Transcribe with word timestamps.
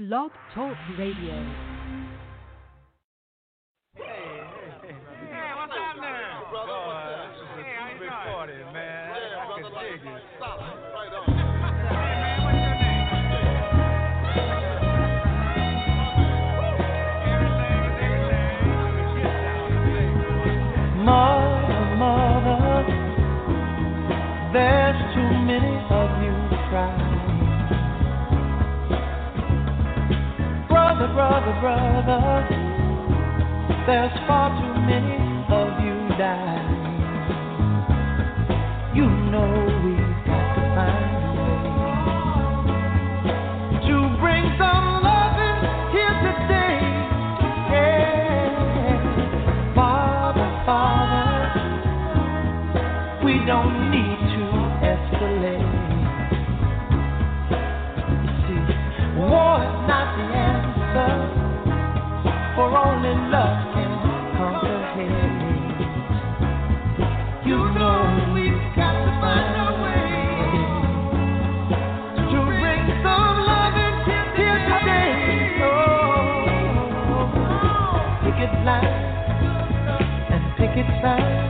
Blog 0.00 0.30
Talk 0.54 0.78
Radio. 0.96 1.69
Brother, 31.58 32.02
brother, 32.06 32.46
there's 33.84 34.12
far 34.28 34.50
too 34.54 34.80
many 34.86 35.18
of 35.50 35.68
you 35.82 35.96
dying. 36.16 36.78
You 38.94 39.08
know 39.32 39.50
we've 39.84 40.09
only 63.02 63.16
love 63.30 63.56
can 63.72 63.92
hate. 64.94 65.88
You 67.46 67.56
know 67.56 68.00
we've 68.34 68.64
got 68.76 68.92
to 68.92 69.10
find 69.20 69.54
a 69.56 69.68
way 69.82 70.06
to 72.30 72.38
bring 72.60 72.84
some 73.02 73.36
here 74.36 74.60
today. 74.68 75.10
Oh, 75.62 76.44
and. 80.30 81.49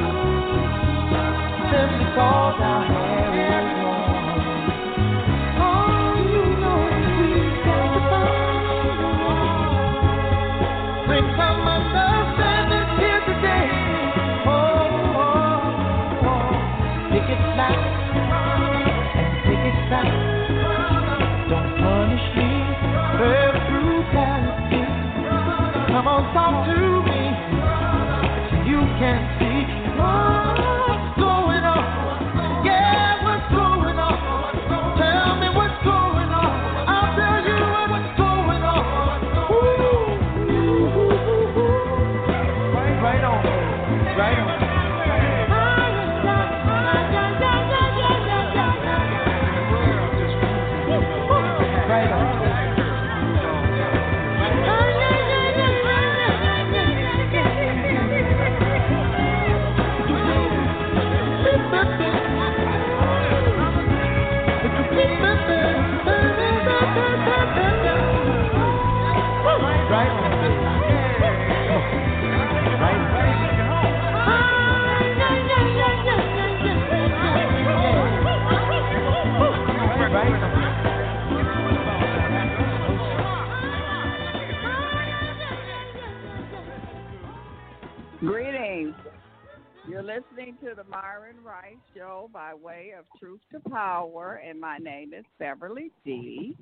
to 90.71 90.75
the 90.75 90.89
Myron 90.89 91.35
Rice 91.43 91.75
Show 91.93 92.29
by 92.31 92.53
way 92.53 92.93
of 92.97 93.03
Truth 93.19 93.41
to 93.51 93.59
Power, 93.69 94.41
and 94.47 94.57
my 94.57 94.77
name 94.77 95.13
is 95.13 95.25
Beverly 95.37 95.91
D. 96.05 96.55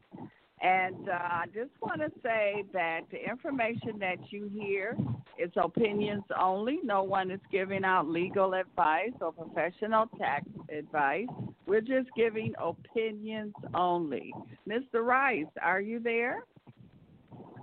And 0.61 1.07
uh, 1.07 1.13
I 1.13 1.45
just 1.53 1.69
want 1.79 2.01
to 2.01 2.09
say 2.23 2.63
that 2.73 3.01
the 3.11 3.23
information 3.29 3.99
that 3.99 4.17
you 4.31 4.49
hear 4.51 4.97
is 5.37 5.51
opinions 5.57 6.23
only. 6.41 6.79
No 6.83 7.03
one 7.03 7.29
is 7.29 7.39
giving 7.51 7.83
out 7.83 8.07
legal 8.07 8.55
advice 8.55 9.11
or 9.21 9.31
professional 9.31 10.07
tax 10.17 10.45
advice. 10.75 11.27
We're 11.67 11.81
just 11.81 12.09
giving 12.15 12.53
opinions 12.59 13.53
only. 13.75 14.33
Mr. 14.67 15.03
Rice, 15.05 15.45
are 15.61 15.81
you 15.81 15.99
there? 15.99 16.45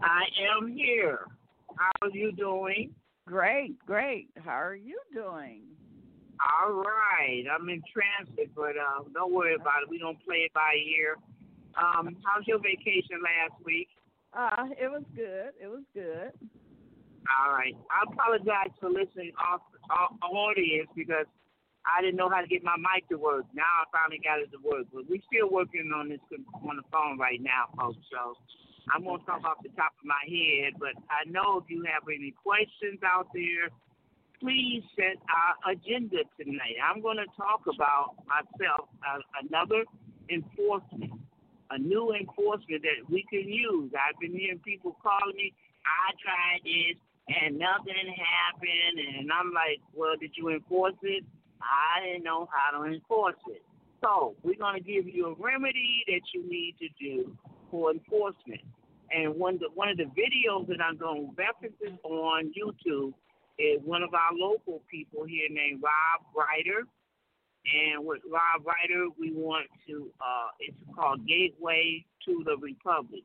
I 0.00 0.22
am 0.56 0.68
here. 0.68 1.26
How 1.76 2.06
are 2.06 2.10
you 2.10 2.30
doing? 2.30 2.94
Great, 3.26 3.74
great. 3.84 4.28
How 4.44 4.62
are 4.62 4.76
you 4.76 5.00
doing? 5.12 5.62
All 6.36 6.82
right. 6.84 7.44
I'm 7.48 7.68
in 7.68 7.82
transit, 7.88 8.50
but 8.54 8.76
uh, 8.76 9.04
don't 9.14 9.32
worry 9.32 9.54
about 9.54 9.82
it. 9.84 9.88
We 9.88 9.98
don't 9.98 10.18
play 10.24 10.44
it 10.44 10.52
by 10.52 10.76
ear. 10.76 11.16
Um, 11.76 12.16
how's 12.24 12.46
your 12.46 12.58
vacation 12.58 13.20
last 13.24 13.56
week? 13.64 13.88
Uh, 14.32 14.68
it 14.76 14.88
was 14.88 15.04
good. 15.14 15.56
It 15.56 15.68
was 15.68 15.84
good. 15.94 16.32
All 17.26 17.52
right. 17.52 17.74
I 17.88 18.04
apologize 18.04 18.72
for 18.80 18.90
listening 18.90 19.32
off, 19.40 19.62
off 19.90 20.12
audience 20.22 20.88
because 20.94 21.26
I 21.86 22.02
didn't 22.02 22.16
know 22.16 22.28
how 22.28 22.42
to 22.42 22.50
get 22.50 22.62
my 22.62 22.76
mic 22.76 23.08
to 23.08 23.16
work. 23.16 23.46
Now 23.54 23.66
I 23.66 23.84
finally 23.94 24.20
got 24.20 24.42
it 24.42 24.50
to 24.52 24.60
work, 24.60 24.90
but 24.92 25.08
we're 25.08 25.22
still 25.30 25.48
working 25.48 25.88
on 25.94 26.10
this 26.10 26.22
on 26.52 26.76
the 26.76 26.86
phone 26.90 27.16
right 27.16 27.40
now, 27.40 27.70
folks. 27.78 28.02
So 28.10 28.36
I'm 28.90 29.06
going 29.06 29.20
to 29.20 29.26
talk 29.26 29.42
off 29.46 29.62
the 29.62 29.70
top 29.78 29.94
of 29.94 30.04
my 30.04 30.20
head, 30.26 30.78
but 30.78 30.94
I 31.10 31.26
know 31.30 31.62
if 31.62 31.70
you 31.70 31.86
have 31.86 32.06
any 32.10 32.34
questions 32.34 32.98
out 33.06 33.30
there, 33.34 33.70
please 34.46 34.84
set 34.94 35.18
our 35.26 35.74
agenda 35.74 36.22
tonight. 36.38 36.78
I'm 36.78 37.02
going 37.02 37.18
to 37.18 37.26
talk 37.34 37.66
about 37.66 38.14
myself, 38.30 38.86
uh, 39.02 39.18
another 39.42 39.82
enforcement 40.30 41.18
a 41.70 41.78
new 41.78 42.14
enforcement 42.14 42.82
that 42.82 43.10
we 43.10 43.24
can 43.28 43.42
use. 43.42 43.90
I've 43.94 44.18
been 44.20 44.30
hearing 44.38 44.60
people 44.60 44.96
calling 45.02 45.34
me. 45.36 45.52
I 45.82 46.14
tried 46.22 46.62
this 46.62 46.96
and 47.26 47.58
nothing 47.58 48.14
happened, 48.14 49.18
and 49.18 49.30
I'm 49.32 49.50
like, 49.52 49.82
well, 49.92 50.14
did 50.14 50.30
you 50.36 50.50
enforce 50.50 50.94
it? 51.02 51.24
I 51.60 52.06
didn't 52.06 52.22
know 52.22 52.48
how 52.52 52.78
to 52.78 52.84
enforce 52.84 53.42
it. 53.48 53.62
So 54.00 54.36
we're 54.44 54.54
going 54.54 54.78
to 54.78 54.80
give 54.80 55.08
you 55.08 55.26
a 55.26 55.34
remedy 55.42 56.04
that 56.06 56.20
you 56.32 56.48
need 56.48 56.76
to 56.78 56.88
do 57.02 57.36
for 57.68 57.90
enforcement. 57.90 58.60
And 59.10 59.34
one, 59.34 59.58
the, 59.58 59.66
one 59.74 59.88
of 59.88 59.96
the 59.96 60.04
videos 60.04 60.68
that 60.68 60.80
I'm 60.80 60.96
going 60.96 61.26
to 61.26 61.34
reference 61.34 61.98
on 62.04 62.52
YouTube 62.54 63.12
is 63.58 63.80
one 63.84 64.02
of 64.02 64.12
our 64.14 64.32
local 64.32 64.82
people 64.90 65.24
here 65.24 65.48
named 65.50 65.82
Rob 65.82 66.26
Ryder. 66.34 66.86
And 67.66 68.06
with 68.06 68.20
Rob 68.30 68.64
Ryder, 68.64 69.06
we 69.18 69.32
want 69.32 69.66
to, 69.88 70.10
uh, 70.20 70.48
it's 70.60 70.76
called 70.94 71.26
Gateway 71.26 72.04
to 72.26 72.44
the 72.44 72.56
Republic. 72.58 73.24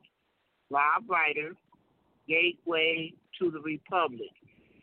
Rob 0.70 1.08
Ryder, 1.08 1.54
Gateway 2.26 3.12
to 3.38 3.50
the 3.50 3.60
Republic. 3.60 4.32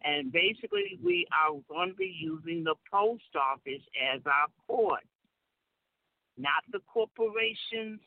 And 0.04 0.32
basically, 0.32 0.98
we 1.04 1.26
are 1.34 1.60
going 1.68 1.90
to 1.90 1.96
be 1.96 2.16
using 2.18 2.64
the 2.64 2.76
post 2.92 3.36
office 3.36 3.82
as 4.14 4.22
our 4.26 4.48
court, 4.66 5.04
not 6.38 6.64
the 6.72 6.80
corporations 6.88 8.00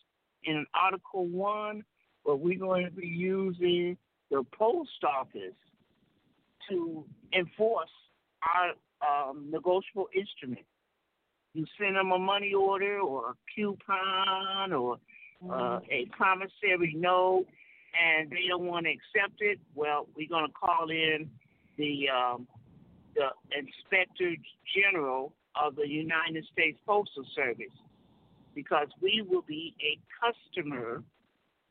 in 0.44 0.64
Article 0.74 1.26
1, 1.26 1.84
but 2.24 2.40
we're 2.40 2.58
going 2.58 2.86
to 2.86 2.90
be 2.90 3.06
using 3.06 3.98
the 4.30 4.42
post 4.58 5.04
office 5.04 5.54
to 6.70 7.04
enforce 7.32 7.90
our 8.54 8.72
um, 9.02 9.48
negotiable 9.50 10.08
instrument. 10.14 10.64
You 11.54 11.66
send 11.78 11.96
them 11.96 12.12
a 12.12 12.18
money 12.18 12.54
order 12.54 12.98
or 13.00 13.30
a 13.30 13.34
coupon 13.54 14.72
or 14.72 14.96
uh, 15.50 15.80
a 15.90 16.06
promissory 16.16 16.94
note, 16.96 17.46
and 18.00 18.30
they 18.30 18.46
don't 18.48 18.64
want 18.64 18.86
to 18.86 18.90
accept 18.92 19.40
it. 19.40 19.58
Well, 19.74 20.06
we're 20.16 20.28
going 20.28 20.46
to 20.46 20.52
call 20.52 20.90
in 20.90 21.28
the 21.76 22.08
um, 22.08 22.46
the 23.14 23.28
Inspector 23.56 24.36
General 24.74 25.34
of 25.54 25.76
the 25.76 25.86
United 25.86 26.46
States 26.52 26.78
Postal 26.86 27.24
Service 27.34 27.74
because 28.54 28.88
we 29.00 29.24
will 29.28 29.42
be 29.42 29.74
a 29.80 29.98
customer, 30.20 31.02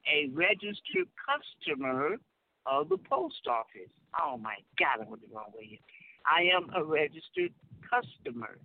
a 0.07 0.29
registered 0.33 1.07
customer 1.25 2.17
of 2.65 2.89
the 2.89 2.97
post 2.97 3.47
office. 3.47 3.91
Oh 4.19 4.37
my 4.37 4.55
God, 4.77 5.05
I 5.05 5.09
went 5.09 5.21
the 5.21 5.33
wrong 5.33 5.51
way 5.55 5.65
here. 5.65 5.79
I 6.25 6.43
am 6.55 6.69
a 6.75 6.83
registered 6.83 7.53
customer 7.81 8.57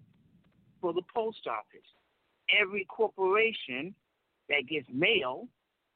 for 0.80 0.92
the 0.92 1.02
post 1.14 1.46
office. 1.46 1.86
Every 2.60 2.84
corporation 2.84 3.94
that 4.48 4.68
gets 4.68 4.86
mail 4.92 5.48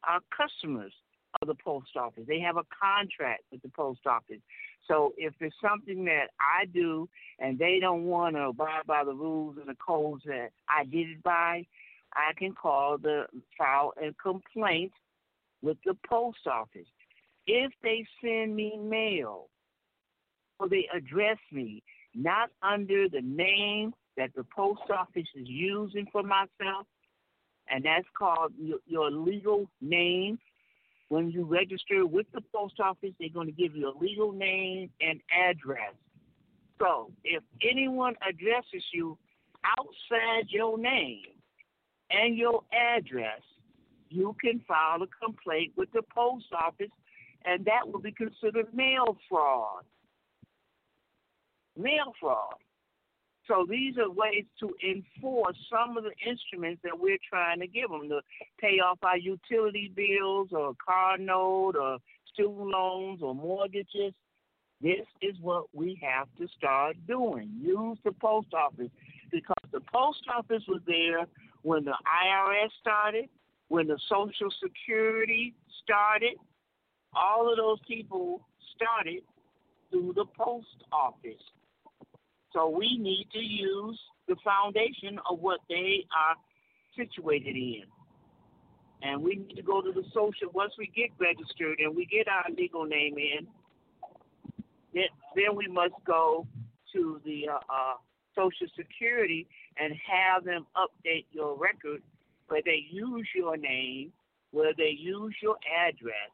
are 0.04 0.20
customers 0.34 0.92
of 1.40 1.48
the 1.48 1.54
post 1.54 1.96
office. 1.96 2.24
They 2.26 2.40
have 2.40 2.56
a 2.56 2.64
contract 2.80 3.42
with 3.52 3.62
the 3.62 3.68
post 3.68 4.00
office. 4.06 4.40
So 4.88 5.14
if 5.16 5.34
it's 5.40 5.54
something 5.62 6.04
that 6.06 6.28
I 6.40 6.66
do 6.66 7.08
and 7.38 7.58
they 7.58 7.78
don't 7.80 8.04
want 8.04 8.34
to 8.36 8.48
abide 8.48 8.86
by 8.86 9.04
the 9.04 9.12
rules 9.12 9.56
and 9.58 9.68
the 9.68 9.76
codes 9.76 10.22
that 10.26 10.48
I 10.68 10.84
did 10.84 11.08
it 11.08 11.22
by, 11.22 11.66
I 12.14 12.32
can 12.36 12.54
call 12.54 12.98
the 12.98 13.26
file 13.56 13.92
a 14.02 14.12
complaint 14.20 14.92
with 15.62 15.76
the 15.84 15.94
post 16.08 16.46
office. 16.46 16.88
If 17.46 17.72
they 17.82 18.04
send 18.22 18.54
me 18.54 18.78
mail 18.78 19.48
or 20.58 20.68
they 20.68 20.86
address 20.94 21.38
me 21.52 21.82
not 22.14 22.50
under 22.62 23.08
the 23.08 23.22
name 23.22 23.92
that 24.16 24.30
the 24.34 24.44
post 24.54 24.82
office 24.90 25.28
is 25.34 25.46
using 25.46 26.06
for 26.12 26.22
myself, 26.22 26.86
and 27.70 27.84
that's 27.84 28.06
called 28.18 28.52
your, 28.86 29.10
legal 29.10 29.70
name. 29.80 30.38
When 31.08 31.30
you 31.30 31.44
register 31.44 32.06
with 32.06 32.26
the 32.32 32.40
post 32.54 32.80
office, 32.80 33.10
they're 33.18 33.28
going 33.32 33.46
to 33.46 33.52
give 33.52 33.74
you 33.74 33.88
a 33.88 33.94
legal 33.98 34.32
name 34.32 34.90
and 35.00 35.20
address. 35.32 35.94
So 36.80 37.10
if 37.24 37.42
anyone 37.68 38.14
addresses 38.28 38.84
you 38.92 39.18
outside 39.78 40.46
your 40.48 40.78
name 40.78 41.22
and 42.10 42.36
your 42.36 42.62
address, 42.72 43.40
you 44.08 44.34
can 44.40 44.60
file 44.66 45.02
a 45.02 45.24
complaint 45.24 45.72
with 45.76 45.90
the 45.92 46.02
post 46.14 46.46
office, 46.52 46.90
and 47.44 47.64
that 47.64 47.90
will 47.90 48.00
be 48.00 48.12
considered 48.12 48.72
mail 48.74 49.16
fraud. 49.28 49.84
Mail 51.76 52.12
fraud. 52.20 52.54
So 53.46 53.66
these 53.68 53.96
are 53.98 54.08
ways 54.08 54.44
to 54.60 54.70
enforce 54.88 55.56
some 55.68 55.96
of 55.96 56.04
the 56.04 56.12
instruments 56.28 56.80
that 56.84 56.98
we're 56.98 57.18
trying 57.28 57.58
to 57.60 57.66
give 57.66 57.90
them 57.90 58.08
to 58.08 58.20
pay 58.60 58.78
off 58.78 58.98
our 59.02 59.18
utility 59.18 59.92
bills 59.94 60.50
or 60.52 60.74
car 60.86 61.18
note 61.18 61.74
or 61.74 61.98
student 62.32 62.68
loans 62.68 63.22
or 63.22 63.34
mortgages. 63.34 64.14
This 64.80 65.06
is 65.20 65.34
what 65.40 65.64
we 65.74 66.00
have 66.00 66.28
to 66.38 66.46
start 66.56 66.96
doing. 67.08 67.50
Use 67.60 67.98
the 68.04 68.12
post 68.12 68.54
office 68.54 68.90
because 69.32 69.70
the 69.72 69.80
post 69.92 70.22
office 70.32 70.62
was 70.68 70.80
there 70.86 71.26
when 71.62 71.84
the 71.84 71.96
IRS 72.24 72.70
started, 72.80 73.28
when 73.68 73.88
the 73.88 73.98
Social 74.08 74.50
Security 74.62 75.54
started. 75.82 76.36
All 77.14 77.50
of 77.50 77.56
those 77.56 77.78
people 77.86 78.40
started 78.76 79.22
through 79.90 80.12
the 80.14 80.26
post 80.38 80.84
office. 80.92 81.42
So 82.52 82.68
we 82.68 82.98
need 82.98 83.28
to 83.32 83.38
use 83.38 83.98
the 84.28 84.36
foundation 84.44 85.18
of 85.28 85.40
what 85.40 85.60
they 85.68 86.04
are 86.16 86.36
situated 86.96 87.56
in. 87.56 87.82
And 89.02 89.22
we 89.22 89.36
need 89.36 89.56
to 89.56 89.62
go 89.62 89.80
to 89.80 89.92
the 89.92 90.04
social, 90.12 90.52
once 90.52 90.72
we 90.78 90.90
get 90.94 91.10
registered 91.18 91.78
and 91.78 91.96
we 91.96 92.06
get 92.06 92.28
our 92.28 92.44
legal 92.56 92.84
name 92.84 93.16
in, 93.16 93.46
then, 94.92 95.04
then 95.34 95.56
we 95.56 95.68
must 95.68 95.94
go 96.06 96.46
to 96.92 97.20
the 97.24 97.48
uh, 97.48 97.54
uh, 97.54 97.94
Social 98.34 98.66
Security 98.76 99.46
and 99.78 99.94
have 100.06 100.44
them 100.44 100.66
update 100.76 101.26
your 101.32 101.56
record 101.56 102.02
where 102.48 102.62
they 102.64 102.84
use 102.90 103.26
your 103.34 103.56
name, 103.56 104.12
where 104.50 104.72
they 104.76 104.94
use 104.98 105.34
your 105.40 105.56
address. 105.88 106.30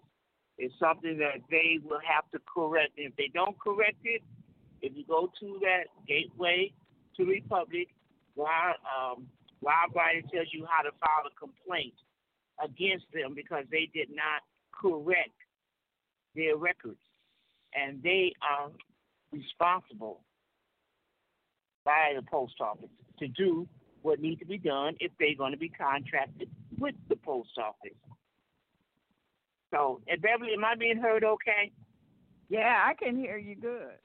It's 0.59 0.75
something 0.81 1.19
that 1.19 1.43
they 1.51 1.79
will 1.85 2.01
have 2.07 2.31
to 2.33 2.39
correct. 2.53 2.93
If 2.97 3.15
they 3.17 3.31
don't 3.33 3.59
correct 3.59 3.99
it, 4.05 4.23
if 4.81 4.97
you 4.97 5.05
go 5.07 5.31
to 5.41 5.59
that 5.61 5.85
gateway 6.07 6.73
to 7.17 7.25
Republic, 7.25 7.89
why 8.35 8.73
um, 8.85 9.27
Rob 9.63 9.95
Ryder 9.95 10.23
tells 10.33 10.49
you 10.53 10.67
how 10.69 10.83
to 10.83 10.91
file 11.01 11.27
a 11.27 11.39
complaint 11.39 11.95
against 12.63 13.07
them 13.13 13.35
because 13.35 13.65
they 13.71 13.91
did 13.93 14.09
not 14.11 14.43
correct 14.73 15.37
their 16.35 16.57
records. 16.57 17.01
And 17.75 18.03
they 18.03 18.33
are 18.41 18.71
responsible 19.33 20.21
by 21.85 22.13
the 22.15 22.23
post 22.23 22.55
office 22.61 22.89
to 23.19 23.29
do 23.29 23.69
what 24.03 24.21
needs 24.21 24.41
to 24.41 24.47
be 24.47 24.59
done 24.59 24.95
if 25.01 25.13
they're 25.19 25.37
going 25.37 25.53
to 25.53 25.59
be 25.59 25.69
contracted 25.69 26.49
with 26.79 26.95
the 27.09 27.17
post 27.17 27.51
office. 27.59 27.97
So, 29.73 30.01
and 30.09 30.21
Beverly, 30.23 30.53
am 30.55 30.65
I 30.65 30.75
being 30.77 30.99
heard 30.99 31.25
okay? 31.25 31.73
Yeah, 32.49 32.85
I 32.87 32.95
can 32.95 33.17
hear 33.17 33.37
you 33.37 33.57
good. 33.57 33.99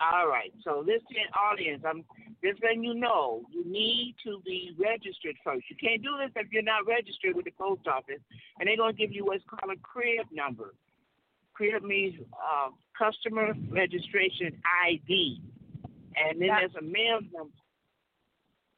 All 0.00 0.26
right. 0.26 0.52
So 0.64 0.82
listen, 0.84 1.22
audience, 1.38 1.82
I'm 1.86 2.04
just 2.42 2.62
letting 2.62 2.82
you 2.82 2.94
know 2.94 3.42
you 3.50 3.64
need 3.64 4.16
to 4.24 4.40
be 4.44 4.74
registered 4.78 5.36
first. 5.44 5.64
You 5.70 5.76
can't 5.76 6.02
do 6.02 6.10
this 6.18 6.32
if 6.34 6.52
you're 6.52 6.62
not 6.62 6.86
registered 6.86 7.36
with 7.36 7.44
the 7.44 7.52
post 7.52 7.86
office, 7.86 8.20
and 8.58 8.68
they're 8.68 8.76
gonna 8.76 8.92
give 8.92 9.12
you 9.12 9.24
what's 9.24 9.44
called 9.48 9.72
a 9.72 9.78
CRID 9.80 10.26
number. 10.32 10.74
CRID 11.54 11.84
means 11.84 12.14
uh, 12.34 12.70
customer 12.98 13.54
registration 13.70 14.60
ID, 14.84 15.40
and 16.16 16.40
then 16.40 16.48
there's 16.48 16.74
a 16.74 16.82
mail 16.82 17.20
number. 17.32 17.54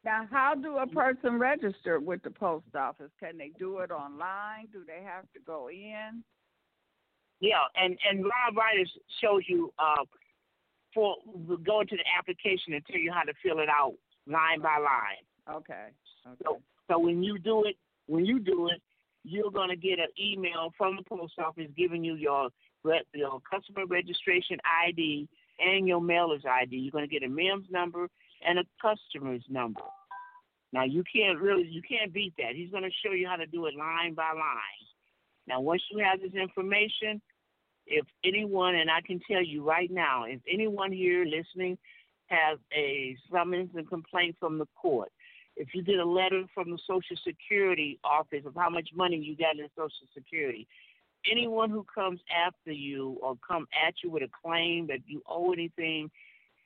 Now, 0.07 0.25
how 0.31 0.55
do 0.55 0.79
a 0.79 0.87
person 0.87 1.37
register 1.37 1.99
with 1.99 2.23
the 2.23 2.31
post 2.31 2.77
office? 2.79 3.11
Can 3.19 3.37
they 3.37 3.51
do 3.59 3.79
it 3.81 3.91
online? 3.91 4.69
Do 4.73 4.85
they 4.87 5.03
have 5.05 5.25
to 5.33 5.41
go 5.45 5.69
in? 5.69 6.23
Yeah, 7.41 7.65
and 7.75 7.99
and 8.09 8.23
Rob 8.23 8.57
Ryder 8.57 8.89
shows 9.21 9.43
you 9.49 9.73
uh, 9.81 10.05
for 10.95 11.17
go 11.67 11.81
into 11.81 11.97
the 11.97 12.05
application 12.17 12.75
and 12.75 12.87
tell 12.87 13.01
you 13.01 13.13
how 13.13 13.23
to 13.23 13.33
fill 13.43 13.59
it 13.59 13.69
out 13.69 13.95
line 14.29 14.61
by 14.61 14.79
line. 14.79 15.57
Okay. 15.57 15.89
Okay. 16.25 16.37
So, 16.45 16.63
so 16.89 16.99
when 17.01 17.25
you 17.25 17.37
do 17.41 17.65
it, 17.65 17.75
when 18.07 18.25
you 18.25 18.39
do 18.39 18.69
it, 18.69 18.81
you're 19.25 19.51
going 19.51 19.71
to 19.71 19.77
get 19.77 19.99
an 19.99 20.09
email 20.21 20.73
from 20.79 20.95
the 20.95 21.03
post 21.03 21.35
office 21.39 21.67
giving 21.77 22.05
you 22.05 22.15
your 22.15 22.51
your 23.13 23.41
customer 23.51 23.87
registration 23.87 24.59
ID 24.89 25.29
and 25.59 25.89
your 25.89 26.01
mailer's 26.01 26.45
ID. 26.49 26.77
You're 26.77 26.93
going 26.93 27.09
to 27.09 27.13
get 27.13 27.25
a 27.25 27.29
MEMS 27.29 27.67
number 27.73 28.09
and 28.47 28.61
a 28.61 28.65
customer's 28.81 29.43
number. 29.49 29.81
Now 30.77 30.85
you 30.85 31.03
can't 31.11 31.41
really 31.41 31.67
you 31.67 31.81
can't 31.81 32.13
beat 32.13 32.35
that. 32.37 32.55
He's 32.55 32.71
going 32.71 32.83
to 32.83 32.91
show 33.03 33.15
you 33.15 33.27
how 33.27 33.37
to 33.37 33.47
do 33.47 33.65
it 33.65 33.75
line 33.75 34.13
by 34.13 34.33
line. 34.35 34.85
Now 35.49 35.63
once 35.63 35.81
you 35.91 36.05
have 36.05 36.21
this 36.21 36.35
information, 36.35 37.23
if 37.87 38.05
anyone 38.23 38.75
and 38.75 38.91
I 38.91 39.01
can 39.01 39.19
tell 39.27 39.43
you 39.43 39.67
right 39.67 39.91
now, 39.91 40.25
if 40.25 40.41
anyone 40.53 40.93
here 40.93 41.25
listening 41.25 41.79
has 42.27 42.59
a 42.77 43.17
summons 43.33 43.71
and 43.75 43.89
complaint 43.89 44.37
from 44.39 44.59
the 44.59 44.67
court, 44.77 45.11
if 45.57 45.69
you 45.73 45.83
get 45.83 45.99
a 45.99 46.05
letter 46.05 46.43
from 46.53 46.71
the 46.71 46.79
Social 46.87 47.17
Security 47.27 47.99
office 48.05 48.45
of 48.45 48.55
how 48.55 48.69
much 48.69 48.91
money 48.95 49.17
you 49.17 49.35
got 49.35 49.59
in 49.59 49.67
Social 49.75 50.07
Security, 50.13 50.69
anyone 51.31 51.71
who 51.71 51.87
comes 51.95 52.21
after 52.47 52.71
you 52.71 53.17
or 53.23 53.39
come 53.49 53.67
at 53.87 53.95
you 54.05 54.11
with 54.11 54.25
a 54.25 54.29
claim 54.45 54.89
that 54.89 54.99
you 55.07 55.23
owe 55.27 55.55
anything 55.55 56.11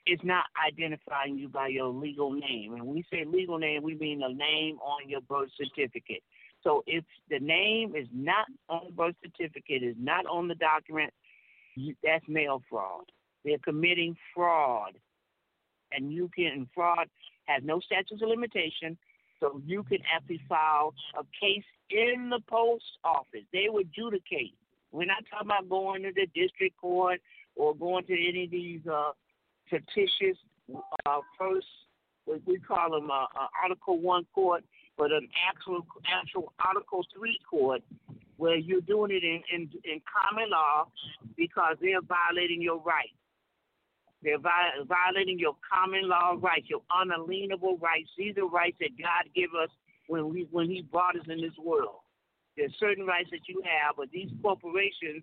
is 0.06 0.18
not 0.22 0.44
identifying 0.66 1.36
you 1.36 1.48
by 1.48 1.68
your 1.68 1.88
legal 1.88 2.32
name. 2.32 2.74
And 2.74 2.86
we 2.86 3.04
say 3.10 3.24
legal 3.24 3.58
name, 3.58 3.82
we 3.82 3.94
mean 3.94 4.20
the 4.20 4.28
name 4.28 4.78
on 4.78 5.08
your 5.08 5.20
birth 5.20 5.50
certificate. 5.56 6.22
So 6.62 6.82
if 6.86 7.04
the 7.30 7.38
name 7.38 7.94
is 7.96 8.06
not 8.12 8.46
on 8.68 8.82
the 8.86 8.92
birth 8.92 9.14
certificate, 9.22 9.82
is 9.82 9.96
not 9.98 10.26
on 10.26 10.48
the 10.48 10.54
document, 10.54 11.12
that's 12.02 12.24
mail 12.28 12.62
fraud. 12.68 13.04
They're 13.44 13.58
committing 13.58 14.16
fraud. 14.34 14.98
And 15.92 16.12
you 16.12 16.30
can, 16.34 16.68
fraud 16.74 17.08
has 17.46 17.62
no 17.64 17.80
statutes 17.80 18.22
of 18.22 18.28
limitation, 18.28 18.96
so 19.40 19.60
you 19.64 19.82
can 19.82 19.98
actually 20.14 20.40
file 20.48 20.94
a 21.18 21.24
case 21.40 21.64
in 21.90 22.28
the 22.30 22.40
post 22.48 22.84
office. 23.04 23.44
They 23.52 23.66
would 23.68 23.86
adjudicate. 23.86 24.54
We're 24.92 25.06
not 25.06 25.24
talking 25.30 25.48
about 25.48 25.68
going 25.68 26.02
to 26.02 26.12
the 26.14 26.26
district 26.34 26.76
court 26.80 27.20
or 27.56 27.74
going 27.74 28.04
to 28.06 28.12
any 28.12 28.44
of 28.44 28.50
these 28.50 28.86
uh, 28.86 29.12
fictitious 29.70 30.36
uh, 31.06 31.20
first, 31.38 31.66
what 32.24 32.40
we 32.46 32.58
call 32.58 32.90
them 32.90 33.10
uh, 33.10 33.24
uh, 33.24 33.48
Article 33.62 34.00
One 34.00 34.26
court, 34.34 34.64
but 34.98 35.12
an 35.12 35.28
actual 35.48 35.86
actual 36.12 36.52
Article 36.64 37.04
Three 37.16 37.38
court 37.48 37.82
where 38.36 38.56
you're 38.56 38.80
doing 38.80 39.10
it 39.10 39.22
in, 39.22 39.42
in, 39.52 39.68
in 39.84 40.00
common 40.08 40.50
law 40.50 40.86
because 41.36 41.76
they're 41.82 42.00
violating 42.00 42.62
your 42.62 42.80
rights. 42.80 43.12
They're 44.22 44.38
violating 44.38 45.38
your 45.38 45.56
common 45.60 46.08
law 46.08 46.36
rights, 46.38 46.66
your 46.68 46.82
unalienable 46.92 47.78
rights. 47.78 48.10
These 48.16 48.36
are 48.36 48.46
rights 48.46 48.76
that 48.80 48.90
God 48.98 49.28
gave 49.34 49.48
us 49.56 49.70
when 50.08 50.28
we 50.32 50.46
when 50.50 50.68
He 50.68 50.82
brought 50.82 51.16
us 51.16 51.24
in 51.28 51.40
this 51.40 51.56
world. 51.58 52.00
There's 52.56 52.74
certain 52.78 53.06
rights 53.06 53.30
that 53.30 53.48
you 53.48 53.62
have, 53.64 53.96
but 53.96 54.10
these 54.10 54.28
corporations 54.42 55.22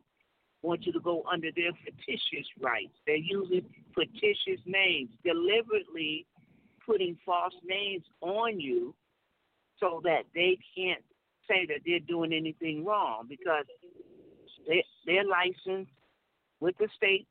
want 0.61 0.85
you 0.85 0.91
to 0.93 0.99
go 0.99 1.23
under 1.31 1.49
their 1.55 1.71
fictitious 1.85 2.47
rights. 2.59 2.93
They're 3.05 3.15
using 3.15 3.65
fictitious 3.95 4.61
names, 4.65 5.09
deliberately 5.23 6.25
putting 6.85 7.17
false 7.25 7.53
names 7.63 8.03
on 8.21 8.59
you 8.59 8.95
so 9.79 10.01
that 10.03 10.23
they 10.33 10.57
can't 10.75 11.03
say 11.47 11.65
that 11.67 11.81
they're 11.85 11.99
doing 11.99 12.33
anything 12.33 12.83
wrong 12.83 13.25
because 13.29 13.65
they 14.67 14.83
they're 15.05 15.25
licensed 15.25 15.91
with 16.59 16.75
the 16.77 16.87
state. 16.95 17.27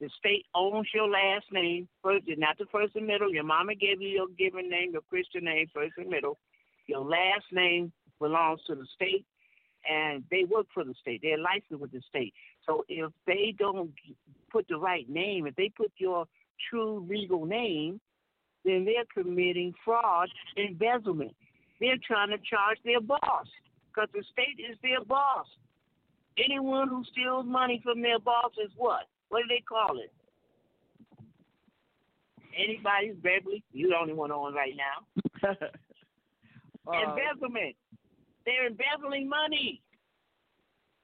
The 0.00 0.10
state 0.18 0.44
owns 0.54 0.88
your 0.92 1.08
last 1.08 1.46
name, 1.52 1.88
first 2.02 2.24
not 2.36 2.58
the 2.58 2.66
first 2.70 2.96
and 2.96 3.06
middle. 3.06 3.32
Your 3.32 3.44
mama 3.44 3.74
gave 3.74 4.02
you 4.02 4.08
your 4.08 4.28
given 4.38 4.68
name, 4.68 4.92
your 4.92 5.02
Christian 5.02 5.44
name, 5.44 5.66
first 5.72 5.94
and 5.96 6.08
middle. 6.08 6.38
Your 6.86 7.00
last 7.00 7.46
name 7.50 7.92
belongs 8.20 8.60
to 8.66 8.74
the 8.74 8.86
state, 8.94 9.24
and 9.90 10.24
they 10.30 10.44
work 10.44 10.66
for 10.72 10.84
the 10.84 10.94
state. 11.00 11.20
They're 11.22 11.38
licensed 11.38 11.80
with 11.80 11.92
the 11.92 12.00
state. 12.08 12.34
So 12.66 12.84
if 12.88 13.12
they 13.26 13.54
don't 13.58 13.92
put 14.50 14.66
the 14.68 14.76
right 14.76 15.08
name, 15.08 15.46
if 15.46 15.54
they 15.56 15.70
put 15.76 15.92
your 15.98 16.26
true 16.70 17.06
legal 17.08 17.44
name, 17.44 18.00
then 18.64 18.84
they're 18.84 19.22
committing 19.22 19.74
fraud, 19.84 20.28
embezzlement. 20.56 21.34
They're 21.80 21.98
trying 22.06 22.30
to 22.30 22.38
charge 22.38 22.78
their 22.84 23.00
boss 23.00 23.46
because 23.88 24.08
the 24.12 24.24
state 24.32 24.62
is 24.62 24.76
their 24.82 25.04
boss. 25.04 25.46
Anyone 26.42 26.88
who 26.88 27.02
steals 27.12 27.46
money 27.46 27.80
from 27.82 28.02
their 28.02 28.18
boss 28.18 28.52
is 28.62 28.70
what? 28.76 29.08
What 29.28 29.42
do 29.42 29.48
they 29.48 29.62
call 29.66 29.98
it? 29.98 30.12
Anybody's 32.56 33.16
Beverly? 33.16 33.62
You're 33.72 33.90
the 33.90 33.96
only 33.96 34.14
one 34.14 34.30
on 34.30 34.54
right 34.54 34.74
now. 34.76 35.50
uh, 36.86 36.92
Embezzlement. 36.92 37.76
They're 38.46 38.68
embezzling 38.68 39.28
money. 39.28 39.82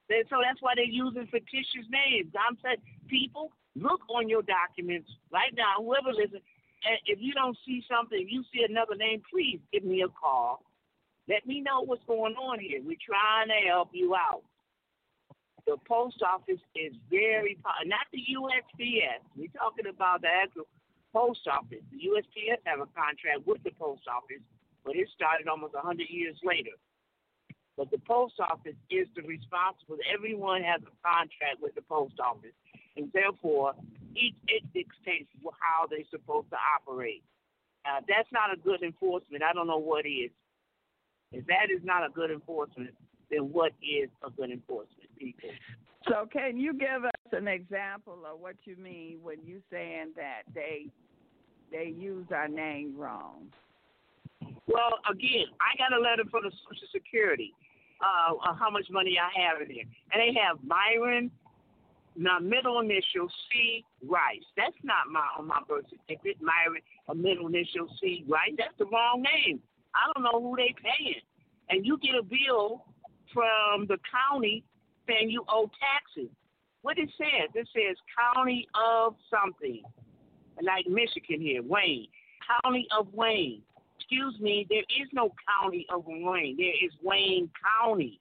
They, 0.09 0.23
so 0.29 0.39
that's 0.43 0.61
why 0.61 0.73
they're 0.75 0.85
using 0.87 1.27
fictitious 1.27 1.87
names. 1.91 2.31
I'm 2.35 2.57
saying, 2.63 2.79
people, 3.07 3.51
look 3.75 4.01
on 4.09 4.27
your 4.27 4.41
documents 4.41 5.11
right 5.31 5.53
now. 5.55 5.83
Whoever 5.83 6.11
listens, 6.15 6.43
if 7.05 7.19
you 7.21 7.33
don't 7.33 7.57
see 7.65 7.83
something, 7.87 8.19
if 8.19 8.31
you 8.31 8.43
see 8.51 8.65
another 8.67 8.95
name, 8.95 9.21
please 9.31 9.59
give 9.71 9.83
me 9.83 10.01
a 10.03 10.09
call. 10.09 10.63
Let 11.27 11.47
me 11.47 11.61
know 11.61 11.83
what's 11.83 12.03
going 12.07 12.35
on 12.35 12.59
here. 12.59 12.79
We're 12.83 12.99
trying 12.99 13.47
to 13.47 13.59
help 13.67 13.89
you 13.93 14.15
out. 14.15 14.43
The 15.65 15.77
post 15.87 16.19
office 16.19 16.59
is 16.75 16.91
very, 17.09 17.57
not 17.87 18.07
the 18.11 18.19
USPS. 18.35 19.23
We're 19.37 19.55
talking 19.55 19.87
about 19.87 20.21
the 20.21 20.27
actual 20.27 20.67
post 21.15 21.47
office. 21.47 21.79
The 21.91 22.11
USPS 22.11 22.59
have 22.65 22.83
a 22.83 22.91
contract 22.91 23.47
with 23.47 23.63
the 23.63 23.71
post 23.79 24.03
office, 24.11 24.43
but 24.83 24.97
it 24.97 25.07
started 25.15 25.47
almost 25.47 25.73
100 25.73 26.03
years 26.09 26.35
later. 26.43 26.75
But 27.75 27.89
the 27.89 27.97
post 27.97 28.35
office 28.39 28.77
is 28.89 29.07
the 29.15 29.23
responsible. 29.23 29.97
Everyone 30.13 30.61
has 30.61 30.81
a 30.81 30.93
contract 31.01 31.61
with 31.61 31.73
the 31.75 31.81
post 31.81 32.19
office 32.19 32.53
and 32.95 33.11
therefore 33.13 33.73
each 34.15 34.35
it 34.47 34.63
dictates 34.73 35.29
how 35.59 35.87
they're 35.89 36.05
supposed 36.11 36.49
to 36.51 36.57
operate. 36.77 37.23
Uh, 37.85 38.01
that's 38.07 38.29
not 38.31 38.53
a 38.53 38.57
good 38.57 38.81
enforcement. 38.83 39.43
I 39.43 39.53
don't 39.53 39.67
know 39.67 39.79
what 39.79 40.05
is. 40.05 40.31
If 41.31 41.45
that 41.47 41.73
is 41.75 41.81
not 41.83 42.05
a 42.05 42.09
good 42.09 42.29
enforcement, 42.29 42.91
then 43.31 43.51
what 43.51 43.71
is 43.81 44.09
a 44.25 44.29
good 44.29 44.51
enforcement, 44.51 45.09
people? 45.17 45.49
So, 46.07 46.27
can 46.31 46.57
you 46.57 46.73
give 46.73 47.05
us 47.05 47.31
an 47.31 47.47
example 47.47 48.19
of 48.31 48.39
what 48.39 48.55
you 48.65 48.75
mean 48.75 49.19
when 49.23 49.37
you 49.43 49.61
saying 49.71 50.11
that 50.15 50.43
they 50.53 50.87
they 51.71 51.93
use 51.97 52.27
our 52.31 52.47
name 52.47 52.95
wrong? 52.95 53.47
Well, 54.67 54.99
again, 55.09 55.47
I 55.59 55.77
got 55.77 55.97
a 55.97 56.01
letter 56.01 56.23
from 56.29 56.43
the 56.43 56.51
Social 56.63 56.87
Security 56.91 57.53
uh, 58.01 58.53
how 58.53 58.69
much 58.69 58.85
money 58.91 59.17
I 59.19 59.31
have 59.39 59.61
in 59.61 59.67
there, 59.67 59.87
and 60.11 60.19
they 60.19 60.37
have 60.39 60.57
Myron 60.63 61.31
my 62.15 62.39
middle 62.39 62.79
initial 62.79 63.27
C 63.49 63.83
Rice. 64.07 64.45
That's 64.55 64.75
not 64.83 65.09
my 65.11 65.25
on 65.37 65.47
my 65.47 65.59
birth 65.67 65.85
certificate. 65.89 66.41
My 66.41 66.53
a 67.09 67.15
middle 67.15 67.47
initial 67.47 67.87
C 67.99 68.23
Rice. 68.27 68.53
That's 68.57 68.77
the 68.77 68.85
wrong 68.85 69.23
name. 69.23 69.59
I 69.95 70.11
don't 70.13 70.23
know 70.23 70.41
who 70.41 70.55
they 70.55 70.73
paying. 70.81 71.21
And 71.69 71.85
you 71.85 71.97
get 71.97 72.15
a 72.15 72.23
bill 72.23 72.85
from 73.33 73.87
the 73.87 73.97
county 74.11 74.63
saying 75.07 75.29
you 75.29 75.43
owe 75.49 75.69
taxes. 75.79 76.31
What 76.81 76.97
it 76.97 77.09
says? 77.17 77.49
It 77.55 77.67
says 77.73 77.97
county 78.13 78.67
of 78.75 79.15
something. 79.31 79.81
Like 80.61 80.85
Michigan 80.87 81.41
here, 81.41 81.63
Wayne. 81.63 82.07
County 82.61 82.87
of 82.97 83.07
Wayne. 83.13 83.61
Excuse 84.13 84.39
me, 84.41 84.67
there 84.69 84.79
is 84.79 85.09
no 85.11 85.33
county 85.49 85.87
of 85.91 86.03
Wayne. 86.05 86.55
There 86.55 86.85
is 86.85 86.91
Wayne 87.01 87.49
County. 87.81 88.19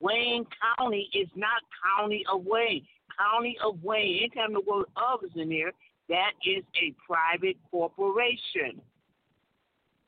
Wayne 0.00 0.44
County 0.76 1.08
is 1.14 1.28
not 1.36 1.62
County 1.96 2.24
of 2.32 2.44
Wayne. 2.44 2.84
County 3.16 3.56
of 3.64 3.82
Wayne, 3.84 4.18
anytime 4.18 4.54
the 4.54 4.60
word 4.60 4.86
of 4.96 5.22
is 5.22 5.30
in 5.36 5.50
there, 5.50 5.70
that 6.08 6.32
is 6.44 6.64
a 6.82 6.92
private 7.06 7.56
corporation. 7.70 8.80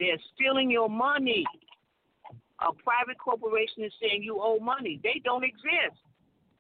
They're 0.01 0.19
stealing 0.35 0.73
your 0.73 0.91
money. 0.91 1.45
A 2.61 2.73
private 2.73 3.19
corporation 3.19 3.85
is 3.85 3.93
saying 4.03 4.25
you 4.25 4.41
owe 4.43 4.59
money. 4.59 4.99
They 5.05 5.21
don't 5.25 5.45
exist. 5.45 6.01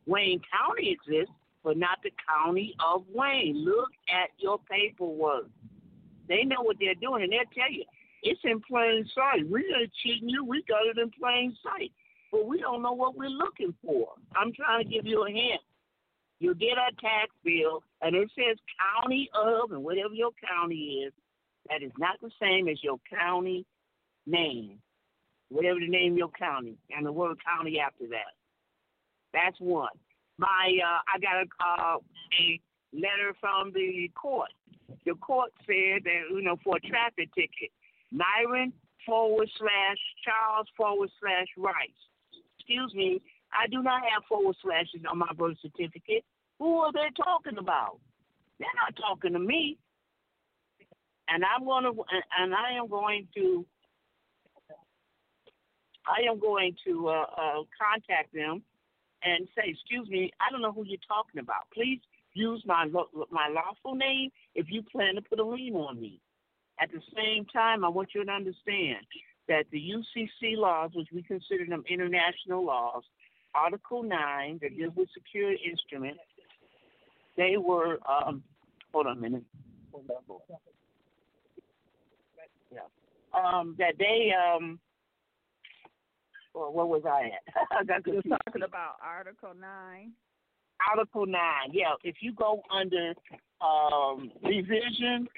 Wayne 0.06 0.40
County 0.52 0.92
exists, 0.92 1.34
but 1.64 1.76
not 1.76 1.98
the 2.04 2.10
county 2.28 2.76
of 2.78 3.02
Wayne. 3.12 3.64
Look 3.64 3.90
at 4.08 4.30
your 4.38 4.60
paperwork. 4.70 5.46
They 6.28 6.44
know 6.44 6.62
what 6.62 6.76
they're 6.78 6.94
doing, 6.94 7.24
and 7.24 7.32
they'll 7.32 7.40
tell 7.52 7.72
you 7.72 7.84
it's 8.22 8.40
in 8.44 8.60
plain 8.60 9.04
sight. 9.14 9.48
We 9.48 9.60
ain't 9.78 9.92
cheating 10.02 10.28
you. 10.28 10.44
We 10.44 10.62
got 10.68 10.86
it 10.86 10.98
in 10.98 11.10
plain 11.18 11.56
sight 11.62 11.92
but 12.30 12.46
we 12.46 12.60
don't 12.60 12.82
know 12.82 12.92
what 12.92 13.16
we're 13.16 13.28
looking 13.28 13.74
for. 13.84 14.08
I'm 14.36 14.52
trying 14.52 14.84
to 14.84 14.88
give 14.88 15.06
you 15.06 15.26
a 15.26 15.30
hint. 15.30 15.60
You 16.38 16.54
get 16.54 16.78
a 16.78 16.94
tax 17.00 17.30
bill, 17.44 17.82
and 18.00 18.16
it 18.16 18.30
says 18.34 18.56
county 19.02 19.28
of, 19.34 19.72
and 19.72 19.84
whatever 19.84 20.14
your 20.14 20.30
county 20.48 21.04
is, 21.06 21.12
that 21.68 21.82
is 21.82 21.92
not 21.98 22.16
the 22.22 22.30
same 22.40 22.68
as 22.68 22.82
your 22.82 22.98
county 23.10 23.66
name, 24.26 24.78
whatever 25.50 25.80
the 25.80 25.88
name 25.88 26.12
of 26.12 26.18
your 26.18 26.30
county, 26.30 26.76
and 26.96 27.04
the 27.04 27.12
word 27.12 27.36
county 27.44 27.78
after 27.78 28.06
that. 28.08 28.32
That's 29.34 29.56
one. 29.58 29.90
My, 30.38 30.78
uh, 30.82 31.00
I 31.14 31.18
got 31.18 31.42
a, 31.42 31.82
uh, 31.82 31.98
a 32.40 32.60
letter 32.94 33.34
from 33.38 33.72
the 33.74 34.10
court. 34.14 34.50
The 35.04 35.14
court 35.16 35.52
said 35.66 36.04
that, 36.04 36.22
you 36.30 36.42
know, 36.42 36.56
for 36.64 36.76
a 36.76 36.80
traffic 36.80 37.28
ticket, 37.34 37.70
Myron 38.12 38.72
forward 39.06 39.48
slash 39.58 39.98
Charles 40.24 40.66
forward 40.76 41.10
slash 41.20 41.46
Rice 41.56 41.90
excuse 42.70 42.94
me, 42.94 43.20
I 43.52 43.66
do 43.68 43.82
not 43.82 44.02
have 44.02 44.22
forward 44.28 44.54
slashes 44.62 45.02
on 45.10 45.18
my 45.18 45.32
birth 45.36 45.56
certificate. 45.60 46.24
Who 46.58 46.78
are 46.78 46.92
they 46.92 47.08
talking 47.16 47.58
about? 47.58 47.98
They're 48.58 48.68
not 48.76 48.94
talking 48.96 49.32
to 49.32 49.38
me. 49.38 49.76
And 51.28 51.44
I'm 51.44 51.64
going 51.64 51.84
to, 51.84 51.90
and 52.38 52.54
I 52.54 52.78
am 52.78 52.88
going 52.88 53.26
to, 53.36 53.64
I 56.06 56.30
am 56.30 56.40
going 56.40 56.74
to 56.86 57.08
uh, 57.08 57.12
uh, 57.12 57.62
contact 57.78 58.34
them 58.34 58.62
and 59.22 59.48
say, 59.56 59.70
excuse 59.70 60.08
me, 60.08 60.30
I 60.40 60.50
don't 60.50 60.62
know 60.62 60.72
who 60.72 60.84
you're 60.84 60.98
talking 61.06 61.40
about. 61.40 61.70
Please 61.74 62.00
use 62.34 62.62
my 62.66 62.86
my 63.30 63.48
lawful 63.48 63.94
name 63.94 64.30
if 64.54 64.66
you 64.70 64.82
plan 64.82 65.16
to 65.16 65.22
put 65.22 65.40
a 65.40 65.44
lien 65.44 65.74
on 65.74 66.00
me. 66.00 66.20
At 66.80 66.90
the 66.92 67.00
same 67.14 67.44
time, 67.46 67.84
I 67.84 67.88
want 67.88 68.10
you 68.14 68.24
to 68.24 68.32
understand 68.32 69.04
that 69.48 69.64
the 69.70 69.78
UCC 69.78 70.56
laws, 70.56 70.90
which 70.94 71.08
we 71.12 71.22
consider 71.22 71.66
them 71.66 71.84
international 71.88 72.64
laws, 72.64 73.02
Article 73.54 74.02
9 74.02 74.60
that 74.62 74.76
deals 74.76 74.94
with 74.96 75.08
secure 75.12 75.52
instruments, 75.52 76.20
they 77.36 77.56
were, 77.58 77.98
um, 78.08 78.42
hold 78.92 79.06
on 79.08 79.18
a 79.18 79.20
minute. 79.20 79.44
Yeah. 82.72 82.80
Um, 83.34 83.74
that 83.78 83.94
they, 83.98 84.32
um, 84.32 84.78
well, 86.54 86.72
where 86.72 86.86
was 86.86 87.02
I 87.04 87.26
at? 87.26 87.66
I 87.78 87.84
got 87.84 88.06
You're 88.06 88.22
talking 88.22 88.62
about 88.62 88.94
Article 89.02 89.52
9. 89.60 90.12
Article 90.88 91.26
9, 91.26 91.40
yeah. 91.72 91.92
If 92.04 92.16
you 92.20 92.32
go 92.32 92.62
under 92.70 93.12
um, 93.60 94.30
revision 94.42 95.28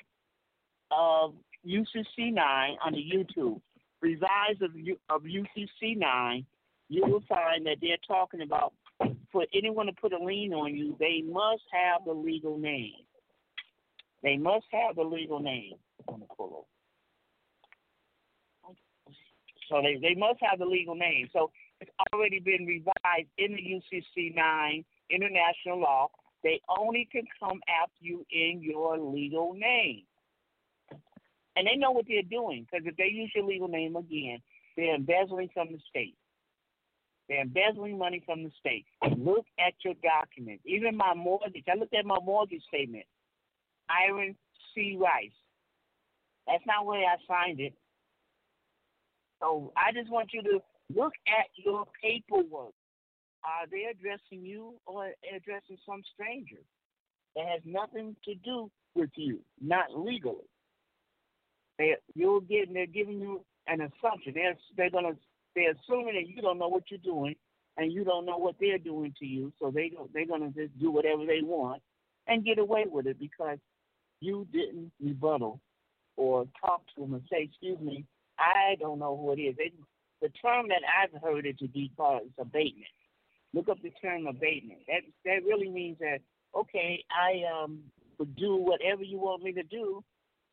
of 0.97 1.35
UCC 1.67 2.33
9 2.33 2.77
on 2.85 2.93
the 2.93 2.99
YouTube, 2.99 3.61
revise 4.01 4.61
of, 4.61 4.71
of 5.09 5.23
UCC 5.23 5.97
9, 5.97 6.47
you 6.89 7.03
will 7.07 7.23
find 7.29 7.67
that 7.67 7.77
they're 7.81 7.97
talking 8.07 8.43
about 8.43 8.73
for 9.33 9.47
anyone 9.55 9.87
to 9.87 9.93
put 9.93 10.13
a 10.13 10.23
lien 10.23 10.53
on 10.53 10.77
you, 10.77 10.95
they 11.01 11.23
must 11.27 11.63
have 11.73 12.05
the 12.05 12.13
legal 12.13 12.59
name. 12.59 12.93
They 14.23 14.37
must 14.37 14.67
have 14.71 14.97
the 14.97 15.03
legal 15.03 15.41
name. 15.41 15.75
Gonna 16.07 16.27
pull 16.37 16.67
over. 18.67 18.77
So 19.69 19.81
they, 19.83 19.99
they 20.01 20.15
must 20.15 20.39
have 20.43 20.59
the 20.59 20.67
legal 20.67 20.95
name. 20.95 21.29
So 21.33 21.51
it's 21.81 21.91
already 22.13 22.41
been 22.41 22.67
revised 22.67 23.31
in 23.39 23.53
the 23.53 23.97
UCC 23.97 24.35
9 24.35 24.85
international 25.11 25.81
law. 25.81 26.09
They 26.45 26.61
only 26.79 27.09
can 27.11 27.23
come 27.41 27.61
after 27.69 27.97
you 28.01 28.27
in 28.31 28.61
your 28.63 28.99
legal 28.99 29.55
name. 29.55 30.03
And 31.57 31.67
they 31.67 31.77
know 31.77 31.91
what 31.91 32.07
they're 32.09 32.23
doing 32.23 32.67
because 32.71 32.87
if 32.87 32.97
they 32.97 33.09
use 33.13 33.31
your 33.35 33.45
legal 33.45 33.69
name 33.69 33.97
again, 33.97 34.39
they're 34.77 34.95
embezzling 34.95 35.51
from 35.53 35.69
the 35.71 35.79
state. 35.89 36.17
They're 37.29 37.43
embezzling 37.43 37.99
money 37.99 38.23
from 38.25 38.43
the 38.43 38.51
state. 38.59 38.87
Look 39.17 39.47
at 39.59 39.75
your 39.85 39.95
documents. 40.03 40.65
Even 40.67 40.97
my 40.97 41.15
mortgage. 41.15 41.65
I 41.71 41.79
looked 41.79 41.95
at 41.95 42.07
my 42.07 42.19
mortgage 42.23 42.63
statement. 42.69 43.05
Myron 43.89 44.35
C. 44.75 44.99
Rice. 45.01 45.31
That's 46.47 46.65
not 46.67 46.87
where 46.87 47.01
I 47.01 47.17
signed 47.29 47.61
it. 47.61 47.75
So 49.41 49.73
I 49.77 49.93
just 49.93 50.11
want 50.11 50.31
you 50.33 50.43
to 50.43 50.61
look 50.95 51.13
at 51.27 51.47
your 51.57 51.85
paperwork. 52.03 52.73
Are 53.45 53.67
they 53.71 53.87
addressing 53.91 54.45
you 54.45 54.75
or 54.87 55.11
addressing 55.35 55.77
some 55.85 56.03
stranger 56.15 56.63
that 57.35 57.47
has 57.47 57.61
nothing 57.65 58.15
to 58.25 58.35
do 58.37 58.71
with 58.95 59.11
you, 59.17 59.41
not 59.61 59.87
legally? 59.97 60.47
They 61.79 61.97
you're 62.15 62.41
getting 62.41 62.75
they're 62.75 62.87
giving 62.87 63.21
you 63.21 63.45
an 63.67 63.81
assumption. 63.81 64.33
They're 64.35 64.57
they're 64.77 64.91
gonna 64.91 65.17
they're 65.55 65.73
assuming 65.73 66.15
that 66.15 66.29
you 66.29 66.43
don't 66.43 66.59
know 66.59 66.69
what 66.69 66.85
you're 66.91 66.99
doing 66.99 67.35
and 67.77 67.93
you 67.93 68.05
don't 68.05 68.27
know 68.27 68.39
what 68.39 68.57
they're 68.61 68.79
doing 68.79 69.15
to 69.19 69.27
you, 69.27 69.53
so 69.61 69.71
they 69.71 69.89
don't 69.89 70.13
they're 70.13 70.27
gonna 70.27 70.51
just 70.51 70.79
do 70.79 70.91
whatever 70.91 71.25
they 71.27 71.41
want 71.43 71.83
and 72.27 72.45
get 72.45 72.59
away 72.59 72.85
with 72.89 73.07
it 73.07 73.19
because 73.19 73.59
you 74.21 74.47
didn't 74.53 74.93
rebuttal 75.01 75.61
or 76.17 76.47
talk 76.61 76.83
to 76.95 77.01
them 77.01 77.15
and 77.15 77.23
say, 77.31 77.45
"Excuse 77.45 77.81
me, 77.81 78.05
I 78.39 78.77
don't 78.79 78.99
know 78.99 79.17
who 79.17 79.33
it 79.33 79.41
is." 79.41 79.57
They, 79.57 79.73
the 80.21 80.29
term 80.29 80.69
that 80.69 80.83
I've 80.87 81.21
heard 81.21 81.47
it 81.47 81.59
to 81.59 81.69
be 81.69 81.91
called 81.97 82.23
is 82.27 82.33
abatement. 82.39 82.87
Look 83.55 83.69
up 83.69 83.83
the 83.83 83.91
term 84.03 84.27
abatement. 84.27 84.81
That 84.87 85.03
that 85.25 85.45
really 85.45 85.69
means 85.69 85.99
that 86.01 86.21
okay, 86.55 87.05
I 87.11 87.43
um 87.51 87.81
do 88.37 88.57
whatever 88.57 89.03
you 89.03 89.19
want 89.19 89.43
me 89.43 89.53
to 89.53 89.63
do, 89.63 90.05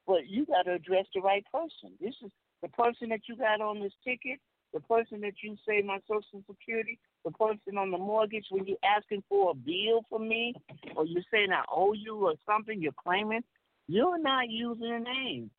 but 0.09 0.27
you 0.27 0.43
got 0.47 0.63
to 0.63 0.73
address 0.73 1.05
the 1.13 1.21
right 1.21 1.45
person. 1.53 1.93
This 2.01 2.15
is 2.25 2.31
the 2.63 2.67
person 2.69 3.09
that 3.09 3.21
you 3.29 3.35
got 3.37 3.61
on 3.61 3.79
this 3.79 3.93
ticket, 4.03 4.39
the 4.73 4.79
person 4.79 5.21
that 5.21 5.33
you 5.43 5.55
say 5.67 5.83
my 5.83 5.99
social 6.07 6.43
security, 6.49 6.97
the 7.23 7.29
person 7.31 7.77
on 7.77 7.91
the 7.91 7.97
mortgage 7.99 8.45
when 8.49 8.65
you're 8.65 8.77
asking 8.83 9.23
for 9.29 9.51
a 9.51 9.53
bill 9.53 10.03
from 10.09 10.27
me, 10.27 10.55
or 10.95 11.05
you're 11.05 11.21
saying 11.31 11.49
I 11.53 11.63
owe 11.71 11.93
you 11.93 12.25
or 12.25 12.33
something, 12.43 12.81
you're 12.81 12.91
claiming, 12.91 13.43
you're 13.87 14.17
not 14.17 14.49
using 14.49 14.91
a 14.91 14.99
name. 14.99 15.51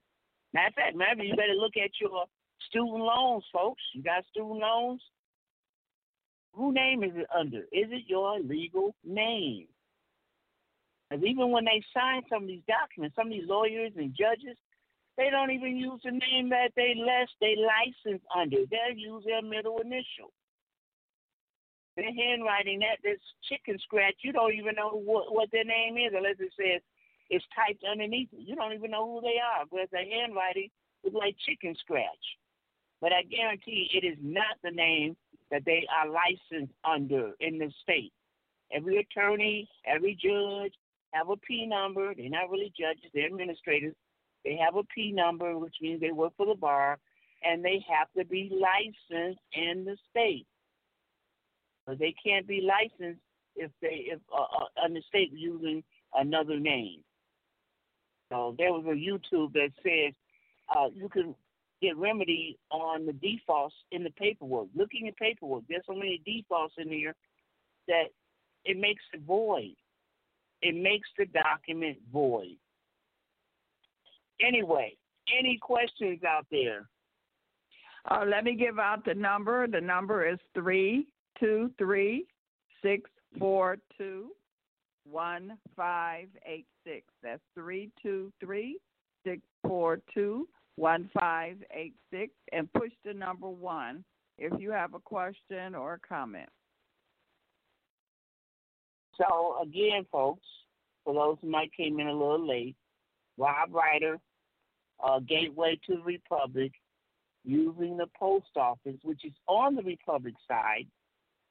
Matter 0.52 0.66
of 0.66 0.74
fact, 0.74 0.96
maybe 0.96 1.28
you 1.28 1.36
better 1.36 1.54
look 1.54 1.76
at 1.76 1.92
your 2.00 2.24
student 2.68 3.04
loans, 3.04 3.44
folks. 3.52 3.82
You 3.94 4.02
got 4.02 4.24
student 4.32 4.58
loans? 4.58 5.00
Who 6.54 6.72
name 6.72 7.04
is 7.04 7.12
it 7.14 7.26
under? 7.38 7.60
Is 7.70 7.86
it 7.92 8.02
your 8.08 8.40
legal 8.40 8.96
name? 9.04 9.68
Even 11.12 11.50
when 11.50 11.64
they 11.64 11.82
sign 11.92 12.22
some 12.30 12.42
of 12.42 12.48
these 12.48 12.62
documents, 12.68 13.16
some 13.16 13.26
of 13.26 13.32
these 13.32 13.48
lawyers 13.48 13.92
and 13.96 14.14
judges, 14.14 14.56
they 15.16 15.28
don't 15.28 15.50
even 15.50 15.76
use 15.76 16.00
the 16.04 16.12
name 16.12 16.48
that 16.50 16.70
they 16.76 16.94
list 16.94 17.34
they 17.40 17.56
license 17.58 18.22
under. 18.30 18.62
They'll 18.70 18.96
use 18.96 19.24
their 19.26 19.42
middle 19.42 19.78
initial. 19.80 20.30
Their 21.96 22.14
handwriting, 22.14 22.78
that 22.80 23.02
this 23.02 23.18
chicken 23.48 23.76
scratch, 23.82 24.14
you 24.22 24.32
don't 24.32 24.54
even 24.54 24.76
know 24.76 24.90
what, 24.90 25.34
what 25.34 25.50
their 25.50 25.64
name 25.64 25.96
is 25.98 26.14
unless 26.14 26.38
it 26.38 26.54
says 26.56 26.80
it's 27.28 27.44
typed 27.54 27.82
underneath 27.84 28.28
it. 28.32 28.46
You 28.46 28.54
don't 28.54 28.72
even 28.72 28.92
know 28.92 29.04
who 29.04 29.20
they 29.20 29.36
are 29.42 29.66
because 29.66 29.88
their 29.90 30.06
handwriting 30.06 30.70
is 31.04 31.12
like 31.12 31.36
chicken 31.44 31.74
scratch. 31.80 32.24
But 33.00 33.12
I 33.12 33.22
guarantee 33.22 33.90
it 33.92 34.06
is 34.06 34.16
not 34.22 34.62
the 34.62 34.70
name 34.70 35.16
that 35.50 35.64
they 35.66 35.86
are 35.90 36.08
licensed 36.08 36.72
under 36.84 37.32
in 37.40 37.58
the 37.58 37.72
state. 37.82 38.12
Every 38.72 38.98
attorney, 38.98 39.68
every 39.84 40.14
judge 40.14 40.72
have 41.12 41.30
a 41.30 41.36
P 41.36 41.66
number. 41.66 42.14
They're 42.14 42.28
not 42.30 42.50
really 42.50 42.72
judges, 42.78 43.10
they're 43.14 43.26
administrators. 43.26 43.94
They 44.44 44.56
have 44.56 44.76
a 44.76 44.84
P 44.84 45.12
number, 45.12 45.58
which 45.58 45.76
means 45.82 46.00
they 46.00 46.12
work 46.12 46.32
for 46.36 46.46
the 46.46 46.54
bar, 46.54 46.98
and 47.42 47.64
they 47.64 47.84
have 47.90 48.08
to 48.16 48.24
be 48.24 48.50
licensed 48.50 49.40
in 49.52 49.84
the 49.84 49.96
state. 50.10 50.46
But 51.86 51.98
they 51.98 52.14
can't 52.24 52.46
be 52.46 52.60
licensed 52.62 53.20
if 53.56 53.70
they 53.82 54.06
if 54.12 54.20
uh, 54.32 54.42
uh, 54.42 54.86
in 54.86 54.94
the 54.94 55.02
state 55.08 55.30
using 55.32 55.82
another 56.14 56.58
name. 56.58 57.00
So 58.30 58.54
there 58.58 58.72
was 58.72 58.84
a 58.86 58.90
YouTube 58.90 59.52
that 59.54 59.70
says 59.82 60.14
uh, 60.74 60.88
you 60.94 61.08
can 61.08 61.34
get 61.82 61.96
remedy 61.96 62.58
on 62.70 63.06
the 63.06 63.12
defaults 63.12 63.74
in 63.90 64.04
the 64.04 64.10
paperwork. 64.10 64.68
Looking 64.74 65.08
at 65.08 65.16
paperwork, 65.16 65.64
there's 65.68 65.82
so 65.86 65.94
many 65.94 66.20
defaults 66.24 66.74
in 66.78 66.88
there 66.88 67.14
that 67.88 68.04
it 68.64 68.78
makes 68.78 69.02
it 69.12 69.20
void. 69.26 69.74
It 70.62 70.74
makes 70.74 71.08
the 71.18 71.26
document 71.26 71.98
void. 72.12 72.56
Anyway, 74.46 74.96
any 75.38 75.58
questions 75.60 76.20
out 76.24 76.46
there? 76.50 76.88
Uh, 78.10 78.24
let 78.26 78.44
me 78.44 78.54
give 78.54 78.78
out 78.78 79.04
the 79.04 79.14
number. 79.14 79.66
The 79.66 79.80
number 79.80 80.26
is 80.26 80.38
three 80.54 81.08
two 81.38 81.70
three 81.78 82.26
six 82.82 83.10
four 83.38 83.78
two 83.98 84.30
one 85.04 85.58
five 85.76 86.28
eight 86.46 86.66
six. 86.84 87.04
That's 87.22 87.42
three 87.54 87.90
two 88.02 88.32
three 88.40 88.78
six 89.24 89.42
four 89.62 90.00
two 90.14 90.48
one 90.76 91.10
five 91.18 91.56
eight 91.74 91.94
six, 92.10 92.32
and 92.52 92.72
push 92.72 92.92
the 93.04 93.12
number 93.12 93.48
one 93.48 94.04
if 94.38 94.58
you 94.58 94.70
have 94.70 94.94
a 94.94 95.00
question 95.00 95.74
or 95.74 95.94
a 95.94 96.08
comment. 96.08 96.48
So 99.20 99.58
again, 99.62 100.06
folks, 100.10 100.46
for 101.04 101.14
those 101.14 101.36
who 101.42 101.50
might 101.50 101.72
came 101.76 102.00
in 102.00 102.06
a 102.06 102.12
little 102.12 102.46
late, 102.46 102.76
Rob 103.36 103.74
Ryder, 103.74 104.18
uh, 105.02 105.20
Gateway 105.20 105.78
to 105.86 105.96
the 105.96 106.02
Republic, 106.02 106.72
using 107.44 107.96
the 107.96 108.06
post 108.18 108.50
office, 108.56 108.96
which 109.02 109.24
is 109.24 109.32
on 109.46 109.74
the 109.74 109.82
Republic 109.82 110.34
side. 110.46 110.86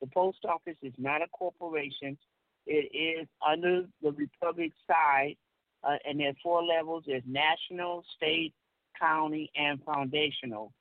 The 0.02 0.08
post 0.08 0.40
office 0.48 0.78
is 0.82 0.94
not 0.98 1.22
a 1.22 1.28
corporation. 1.28 2.18
It 2.66 2.96
is 2.96 3.28
under 3.48 3.86
the 4.02 4.12
Republic 4.12 4.72
side, 4.88 5.36
uh, 5.84 5.98
and 6.08 6.20
there 6.20 6.30
are 6.30 6.38
four 6.42 6.64
levels. 6.64 7.04
There's 7.08 7.24
national, 7.26 8.04
state, 8.16 8.54
county, 9.00 9.52
and 9.56 9.80
foundational 9.84 10.72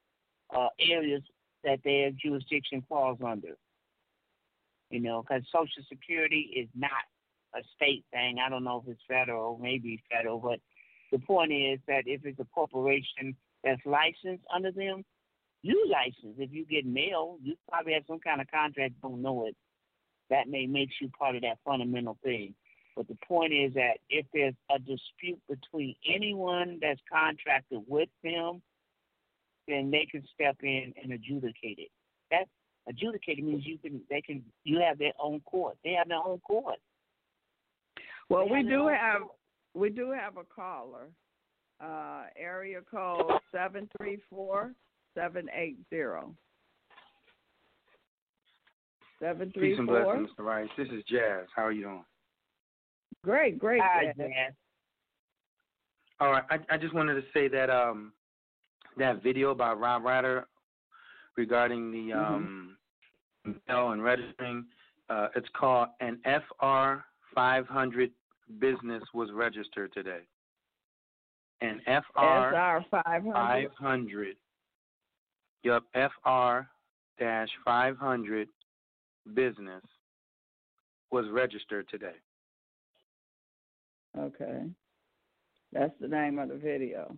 uh, 0.55 0.69
areas 0.81 1.23
that 1.65 1.81
their 1.85 2.11
jurisdiction 2.13 2.85
falls 2.89 3.19
under. 3.25 3.57
You 4.91 5.01
know, 5.01 5.23
because 5.23 5.43
Social 5.53 5.83
Security 5.89 6.51
is 6.57 6.69
not 6.75 6.91
a 7.55 7.61
state 7.77 8.05
thing. 8.11 8.39
I 8.45 8.49
don't 8.49 8.65
know 8.65 8.83
if 8.85 8.93
it's 8.93 9.03
federal, 9.07 9.59
maybe 9.59 10.03
federal, 10.11 10.39
but 10.39 10.61
the 11.13 11.19
point 11.19 11.53
is 11.53 11.79
that 11.89 12.05
if 12.07 12.25
it's 12.25 12.41
a 12.41 12.47
corporation 12.55 13.37
that's 13.65 13.81
licensed 13.85 14.45
under 14.55 14.71
them, 14.71 15.05
you 15.63 15.91
license. 15.91 16.37
If 16.39 16.53
you 16.53 16.65
get 16.65 16.87
mail, 16.87 17.39
you 17.43 17.55
probably 17.69 17.95
have 17.95 18.05
some 18.07 18.21
kind 18.21 18.41
of 18.41 18.51
contract, 18.51 18.95
don't 19.03 19.23
know 19.23 19.47
it. 19.47 19.57
That 20.31 20.49
may 20.49 20.67
make 20.67 20.91
you 21.01 21.11
part 21.19 21.37
of 21.37 21.43
that 21.43 21.59
fundamental 21.65 22.19
thing. 22.23 22.55
But 22.97 23.09
the 23.09 23.17
point 23.27 23.53
is 23.53 23.75
that 23.75 23.99
if 24.11 24.27
there's 24.33 24.55
a 24.75 24.79
dispute 24.79 25.41
between 25.49 25.95
anyone 26.07 26.79
that's 26.81 27.01
contracted 27.11 27.81
with 27.87 28.09
them, 28.23 28.61
then 29.67 29.91
they 29.91 30.07
can 30.11 30.25
step 30.35 30.57
in 30.63 30.93
and 31.03 31.13
adjudicate 31.13 31.79
it. 31.79 31.91
That 32.31 32.49
adjudicated 32.89 33.45
means 33.45 33.65
you 33.67 33.79
can 33.79 34.01
they 34.11 34.21
can 34.21 34.43
you 34.65 34.79
have 34.81 34.99
their 34.99 35.13
own 35.23 35.41
court. 35.41 35.77
They 35.85 35.93
have 35.93 36.09
their 36.09 36.19
own 36.25 36.39
court. 36.41 36.79
Well, 38.29 38.45
They 38.47 38.53
we 38.53 38.59
have 38.59 38.67
do 38.69 38.87
have 38.89 39.21
court. 39.23 39.33
we 39.75 39.91
do 39.91 40.11
have 40.13 40.37
a 40.37 40.45
caller. 40.45 41.09
uh, 41.81 42.25
area 42.37 42.81
code 42.91 43.31
seven 43.53 43.89
three 43.97 44.19
four 44.29 44.73
seven 45.15 45.49
eight 45.55 45.77
zero. 45.91 46.35
Seven 49.21 49.51
three 49.53 49.71
Peace 49.71 49.79
and 49.79 49.87
blessings, 49.89 50.29
Mr. 50.39 50.45
Rice. 50.45 50.69
This 50.77 50.89
is 50.89 51.03
Jazz. 51.09 51.47
How 51.55 51.63
are 51.65 51.73
you 51.73 51.83
doing? 51.83 52.05
Great, 53.25 53.59
great. 53.59 53.81
Hi, 53.83 54.07
Jazz. 54.07 54.17
Jazz. 54.17 54.53
All 56.21 56.31
right. 56.31 56.45
I, 56.51 56.59
I 56.71 56.77
just 56.79 56.95
wanted 56.95 57.15
to 57.15 57.23
say 57.35 57.49
that 57.49 57.69
um 57.71 58.13
that 58.97 59.23
video 59.23 59.55
by 59.55 59.73
Rob 59.73 60.03
Ryder 60.05 60.47
regarding 61.37 61.91
the 61.91 61.99
Mm-hmm. 62.15 62.35
um 62.35 62.77
mail 63.45 63.91
and 63.91 64.03
registering, 64.03 64.65
uh, 65.11 65.29
it's 65.37 65.49
called 65.59 65.89
an 66.01 66.21
FR 66.25 67.05
500 67.35 68.11
business 68.59 69.03
was 69.15 69.31
registered 69.33 69.93
today. 69.93 70.21
An 71.61 71.81
FR 71.87 72.55
SR 72.55 72.85
five 72.91 73.23
hundred. 73.25 73.71
500. 73.79 74.37
Yup, 75.65 75.85
FR 75.93 76.69
dash 77.19 77.49
500 77.65 78.49
business 79.35 79.83
was 81.11 81.27
registered 81.33 81.89
today. 81.89 82.15
Okay. 84.17 84.63
That's 85.73 85.93
the 86.01 86.09
name 86.09 86.39
of 86.39 86.49
the 86.49 86.55
video. 86.55 87.17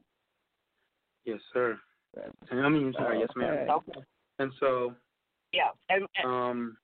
Yes, 1.24 1.38
sir. 1.52 1.78
And 2.50 2.60
I 2.66 2.68
mean, 2.68 2.92
sorry, 2.96 3.20
yes, 3.20 3.28
ma'am. 3.36 3.68
Okay. 3.70 4.00
And 4.38 4.52
so, 4.58 4.94
Yeah. 5.52 5.70
And, 5.88 6.06
and 6.16 6.26
um, 6.26 6.76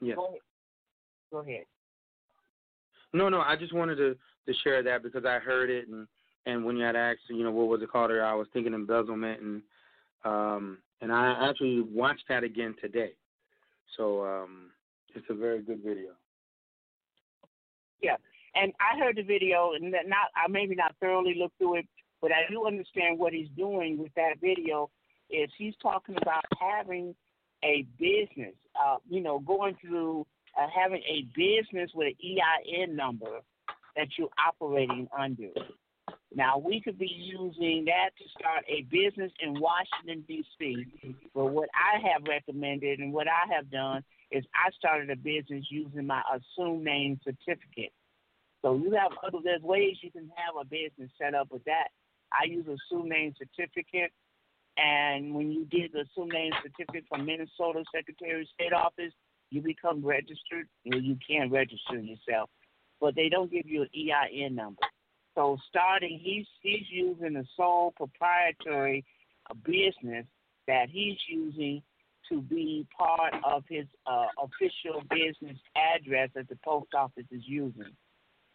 yes. 0.00 0.16
go, 0.16 0.26
ahead. 0.26 0.40
go 1.32 1.38
ahead. 1.38 1.64
No, 3.12 3.28
no, 3.28 3.40
I 3.40 3.56
just 3.56 3.74
wanted 3.74 3.96
to 3.96 4.16
to 4.46 4.54
share 4.64 4.82
that 4.82 5.02
because 5.02 5.24
I 5.24 5.38
heard 5.38 5.70
it 5.70 5.88
and 5.88 6.06
and 6.46 6.64
when 6.64 6.76
you 6.76 6.84
had 6.84 6.96
asked, 6.96 7.20
you 7.28 7.44
know, 7.44 7.50
what 7.50 7.68
was 7.68 7.82
it 7.82 7.90
called, 7.90 8.10
I 8.10 8.34
was 8.34 8.46
thinking 8.52 8.72
embezzlement 8.72 9.40
and 9.40 9.62
um 10.24 10.78
and 11.00 11.12
I 11.12 11.48
actually 11.48 11.80
watched 11.80 12.24
that 12.28 12.44
again 12.44 12.74
today. 12.80 13.12
So 13.96 14.24
um 14.24 14.70
it's 15.14 15.26
a 15.28 15.34
very 15.34 15.60
good 15.62 15.80
video. 15.84 16.12
Yeah, 18.02 18.16
and 18.54 18.72
I 18.80 18.98
heard 18.98 19.16
the 19.16 19.22
video, 19.22 19.72
and 19.74 19.90
not 19.90 20.28
I 20.36 20.48
maybe 20.48 20.74
not 20.74 20.94
thoroughly 21.00 21.34
looked 21.38 21.58
through 21.58 21.78
it, 21.78 21.88
but 22.20 22.32
I 22.32 22.50
do 22.50 22.66
understand 22.66 23.18
what 23.18 23.32
he's 23.32 23.48
doing 23.56 23.98
with 23.98 24.12
that 24.14 24.40
video. 24.40 24.90
Is 25.30 25.50
he's 25.56 25.74
talking 25.82 26.16
about 26.20 26.44
having 26.58 27.14
a 27.64 27.86
business, 27.98 28.54
uh, 28.80 28.96
you 29.08 29.20
know, 29.20 29.38
going 29.38 29.76
through 29.80 30.26
uh, 30.60 30.66
having 30.74 31.02
a 31.02 31.26
business 31.36 31.90
with 31.94 32.08
an 32.08 32.14
EIN 32.22 32.96
number 32.96 33.40
that 33.96 34.08
you're 34.18 34.28
operating 34.46 35.08
under. 35.16 35.50
Now 36.34 36.58
we 36.58 36.80
could 36.80 36.98
be 36.98 37.10
using 37.10 37.86
that 37.86 38.10
to 38.18 38.24
start 38.38 38.64
a 38.68 38.82
business 38.82 39.32
in 39.40 39.60
Washington 39.60 40.24
D.C. 40.28 40.86
But 41.34 41.46
what 41.46 41.68
I 41.74 41.98
have 42.08 42.22
recommended 42.28 43.00
and 43.00 43.12
what 43.12 43.26
I 43.26 43.52
have 43.54 43.70
done 43.70 44.04
is 44.30 44.44
I 44.54 44.70
started 44.78 45.10
a 45.10 45.16
business 45.16 45.64
using 45.70 46.06
my 46.06 46.22
assumed 46.32 46.84
name 46.84 47.18
certificate. 47.24 47.92
So 48.62 48.76
you 48.76 48.92
have 48.92 49.12
other 49.24 49.40
ways 49.62 49.96
you 50.02 50.12
can 50.12 50.30
have 50.36 50.54
a 50.60 50.64
business 50.64 51.10
set 51.18 51.34
up 51.34 51.50
with 51.50 51.64
that. 51.64 51.88
I 52.32 52.44
use 52.46 52.66
a 52.68 52.74
assumed 52.74 53.08
name 53.10 53.34
certificate, 53.36 54.12
and 54.80 55.34
when 55.34 55.50
you 55.50 55.66
get 55.66 55.92
the 55.92 56.00
assumed 56.00 56.32
name 56.32 56.52
certificate 56.62 57.04
from 57.08 57.26
Minnesota 57.26 57.84
Secretary 57.94 58.40
of 58.40 58.48
State 58.54 58.72
office, 58.72 59.12
you 59.50 59.60
become 59.60 60.04
registered. 60.04 60.68
Well, 60.86 61.00
you 61.00 61.16
can 61.26 61.50
register 61.50 61.98
yourself, 61.98 62.50
but 63.00 63.14
they 63.14 63.28
don't 63.28 63.50
give 63.50 63.66
you 63.66 63.82
an 63.82 63.88
EIN 63.94 64.54
number. 64.54 64.80
So 65.34 65.58
starting, 65.68 66.20
he's 66.22 66.46
he's 66.62 66.86
using 66.90 67.36
a 67.36 67.44
sole 67.56 67.92
proprietary 67.96 69.04
business 69.64 70.26
that 70.66 70.86
he's 70.90 71.16
using 71.28 71.82
to 72.30 72.40
be 72.40 72.86
part 72.96 73.34
of 73.44 73.64
his 73.68 73.86
uh, 74.06 74.26
official 74.38 75.02
business 75.10 75.58
address 75.76 76.30
that 76.34 76.48
the 76.48 76.56
post 76.64 76.94
office 76.94 77.24
is 77.30 77.42
using. 77.44 77.92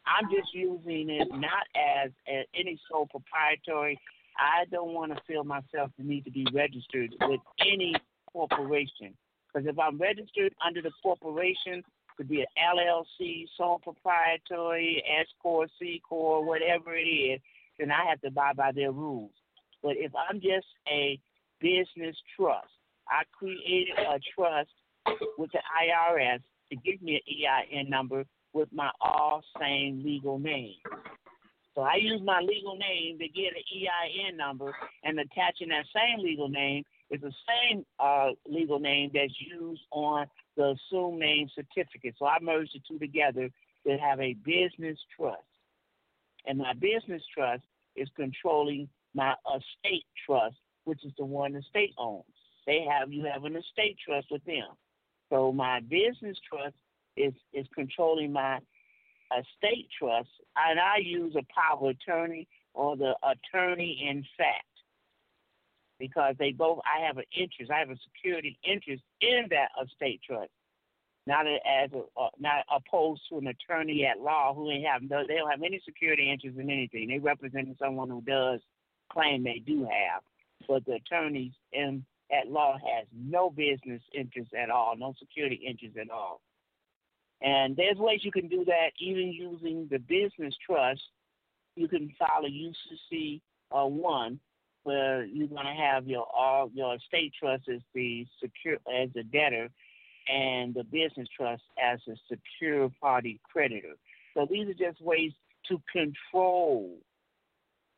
I'm 0.05 0.29
just 0.29 0.53
using 0.53 1.09
it 1.09 1.27
not 1.31 1.67
as 1.75 2.11
a, 2.27 2.45
any 2.57 2.79
sole 2.89 3.07
proprietary. 3.07 3.99
I 4.37 4.65
don't 4.71 4.93
want 4.93 5.15
to 5.15 5.21
feel 5.27 5.43
myself 5.43 5.91
the 5.97 6.03
need 6.03 6.25
to 6.25 6.31
be 6.31 6.45
registered 6.53 7.15
with 7.21 7.39
any 7.61 7.95
corporation 8.31 9.15
because 9.55 9.67
if 9.67 9.79
I'm 9.79 9.97
registered 9.97 10.53
under 10.65 10.81
the 10.81 10.91
corporation, 11.01 11.83
could 12.17 12.27
be 12.27 12.41
an 12.41 12.47
LLC, 12.57 13.45
sole 13.57 13.79
proprietary, 13.79 15.03
S 15.19 15.27
corp, 15.41 15.69
C 15.79 16.01
corp, 16.07 16.45
whatever 16.45 16.95
it 16.95 17.03
is, 17.03 17.39
then 17.79 17.91
I 17.91 18.09
have 18.09 18.21
to 18.21 18.27
abide 18.27 18.57
by 18.57 18.71
their 18.71 18.91
rules. 18.91 19.31
But 19.83 19.93
if 19.97 20.11
I'm 20.15 20.39
just 20.39 20.67
a 20.89 21.19
business 21.59 22.15
trust, 22.35 22.67
I 23.09 23.23
created 23.37 23.97
a 23.97 24.19
trust 24.33 24.69
with 25.37 25.51
the 25.51 25.59
IRS 25.59 26.39
to 26.71 26.75
give 26.77 27.01
me 27.01 27.21
an 27.27 27.79
EIN 27.79 27.89
number 27.89 28.25
with 28.53 28.69
my 28.73 28.89
all 29.01 29.43
same 29.59 30.03
legal 30.03 30.39
name. 30.39 30.75
So 31.75 31.81
I 31.81 31.95
use 31.95 32.21
my 32.23 32.39
legal 32.39 32.77
name 32.77 33.19
to 33.19 33.27
get 33.27 33.51
an 33.53 33.63
EIN 33.69 34.37
number, 34.37 34.73
and 35.03 35.19
attaching 35.19 35.69
that 35.69 35.85
same 35.93 36.23
legal 36.23 36.47
name 36.47 36.85
is 37.11 37.21
the 37.21 37.33
same 37.47 37.85
uh, 37.99 38.29
legal 38.47 38.79
name 38.79 39.11
that's 39.13 39.33
used 39.39 39.81
on 39.91 40.25
the 40.55 40.75
assumed 40.75 41.19
name 41.19 41.49
certificate. 41.53 42.15
So 42.17 42.25
I 42.25 42.37
merged 42.41 42.71
the 42.73 42.79
two 42.87 42.97
together 42.97 43.49
to 43.85 43.97
have 43.97 44.19
a 44.21 44.33
business 44.45 44.97
trust. 45.15 45.43
And 46.45 46.59
my 46.59 46.73
business 46.73 47.21
trust 47.33 47.63
is 47.95 48.07
controlling 48.15 48.87
my 49.13 49.33
estate 49.55 50.05
trust, 50.25 50.55
which 50.85 51.03
is 51.05 51.11
the 51.17 51.25
one 51.25 51.53
the 51.53 51.61
state 51.69 51.93
owns. 51.97 52.23
They 52.65 52.85
have 52.89 53.11
you 53.11 53.25
have 53.25 53.43
an 53.43 53.55
estate 53.55 53.97
trust 54.05 54.27
with 54.31 54.43
them. 54.45 54.67
So 55.29 55.51
my 55.51 55.81
business 55.81 56.37
trust 56.49 56.75
is 57.17 57.33
is 57.53 57.67
controlling 57.75 58.31
my 58.31 58.59
estate 59.31 59.87
trust, 59.97 60.29
and 60.55 60.79
I 60.79 60.97
use 60.97 61.35
a 61.35 61.45
power 61.53 61.89
of 61.89 61.95
attorney 61.95 62.47
or 62.73 62.97
the 62.97 63.15
attorney 63.23 64.05
in 64.09 64.23
fact 64.37 64.65
because 65.99 66.35
they 66.39 66.51
both 66.51 66.79
I 66.85 67.05
have 67.05 67.17
an 67.17 67.25
interest. 67.35 67.71
I 67.71 67.79
have 67.79 67.89
a 67.89 67.97
security 68.03 68.57
interest 68.63 69.03
in 69.21 69.47
that 69.49 69.69
estate 69.83 70.21
trust, 70.25 70.51
not 71.25 71.47
as 71.47 71.91
a, 71.93 71.99
uh, 72.19 72.29
not 72.39 72.65
opposed 72.69 73.21
to 73.29 73.37
an 73.37 73.47
attorney 73.47 74.05
at 74.05 74.19
law 74.19 74.53
who 74.53 74.69
ain't 74.71 74.85
have 74.85 75.01
no, 75.01 75.23
they 75.27 75.35
don't 75.35 75.49
have 75.49 75.63
any 75.63 75.81
security 75.85 76.31
interest 76.31 76.57
in 76.57 76.69
anything. 76.69 77.07
They 77.07 77.19
representing 77.19 77.75
someone 77.79 78.09
who 78.09 78.21
does 78.21 78.59
claim 79.11 79.43
they 79.43 79.61
do 79.65 79.83
have, 79.83 80.21
but 80.67 80.85
the 80.85 80.93
attorneys 80.93 81.53
in 81.71 82.05
at 82.31 82.47
law 82.47 82.73
has 82.73 83.07
no 83.15 83.49
business 83.49 84.01
interest 84.13 84.51
at 84.53 84.69
all, 84.69 84.95
no 84.97 85.13
security 85.19 85.61
interest 85.67 85.95
at 85.97 86.09
all. 86.09 86.41
And 87.45 87.77
there's 87.77 87.97
ways 87.97 88.21
you 88.23 88.31
can 88.31 88.47
do 88.47 88.65
that, 88.65 88.89
even 88.99 89.31
using 89.31 89.87
the 89.91 89.99
business 89.99 90.55
trust. 90.65 91.01
You 91.75 91.87
can 91.87 92.11
file 92.17 92.43
a 92.43 92.49
UCC 92.49 93.39
uh, 93.71 93.85
one 93.85 94.39
where 94.83 95.25
you're 95.25 95.47
going 95.47 95.65
to 95.65 95.81
have 95.81 96.07
your 96.07 96.25
all 96.35 96.71
your 96.73 96.95
estate 96.95 97.33
trust 97.39 97.69
as 97.71 97.81
the 97.93 98.25
secure 98.41 98.77
as 98.91 99.09
the 99.13 99.23
debtor, 99.23 99.69
and 100.27 100.73
the 100.73 100.83
business 100.83 101.27
trust 101.37 101.61
as 101.81 101.99
a 102.07 102.15
secure 102.27 102.89
party 102.99 103.39
creditor. 103.43 103.93
So 104.33 104.47
these 104.49 104.67
are 104.67 104.73
just 104.73 104.99
ways 105.01 105.31
to 105.69 105.79
control 105.91 106.97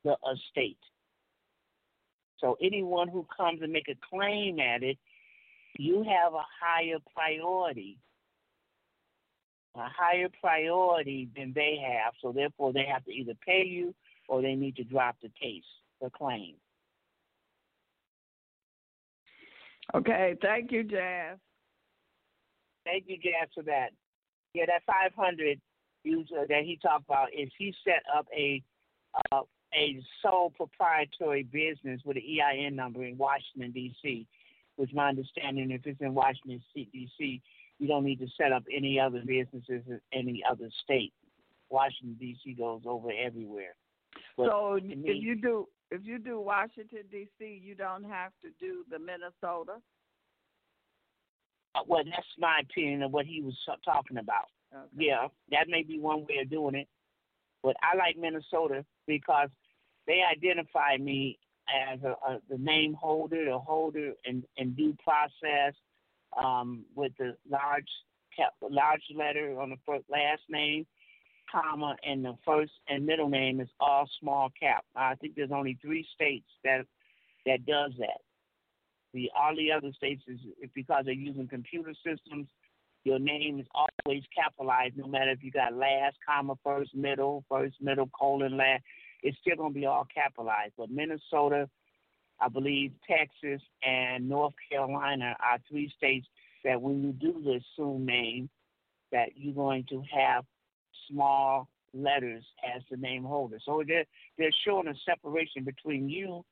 the 0.03 0.17
estate. 0.33 0.77
So 2.39 2.57
anyone 2.61 3.07
who 3.07 3.25
comes 3.35 3.61
and 3.61 3.71
make 3.71 3.87
a 3.89 3.95
claim 4.09 4.59
at 4.59 4.83
it, 4.83 4.97
you 5.77 6.03
have 6.03 6.33
a 6.33 6.43
higher 6.61 6.97
priority, 7.15 7.97
a 9.77 9.89
higher 9.89 10.27
priority 10.41 11.29
than 11.35 11.53
they 11.53 11.77
have. 11.81 12.13
So 12.21 12.31
therefore, 12.31 12.73
they 12.73 12.85
have 12.91 13.03
to 13.05 13.11
either 13.11 13.33
pay 13.45 13.65
you 13.65 13.93
or 14.27 14.41
they 14.41 14.55
need 14.55 14.75
to 14.77 14.83
drop 14.83 15.15
the 15.21 15.29
case, 15.29 15.63
the 16.01 16.09
claim. 16.09 16.55
Okay, 19.95 20.35
thank 20.41 20.71
you, 20.71 20.83
Jazz. 20.83 21.37
Thank 22.83 23.05
you, 23.07 23.17
Jazz, 23.17 23.49
for 23.53 23.63
that. 23.63 23.89
Yeah, 24.53 24.65
that 24.67 24.83
500 24.85 25.59
user 26.03 26.45
that 26.47 26.63
he 26.63 26.79
talked 26.81 27.05
about 27.05 27.29
is 27.37 27.49
he 27.57 27.73
set 27.83 28.03
up 28.15 28.27
a 28.35 28.61
uh, 29.31 29.41
a 29.73 30.01
sole 30.21 30.51
proprietary 30.51 31.43
business 31.43 32.01
with 32.05 32.17
an 32.17 32.23
EIN 32.23 32.75
number 32.75 33.03
in 33.03 33.17
Washington 33.17 33.71
D.C. 33.71 34.25
Which 34.75 34.91
my 34.93 35.09
understanding, 35.09 35.71
if 35.71 35.85
it's 35.85 35.99
in 36.01 36.13
Washington 36.13 36.61
D.C., 36.75 37.41
you 37.79 37.87
don't 37.87 38.03
need 38.03 38.19
to 38.19 38.27
set 38.37 38.51
up 38.51 38.63
any 38.75 38.99
other 38.99 39.21
businesses 39.25 39.83
in 39.87 39.99
any 40.13 40.43
other 40.49 40.69
state. 40.83 41.13
Washington 41.69 42.17
D.C. 42.19 42.53
goes 42.53 42.81
over 42.85 43.09
everywhere. 43.11 43.75
But 44.35 44.47
so 44.47 44.79
to 44.79 44.91
if 44.91 45.23
you 45.23 45.35
do 45.35 45.67
if 45.91 46.01
you 46.03 46.19
do 46.19 46.39
Washington 46.39 47.03
D.C., 47.11 47.61
you 47.63 47.75
don't 47.75 48.03
have 48.03 48.31
to 48.43 48.49
do 48.59 48.83
the 48.89 48.99
Minnesota. 48.99 49.79
Uh, 51.75 51.81
Well, 51.87 52.03
that's 52.03 52.27
my 52.37 52.61
opinion 52.61 53.03
of 53.03 53.11
what 53.11 53.25
he 53.25 53.41
was 53.41 53.55
talking 53.85 54.17
about. 54.17 54.47
Okay. 54.73 55.07
Yeah, 55.07 55.27
that 55.51 55.67
may 55.69 55.83
be 55.83 55.99
one 55.99 56.21
way 56.21 56.39
of 56.41 56.49
doing 56.49 56.75
it. 56.75 56.87
But 57.63 57.75
I 57.81 57.97
like 57.97 58.17
Minnesota 58.17 58.85
because 59.07 59.49
they 60.07 60.21
identify 60.29 60.97
me 60.97 61.37
as 61.93 61.99
a, 62.03 62.15
a, 62.29 62.39
the 62.49 62.57
name 62.57 62.93
holder, 62.93 63.45
the 63.45 63.59
holder 63.59 64.13
in, 64.25 64.43
in 64.57 64.73
due 64.73 64.95
process, 65.03 65.73
um, 66.35 66.85
with 66.95 67.11
the 67.17 67.35
large 67.49 67.87
cap, 68.35 68.53
large 68.61 69.01
letter 69.15 69.59
on 69.59 69.69
the 69.69 69.77
first 69.85 70.05
last 70.09 70.41
name, 70.49 70.85
comma, 71.51 71.95
and 72.03 72.23
the 72.23 72.35
first 72.45 72.71
and 72.87 73.05
middle 73.05 73.29
name 73.29 73.59
is 73.59 73.69
all 73.79 74.09
small 74.19 74.49
cap. 74.59 74.83
I 74.95 75.15
think 75.15 75.35
there's 75.35 75.51
only 75.51 75.77
three 75.81 76.05
states 76.13 76.47
that 76.63 76.85
that 77.45 77.65
does 77.65 77.93
that. 77.99 78.21
The 79.13 79.31
all 79.35 79.55
the 79.55 79.71
other 79.71 79.91
states 79.95 80.23
is 80.27 80.39
because 80.75 81.05
they're 81.05 81.13
using 81.13 81.47
computer 81.47 81.93
systems. 82.05 82.47
Your 83.03 83.19
name 83.19 83.59
is 83.59 83.67
always 83.73 84.23
capitalized, 84.35 84.97
no 84.97 85.07
matter 85.07 85.31
if 85.31 85.41
you 85.41 85.51
got 85.51 85.73
last, 85.73 86.17
comma, 86.27 86.55
first, 86.63 86.93
middle, 86.93 87.45
first, 87.47 87.75
middle, 87.81 88.09
colon, 88.19 88.57
last. 88.57 88.83
It's 89.23 89.37
still 89.39 89.67
to 89.67 89.73
be 89.73 89.85
all 89.85 90.05
capitalized. 90.13 90.73
But 90.77 90.91
Minnesota, 90.91 91.69
I 92.39 92.49
believe 92.49 92.91
Texas, 93.07 93.61
and 93.83 94.29
North 94.29 94.53
Carolina 94.69 95.35
are 95.39 95.59
three 95.69 95.91
states 95.97 96.27
that 96.63 96.81
when 96.81 97.03
you 97.03 97.11
do 97.13 97.41
this 97.43 97.63
assumed 97.73 98.05
name, 98.05 98.49
that 99.11 99.29
you're 99.35 99.55
going 99.55 99.85
to 99.89 100.03
have 100.13 100.43
small 101.09 101.67
letters 101.93 102.43
as 102.75 102.83
the 102.91 102.97
name 102.97 103.23
holder. 103.23 103.57
So 103.65 103.83
they're 103.87 104.05
they're 104.37 104.51
showing 104.65 104.87
a 104.87 104.93
separation 105.05 105.63
between 105.63 106.09
you 106.09 106.43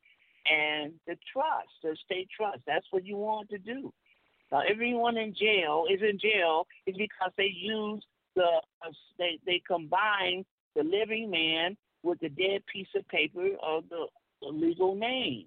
and 0.49 0.93
the 1.07 1.17
trust, 1.31 1.69
the 1.83 1.95
state 2.05 2.29
trust. 2.35 2.59
That's 2.65 2.85
what 2.91 3.05
you 3.05 3.17
want 3.17 3.49
to 3.49 3.57
do. 3.57 3.93
Now, 4.51 4.61
everyone 4.69 5.17
in 5.17 5.33
jail 5.33 5.85
is 5.91 6.01
in 6.01 6.19
jail 6.19 6.67
is 6.85 6.95
because 6.97 7.31
they 7.37 7.51
use 7.53 8.03
the 8.35 8.61
they 9.17 9.39
they 9.45 9.61
combine 9.67 10.45
the 10.75 10.83
living 10.83 11.29
man 11.29 11.77
with 12.03 12.19
the 12.19 12.29
dead 12.29 12.61
piece 12.71 12.87
of 12.95 13.07
paper 13.07 13.49
of 13.63 13.85
the 13.89 14.07
legal 14.41 14.95
name. 14.95 15.45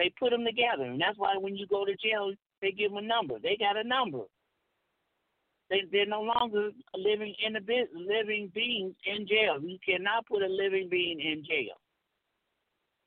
They 0.00 0.10
put 0.18 0.30
them 0.30 0.46
together, 0.46 0.84
and 0.84 0.98
that's 0.98 1.18
why 1.18 1.36
when 1.36 1.54
you 1.54 1.66
go 1.66 1.84
to 1.84 1.92
jail, 1.92 2.32
they 2.62 2.72
give 2.72 2.90
them 2.90 3.04
a 3.04 3.06
number. 3.06 3.34
They 3.38 3.58
got 3.60 3.76
a 3.76 3.86
number. 3.86 4.22
They 5.68 5.82
they're 5.92 6.06
no 6.06 6.22
longer 6.22 6.70
living 6.96 7.34
in 7.46 7.52
the 7.52 7.60
living 7.94 8.50
beings 8.54 8.94
in 9.04 9.28
jail. 9.28 9.60
You 9.60 9.76
cannot 9.86 10.24
put 10.24 10.40
a 10.40 10.46
living 10.46 10.88
being 10.90 11.20
in 11.20 11.44
jail, 11.44 11.74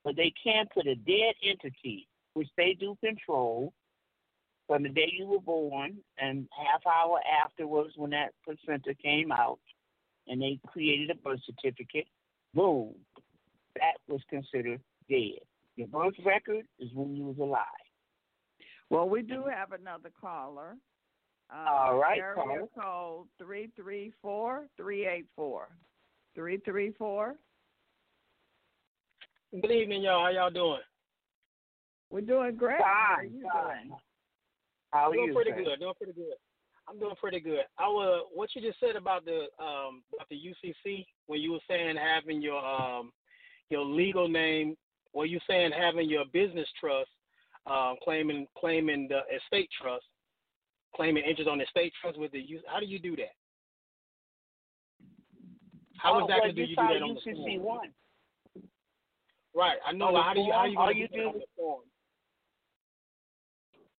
but 0.04 0.16
they 0.16 0.32
can 0.44 0.68
put 0.72 0.86
a 0.86 0.94
dead 0.94 1.34
entity, 1.44 2.08
which 2.36 2.50
they 2.58 2.78
do 2.80 2.96
control, 3.04 3.74
from 4.68 4.84
the 4.84 4.90
day 4.90 5.12
you 5.18 5.26
were 5.26 5.42
born 5.42 5.98
and 6.20 6.48
half 6.56 6.86
hour 6.86 7.20
afterwards 7.44 7.94
when 7.96 8.12
that 8.12 8.34
placenta 8.46 8.94
came 9.02 9.32
out, 9.32 9.60
and 10.28 10.40
they 10.40 10.60
created 10.68 11.10
a 11.10 11.16
birth 11.16 11.40
certificate. 11.44 12.06
Boom, 12.54 12.94
that 13.78 13.98
was 14.08 14.22
considered 14.30 14.80
dead. 15.10 15.40
Your 15.76 15.88
birth 15.88 16.14
record 16.26 16.66
is 16.80 16.90
when 16.94 17.16
you 17.16 17.26
was 17.26 17.38
alive. 17.40 17.66
Well, 18.90 19.10
we 19.10 19.22
do 19.22 19.46
have 19.52 19.72
another 19.72 20.12
caller. 20.20 20.76
Uh, 21.54 21.70
All 21.70 21.98
right, 21.98 22.20
area 22.20 22.36
caller. 22.36 22.68
code 22.80 23.28
three 23.38 23.70
three 23.76 24.12
four 24.22 24.68
three 24.78 25.06
eight 25.06 25.26
four. 25.36 25.68
Three 26.36 26.58
three 26.58 26.94
four. 26.98 27.36
Good 29.52 29.72
evening, 29.72 30.04
y'all. 30.04 30.24
How 30.24 30.30
y'all 30.32 30.50
doing? 30.50 30.82
We're 32.10 32.22
doing 32.22 32.56
great. 32.56 32.82
How 32.82 33.16
are 33.18 33.24
you 33.24 33.42
fine. 33.52 33.88
doing? 33.88 34.00
How 34.92 35.10
are 35.10 35.14
doing 35.14 35.28
you? 35.28 35.34
pretty 35.34 35.52
sir? 35.52 35.64
good. 35.64 35.80
Doing 35.80 35.94
pretty 35.98 36.14
good. 36.14 36.36
I'm 36.88 37.00
doing 37.00 37.16
pretty 37.20 37.40
good. 37.40 37.64
I 37.78 37.88
was 37.88 38.26
what 38.34 38.50
you 38.56 38.62
just 38.62 38.80
said 38.80 38.96
about 38.96 39.26
the 39.26 39.46
um 39.60 40.04
about 40.14 40.30
the 40.30 40.36
UCC 40.36 41.06
when 41.28 41.42
you 41.42 41.54
were 41.54 41.60
saying 41.68 41.96
having 41.98 42.42
your 42.42 42.64
um 42.64 43.12
your 43.70 43.86
legal 43.86 44.28
name. 44.28 44.76
Well, 45.14 45.28
you 45.28 45.40
saying 45.48 45.72
having 45.78 46.10
your 46.10 46.26
business 46.34 46.68
trust, 46.80 47.10
um, 47.68 47.96
claiming 48.04 48.48
claiming 48.58 49.08
the 49.08 49.20
estate 49.36 49.70
trust, 49.80 50.06
claiming 50.96 51.24
interest 51.24 51.50
on 51.50 51.60
the 51.60 51.66
estate 51.66 51.94
trust 52.02 52.20
with 52.20 52.32
the 52.32 52.40
U. 52.40 52.60
How 52.68 52.80
do 52.80 52.86
you 52.86 53.00
do 53.00 53.16
that? 53.18 53.36
How 55.98 56.16
oh, 56.16 56.26
exactly 56.26 56.50
well, 56.50 56.56
do 56.56 56.62
you 56.62 56.68
do 56.68 56.76
that 56.76 57.02
on 57.02 57.16
the 57.16 57.62
form? 57.62 57.64
one. 57.64 57.90
Right. 59.56 59.78
I 59.86 59.94
know. 59.94 60.22
How 60.22 60.34
do 60.34 60.42
you 60.42 60.52
how 60.52 60.66
you 60.66 60.78
all 60.78 60.92
you 60.92 61.08
do 61.08 61.14
that 61.14 61.22
do- 61.22 61.28
on 61.30 61.34
the 61.36 61.46
form? 61.56 61.82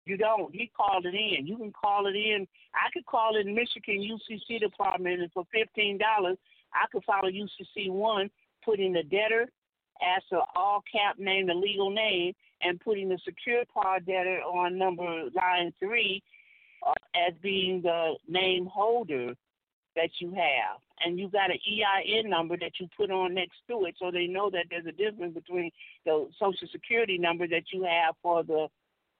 You 0.06 0.18
don't. 0.18 0.54
He 0.54 0.70
called 0.76 1.06
it 1.06 1.16
in. 1.16 1.48
You 1.48 1.56
can 1.56 1.72
call 1.72 2.08
it 2.08 2.16
in. 2.16 2.46
I 2.76 2.90
could 2.92 3.06
call 3.06 3.38
it 3.38 3.46
Michigan 3.46 4.02
UCC 4.02 4.60
department, 4.60 5.22
and 5.22 5.32
for 5.32 5.46
fifteen 5.54 5.98
dollars, 5.98 6.38
I 6.74 6.88
could 6.92 7.04
file 7.06 7.26
a 7.26 7.32
UCC 7.32 7.90
one, 7.90 8.30
putting 8.66 8.92
the 8.92 9.04
debtor 9.04 9.48
as 10.16 10.24
the 10.30 10.42
all 10.56 10.84
cap 10.92 11.18
name, 11.18 11.48
the 11.48 11.54
legal 11.54 11.90
name, 11.90 12.34
and 12.62 12.80
putting 12.80 13.10
the 13.10 13.20
secured 13.24 13.68
part 13.74 14.06
debtor 14.06 14.40
on 14.42 14.78
number 14.78 15.04
line 15.36 15.74
three 15.80 16.22
uh, 16.86 16.94
as 17.28 17.34
being 17.42 17.82
the 17.82 18.14
name 18.28 18.66
holder 18.66 19.34
that 19.96 20.10
you 20.20 20.32
have. 20.32 20.80
And 21.06 21.20
you 21.20 21.30
got 21.30 21.52
an 21.52 21.58
EIN 21.68 22.30
number 22.30 22.58
that 22.58 22.74
you 22.80 22.88
put 22.96 23.12
on 23.12 23.34
next 23.34 23.58
to 23.68 23.86
it 23.86 23.96
so 24.00 24.10
they 24.10 24.28
know 24.28 24.50
that 24.50 24.66
there's 24.70 24.86
a 24.86 24.92
difference 24.92 25.34
between 25.34 25.70
the 26.06 26.30
social 26.40 26.68
security 26.72 27.18
number 27.18 27.48
that 27.48 27.64
you 27.72 27.84
have 27.84 28.16
for 28.22 28.44
the 28.44 28.68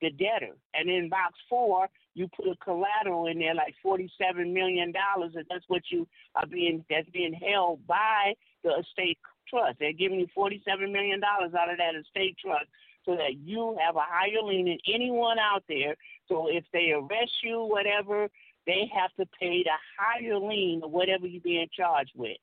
the 0.00 0.10
debtor. 0.10 0.54
And 0.74 0.90
in 0.90 1.08
box 1.08 1.34
four, 1.48 1.88
you 2.14 2.28
put 2.36 2.48
a 2.48 2.56
collateral 2.56 3.26
in 3.26 3.38
there 3.38 3.54
like 3.54 3.74
forty-seven 3.82 4.52
million 4.52 4.92
dollars, 4.92 5.32
and 5.34 5.46
that's 5.48 5.64
what 5.68 5.82
you 5.90 6.06
are 6.34 6.46
being 6.46 6.84
that's 6.90 7.08
being 7.10 7.32
held 7.32 7.86
by 7.86 8.34
the 8.62 8.70
estate 8.80 9.18
trust. 9.54 9.78
They're 9.78 9.92
giving 9.92 10.18
you 10.18 10.26
forty-seven 10.34 10.92
million 10.92 11.20
dollars 11.20 11.54
out 11.54 11.70
of 11.70 11.78
that 11.78 11.94
estate 11.94 12.36
trust, 12.44 12.66
so 13.04 13.16
that 13.16 13.38
you 13.38 13.76
have 13.84 13.96
a 13.96 14.04
higher 14.04 14.42
lien 14.42 14.66
than 14.66 14.78
anyone 14.92 15.38
out 15.38 15.62
there. 15.68 15.94
So 16.28 16.48
if 16.48 16.64
they 16.72 16.90
arrest 16.90 17.32
you, 17.42 17.62
whatever, 17.62 18.28
they 18.66 18.90
have 18.94 19.14
to 19.18 19.26
pay 19.38 19.62
the 19.62 19.76
higher 19.98 20.38
lien 20.38 20.82
of 20.82 20.90
whatever 20.90 21.26
you're 21.26 21.40
being 21.40 21.68
charged 21.76 22.12
with. 22.16 22.38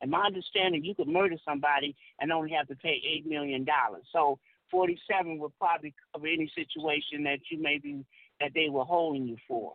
And 0.00 0.10
my 0.10 0.24
understanding, 0.24 0.84
you 0.84 0.94
could 0.94 1.08
murder 1.08 1.36
somebody 1.46 1.94
and 2.18 2.32
only 2.32 2.50
have 2.52 2.68
to 2.68 2.76
pay 2.76 3.02
eight 3.06 3.26
million 3.26 3.64
dollars. 3.64 4.04
So 4.12 4.38
47 4.70 5.38
would 5.38 5.56
probably 5.58 5.94
cover 6.12 6.26
any 6.26 6.50
situation 6.54 7.24
that 7.24 7.40
you 7.50 7.60
may 7.60 7.78
be 7.78 8.04
that 8.40 8.52
they 8.54 8.68
were 8.70 8.84
holding 8.84 9.26
you 9.26 9.36
for. 9.46 9.72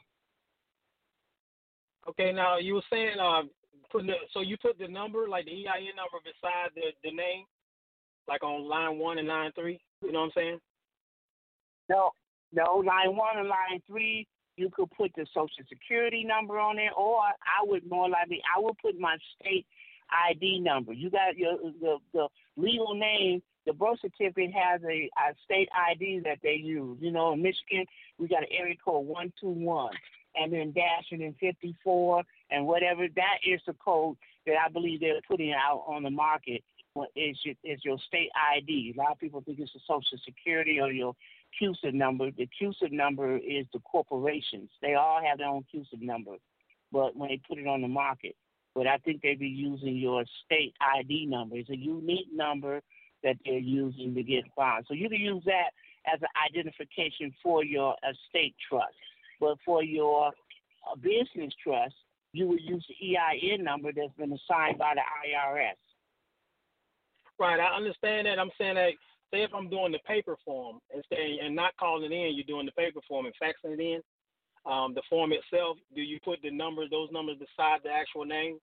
Okay, 2.08 2.32
now 2.32 2.58
you 2.58 2.76
were 2.76 2.84
saying 2.92 3.20
uh 3.20 3.44
putting 3.96 4.08
the, 4.08 4.16
so 4.34 4.42
you 4.42 4.58
put 4.58 4.78
the 4.78 4.88
number 4.88 5.28
like 5.28 5.46
the 5.46 5.52
EIN 5.52 5.96
number 5.96 6.20
beside 6.24 6.72
the 6.76 6.92
the 7.04 7.16
name, 7.16 7.46
like 8.28 8.44
on 8.44 8.68
line 8.68 8.98
one 8.98 9.18
and 9.18 9.28
line 9.28 9.52
three. 9.56 9.80
You 10.02 10.12
know 10.12 10.22
what 10.22 10.26
I'm 10.26 10.32
saying? 10.36 10.60
No, 11.90 12.12
no, 12.54 12.84
line 12.86 13.16
one 13.16 13.38
and 13.38 13.48
line 13.48 13.82
three, 13.88 14.28
you 14.58 14.70
could 14.74 14.90
put 14.92 15.12
the 15.16 15.26
social 15.34 15.64
security 15.70 16.24
number 16.24 16.60
on 16.60 16.78
there, 16.78 16.94
or 16.94 17.20
I 17.22 17.64
would 17.64 17.88
more 17.90 18.10
likely 18.10 18.42
I 18.56 18.60
would 18.60 18.78
put 18.78 19.00
my 19.00 19.18
state 19.40 19.66
ID 20.32 20.60
number. 20.60 20.94
You 20.94 21.10
got 21.10 21.38
your 21.38 21.58
the 21.82 21.98
the 22.14 22.28
legal 22.58 22.96
name. 22.96 23.42
The 23.66 23.74
birth 23.74 23.98
certificate 24.00 24.54
has 24.54 24.82
a, 24.84 25.10
a 25.18 25.34
state 25.44 25.70
ID 25.74 26.22
that 26.26 26.38
they 26.44 26.54
use. 26.54 27.00
You 27.02 27.12
know, 27.12 27.34
in 27.34 27.42
Michigan, 27.42 27.86
we 28.20 28.28
got 28.28 28.44
an 28.44 28.50
area 28.52 28.76
code 28.84 29.08
one 29.08 29.34
two 29.42 29.50
one, 29.50 29.94
and 30.38 30.52
then 30.52 30.72
dashing 30.72 31.22
in 31.22 31.34
fifty 31.40 31.76
four 31.84 32.24
and 32.52 32.66
whatever. 32.66 33.08
That 33.16 33.38
is 33.46 33.62
the 33.66 33.74
code 33.74 34.18
that 34.46 34.56
I 34.64 34.70
believe 34.70 35.00
they're 35.00 35.22
putting 35.28 35.54
out 35.54 35.84
on 35.88 36.04
the 36.04 36.10
market. 36.10 36.64
Is 37.16 37.38
your, 37.44 37.56
is 37.66 37.84
your 37.84 37.98
state 38.08 38.30
ID? 38.56 38.94
A 38.96 39.02
lot 39.02 39.12
of 39.12 39.20
people 39.20 39.42
think 39.42 39.60
it's 39.60 39.76
a 39.76 39.80
social 39.86 40.18
security 40.24 40.80
or 40.80 40.94
your 40.94 41.14
CUSIP 41.60 41.94
number. 41.94 42.32
The 42.32 42.48
CUSIP 42.58 42.92
number 42.92 43.38
is 43.38 43.66
the 43.74 43.80
corporations. 43.80 44.70
They 44.82 44.94
all 44.94 45.22
have 45.22 45.40
their 45.40 45.48
own 45.48 45.66
CUSIP 45.74 46.02
number, 46.02 46.38
but 46.94 47.14
when 47.16 47.30
they 47.30 47.42
put 47.46 47.58
it 47.58 47.68
on 47.68 47.82
the 47.82 47.90
market, 47.90 48.36
but 48.74 48.88
I 48.88 48.98
think 48.98 49.22
they 49.22 49.36
be 49.36 49.48
using 49.48 49.98
your 49.98 50.24
state 50.46 50.74
ID 50.80 51.26
number. 51.26 51.58
It's 51.58 51.70
a 51.70 51.78
unique 51.78 52.28
number 52.34 52.82
that 53.24 53.38
they're 53.44 53.58
using 53.58 54.14
to 54.16 54.24
get 54.24 54.44
fined. 54.56 54.86
So 54.88 54.94
you 54.94 55.10
can 55.10 55.20
use 55.20 55.44
that 55.46 55.72
as 56.06 56.22
an 56.22 56.28
identification 56.50 57.34
for 57.42 57.64
your 57.64 57.96
estate 58.04 58.56
trust. 58.70 58.94
But 59.40 59.58
for 59.66 59.84
your 59.84 60.28
uh, 60.28 60.96
business 60.96 61.54
trust, 61.64 61.96
you 62.34 62.48
would 62.48 62.62
use 62.62 62.86
the 62.88 63.18
EIN 63.18 63.64
number 63.64 63.92
that's 63.96 64.14
been 64.18 64.34
assigned 64.34 64.78
by 64.78 64.94
the 64.96 65.02
IRS. 65.02 65.80
Right. 67.40 67.60
I 67.60 67.76
understand 67.76 68.28
that. 68.28 68.40
I'm 68.40 68.52
saying 68.58 68.76
that 68.76 68.92
say 69.34 69.44
if 69.44 69.52
I'm 69.54 69.70
doing 69.70 69.92
the 69.92 70.00
paper 70.00 70.38
form 70.46 70.80
and 70.94 71.04
saying 71.12 71.40
and 71.44 71.56
not 71.56 71.76
calling 71.78 72.12
it 72.12 72.16
in, 72.16 72.36
you're 72.36 72.46
doing 72.46 72.66
the 72.66 72.72
paper 72.72 73.00
form 73.08 73.26
and 73.26 73.36
faxing 73.42 73.74
it 73.74 73.80
in. 73.80 74.02
Um, 74.66 74.96
the 74.96 75.02
form 75.10 75.32
itself, 75.32 75.78
do 75.94 76.02
you 76.02 76.20
put 76.24 76.42
the 76.42 76.50
numbers, 76.50 76.90
those 76.90 77.10
numbers 77.12 77.38
beside 77.38 77.82
the 77.84 77.92
actual 77.92 78.26
name? 78.26 78.58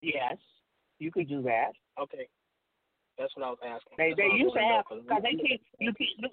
Yes, 0.00 0.36
you 0.98 1.10
could 1.10 1.28
do 1.28 1.42
that. 1.42 1.72
Okay. 2.00 2.28
That's 3.18 3.34
what 3.34 3.46
I 3.46 3.50
was 3.50 3.58
asking. 3.64 3.96
They 3.96 4.14
they 4.16 4.30
used 4.36 4.54
to 4.54 4.60
have 4.60 4.84
because 4.88 5.22
they 5.22 5.34
keep 5.40 5.60
you 5.80 5.92
keep 5.96 6.30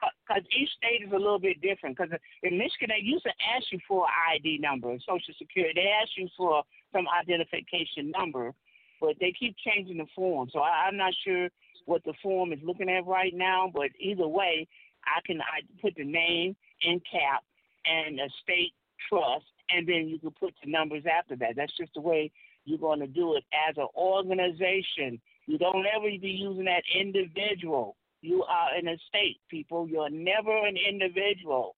because 0.00 0.42
each 0.58 0.70
state 0.76 1.06
is 1.06 1.12
a 1.12 1.16
little 1.16 1.38
bit 1.38 1.60
different. 1.60 1.96
Because 1.96 2.12
in 2.42 2.58
Michigan, 2.58 2.90
they 2.90 3.02
used 3.02 3.24
to 3.24 3.32
ask 3.56 3.66
you 3.72 3.78
for 3.86 4.04
an 4.06 4.36
ID 4.36 4.58
number, 4.58 4.96
social 5.06 5.34
security. 5.38 5.80
They 5.80 5.90
ask 5.90 6.10
you 6.16 6.28
for 6.36 6.62
some 6.92 7.06
identification 7.08 8.10
number, 8.10 8.52
but 9.00 9.16
they 9.20 9.32
keep 9.32 9.56
changing 9.64 9.98
the 9.98 10.06
form. 10.14 10.48
So 10.52 10.60
I, 10.60 10.86
I'm 10.88 10.96
not 10.96 11.14
sure 11.24 11.48
what 11.86 12.02
the 12.04 12.14
form 12.22 12.52
is 12.52 12.58
looking 12.62 12.90
at 12.90 13.06
right 13.06 13.34
now. 13.34 13.70
But 13.72 13.90
either 13.98 14.26
way, 14.26 14.68
I 15.04 15.20
can 15.26 15.40
I 15.40 15.62
put 15.80 15.94
the 15.96 16.04
name 16.04 16.56
in 16.82 17.00
cap 17.10 17.44
and 17.84 18.18
a 18.18 18.28
state 18.42 18.74
trust, 19.08 19.46
and 19.70 19.86
then 19.86 20.08
you 20.08 20.18
can 20.18 20.32
put 20.32 20.54
the 20.62 20.70
numbers 20.70 21.04
after 21.10 21.36
that. 21.36 21.54
That's 21.56 21.76
just 21.76 21.94
the 21.94 22.00
way 22.00 22.30
you're 22.64 22.78
going 22.78 23.00
to 23.00 23.06
do 23.06 23.36
it 23.36 23.44
as 23.68 23.76
an 23.76 23.86
organization. 23.96 25.20
You 25.46 25.58
don't 25.58 25.86
ever 25.94 26.06
be 26.20 26.28
using 26.28 26.64
that 26.64 26.82
individual. 26.98 27.96
You 28.26 28.42
are 28.42 28.74
an 28.74 28.88
estate, 28.88 29.38
people. 29.48 29.88
You're 29.88 30.10
never 30.10 30.66
an 30.66 30.76
individual. 30.76 31.76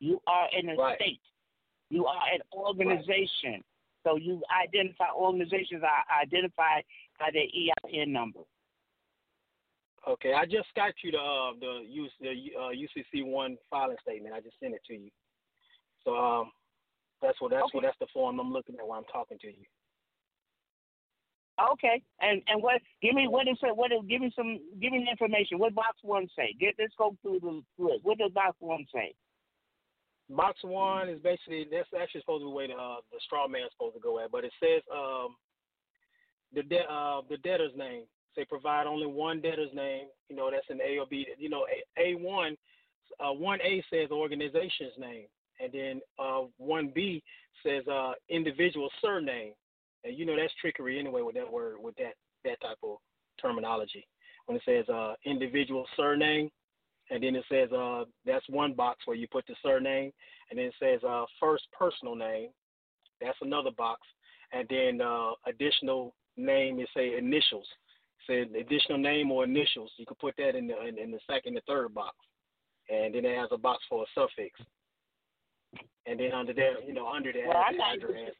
You 0.00 0.20
are 0.26 0.48
an 0.52 0.76
Right. 0.76 1.00
estate. 1.00 1.22
You 1.88 2.06
are 2.06 2.22
an 2.30 2.42
organization. 2.52 3.64
So 4.04 4.16
you 4.16 4.42
identify 4.50 5.10
organizations 5.14 5.82
are 5.82 6.04
identified 6.20 6.84
by 7.18 7.30
their 7.30 7.46
EIN 7.46 8.12
number. 8.12 8.40
Okay, 10.06 10.34
I 10.34 10.44
just 10.44 10.74
got 10.74 10.92
you 11.02 11.12
the 11.12 11.18
uh, 11.18 11.52
the 11.60 11.86
U, 11.88 12.08
the 12.20 12.52
uh, 12.58 12.70
UCC 12.70 13.24
one 13.24 13.56
filing 13.70 13.96
statement. 14.02 14.34
I 14.34 14.40
just 14.40 14.58
sent 14.60 14.74
it 14.74 14.82
to 14.88 14.94
you. 14.94 15.10
So 16.04 16.16
um, 16.16 16.52
that's 17.22 17.40
what 17.40 17.52
that's 17.52 17.72
what 17.72 17.84
that's 17.84 17.98
the 17.98 18.08
form 18.12 18.40
I'm 18.40 18.52
looking 18.52 18.76
at 18.78 18.86
while 18.86 18.98
I'm 18.98 19.04
talking 19.04 19.38
to 19.38 19.46
you. 19.46 19.64
Okay, 21.60 22.02
and 22.20 22.42
and 22.46 22.62
what? 22.62 22.80
Give 23.02 23.14
me 23.14 23.28
what 23.28 23.46
is 23.46 23.58
it? 23.62 23.76
What 23.76 23.92
is? 23.92 24.00
Give 24.08 24.22
me 24.22 24.32
some. 24.34 24.58
Give 24.80 24.92
me 24.92 25.06
information. 25.10 25.58
What 25.58 25.74
box 25.74 25.98
one 26.02 26.26
say? 26.34 26.54
Get 26.58 26.74
let's 26.78 26.94
go 26.96 27.14
through 27.20 27.40
the 27.40 27.62
it. 27.86 28.00
What 28.02 28.18
does 28.18 28.32
box 28.32 28.56
one 28.60 28.86
say? 28.92 29.14
Box 30.30 30.58
one 30.62 31.10
is 31.10 31.20
basically 31.20 31.66
that's 31.70 31.88
actually 32.00 32.22
supposed 32.22 32.42
to 32.42 32.48
be 32.48 32.52
where 32.52 32.68
the 32.68 32.74
uh, 32.74 32.96
the 33.12 33.20
straw 33.20 33.46
man's 33.46 33.70
supposed 33.72 33.96
to 33.96 34.00
go 34.00 34.18
at, 34.18 34.32
but 34.32 34.44
it 34.44 34.52
says 34.60 34.82
um 34.90 35.36
the 36.54 36.62
de- 36.62 36.90
uh 36.90 37.20
the 37.28 37.36
debtor's 37.38 37.76
name. 37.76 38.04
Say 38.34 38.46
provide 38.46 38.86
only 38.86 39.06
one 39.06 39.42
debtor's 39.42 39.74
name. 39.74 40.06
You 40.30 40.36
know 40.36 40.50
that's 40.50 40.70
an 40.70 40.80
A 40.80 40.98
or 40.98 41.06
B. 41.06 41.26
You 41.38 41.50
know 41.50 41.66
A 41.98 42.14
one 42.14 42.56
uh 43.20 43.32
one 43.32 43.60
A 43.60 43.84
says 43.90 44.10
organization's 44.10 44.96
name, 44.98 45.26
and 45.60 45.70
then 45.70 46.00
uh 46.18 46.46
one 46.56 46.90
B 46.94 47.22
says 47.62 47.86
uh 47.88 48.12
individual 48.30 48.88
surname. 49.02 49.52
And 50.04 50.16
you 50.18 50.24
know 50.26 50.36
that's 50.36 50.52
trickery 50.60 50.98
anyway 50.98 51.22
with 51.22 51.34
that 51.36 51.50
word 51.50 51.76
with 51.80 51.96
that 51.96 52.14
that 52.44 52.60
type 52.60 52.78
of 52.82 52.96
terminology. 53.40 54.06
When 54.46 54.56
it 54.56 54.62
says 54.64 54.88
uh 54.88 55.14
individual 55.24 55.86
surname, 55.96 56.50
and 57.10 57.22
then 57.22 57.36
it 57.36 57.44
says 57.48 57.70
uh 57.72 58.04
that's 58.26 58.48
one 58.48 58.72
box 58.74 59.00
where 59.06 59.16
you 59.16 59.26
put 59.30 59.46
the 59.46 59.54
surname, 59.62 60.12
and 60.50 60.58
then 60.58 60.66
it 60.66 60.74
says 60.80 61.00
uh 61.08 61.24
first 61.38 61.64
personal 61.76 62.14
name, 62.16 62.48
that's 63.20 63.38
another 63.42 63.70
box, 63.76 64.00
and 64.52 64.66
then 64.68 65.00
uh 65.00 65.30
additional 65.46 66.14
name 66.36 66.80
is 66.80 66.88
say 66.96 67.16
initials, 67.16 67.66
say 68.26 68.40
additional 68.42 68.98
name 68.98 69.30
or 69.30 69.44
initials. 69.44 69.92
You 69.98 70.06
can 70.06 70.16
put 70.20 70.34
that 70.38 70.56
in 70.56 70.66
the 70.66 70.84
in, 70.86 70.98
in 70.98 71.10
the 71.12 71.20
second 71.30 71.54
and 71.54 71.64
third 71.66 71.94
box, 71.94 72.16
and 72.90 73.14
then 73.14 73.24
it 73.24 73.36
has 73.38 73.48
a 73.52 73.58
box 73.58 73.84
for 73.88 74.02
a 74.02 74.06
suffix, 74.14 74.58
and 76.06 76.18
then 76.18 76.32
under 76.32 76.52
there, 76.52 76.80
you 76.84 76.92
know, 76.92 77.06
under 77.06 77.32
there, 77.32 77.46
Well, 77.46 77.56
has 77.64 77.66
I'm 77.68 78.00
the 78.00 78.06
not- 78.06 78.10
address. 78.10 78.30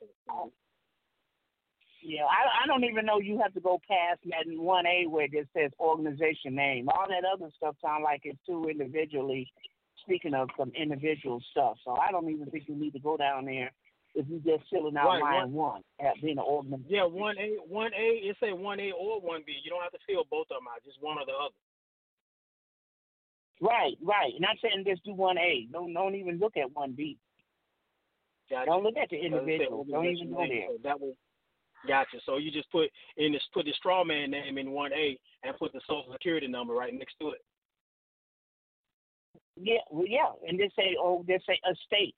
Yeah, 2.03 2.25
I 2.25 2.65
I 2.65 2.67
don't 2.67 2.85
even 2.85 3.07
know 3.07 3.21
you 3.21 3.39
have 3.41 3.55
to 3.55 3.61
go 3.61 3.81
past 3.87 4.21
that 4.27 4.45
one 4.59 4.87
A 4.87 5.07
where 5.07 5.29
it 5.31 5.49
says 5.57 5.71
organization 5.79 6.55
name. 6.55 6.89
All 6.89 7.07
that 7.09 7.23
other 7.25 7.51
stuff 7.57 7.77
sound 7.81 8.03
like 8.03 8.23
it's 8.25 8.39
too 8.45 8.67
individually 8.69 9.51
speaking 10.03 10.35
of 10.35 10.49
some 10.59 10.73
individual 10.75 11.41
stuff. 11.53 11.77
So 11.85 11.97
I 11.97 12.11
don't 12.11 12.29
even 12.29 12.51
think 12.51 12.65
you 12.67 12.75
need 12.75 12.93
to 12.93 12.99
go 12.99 13.17
down 13.17 13.45
there 13.45 13.71
if 14.15 14.27
you 14.29 14.43
just 14.45 14.69
filling 14.71 14.97
out 14.97 15.07
Right, 15.07 15.23
line 15.23 15.53
one 15.53 15.83
at 16.01 16.21
being 16.21 16.39
an 16.39 16.45
organization. 16.45 16.91
Yeah, 16.91 17.07
one 17.07 17.39
A, 17.39 17.57
one 17.67 17.93
A. 17.95 18.29
It 18.29 18.37
say 18.41 18.53
one 18.53 18.81
A 18.81 18.91
or 18.93 19.21
one 19.21 19.43
B. 19.47 19.55
You 19.63 19.71
don't 19.71 19.83
have 19.83 19.93
to 19.93 19.99
fill 20.07 20.25
both 20.31 20.47
of 20.51 20.59
them 20.59 20.69
out, 20.69 20.83
just 20.85 21.01
one 21.01 21.19
or 21.19 21.25
the 21.25 21.33
other. 21.33 21.55
Right, 23.61 23.97
right. 24.03 24.35
And 24.35 24.45
I'm 24.45 24.59
saying 24.61 24.85
just 24.85 25.05
do 25.05 25.15
one 25.15 25.39
A. 25.39 25.69
Don't 25.71 25.95
don't 25.95 26.17
even 26.17 26.39
look 26.39 26.57
at 26.57 26.75
one 26.75 26.93
B. 26.93 27.17
Gotcha. 28.51 28.67
Don't 28.67 28.83
look 28.83 28.97
at 28.97 29.09
the 29.09 29.17
individual. 29.17 29.87
Don't 29.89 30.07
even 30.07 30.31
go 30.31 30.45
there. 30.49 30.67
So 30.69 30.79
that 30.83 31.01
was 31.01 31.15
gotcha. 31.87 32.19
So 32.25 32.37
you 32.37 32.51
just 32.51 32.71
put 32.71 32.91
in 33.17 33.33
this 33.33 33.43
put 33.53 33.65
the 33.65 33.73
straw 33.73 34.05
man 34.05 34.31
name 34.31 34.59
in 34.59 34.71
one 34.71 34.93
A 34.93 35.19
and 35.45 35.57
put 35.59 35.73
the 35.73 35.81
social 35.87 36.13
security 36.13 36.49
number 36.49 36.75
right 36.75 36.93
next 36.93 37.15
to 37.21 37.31
it. 37.31 37.41
Yeah, 39.61 39.85
well, 39.91 40.07
yeah, 40.07 40.31
and 40.49 40.59
they 40.59 40.71
say, 40.75 40.97
oh, 40.99 41.25
they 41.27 41.39
say 41.47 41.61
estate. 41.71 42.15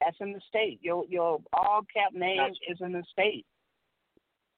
That's 0.00 0.16
in 0.20 0.32
the 0.32 0.40
state. 0.48 0.80
Your 0.82 1.04
your 1.08 1.40
all 1.52 1.82
cap 1.94 2.12
name 2.12 2.38
Gotcha. 2.38 2.72
is 2.72 2.78
in 2.80 2.92
the 2.92 3.04
state. 3.12 3.46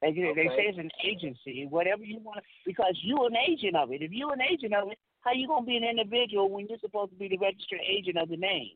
They 0.01 0.11
they 0.11 0.47
say 0.55 0.65
it's 0.67 0.77
an 0.77 0.91
agency, 1.03 1.67
whatever 1.69 2.03
you 2.03 2.19
want, 2.19 2.43
because 2.65 2.97
you're 3.01 3.27
an 3.27 3.37
agent 3.37 3.75
of 3.75 3.91
it. 3.91 4.01
If 4.01 4.11
you're 4.11 4.33
an 4.33 4.41
agent 4.41 4.73
of 4.73 4.91
it, 4.91 4.97
how 5.21 5.33
you 5.33 5.47
gonna 5.47 5.65
be 5.65 5.77
an 5.77 5.83
individual 5.83 6.49
when 6.49 6.67
you're 6.67 6.79
supposed 6.79 7.11
to 7.11 7.17
be 7.17 7.27
the 7.27 7.37
registered 7.37 7.79
agent 7.87 8.17
of 8.17 8.29
the 8.29 8.37
name? 8.37 8.71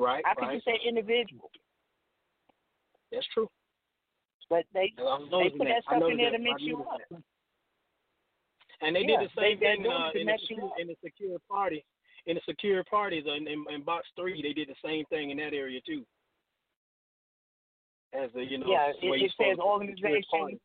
Right, 0.00 0.22
How 0.24 0.34
could 0.34 0.46
right. 0.46 0.54
you 0.54 0.60
say 0.64 0.80
individual? 0.88 1.50
That's 3.12 3.26
true. 3.34 3.50
But 4.50 4.64
they 4.74 4.92
they 4.96 5.50
put 5.56 5.68
that 5.68 5.84
stuff 5.86 6.02
in 6.10 6.16
there 6.18 6.32
to 6.32 6.38
mix 6.38 6.60
you 6.60 6.82
up. 6.82 6.98
that. 7.10 7.22
And 8.82 8.96
they 8.96 9.00
Yeah, 9.06 9.20
did 9.20 9.30
the 9.30 9.40
same 9.40 9.60
they- 9.60 9.66
thing 9.76 9.86
uh, 9.86 10.10
in, 10.14 10.26
the 10.26 10.36
in 10.80 10.86
the 10.88 10.96
secure 11.02 11.38
party. 11.48 11.84
In 12.26 12.34
the 12.34 12.42
secure 12.46 12.84
parties 12.84 13.24
uh, 13.26 13.32
in, 13.34 13.46
in, 13.48 13.64
in 13.70 13.82
box 13.82 14.06
three, 14.16 14.42
they 14.42 14.52
did 14.52 14.68
the 14.68 14.74
same 14.84 15.04
thing 15.06 15.30
in 15.30 15.38
that 15.38 15.54
area 15.54 15.80
too. 15.86 16.04
As 18.12 18.30
the 18.34 18.44
you 18.44 18.58
know, 18.58 18.66
Yeah, 18.68 18.88
it, 18.90 18.96
it 19.00 19.30
says 19.38 19.56
supposed 19.56 19.56
to 19.56 19.56
secure 19.56 19.66
organization. 19.66 20.60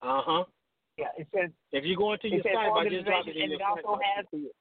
Uh 0.00 0.22
huh. 0.24 0.44
Yeah, 0.96 1.06
it 1.18 1.26
says 1.34 1.50
If 1.72 1.84
you 1.84 1.96
go 1.96 2.12
into 2.12 2.28
your 2.28 2.42
site, 2.42 2.54
I 2.56 2.88
just 2.88 3.04
dropped 3.06 3.28
it 3.28 3.36
in 3.36 3.42
and 3.42 3.50
your 3.52 3.60
it 3.60 3.62
site. 3.76 3.84
also 3.84 4.00
has- 4.16 4.26
you 4.32 4.38
see 4.40 4.46
it. 4.46 4.54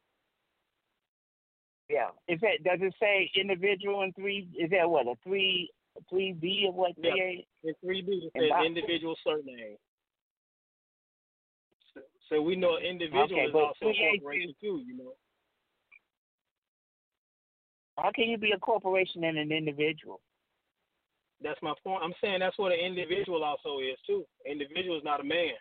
yeah. 1.90 2.10
Is 2.28 2.40
that 2.42 2.64
does 2.64 2.80
it 2.82 2.94
say 3.00 3.30
individual 3.36 4.02
and 4.02 4.16
three? 4.16 4.48
Is 4.58 4.70
that 4.72 4.90
what 4.90 5.08
a 5.08 5.16
three 5.24 5.70
three 6.10 6.34
B 6.34 6.66
or 6.68 6.74
what? 6.74 6.92
Yeah. 6.98 7.12
Three 7.12 7.48
A? 7.64 7.68
In 7.68 7.74
3B, 7.86 8.26
it 8.26 8.32
says 8.36 8.66
individual 8.66 9.16
surname. 9.24 9.78
So, 11.94 12.02
so 12.30 12.42
we 12.42 12.56
know 12.56 12.78
individual 12.78 13.26
Okay, 13.26 13.46
is 13.46 13.54
also 13.54 13.86
a 13.86 13.94
3A 13.94 14.22
corporation 14.22 14.56
too, 14.62 14.82
you 14.86 14.98
know. 14.98 15.14
How 17.98 18.12
can 18.14 18.26
you 18.26 18.38
be 18.38 18.52
a 18.52 18.60
corporation 18.60 19.24
and 19.26 19.38
an 19.38 19.52
individual? 19.52 20.22
That's 21.44 21.62
my 21.62 21.74
point. 21.84 22.04
I'm 22.04 22.14
saying 22.22 22.40
that's 22.40 22.58
what 22.58 22.72
an 22.72 22.80
individual 22.80 23.44
also 23.44 23.80
is 23.80 23.98
too. 24.06 24.26
Individual 24.46 24.98
is 24.98 25.04
not 25.04 25.20
a 25.20 25.24
man. 25.24 25.54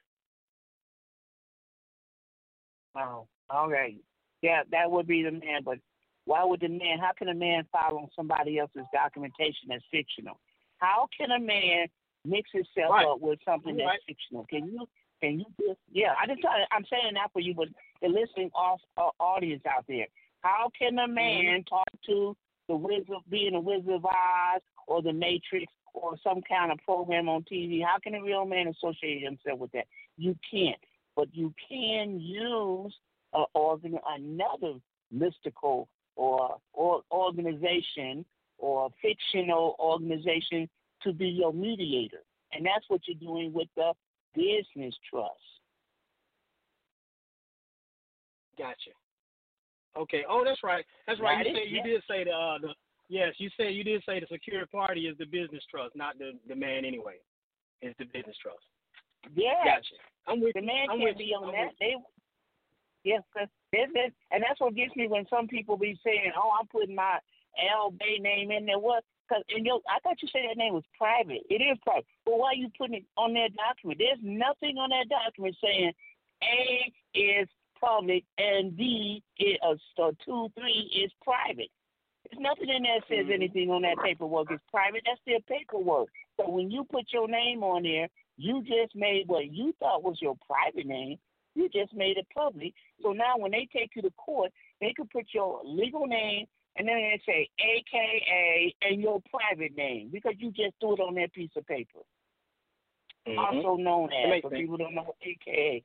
Oh, 2.97 3.27
all 3.49 3.71
right. 3.71 3.97
Yeah, 4.43 4.63
that 4.71 4.91
would 4.91 5.07
be 5.07 5.23
the 5.23 5.33
man. 5.33 5.63
But 5.65 5.79
why 6.31 6.45
would 6.45 6.61
the 6.61 6.69
man? 6.69 7.01
How 7.01 7.11
can 7.19 7.27
a 7.29 7.35
man 7.35 7.67
file 7.73 7.99
on 7.99 8.09
somebody 8.15 8.61
else's 8.61 8.87
documentation 8.95 9.67
that's 9.67 9.83
fictional? 9.91 10.39
How 10.79 11.09
can 11.19 11.33
a 11.33 11.41
man 11.41 11.89
mix 12.25 12.49
himself 12.53 12.93
Right. 12.93 13.05
up 13.05 13.21
with 13.21 13.41
something 13.45 13.77
that's 13.77 13.87
right. 13.89 14.01
fictional? 14.07 14.45
Can 14.47 14.67
you? 14.67 14.87
Can 15.21 15.41
you? 15.41 15.47
Just, 15.59 15.81
yeah, 15.91 16.15
I 16.17 16.29
just, 16.29 16.41
I'm 16.71 16.85
saying 16.85 17.15
that 17.15 17.33
for 17.33 17.41
you, 17.41 17.53
but 17.53 17.67
the 18.01 18.07
listening 18.09 18.53
off, 18.55 18.81
uh, 18.97 19.11
audience 19.19 19.67
out 19.67 19.85
there. 19.89 20.07
How 20.43 20.71
can 20.79 21.01
a 21.01 21.09
man 21.09 21.65
talk 21.65 21.89
to 22.07 22.37
the 22.69 22.77
Wizard, 22.77 23.25
being 23.29 23.57
a 23.57 23.61
Wizard 23.61 23.91
of 23.91 24.07
Oz 24.07 24.63
or 24.87 25.03
the 25.03 25.13
Matrix 25.13 25.67
or 25.95 26.17
some 26.23 26.43
kind 26.43 26.71
of 26.71 26.79
program 26.85 27.29
on 27.29 27.43
TV? 27.43 27.83
How 27.83 27.99
can 27.99 28.15
a 28.15 28.23
real 28.23 28.45
man 28.47 28.69
associate 28.69 29.25
himself 29.25 29.59
with 29.59 29.73
that? 29.73 29.89
You 30.17 30.37
can't. 30.49 30.81
But 31.17 31.35
you 31.35 31.53
can 31.69 32.21
use 32.21 32.95
a 33.35 33.43
organ, 33.53 33.99
another 34.09 34.75
mystical 35.11 35.89
or, 36.21 36.59
or 36.75 37.01
organization 37.11 38.25
or 38.59 38.91
fictional 39.01 39.75
organization 39.81 40.69
to 41.03 41.15
be 41.15 41.27
your 41.29 41.51
mediator. 41.53 42.21
And 42.53 42.65
that's 42.67 42.85
what 42.89 43.01
you're 43.07 43.17
doing 43.19 43.55
with 43.55 43.69
the 43.75 43.93
business 44.35 44.95
trust. 45.09 45.41
Gotcha. 48.59 48.93
Okay. 49.97 50.23
Oh, 50.29 50.43
that's 50.45 50.63
right. 50.63 50.85
That's 51.07 51.21
right. 51.21 51.39
That 51.45 51.51
You 51.51 51.57
is- 51.57 51.63
said 51.63 51.71
you 51.71 51.77
yeah. 51.79 51.83
did 51.85 52.03
say 52.09 52.25
the, 52.25 52.31
uh, 52.33 52.59
the 52.59 52.69
yes. 53.09 53.35
You 53.39 53.49
said 53.57 53.75
you 53.75 53.83
did 53.85 54.03
say 54.05 54.21
the 54.21 54.27
secure 54.31 54.67
party 54.67 55.07
is 55.07 55.17
the 55.19 55.25
business 55.25 55.65
trust, 55.71 55.97
not 55.97 56.19
the 56.19 56.33
the 56.49 56.55
man 56.55 56.85
anyway. 56.85 57.17
It's 57.81 57.97
the 57.99 58.05
business 58.05 58.37
trust. 58.43 58.61
Yeah. 59.35 59.55
Gotcha. 59.65 59.97
I'm 60.29 60.41
with 60.43 60.53
The 60.55 60.61
man 60.63 60.91
I'm 60.91 60.99
can't 60.99 61.09
with 61.11 61.19
be 61.19 61.25
you. 61.33 61.37
on 61.37 61.49
I'm 61.49 61.53
that. 61.53 61.73
They, 61.81 61.95
yes, 63.05 63.23
this, 63.35 63.49
this, 63.73 64.13
and 64.31 64.43
that's 64.43 64.61
what 64.61 64.75
gets 64.75 64.95
me 64.97 65.09
when 65.09 65.27
some 65.29 65.47
people 65.49 65.77
be 65.77 65.99
saying, 66.05 66.33
"Oh, 66.37 66.51
I'm 66.59 66.67
putting 66.67 66.95
my 66.95 67.19
L 67.75 67.91
Bay 67.91 68.19
name 68.21 68.51
in 68.51 68.67
there." 68.67 68.79
What? 68.79 69.05
Because 69.29 69.45
in 69.57 69.65
your, 69.65 69.81
I 69.89 70.01
thought 70.01 70.21
you 70.23 70.29
said 70.33 70.43
that 70.49 70.57
name 70.59 70.75
was 70.75 70.83
private. 70.99 71.43
It 71.49 71.63
is 71.63 71.79
private. 71.85 72.07
But 72.25 72.39
why 72.39 72.49
are 72.49 72.55
you 72.55 72.69
putting 72.77 72.97
it 72.97 73.05
on 73.17 73.33
that 73.35 73.51
document? 73.55 74.01
There's 74.01 74.19
nothing 74.23 74.77
on 74.77 74.91
that 74.91 75.09
document 75.09 75.57
saying 75.63 75.93
A 76.43 76.93
is 77.15 77.49
public 77.81 78.25
and 78.39 78.77
D 78.77 79.23
is 79.39 79.57
uh, 79.67 79.75
so 79.97 80.13
two 80.25 80.49
three 80.59 80.91
is 81.05 81.13
private. 81.23 81.71
There's 82.29 82.43
nothing 82.43 82.69
in 82.69 82.83
there 82.83 83.01
that 83.01 83.09
says 83.09 83.27
Mhm. 83.27 83.35
anything 83.35 83.71
on 83.71 83.83
that 83.83 83.99
paperwork 84.03 84.51
is 84.53 84.61
private. 84.71 85.03
That's 85.07 85.21
still 85.23 85.41
paperwork. 85.49 86.09
So 86.37 86.49
when 86.51 86.71
you 86.71 86.85
put 86.85 87.13
your 87.13 87.29
name 87.29 87.63
on 87.63 87.83
there, 87.85 88.09
you 88.37 88.63
just 88.63 88.95
made 88.95 89.29
what 89.29 89.51
you 89.51 89.73
thought 89.81 90.03
was 90.03 90.21
your 90.21 90.37
private 90.47 90.87
name. 90.87 91.19
You 91.55 91.69
just 91.69 91.93
made 91.95 92.17
it 92.17 92.27
public. 92.35 92.75
So 93.03 93.13
now 93.13 93.37
when 93.37 93.51
they 93.51 93.69
take 93.73 93.91
you 93.97 94.03
to 94.03 94.11
court, 94.13 94.53
they 94.81 94.93
could 94.97 95.11
put 95.11 95.27
your 95.35 95.61
legal 95.65 96.07
name 96.07 96.47
and 96.77 96.87
then 96.87 96.97
they 96.97 97.21
say 97.27 97.49
AKA 97.59 98.75
and 98.83 99.01
your 99.01 99.21
private 99.31 99.77
name 99.77 100.11
because 100.13 100.35
you 100.39 100.51
just 100.53 100.75
threw 100.81 100.95
it 100.95 101.01
on 101.01 101.15
that 101.17 101.33
piece 101.33 101.51
of 101.57 101.67
paper. 101.67 102.01
Mhm. 103.27 103.39
Also 103.39 103.77
known 103.77 104.13
as, 104.13 104.43
but 104.43 104.53
people 104.53 104.77
don't 104.77 104.95
know 104.95 105.15
AKA. 105.21 105.83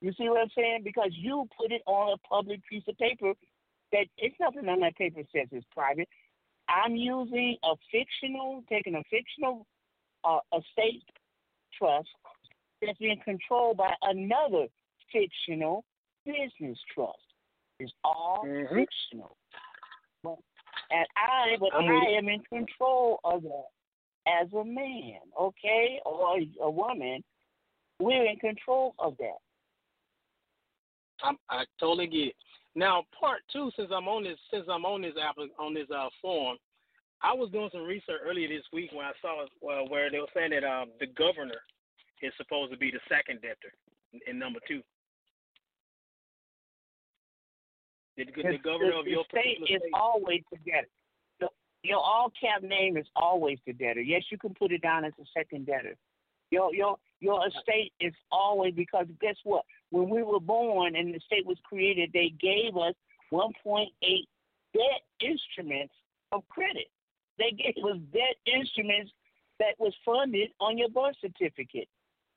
You 0.00 0.12
see 0.14 0.28
what 0.28 0.40
I'm 0.40 0.50
saying? 0.50 0.82
Because 0.82 1.10
you 1.14 1.48
put 1.56 1.70
it 1.70 1.82
on 1.86 2.12
a 2.12 2.18
public 2.18 2.64
piece 2.66 2.82
of 2.88 2.98
paper 2.98 3.34
that 3.92 4.06
it's 4.16 4.38
nothing 4.40 4.68
on 4.68 4.80
that 4.80 4.96
paper 4.96 5.22
says 5.32 5.48
it's 5.52 5.66
private. 5.66 6.08
I'm 6.68 6.96
using 6.96 7.56
a 7.62 7.76
fictional, 7.90 8.64
taking 8.68 8.94
a 8.94 9.04
fictional 9.04 9.66
uh, 10.24 10.40
estate 10.56 11.04
trust 11.72 12.08
that's 12.82 12.98
being 12.98 13.20
controlled 13.24 13.76
by 13.76 13.94
another 14.02 14.66
fictional 15.12 15.84
business 16.24 16.78
trust. 16.94 17.18
It's 17.78 17.92
all 18.04 18.44
Mhm. 18.44 18.74
fictional. 18.74 19.36
But, 20.22 20.38
and 20.90 21.06
I, 21.16 21.56
but 21.58 21.74
I'm 21.74 21.90
I 21.90 22.04
am 22.10 22.28
in 22.28 22.42
control 22.44 23.20
of 23.24 23.42
that 23.42 23.66
as 24.26 24.52
a 24.52 24.64
man, 24.64 25.20
okay, 25.38 26.00
or 26.04 26.38
a 26.60 26.70
woman. 26.70 27.24
We're 27.98 28.26
in 28.26 28.38
control 28.38 28.94
of 28.98 29.16
that. 29.18 29.38
I'm, 31.22 31.38
I 31.48 31.64
totally 31.78 32.06
get 32.06 32.28
it. 32.28 32.36
Now, 32.74 33.04
part 33.18 33.42
two, 33.52 33.70
since 33.76 33.90
I'm 33.92 34.08
on 34.08 34.24
this, 34.24 34.38
since 34.50 34.66
I'm 34.68 34.84
on 34.84 35.02
this 35.02 35.14
app, 35.20 35.36
on 35.58 35.74
this 35.74 35.90
uh, 35.90 36.08
form, 36.20 36.56
I 37.20 37.32
was 37.34 37.50
doing 37.50 37.70
some 37.70 37.84
research 37.84 38.20
earlier 38.24 38.48
this 38.48 38.64
week 38.72 38.90
when 38.92 39.04
I 39.04 39.12
saw 39.20 39.44
uh, 39.44 39.84
where 39.88 40.10
they 40.10 40.18
were 40.18 40.32
saying 40.34 40.50
that 40.50 40.64
um, 40.64 40.90
the 40.98 41.06
governor 41.06 41.60
is 42.22 42.32
supposed 42.36 42.72
to 42.72 42.78
be 42.78 42.90
the 42.90 43.00
second 43.08 43.42
debtor 43.42 43.74
in, 44.26 44.38
number 44.38 44.60
two. 44.66 44.80
The, 48.16 48.24
the, 48.24 48.58
governor 48.62 48.98
of 48.98 49.06
your 49.06 49.24
state 49.30 49.58
is 49.62 49.80
state. 49.80 49.90
always 49.94 50.42
the 50.50 50.58
debtor. 50.58 50.88
The, 51.40 51.48
your 51.82 51.98
all 51.98 52.30
cap 52.38 52.62
name 52.62 52.96
is 52.96 53.06
always 53.16 53.58
the 53.66 53.72
debtor. 53.72 54.02
Yes, 54.02 54.22
you 54.30 54.38
can 54.38 54.54
put 54.54 54.70
it 54.70 54.82
down 54.82 55.04
as 55.04 55.12
a 55.20 55.24
second 55.36 55.66
debtor. 55.66 55.96
Your 56.50 56.74
your 56.74 56.96
your 57.20 57.40
estate 57.46 57.92
is 58.00 58.12
always 58.30 58.74
because 58.74 59.06
guess 59.20 59.36
what? 59.44 59.64
When 59.90 60.10
we 60.10 60.22
were 60.22 60.40
born 60.40 60.94
and 60.94 61.14
the 61.14 61.20
state 61.20 61.46
was 61.46 61.56
created, 61.64 62.10
they 62.12 62.34
gave 62.40 62.76
us 62.76 62.94
1.8 63.32 63.86
debt 64.74 65.02
instruments 65.20 65.94
of 66.32 66.46
credit. 66.48 66.88
They 67.38 67.52
gave 67.52 67.82
us 67.82 67.96
debt 68.12 68.36
instruments 68.46 69.10
that 69.58 69.74
was 69.78 69.94
funded 70.04 70.50
on 70.60 70.76
your 70.76 70.90
birth 70.90 71.16
certificate. 71.20 71.88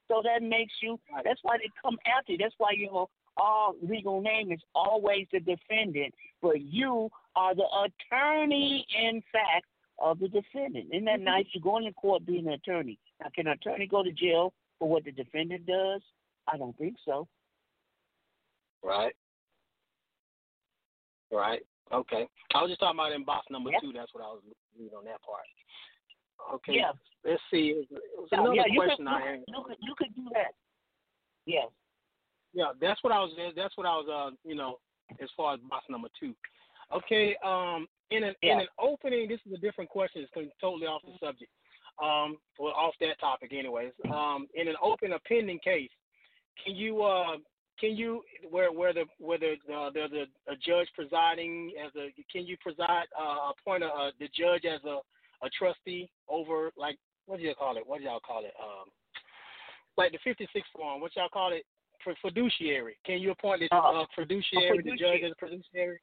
So 0.07 0.21
that 0.23 0.43
makes 0.43 0.73
you. 0.81 0.99
That's 1.23 1.39
why 1.43 1.57
they 1.57 1.69
come 1.81 1.97
after 2.17 2.33
you. 2.33 2.37
That's 2.37 2.55
why 2.57 2.71
your 2.75 3.07
all 3.37 3.75
legal 3.81 4.21
name 4.21 4.51
is 4.51 4.61
always 4.73 5.27
the 5.31 5.39
defendant, 5.39 6.13
but 6.41 6.61
you 6.61 7.09
are 7.35 7.53
the 7.53 7.65
attorney, 7.85 8.85
in 8.97 9.21
fact, 9.31 9.65
of 9.99 10.19
the 10.19 10.27
defendant. 10.27 10.87
Isn't 10.91 11.05
that 11.05 11.15
mm-hmm. 11.15 11.25
nice? 11.25 11.45
You're 11.53 11.61
going 11.61 11.85
to 11.85 11.93
court 11.93 12.25
being 12.25 12.47
an 12.47 12.53
attorney. 12.53 12.97
Now, 13.21 13.27
can 13.33 13.47
an 13.47 13.53
attorney 13.53 13.87
go 13.87 14.03
to 14.03 14.11
jail 14.11 14.53
for 14.79 14.89
what 14.89 15.05
the 15.05 15.11
defendant 15.11 15.65
does? 15.65 16.01
I 16.47 16.57
don't 16.57 16.77
think 16.77 16.95
so. 17.05 17.27
Right. 18.83 19.13
Right. 21.31 21.61
Okay. 21.91 22.27
I 22.53 22.61
was 22.61 22.69
just 22.69 22.79
talking 22.79 22.99
about 22.99 23.11
in 23.11 23.23
box 23.23 23.47
number 23.49 23.71
Yeah. 23.71 23.79
two. 23.79 23.93
That's 23.93 24.13
what 24.13 24.23
I 24.23 24.27
was 24.27 24.41
reading 24.77 24.95
on 24.95 25.05
that 25.05 25.21
part. 25.21 25.45
Okay. 26.53 26.73
Yeah. 26.75 26.91
Let's 27.23 27.41
see. 27.51 27.73
It 27.75 27.88
was, 28.17 28.29
another 28.31 28.53
yeah, 28.53 28.63
you 28.69 28.79
question 28.79 29.05
could, 29.05 29.13
I 29.13 29.21
had. 29.21 29.43
you, 29.47 29.63
could, 29.65 29.77
you 29.81 29.93
could 29.97 30.15
do 30.15 30.23
that. 30.33 30.53
Yes. 31.45 31.67
Yeah, 32.53 32.71
that's 32.79 33.03
what 33.03 33.11
I 33.11 33.19
was. 33.19 33.31
That's 33.55 33.75
what 33.77 33.86
I 33.86 33.95
was. 33.95 34.07
Uh, 34.07 34.36
you 34.47 34.55
know, 34.55 34.79
as 35.21 35.29
far 35.36 35.53
as 35.53 35.59
box 35.69 35.86
number 35.89 36.07
two. 36.19 36.33
Okay. 36.93 37.36
Um, 37.43 37.88
in 38.11 38.23
an 38.23 38.36
in 38.41 38.59
an 38.59 38.67
opening, 38.79 39.27
this 39.27 39.39
is 39.45 39.53
a 39.53 39.57
different 39.57 39.89
question. 39.89 40.21
It's 40.23 40.51
totally 40.61 40.88
off 40.88 41.01
the 41.03 41.13
subject. 41.25 41.51
Um, 42.01 42.38
well, 42.59 42.73
off 42.73 42.93
that 42.99 43.19
topic, 43.19 43.51
anyways. 43.53 43.93
Um, 44.13 44.47
in 44.53 44.67
an 44.67 44.75
open 44.81 45.13
or 45.13 45.19
pending 45.27 45.59
case, 45.59 45.89
can 46.63 46.75
you 46.75 47.03
uh 47.03 47.38
can 47.79 47.95
you 47.95 48.21
where 48.49 48.71
where 48.71 48.93
the 48.93 49.05
where 49.19 49.39
the 49.39 49.55
uh, 49.73 49.89
there's 49.93 50.11
a, 50.11 50.51
a 50.51 50.55
judge 50.55 50.88
presiding 50.93 51.73
as 51.83 51.91
a 51.95 52.13
can 52.31 52.45
you 52.45 52.57
preside 52.61 53.05
uh, 53.19 53.51
appoint 53.51 53.83
a, 53.83 53.88
uh, 53.88 54.11
the 54.19 54.27
judge 54.38 54.65
as 54.65 54.83
a 54.83 54.99
a 55.45 55.49
trustee 55.49 56.09
over 56.27 56.71
like 56.75 56.97
what 57.27 57.37
do 57.39 57.43
you 57.43 57.55
call 57.55 57.77
it? 57.77 57.83
What 57.85 57.99
do 57.99 58.05
y'all 58.05 58.19
call 58.19 58.43
it? 58.43 58.53
Um, 58.61 58.89
like 59.97 60.11
the 60.11 60.19
56 60.23 60.67
form. 60.75 61.01
What 61.01 61.15
y'all 61.15 61.29
call 61.29 61.53
it? 61.53 61.63
For 62.03 62.13
fiduciary. 62.21 62.97
Can 63.05 63.19
you 63.19 63.31
appoint 63.31 63.61
the 63.61 63.69
Uh, 63.75 64.01
uh, 64.01 64.05
fiduciary, 64.15 64.77
the 64.83 64.95
judge 64.95 65.23
as 65.23 65.31
a 65.31 65.35
fiduciary? 65.39 65.97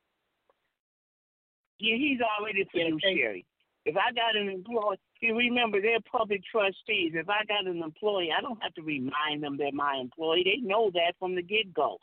Yeah, 1.78 1.97
he's 1.97 2.18
already 2.20 2.62
a 2.62 2.66
fiduciary. 2.66 3.45
If 3.84 3.97
I 3.97 4.12
got 4.12 4.36
an 4.36 4.49
employee, 4.49 4.99
remember 5.22 5.80
they're 5.80 6.01
public 6.11 6.43
trustees. 6.51 7.12
If 7.14 7.28
I 7.28 7.45
got 7.45 7.66
an 7.66 7.82
employee, 7.82 8.30
I 8.36 8.40
don't 8.40 8.62
have 8.62 8.74
to 8.74 8.82
remind 8.82 9.43
them 9.43 9.57
they're 9.57 9.72
my 9.72 9.97
employee. 9.97 10.45
They 10.45 10.66
know 10.66 10.90
that 10.95 11.14
from 11.18 11.34
the 11.34 11.43
get 11.43 11.74
go. 11.74 11.99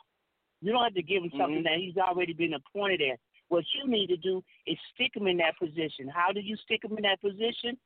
You 0.60 0.72
don't 0.72 0.84
have 0.84 0.94
to 0.94 1.02
give 1.02 1.22
him 1.24 1.30
something 1.30 1.60
Mhm. 1.60 1.64
that 1.64 1.78
he's 1.78 1.96
already 1.96 2.34
been 2.34 2.54
appointed 2.54 3.00
as. 3.00 3.18
What 3.50 3.64
you 3.74 3.90
need 3.90 4.06
to 4.06 4.16
do 4.16 4.42
is 4.64 4.78
stick 4.94 5.10
him 5.14 5.26
in 5.26 5.36
that 5.38 5.58
position. 5.58 6.08
How 6.08 6.32
do 6.32 6.40
you 6.40 6.56
stick 6.64 6.84
him 6.84 6.96
in 6.96 7.02
that 7.02 7.20
position? 7.20 7.76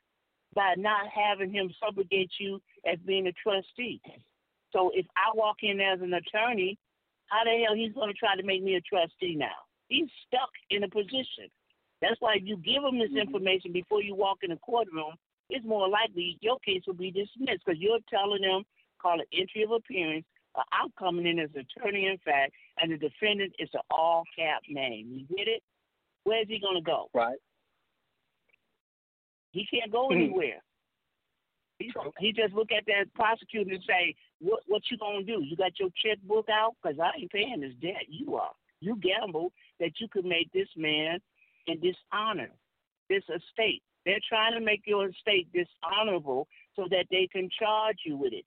By 0.54 0.74
not 0.76 1.08
having 1.08 1.52
him 1.52 1.72
subrogate 1.82 2.30
you 2.38 2.60
as 2.86 2.98
being 3.06 3.26
a 3.26 3.32
trustee. 3.32 4.00
So 4.72 4.90
if 4.94 5.06
I 5.16 5.34
walk 5.34 5.56
in 5.62 5.80
as 5.80 6.00
an 6.02 6.12
attorney, 6.12 6.78
how 7.26 7.44
the 7.44 7.64
hell 7.64 7.74
he's 7.74 7.94
going 7.94 8.12
to 8.12 8.18
try 8.18 8.36
to 8.36 8.42
make 8.44 8.62
me 8.62 8.76
a 8.76 8.80
trustee 8.82 9.34
now? 9.34 9.56
He's 9.88 10.08
stuck 10.28 10.50
in 10.68 10.84
a 10.84 10.88
position. 10.88 11.48
That's 12.02 12.20
why 12.20 12.34
if 12.36 12.42
you 12.44 12.58
give 12.58 12.84
him 12.84 12.98
this 12.98 13.08
mm-hmm. 13.08 13.24
information 13.24 13.72
before 13.72 14.02
you 14.02 14.14
walk 14.14 14.38
in 14.42 14.50
the 14.50 14.56
courtroom, 14.56 15.16
it's 15.48 15.64
more 15.64 15.88
likely 15.88 16.36
your 16.42 16.58
case 16.60 16.82
will 16.86 16.94
be 16.94 17.10
dismissed 17.10 17.64
because 17.64 17.80
you're 17.80 18.04
telling 18.12 18.42
them, 18.42 18.64
call 19.00 19.20
it 19.20 19.28
entry 19.32 19.62
of 19.62 19.70
appearance, 19.70 20.26
I'm 20.72 20.90
coming 20.98 21.26
in 21.26 21.38
as 21.38 21.50
attorney 21.50 22.06
in 22.06 22.18
fact, 22.24 22.52
and 22.78 22.92
the 22.92 22.96
defendant 22.96 23.54
is 23.58 23.68
an 23.74 23.80
all 23.90 24.24
cap 24.36 24.62
name. 24.68 25.08
You 25.28 25.36
get 25.36 25.48
it? 25.48 25.62
Where's 26.24 26.48
he 26.48 26.58
going 26.58 26.76
to 26.76 26.82
go? 26.82 27.10
Right. 27.12 27.38
He 29.52 29.66
can't 29.66 29.90
go 29.92 30.08
Mhm. 30.08 30.16
anywhere. 30.16 30.62
He, 31.78 31.92
he 32.18 32.32
just 32.32 32.54
look 32.54 32.70
at 32.72 32.86
that 32.86 33.12
prosecutor 33.14 33.72
and 33.74 33.82
say, 33.84 34.14
"What 34.38 34.62
what 34.66 34.82
you 34.90 34.96
gonna 34.96 35.24
do? 35.24 35.42
You 35.42 35.56
got 35.56 35.78
your 35.78 35.90
checkbook 35.90 36.48
out? 36.48 36.76
Cause 36.82 36.98
I 37.00 37.10
ain't 37.18 37.32
paying 37.32 37.60
this 37.60 37.74
debt. 37.74 38.08
You 38.08 38.36
are. 38.36 38.52
You 38.80 38.96
gamble 38.96 39.52
that 39.80 40.00
you 40.00 40.08
could 40.08 40.24
make 40.24 40.50
this 40.52 40.68
man 40.76 41.20
in 41.66 41.80
dishonor 41.80 42.50
this 43.08 43.24
estate. 43.28 43.82
They're 44.04 44.20
trying 44.28 44.54
to 44.54 44.60
make 44.60 44.82
your 44.86 45.08
estate 45.08 45.48
dishonorable 45.52 46.46
so 46.76 46.86
that 46.90 47.06
they 47.10 47.26
can 47.26 47.48
charge 47.58 47.98
you 48.04 48.16
with 48.16 48.32
it. 48.32 48.44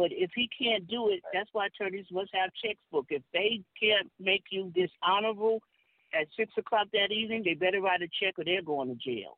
But 0.00 0.12
if 0.12 0.30
he 0.34 0.48
can't 0.58 0.88
do 0.88 1.10
it, 1.10 1.20
that's 1.30 1.50
why 1.52 1.66
attorneys 1.66 2.06
must 2.10 2.30
have 2.32 2.48
checkbook. 2.64 3.04
If 3.10 3.20
they 3.34 3.60
can't 3.78 4.10
make 4.18 4.44
you 4.50 4.72
dishonorable 4.74 5.60
at 6.18 6.26
six 6.38 6.50
o'clock 6.56 6.86
that 6.94 7.12
evening, 7.12 7.42
they 7.44 7.52
better 7.52 7.82
write 7.82 8.00
a 8.00 8.08
check 8.18 8.38
or 8.38 8.44
they're 8.46 8.62
going 8.62 8.88
to 8.88 8.94
jail. 8.94 9.36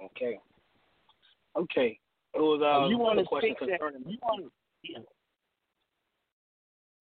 Okay. 0.00 0.38
Okay. 1.56 1.98
It 2.34 2.38
was 2.38 2.62
uh, 2.62 2.88
you 2.88 2.98
want 2.98 3.18
to 3.18 3.24
question 3.24 3.56
fix 3.58 3.72
that? 3.72 3.80
You 4.06 4.18
want 4.22 4.44
to? 4.44 4.50
Yeah. 4.84 4.98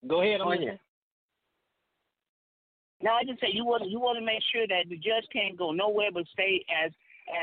Go 0.09 0.23
ahead. 0.23 0.41
I'm 0.41 0.47
Oh, 0.47 0.77
Now 3.03 3.17
I 3.17 3.23
just 3.23 3.39
say 3.39 3.49
you 3.53 3.65
want 3.65 3.87
you 3.87 3.99
want 3.99 4.17
to 4.17 4.25
make 4.25 4.41
sure 4.51 4.65
that 4.65 4.89
the 4.89 4.95
judge 4.97 5.29
can't 5.31 5.55
go 5.55 5.71
nowhere 5.71 6.09
but 6.11 6.23
stay 6.33 6.65
as 6.83 6.91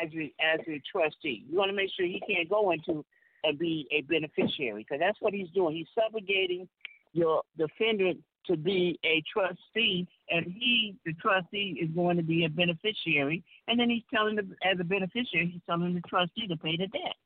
as 0.03 0.11
a, 0.13 0.35
as 0.43 0.59
a 0.67 0.83
trustee. 0.91 1.45
You 1.49 1.57
want 1.57 1.71
to 1.71 1.77
make 1.77 1.91
sure 1.97 2.05
he 2.05 2.21
can't 2.27 2.51
go 2.51 2.73
into 2.73 3.05
and 3.45 3.59
be 3.59 3.87
a 3.91 4.03
beneficiary 4.03 4.83
because 4.85 5.01
that's 5.01 5.21
what 5.21 5.33
he's 5.35 5.51
doing. 5.51 5.77
He's 5.77 5.87
subjugating 5.95 6.69
your 7.13 7.43
defendant 7.57 8.19
to 8.47 8.57
be 8.57 8.99
a 9.05 9.23
trustee, 9.31 10.07
and 10.31 10.47
he, 10.47 10.97
the 11.05 11.13
trustee, 11.15 11.79
is 11.83 11.91
going 11.95 12.17
to 12.17 12.23
be 12.23 12.45
a 12.45 12.49
beneficiary. 12.49 13.43
And 13.67 13.79
then 13.79 13.91
he's 13.91 14.03
telling 14.13 14.37
the 14.37 14.43
as 14.65 14.79
a 14.81 14.85
beneficiary, 14.85 15.51
he's 15.53 15.63
telling 15.69 15.95
the 15.95 16.01
trustee 16.09 16.47
to 16.49 16.57
pay 16.57 16.77
the 16.77 16.87
debt. 16.87 17.17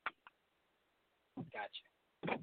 Gotcha. 1.37 2.39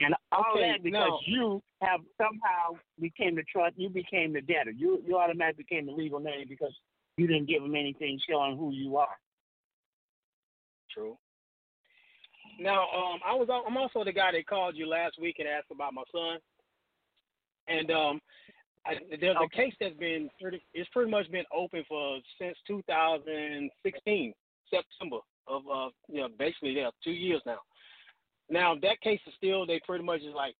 And 0.00 0.14
all 0.32 0.44
Okay, 0.56 0.72
that 0.72 0.82
because 0.82 1.00
now- 1.00 1.20
you 1.26 1.62
have 1.80 2.00
somehow 2.16 2.78
became 3.00 3.36
the 3.36 3.44
trust, 3.44 3.74
you 3.78 3.88
became 3.88 4.32
the 4.32 4.40
debtor. 4.40 4.70
You 4.72 5.02
you 5.06 5.18
automatically 5.18 5.64
became 5.68 5.86
the 5.86 5.92
legal 5.92 6.18
name 6.18 6.46
because 6.48 6.74
you 7.16 7.26
didn't 7.26 7.46
give 7.46 7.62
him 7.62 7.76
anything 7.76 8.18
showing 8.28 8.56
who 8.56 8.72
you 8.72 8.96
are. 8.96 9.18
True. 10.90 11.16
Now, 12.58 12.82
um, 12.82 13.20
I 13.26 13.34
was 13.34 13.48
I'm 13.50 13.76
also 13.76 14.04
the 14.04 14.12
guy 14.12 14.32
that 14.32 14.46
called 14.46 14.76
you 14.76 14.86
last 14.86 15.20
week 15.20 15.36
and 15.38 15.48
asked 15.48 15.70
about 15.70 15.94
my 15.94 16.02
son, 16.12 16.38
and 17.68 17.90
um, 17.90 18.20
I, 18.86 18.94
there's 19.20 19.36
a 19.40 19.56
case 19.56 19.72
that's 19.80 19.96
been 19.96 20.28
pretty. 20.40 20.62
It's 20.74 20.88
pretty 20.90 21.10
much 21.10 21.30
been 21.30 21.44
open 21.54 21.84
for 21.88 22.18
since 22.40 22.56
2016 22.66 24.34
September 24.70 25.18
of 25.48 25.62
uh 25.72 25.88
you 26.08 26.20
know 26.20 26.28
basically 26.38 26.70
yeah 26.70 26.90
two 27.02 27.12
years 27.12 27.40
now. 27.46 27.58
Now 28.50 28.74
that 28.82 29.00
case 29.00 29.20
is 29.26 29.34
still 29.36 29.66
they 29.66 29.80
pretty 29.86 30.04
much 30.04 30.20
is 30.20 30.34
like 30.34 30.54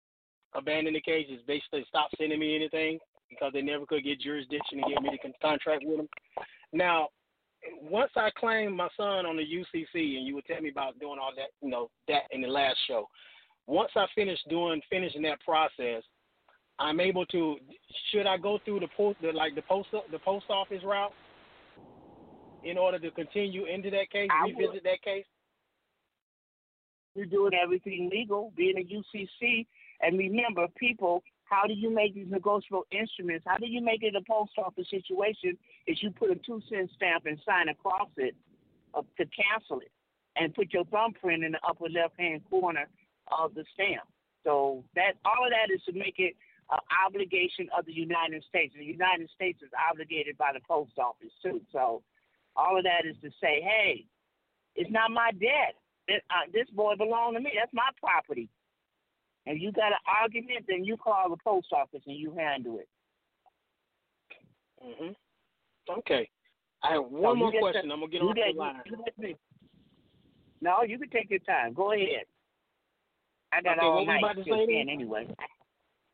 abandoned 0.55 0.97
the 0.97 1.01
case. 1.01 1.27
It's 1.29 1.45
basically 1.47 1.85
stopped 1.89 2.15
sending 2.19 2.39
me 2.39 2.55
anything 2.55 2.99
because 3.29 3.53
they 3.53 3.63
never 3.63 3.87
could 3.87 4.05
get 4.05 4.21
jurisdiction 4.21 4.83
and 4.83 4.93
get 4.93 5.03
me 5.03 5.11
to 5.11 5.39
contract 5.41 5.85
with 5.85 5.99
them. 5.99 6.09
Now 6.73 7.09
once 7.83 8.11
I 8.17 8.31
claimed 8.37 8.77
my 8.77 8.89
son 8.97 9.27
on 9.27 9.37
the 9.37 9.43
UCC, 9.43 10.17
and 10.17 10.27
you 10.27 10.35
would 10.35 10.47
tell 10.47 10.61
me 10.61 10.71
about 10.71 10.99
doing 10.99 11.19
all 11.21 11.33
that, 11.37 11.51
you 11.61 11.71
know, 11.71 11.91
that 12.09 12.23
in 12.31 12.41
the 12.41 12.49
last 12.49 12.77
show. 12.87 13.09
Once 13.67 13.91
I 13.95 14.07
finish 14.15 14.39
doing 14.49 14.81
finishing 14.91 15.23
that 15.23 15.41
process, 15.41 16.03
I'm 16.79 17.01
able 17.01 17.25
to. 17.27 17.57
Should 18.11 18.27
I 18.27 18.37
go 18.37 18.59
through 18.65 18.81
the 18.81 18.89
post, 18.97 19.19
the, 19.23 19.33
like 19.33 19.55
the 19.55 19.63
post, 19.63 19.89
the 20.11 20.19
post 20.19 20.47
office 20.49 20.83
route, 20.85 21.13
in 22.65 22.77
order 22.79 22.99
to 22.99 23.11
continue 23.13 23.67
into 23.67 23.91
that 23.91 24.11
case, 24.11 24.29
I 24.33 24.47
would. 24.47 24.57
revisit 24.57 24.85
that 24.85 25.03
case? 25.03 25.25
You're 27.15 27.27
doing 27.27 27.53
everything 27.63 28.11
legal, 28.11 28.53
being 28.57 28.79
a 28.79 28.85
UCC. 28.85 29.67
And 30.01 30.19
remember, 30.19 30.67
people, 30.77 31.23
how 31.53 31.67
do 31.67 31.75
you 31.75 31.95
make 31.95 32.15
these 32.15 32.31
negotiable 32.31 32.87
instruments? 32.91 33.45
How 33.47 33.59
do 33.59 33.67
you 33.67 33.83
make 33.83 34.03
it 34.03 34.17
a 34.17 34.23
post 34.27 34.53
office 34.57 34.89
situation? 34.91 35.59
Is 35.87 36.03
you 36.03 36.11
put 36.11 36.31
a 36.31 36.37
two 36.37 36.61
cent 36.71 36.91
stamp 36.97 37.27
and 37.27 37.39
sign 37.45 37.69
across 37.69 38.09
it 38.17 38.35
uh, 38.95 39.03
to 39.19 39.25
cancel 39.27 39.81
it, 39.81 39.93
and 40.37 40.55
put 40.55 40.73
your 40.73 40.85
thumbprint 40.87 41.45
in 41.45 41.53
the 41.53 41.61
upper 41.69 41.89
left 41.91 42.19
hand 42.19 42.41
corner 42.49 42.89
of 43.39 43.55
the 43.55 43.65
stamp. 43.75 44.09
So 44.45 44.83
that 44.95 45.21
all 45.25 45.45
of 45.45 45.53
that 45.53 45.73
is 45.73 45.83
to 45.85 45.93
make 45.93 46.17
it 46.17 46.35
an 46.71 46.81
obligation 47.07 47.69
of 47.77 47.85
the 47.85 47.93
United 47.93 48.43
States. 48.49 48.75
The 48.77 48.85
United 48.85 49.29
States 49.35 49.61
is 49.63 49.71
obligated 49.91 50.39
by 50.39 50.53
the 50.55 50.61
post 50.67 50.99
office 50.99 51.33
too. 51.45 51.61
So 51.71 52.03
all 52.57 52.79
of 52.79 52.85
that 52.85 53.05
is 53.05 53.17
to 53.23 53.31
say, 53.41 53.61
hey, 53.61 54.07
it's 54.75 54.91
not 54.91 55.11
my 55.11 55.31
debt. 55.33 55.77
Uh, 56.09 56.49
this 56.53 56.69
boy 56.75 56.97
belonged 56.97 57.37
to 57.37 57.41
me. 57.41 57.53
That's 57.55 57.73
my 57.73 57.89
property. 58.01 58.49
And 59.47 59.61
you 59.61 59.73
got 59.73 59.89
an 59.89 59.99
argument, 60.07 60.65
then 60.69 60.85
you 60.85 60.97
call 60.97 61.29
the 61.31 61.37
post 61.43 61.69
office 61.73 62.03
and 62.07 62.17
you 62.17 62.33
handle 62.37 62.79
it. 62.79 62.89
hmm 64.81 65.13
Okay. 65.99 66.29
I 66.83 66.93
have 66.93 67.05
one 67.07 67.39
you 67.39 67.45
more 67.45 67.53
question. 67.53 67.89
the- 67.89 67.95
I'm 67.95 68.01
gonna 68.01 68.13
get 68.13 68.23
on 68.23 68.35
the 68.35 68.59
line. 68.59 68.83
you 68.87 69.35
No, 70.61 70.83
you 70.83 70.99
can 70.99 71.11
take 71.11 71.31
your 71.31 71.39
time. 71.41 71.75
Go 71.75 71.93
ahead. 71.93 72.25
I 73.53 73.61
got 73.61 73.79
Okay, 73.79 73.87
all 73.87 74.07
night 74.07 74.19
about 74.25 74.37
to 74.37 74.45
say 74.45 74.67
10 74.67 74.89
anyway. 74.89 75.27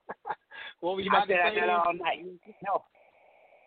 what 0.81 0.97
were 0.97 1.01
you 1.03 1.11
I 1.13 1.19
about 1.19 1.29
to 1.29 1.35
said 1.35 1.41
I 1.41 1.51
say? 1.55 1.61
got 1.61 1.87
all 1.87 1.95
night. 1.95 2.25
No, 2.65 2.83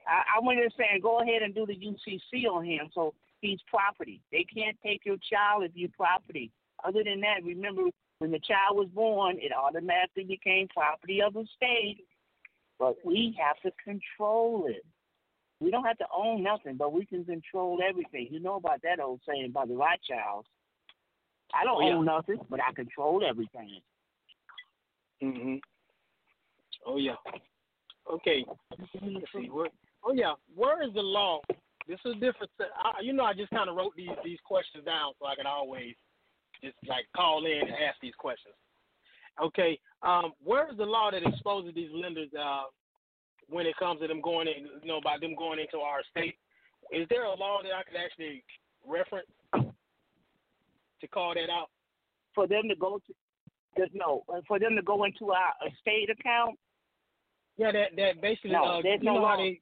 I, 0.07 0.37
I 0.37 0.45
went 0.45 0.59
in 0.59 0.69
saying 0.77 0.99
go 1.01 1.21
ahead 1.21 1.41
and 1.41 1.55
do 1.55 1.65
the 1.65 1.75
UCC 1.75 2.45
on 2.51 2.65
him, 2.65 2.89
so 2.93 3.13
he's 3.39 3.59
property. 3.67 4.21
They 4.31 4.43
can't 4.43 4.77
take 4.83 5.05
your 5.05 5.17
child 5.31 5.63
if 5.63 5.71
you're 5.75 5.89
property. 5.95 6.51
Other 6.83 7.03
than 7.03 7.21
that, 7.21 7.43
remember 7.43 7.83
when 8.21 8.29
the 8.29 8.39
child 8.39 8.77
was 8.77 8.87
born, 8.93 9.37
it 9.39 9.51
automatically 9.51 10.23
became 10.23 10.67
property 10.67 11.23
of 11.23 11.33
the 11.33 11.43
state. 11.57 12.05
But 12.77 12.95
we 13.03 13.35
have 13.41 13.59
to 13.63 13.71
control 13.83 14.65
it. 14.67 14.85
We 15.59 15.71
don't 15.71 15.85
have 15.85 15.97
to 15.97 16.05
own 16.15 16.43
nothing, 16.43 16.75
but 16.77 16.93
we 16.93 17.03
can 17.03 17.25
control 17.25 17.79
everything. 17.87 18.27
You 18.29 18.39
know 18.39 18.57
about 18.57 18.83
that 18.83 18.99
old 18.99 19.21
saying 19.27 19.51
by 19.51 19.65
the 19.65 19.73
Rothschilds. 19.73 20.47
I 21.59 21.63
don't 21.63 21.81
Oh, 21.81 21.87
yeah. 21.87 21.95
own 21.95 22.05
nothing, 22.05 22.37
but 22.47 22.59
I 22.61 22.71
control 22.73 23.23
everything. 23.27 23.81
hmm 25.19 25.55
Oh 26.85 26.97
yeah. 26.97 27.15
Okay. 28.11 28.45
Let's 28.77 29.31
see. 29.33 29.49
Where, 29.49 29.69
oh 30.03 30.13
yeah. 30.13 30.33
Where 30.55 30.83
is 30.83 30.93
the 30.93 31.01
law? 31.01 31.39
This 31.87 31.99
is 32.05 32.13
different. 32.13 32.51
I, 32.59 33.01
you 33.01 33.13
know, 33.13 33.23
I 33.23 33.33
just 33.33 33.49
kind 33.49 33.67
of 33.67 33.75
wrote 33.75 33.93
these 33.97 34.09
these 34.23 34.39
questions 34.45 34.85
down 34.85 35.13
so 35.19 35.25
I 35.25 35.35
can 35.35 35.47
always 35.47 35.95
just 36.63 36.75
like 36.87 37.05
call 37.15 37.45
in 37.45 37.59
and 37.61 37.71
ask 37.71 37.99
these 38.01 38.15
questions. 38.17 38.55
Okay. 39.41 39.79
Um, 40.03 40.33
where 40.43 40.69
is 40.69 40.77
the 40.77 40.85
law 40.85 41.11
that 41.11 41.23
exposes 41.23 41.73
these 41.75 41.89
lenders 41.93 42.29
uh, 42.39 42.63
when 43.49 43.65
it 43.65 43.75
comes 43.77 44.01
to 44.01 44.07
them 44.07 44.21
going 44.21 44.47
in? 44.47 44.67
You 44.81 44.87
know, 44.87 44.97
about 44.97 45.21
them 45.21 45.35
going 45.35 45.59
into 45.59 45.77
our 45.77 46.01
state. 46.09 46.35
Is 46.91 47.07
there 47.09 47.25
a 47.25 47.35
law 47.35 47.59
that 47.63 47.71
I 47.71 47.83
could 47.83 47.97
actually 47.97 48.43
reference 48.87 49.27
to 49.53 51.07
call 51.07 51.33
that 51.35 51.49
out? 51.49 51.69
For 52.33 52.47
them 52.47 52.63
to 52.69 52.75
go 52.75 52.99
to 53.05 53.13
just 53.77 53.91
no, 53.93 54.23
for 54.47 54.59
them 54.59 54.75
to 54.75 54.81
go 54.81 55.03
into 55.03 55.31
our 55.31 55.53
estate 55.67 56.09
account. 56.09 56.57
Yeah, 57.57 57.71
that 57.71 57.95
that 57.95 58.21
basically. 58.21 58.51
No, 58.51 58.63
uh, 58.63 58.81
there's 58.81 59.01
no 59.03 59.15
law. 59.15 59.37
they. 59.37 59.59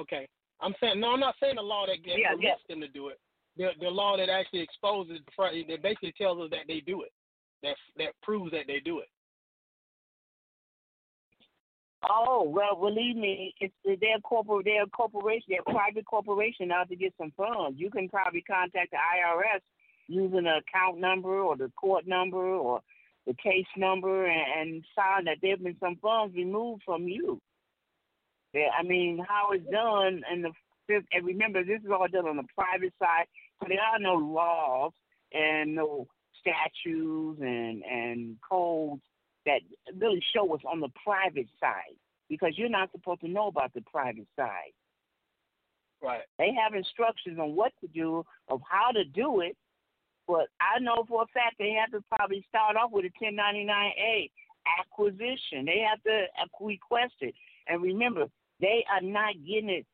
Okay, 0.00 0.28
I'm 0.60 0.74
saying 0.80 1.00
no. 1.00 1.12
I'm 1.12 1.20
not 1.20 1.34
saying 1.40 1.56
the 1.56 1.62
law 1.62 1.86
that, 1.86 1.98
that 2.04 2.18
Yeah, 2.18 2.34
permits 2.34 2.62
them 2.68 2.80
to 2.80 2.88
do 2.88 3.08
it. 3.08 3.18
The 3.56 3.68
the 3.80 3.88
law 3.88 4.16
that 4.16 4.30
actually 4.30 4.60
exposes, 4.60 5.18
that 5.36 5.82
basically 5.82 6.14
tells 6.16 6.40
us 6.40 6.50
that 6.50 6.66
they 6.68 6.80
do 6.80 7.02
it. 7.02 7.12
That 7.62 7.76
that 7.98 8.14
proves 8.22 8.50
that 8.52 8.66
they 8.66 8.80
do 8.80 9.00
it. 9.00 9.08
Oh 12.10 12.42
well, 12.48 12.74
believe 12.74 13.16
me, 13.16 13.54
it's 13.60 13.74
they're 13.84 14.18
corporate, 14.24 14.64
they're 14.64 14.82
a 14.82 14.88
corporation, 14.88 15.46
they're 15.48 15.60
a 15.60 15.70
private 15.70 16.04
corporation 16.04 16.72
out 16.72 16.88
to 16.88 16.96
get 16.96 17.14
some 17.18 17.32
funds. 17.36 17.78
You 17.78 17.90
can 17.90 18.08
probably 18.08 18.42
contact 18.42 18.90
the 18.90 18.96
IRS 18.96 19.60
using 20.08 20.44
the 20.44 20.58
account 20.58 20.98
number 20.98 21.40
or 21.40 21.56
the 21.56 21.70
court 21.76 22.06
number 22.06 22.38
or 22.38 22.80
the 23.26 23.34
case 23.34 23.66
number 23.76 24.26
and, 24.26 24.72
and 24.72 24.84
sign 24.96 25.26
that 25.26 25.36
there 25.40 25.52
have 25.52 25.62
been 25.62 25.76
some 25.78 25.96
funds 26.02 26.34
removed 26.34 26.82
from 26.84 27.06
you. 27.06 27.40
Yeah, 28.52 28.68
I 28.78 28.82
mean, 28.82 29.24
how 29.26 29.52
it's 29.52 29.64
done, 29.70 30.22
and 30.28 30.44
the 30.44 30.50
and 30.88 31.24
remember, 31.24 31.64
this 31.64 31.80
is 31.80 31.90
all 31.90 32.06
done 32.08 32.26
on 32.26 32.36
the 32.36 32.44
private 32.54 32.92
side, 32.98 33.26
so 33.62 33.68
there 33.68 33.80
are 33.80 33.98
no 33.98 34.14
laws 34.14 34.92
and 35.32 35.74
no 35.74 36.06
statutes 36.40 37.40
and 37.40 37.82
and 37.84 38.36
codes 38.48 39.02
that 39.46 39.60
really 39.96 40.22
show 40.34 40.52
us 40.54 40.60
on 40.70 40.80
the 40.80 40.88
private 41.04 41.48
side 41.60 41.96
because 42.28 42.54
you're 42.56 42.68
not 42.68 42.90
supposed 42.92 43.20
to 43.20 43.28
know 43.28 43.48
about 43.48 43.72
the 43.74 43.82
private 43.82 44.26
side. 44.36 44.72
Right. 46.02 46.22
They 46.38 46.50
have 46.60 46.74
instructions 46.74 47.38
on 47.38 47.54
what 47.54 47.72
to 47.80 47.86
do, 47.88 48.24
of 48.48 48.60
how 48.68 48.90
to 48.90 49.04
do 49.04 49.40
it, 49.40 49.56
but 50.26 50.46
I 50.60 50.80
know 50.80 51.04
for 51.08 51.22
a 51.22 51.26
fact 51.26 51.56
they 51.58 51.76
have 51.78 51.90
to 51.92 52.04
probably 52.16 52.44
start 52.48 52.76
off 52.76 52.90
with 52.90 53.04
a 53.04 53.24
1099A 53.24 54.30
acquisition. 54.80 55.64
They 55.66 55.84
have 55.88 56.02
to 56.04 56.26
request 56.60 57.14
it. 57.20 57.34
And 57.68 57.82
remember, 57.82 58.26
they 58.60 58.84
are 58.92 59.02
not 59.02 59.34
getting 59.46 59.70
it 59.70 59.86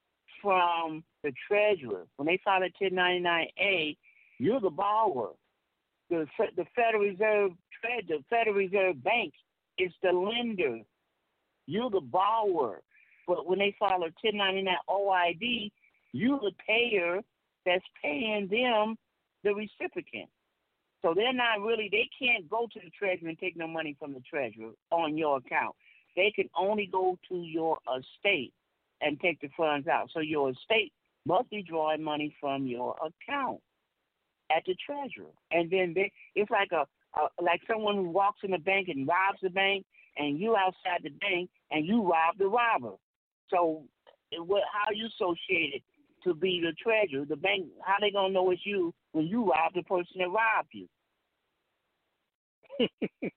from 0.42 1.04
the 1.22 1.32
treasurer. 1.46 2.06
When 2.16 2.26
they 2.26 2.40
file 2.44 2.62
a 2.62 2.84
1099A, 2.84 3.96
you're 4.38 4.60
the 4.60 4.70
borrower. 4.70 5.30
The, 6.10 6.26
the 6.56 6.64
Federal 6.74 7.02
Reserve 7.04 7.52
the 8.08 8.24
Federal 8.28 8.56
Reserve 8.56 9.02
Bank 9.04 9.32
is 9.78 9.92
the 10.02 10.10
lender. 10.10 10.80
You're 11.66 11.90
the 11.90 12.00
borrower. 12.00 12.82
But 13.26 13.46
when 13.46 13.58
they 13.58 13.76
file 13.78 14.02
a 14.02 14.10
1099 14.22 14.74
OID, 14.88 15.70
you're 16.12 16.40
the 16.40 16.52
payer 16.66 17.20
that's 17.64 17.84
paying 18.02 18.48
them 18.48 18.96
the 19.44 19.54
recipient. 19.54 20.30
So 21.02 21.12
they're 21.14 21.32
not 21.32 21.60
really, 21.60 21.88
they 21.92 22.08
can't 22.18 22.48
go 22.50 22.66
to 22.72 22.80
the 22.82 22.90
treasurer 22.90 23.28
and 23.28 23.38
take 23.38 23.56
no 23.56 23.68
money 23.68 23.96
from 23.98 24.14
the 24.14 24.20
treasurer 24.28 24.72
on 24.90 25.16
your 25.16 25.36
account. 25.36 25.76
They 26.16 26.32
can 26.34 26.48
only 26.58 26.88
go 26.90 27.16
to 27.28 27.36
your 27.36 27.78
estate 27.86 28.52
and 29.00 29.20
take 29.20 29.40
the 29.40 29.48
funds 29.56 29.86
out. 29.86 30.10
So 30.12 30.20
your 30.20 30.50
estate 30.50 30.92
must 31.28 31.50
be 31.50 31.62
drawing 31.62 32.02
money 32.02 32.34
from 32.40 32.66
your 32.66 32.96
account 32.96 33.60
at 34.50 34.62
the 34.66 34.74
treasurer. 34.84 35.30
And 35.50 35.70
then 35.70 35.92
they, 35.94 36.10
it's 36.34 36.50
like 36.50 36.70
a, 36.72 36.86
a 37.20 37.42
like 37.42 37.60
someone 37.70 37.96
who 37.96 38.08
walks 38.08 38.40
in 38.42 38.50
the 38.50 38.58
bank 38.58 38.88
and 38.88 39.06
robs 39.06 39.38
the 39.42 39.50
bank, 39.50 39.84
and 40.16 40.40
you 40.40 40.56
outside 40.56 41.02
the 41.04 41.10
bank 41.10 41.50
and 41.70 41.86
you 41.86 42.02
rob 42.02 42.38
the 42.38 42.46
robber. 42.46 42.96
So 43.50 43.84
what? 44.38 44.62
How 44.72 44.90
you 44.92 45.06
associated 45.06 45.82
to 46.24 46.34
be 46.34 46.60
the 46.62 46.72
treasurer? 46.82 47.26
The 47.26 47.36
bank, 47.36 47.66
how 47.84 47.96
they 48.00 48.10
gonna 48.10 48.32
know 48.32 48.50
it's 48.50 48.62
you 48.64 48.94
when 49.12 49.26
you 49.26 49.44
rob 49.44 49.74
the 49.74 49.82
person 49.82 50.16
that 50.18 50.28
robbed 50.28 50.72
you? 50.72 50.88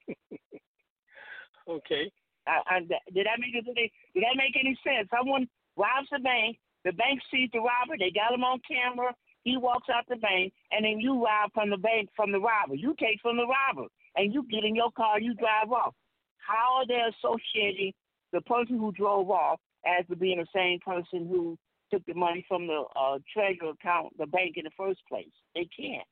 okay. 1.69 2.11
I, 2.47 2.61
I, 2.67 2.79
did 2.79 3.27
that 3.27 3.39
make 3.39 3.53
it? 3.53 3.65
Did 3.65 4.23
that 4.23 4.37
make 4.37 4.55
any 4.59 4.77
sense? 4.83 5.09
Someone 5.15 5.47
robs 5.75 6.07
the 6.11 6.19
bank. 6.19 6.57
The 6.85 6.91
bank 6.93 7.19
sees 7.31 7.49
the 7.53 7.59
robber. 7.59 7.97
They 7.97 8.11
got 8.11 8.33
him 8.33 8.43
on 8.43 8.59
camera. 8.67 9.13
He 9.43 9.57
walks 9.57 9.87
out 9.89 10.05
the 10.07 10.17
bank, 10.17 10.53
and 10.71 10.85
then 10.85 10.99
you 10.99 11.23
rob 11.23 11.51
from 11.53 11.69
the 11.69 11.77
bank 11.77 12.09
from 12.15 12.31
the 12.31 12.39
robber. 12.39 12.75
You 12.75 12.95
take 12.99 13.19
from 13.21 13.37
the 13.37 13.45
robber, 13.45 13.87
and 14.15 14.33
you 14.33 14.45
get 14.49 14.63
in 14.63 14.75
your 14.75 14.91
car. 14.91 15.19
You 15.19 15.33
drive 15.33 15.71
off. 15.71 15.95
How 16.37 16.77
are 16.77 16.87
they 16.87 17.01
associating 17.09 17.93
the 18.33 18.41
person 18.41 18.77
who 18.77 18.91
drove 18.91 19.29
off 19.29 19.59
as 19.85 20.05
to 20.07 20.15
being 20.15 20.39
the 20.39 20.47
same 20.53 20.79
person 20.79 21.27
who 21.27 21.57
took 21.91 22.05
the 22.05 22.13
money 22.13 22.45
from 22.47 22.67
the 22.67 22.83
uh, 22.95 23.17
treasury 23.33 23.69
account, 23.69 24.17
the 24.17 24.27
bank 24.27 24.57
in 24.57 24.65
the 24.65 24.71
first 24.77 24.99
place? 25.09 25.33
They 25.55 25.67
can't. 25.75 26.07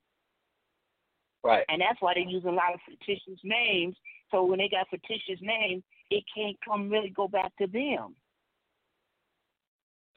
Right. 1.44 1.66
And 1.70 1.82
that's 1.82 2.02
why 2.02 2.16
they 2.16 2.30
use 2.30 2.44
a 2.46 2.52
lot 2.52 2.74
of 2.74 2.80
fictitious 2.88 3.40
names. 3.44 3.96
So 4.32 4.44
when 4.44 4.60
they 4.60 4.70
got 4.70 4.90
fictitious 4.90 5.40
names, 5.42 5.84
it 6.12 6.24
can't 6.36 6.58
come 6.68 6.90
really 6.90 7.14
go 7.16 7.28
back 7.28 7.56
to 7.58 7.68
them. 7.68 8.16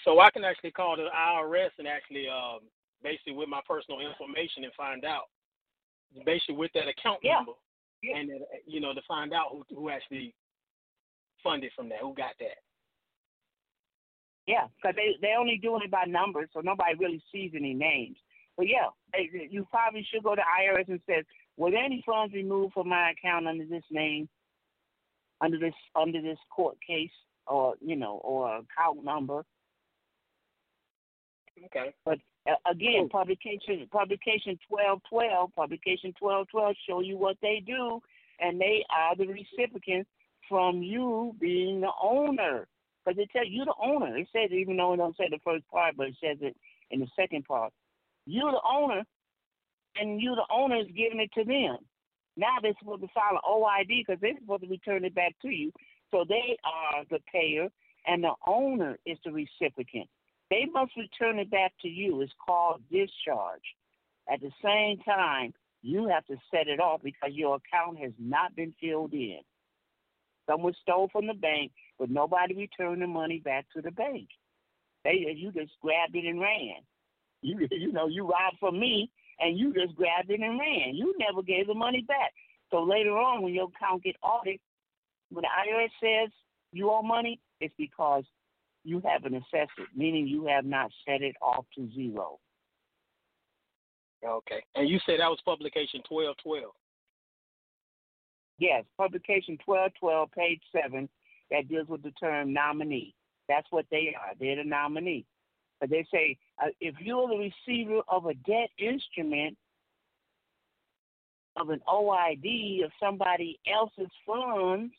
So 0.05 0.21
I 0.21 0.31
can 0.31 0.45
actually 0.45 0.73
call 0.73 0.97
the 0.97 1.07
IRS 1.15 1.71
and 1.79 1.87
actually, 1.87 2.29
um, 2.29 2.61
basically 3.03 3.35
with 3.35 3.49
my 3.49 3.61
personal 3.67 4.01
information 4.01 4.65
and 4.65 4.73
find 4.75 5.05
out, 5.05 5.29
basically 6.25 6.57
with 6.57 6.73
that 6.75 6.89
account 6.89 7.21
Yeah. 7.23 7.37
number, 7.37 7.53
Yeah. 8.03 8.17
and 8.17 8.31
then, 8.31 8.45
you 8.67 8.81
know 8.81 8.93
to 8.95 9.03
find 9.03 9.33
out 9.33 9.51
who 9.51 9.65
who 9.75 9.89
actually 9.91 10.35
funded 11.43 11.73
from 11.75 11.89
that, 11.89 12.01
who 12.01 12.15
got 12.15 12.37
that. 12.39 12.59
Yeah, 14.47 14.69
because 14.77 14.97
they 14.97 15.17
they 15.21 15.35
only 15.35 15.57
doing 15.59 15.83
it 15.85 15.91
by 15.91 16.05
numbers, 16.05 16.51
so 16.53 16.61
nobody 16.61 16.95
really 16.95 17.23
sees 17.31 17.53
any 17.55 17.75
names. 17.75 18.19
But 18.57 18.69
yeah, 18.69 18.89
they, 19.13 19.31
you 19.51 19.65
probably 19.71 20.03
should 20.05 20.25
go 20.25 20.35
to 20.35 20.43
IRS 20.43 20.89
and 20.89 21.01
says, 21.07 21.25
were 21.57 21.71
there 21.71 21.85
any 21.85 22.03
funds 22.05 22.35
removed 22.35 22.75
from 22.75 22.89
my 22.89 23.11
account 23.13 23.47
under 23.47 23.65
this 23.65 23.85
name, 23.91 24.29
under 25.41 25.59
this 25.59 25.75
under 25.95 26.21
this 26.21 26.39
court 26.51 26.77
case, 26.87 27.13
or 27.47 27.77
you 27.81 27.97
know, 27.97 28.19
or 28.25 28.57
account 28.59 29.05
number? 29.05 29.45
Okay. 31.67 31.95
But 32.05 32.19
uh, 32.49 32.55
again, 32.71 33.09
publication 33.11 33.87
publication 33.91 34.59
twelve 34.69 35.01
twelve, 35.09 35.51
publication 35.55 36.13
twelve 36.19 36.49
twelve 36.51 36.75
show 36.89 37.01
you 37.01 37.17
what 37.17 37.37
they 37.43 37.63
do, 37.65 38.01
and 38.41 38.61
they 38.61 38.85
are 38.91 39.17
the 39.17 39.27
recipients 39.27 40.11
from 40.49 40.83
you 40.83 41.35
being 41.41 41.81
the 41.81 41.91
owner. 42.03 42.67
Because 43.05 43.19
it 43.19 43.31
tells 43.33 43.49
you 43.51 43.65
the 43.65 43.75
owner. 43.83 44.17
It 44.17 44.29
says 44.33 44.51
even 44.53 44.77
though 44.77 44.95
it 44.95 44.99
don't 44.99 45.17
say 45.17 45.29
the 45.31 45.41
first 45.45 45.67
part, 45.69 45.97
but 45.97 46.09
it 46.09 46.17
says 46.23 46.39
it 46.41 46.57
in 46.91 47.01
the 47.01 47.09
second 47.17 47.45
part. 47.45 47.73
You 48.27 48.51
the 48.51 48.61
owner, 48.69 49.03
and 49.97 50.21
you 50.21 50.35
the 50.35 50.47
owner 50.55 50.81
is 50.81 50.87
giving 50.89 51.21
it 51.21 51.31
to 51.35 51.45
them. 51.45 51.79
Now 52.37 52.57
they're 52.63 52.75
supposed 52.79 53.03
to 53.03 53.09
file 53.09 53.35
an 53.35 53.41
OID 53.49 54.07
because 54.07 54.21
they're 54.21 54.39
supposed 54.41 54.63
to 54.63 54.69
return 54.69 55.05
it 55.05 55.15
back 55.15 55.35
to 55.43 55.49
you. 55.49 55.73
So 56.11 56.25
they 56.29 56.57
are 56.65 57.05
the 57.11 57.19
payer, 57.33 57.69
and 58.07 58.23
the 58.23 58.33
owner 58.47 58.99
is 59.05 59.19
the 59.25 59.33
recipient. 59.33 60.09
They 60.53 60.67
must 60.71 60.93
return 60.99 61.39
it 61.39 61.51
back 61.51 61.73
to 61.81 61.89
you. 61.89 62.21
It's 62.21 62.31
called 62.45 62.83
discharge. 62.91 63.65
At 64.31 64.43
the 64.43 64.51
same 64.63 64.99
time, 64.99 65.55
you 65.81 66.09
have 66.09 66.27
to 66.27 66.37
set 66.51 66.69
it 66.69 66.79
off 66.79 67.01
because 67.03 67.31
your 67.33 67.57
account 67.57 67.99
has 68.01 68.13
not 68.19 68.55
been 68.55 68.75
filled 68.79 69.15
in. 69.15 69.39
Someone 70.47 70.75
stole 70.83 71.09
from 71.11 71.27
the 71.27 71.33
bank, 71.33 71.73
but 71.99 72.11
nobody 72.11 72.55
returned 72.55 73.01
the 73.01 73.07
money 73.07 73.39
back 73.39 73.65
to 73.75 73.81
the 73.81 73.93
bank. 73.93 74.29
They 75.05 75.25
you 75.35 75.53
just 75.53 75.73
grabbed 75.81 76.15
it 76.17 76.27
and 76.27 76.39
ran. 76.39 76.85
You 77.41 77.67
you 77.71 77.91
know 77.91 78.09
you 78.09 78.29
robbed 78.29 78.59
from 78.61 78.79
me 78.79 79.11
and 79.41 79.59
you 79.59 79.73
just 79.73 79.97
grabbed 79.97 80.31
it 80.31 80.41
and 80.41 80.61
ran. 80.61 80.95
You 80.95 81.15
never 81.19 81.43
gave 81.43 81.67
the 81.67 81.75
money 81.75 82.03
back. 82.07 82.31
So 82.71 82.83
later 82.83 83.17
on, 83.17 83.41
when 83.41 83.55
your 83.55 83.71
account 83.75 84.05
get 84.05 84.17
audited, 84.23 84.61
when 85.31 85.45
the 85.45 85.49
IRS 85.49 85.89
says 85.99 86.31
you 86.73 86.91
owe 86.91 87.03
money, 87.03 87.41
it's 87.59 87.75
because 87.79 88.25
you 88.85 89.03
haven't 89.05 89.35
assessed 89.35 89.73
it, 89.79 89.89
meaning 89.95 90.27
you 90.27 90.47
have 90.47 90.65
not 90.65 90.91
set 91.07 91.23
it 91.23 91.37
off 91.41 91.65
to 91.77 91.89
zero. 91.95 92.39
Okay. 94.25 94.63
And 94.75 94.89
you 94.89 94.99
said 95.05 95.21
that 95.21 95.29
was 95.29 95.41
publication 95.45 96.01
twelve 96.09 96.37
twelve. 96.43 96.73
Yes, 98.59 98.85
publication 98.97 99.59
1212, 99.65 100.31
page 100.31 100.61
7, 100.71 101.09
that 101.51 101.69
deals 101.69 101.89
with 101.89 102.03
the 102.05 102.13
term 102.13 102.53
nominee. 102.53 103.13
That's 103.49 103.67
what 103.71 103.87
they 103.91 104.15
are. 104.17 104.35
They're 104.39 104.55
the 104.55 104.65
nominee. 104.65 105.25
But 105.81 105.91
they 105.91 106.07
say 106.13 106.37
uh, 106.63 106.69
if 106.81 106.95
you're 107.01 107.27
the 107.27 107.51
receiver 107.67 108.03
of 108.09 108.27
a 108.27 108.35
debt 108.35 108.71
instrument, 108.79 109.57
of 111.57 111.71
an 111.71 111.81
OID 111.89 112.85
of 112.85 112.93
somebody 113.01 113.59
else's 113.67 114.13
funds, 114.25 114.95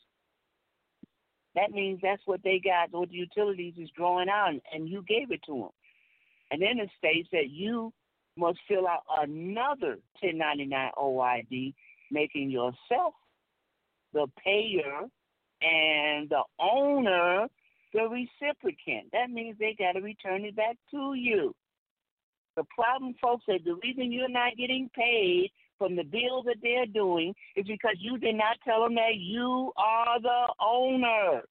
that 1.54 1.70
means 1.70 2.00
that's 2.02 2.22
what 2.26 2.42
they 2.42 2.60
got, 2.62 2.96
what 2.96 3.10
the 3.10 3.16
utilities 3.16 3.74
is 3.78 3.88
drawing 3.96 4.28
out, 4.28 4.54
and 4.72 4.88
you 4.88 5.04
gave 5.06 5.30
it 5.30 5.40
to 5.46 5.54
them. 5.54 5.68
And 6.50 6.60
then 6.60 6.78
it 6.78 6.90
states 6.98 7.28
that 7.32 7.50
you 7.50 7.92
must 8.36 8.58
fill 8.68 8.86
out 8.86 9.02
another 9.20 9.98
1099 10.20 10.90
OID, 10.98 11.74
making 12.10 12.50
yourself 12.50 13.14
the 14.12 14.26
payer 14.44 15.08
and 15.62 16.28
the 16.28 16.42
owner 16.60 17.48
the 17.94 18.00
reciprocant. 18.00 19.10
That 19.12 19.30
means 19.30 19.56
they 19.58 19.76
got 19.78 19.92
to 19.92 20.00
return 20.00 20.44
it 20.44 20.56
back 20.56 20.76
to 20.90 21.14
you. 21.14 21.54
The 22.56 22.64
problem, 22.74 23.14
folks, 23.22 23.44
is 23.48 23.60
the 23.64 23.78
reason 23.82 24.12
you're 24.12 24.28
not 24.28 24.56
getting 24.58 24.90
paid 24.94 25.50
from 25.78 25.96
the 25.96 26.04
bills 26.04 26.44
that 26.46 26.56
they're 26.62 26.86
doing 26.86 27.34
is 27.56 27.66
because 27.66 27.96
you 27.98 28.18
did 28.18 28.36
not 28.36 28.56
tell 28.64 28.82
them 28.82 28.94
that 28.94 29.16
you 29.16 29.72
are 29.76 30.20
the 30.20 30.54
owner. 30.60 31.42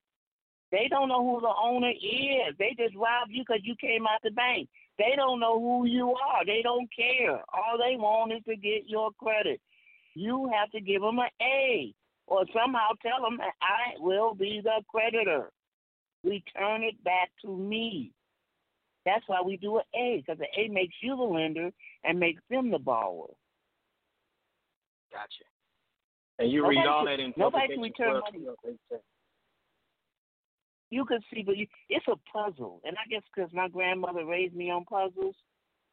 They 0.72 0.88
don't 0.90 1.10
know 1.10 1.24
who 1.24 1.42
the 1.42 1.54
owner 1.62 1.92
is. 1.92 2.56
They 2.58 2.76
just 2.78 2.96
robbed 2.96 3.32
you 3.32 3.44
because 3.48 3.62
you 3.64 3.76
came 3.80 4.08
out 4.08 4.22
the 4.24 4.32
bank. 4.32 4.68
They 4.98 5.14
don't 5.16 5.40
know 5.40 5.60
who 5.60 5.86
you 5.86 6.16
are. 6.16 6.46
They 6.46 6.62
don't 6.64 6.90
care. 6.96 7.38
All 7.54 7.78
they 7.78 7.96
want 7.96 8.34
is 8.34 8.44
to 8.48 8.56
get 8.56 8.88
your 8.88 9.12
credit. 9.20 9.62
You 10.16 10.50
have 10.54 10.72
to 10.72 10.82
give 10.82 11.02
them 11.02 11.20
an 11.20 11.30
A 11.42 11.94
or 12.28 12.46
somehow 12.54 12.90
tell 13.02 13.24
them 13.24 13.38
that 13.38 13.54
I 13.62 14.00
will 14.00 14.34
be 14.34 14.62
the 14.64 14.82
creditor. 14.88 15.52
Return 16.24 16.84
it 16.84 17.04
back 17.04 17.30
to 17.44 17.56
me. 17.56 18.12
That's 19.06 19.24
why 19.28 19.42
we 19.46 19.58
do 19.58 19.78
an 19.78 19.84
A, 19.94 20.24
because 20.26 20.40
the 20.40 20.62
A 20.62 20.70
makes 20.70 20.96
you 21.02 21.16
the 21.16 21.24
lender 21.24 21.72
and 22.04 22.20
makes 22.20 22.42
them 22.50 22.72
the 22.72 22.80
borrower. 22.80 23.28
Gotcha. 25.14 25.46
And 26.40 26.52
you 26.52 26.62
Nobody 26.64 26.78
read 26.80 26.88
all 26.88 27.06
can- 27.06 27.18
that 27.18 27.20
in 27.24 27.34
nobody 27.38 27.68
can 27.68 27.82
return 27.82 28.20
money. 28.20 28.40
12, 28.40 28.58
they 28.66 28.72
say. 28.90 29.02
You 30.90 31.06
can 31.06 31.20
see, 31.34 31.44
but 31.44 31.58
you, 31.58 31.68
it's 31.90 32.06
a 32.08 32.16
puzzle. 32.32 32.82
And 32.84 32.96
I 32.98 33.08
guess 33.10 33.22
because 33.34 33.52
my 33.54 33.68
grandmother 33.68 34.26
raised 34.26 34.56
me 34.56 34.70
on 34.70 34.86
puzzles, 34.86 35.36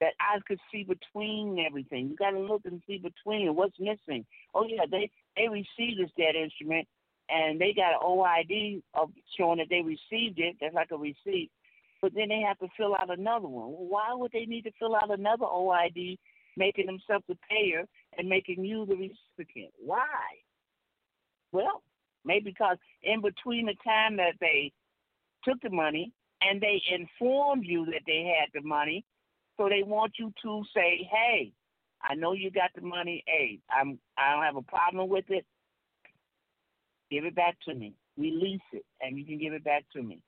that 0.01 0.13
I 0.19 0.39
could 0.49 0.59
see 0.73 0.83
between 0.85 1.63
everything. 1.67 2.09
You 2.09 2.17
got 2.17 2.31
to 2.31 2.41
look 2.41 2.63
and 2.65 2.83
see 2.87 2.99
between 2.99 3.55
what's 3.55 3.79
missing. 3.79 4.25
Oh 4.55 4.65
yeah, 4.67 4.85
they 4.91 5.11
they 5.37 5.49
received 5.49 6.01
this 6.01 6.11
debt 6.17 6.35
instrument, 6.37 6.89
and 7.29 7.61
they 7.61 7.75
got 7.75 7.93
an 7.93 8.01
OID 8.03 8.83
of 8.95 9.11
showing 9.39 9.59
that 9.59 9.67
they 9.69 9.83
received 9.83 10.39
it. 10.39 10.57
That's 10.61 10.75
like 10.75 10.91
a 10.91 10.97
receipt. 10.97 11.51
But 12.01 12.15
then 12.15 12.29
they 12.29 12.41
have 12.47 12.59
to 12.61 12.69
fill 12.79 12.95
out 12.95 13.11
another 13.13 13.47
one. 13.49 13.73
Well, 13.73 13.87
why 13.89 14.15
would 14.15 14.33
they 14.33 14.47
need 14.47 14.63
to 14.63 14.73
fill 14.79 14.97
out 14.97 15.13
another 15.13 15.45
OID, 15.45 16.17
making 16.57 16.87
themselves 16.87 17.25
the 17.29 17.37
payer 17.49 17.85
and 18.19 18.29
making 18.29 18.65
you 18.65 18.87
the 18.87 18.95
recipient? 18.97 19.73
Why? 19.79 20.07
Well, 21.53 21.83
maybe 22.25 22.51
because 22.51 22.77
in 23.03 23.21
between 23.21 23.67
the 23.67 23.75
time 23.85 24.17
that 24.17 24.35
they 24.41 24.73
took 25.45 25.61
the 25.63 25.71
money 25.71 26.13
and 26.43 26.61
they 26.61 26.83
informed 26.91 27.65
you 27.65 27.85
that 27.87 28.03
they 28.07 28.35
had 28.39 28.49
the 28.55 28.67
money, 28.67 29.05
so 29.57 29.69
they 29.69 29.83
want 29.83 30.13
you 30.19 30.33
to 30.43 30.65
say, 30.75 31.09
"Hey, 31.11 31.53
I 32.03 32.15
know 32.15 32.33
you 32.33 32.51
got 32.51 32.71
the 32.75 32.81
money. 32.81 33.23
Hey, 33.27 33.61
I'm 33.71 33.99
I 34.17 34.33
don't 34.33 34.45
have 34.45 34.57
a 34.57 34.63
problem 34.63 35.09
with 35.09 35.29
it. 35.29 35.45
Give 37.11 37.25
it 37.25 37.35
back 37.35 37.59
to 37.67 37.75
me. 37.75 37.95
Release 38.17 38.61
it, 38.73 38.85
and 39.01 39.19
you 39.19 39.25
can 39.25 39.39
give 39.39 39.53
it 39.53 39.65
back 39.65 39.85
to 39.93 40.03
me." 40.03 40.21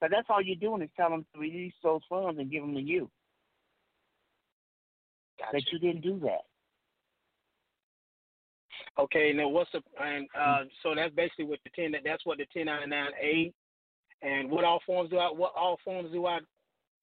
So 0.00 0.08
that's 0.10 0.28
all 0.30 0.42
you're 0.42 0.56
doing 0.56 0.82
is 0.82 0.90
telling 0.96 1.12
them 1.12 1.26
to 1.34 1.40
release 1.40 1.74
those 1.82 2.00
funds 2.08 2.38
and 2.40 2.50
give 2.50 2.62
them 2.62 2.74
to 2.74 2.80
you. 2.80 3.10
Gotcha. 5.38 5.52
But 5.52 5.72
you 5.72 5.78
didn't 5.78 6.02
do 6.02 6.18
that. 6.20 6.42
Okay, 8.98 9.32
now 9.34 9.48
what's 9.48 9.70
the 9.72 9.80
and 10.02 10.28
uh 10.38 10.64
so 10.82 10.94
that's 10.94 11.14
basically 11.14 11.46
what 11.46 11.60
the 11.64 11.70
ten 11.74 11.94
that's 12.04 12.26
what 12.26 12.38
the 12.38 12.46
ten 12.52 12.66
ninety 12.66 12.88
nine 12.88 13.12
A 13.22 13.52
and 14.20 14.50
what 14.50 14.64
all 14.64 14.80
forms 14.84 15.10
do 15.10 15.18
I 15.18 15.30
what 15.30 15.52
all 15.56 15.78
forms 15.84 16.12
do 16.12 16.26
I 16.26 16.40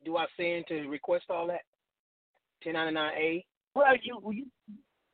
do 0.06 0.18
I 0.18 0.26
send 0.38 0.66
to 0.68 0.88
request 0.88 1.26
all 1.30 1.48
that? 1.48 1.62
Ten 2.64 2.74
ninety 2.74 2.94
nine 2.94 3.12
A? 3.18 3.46
Well, 3.74 3.94
you 4.04 4.22
you 4.32 4.46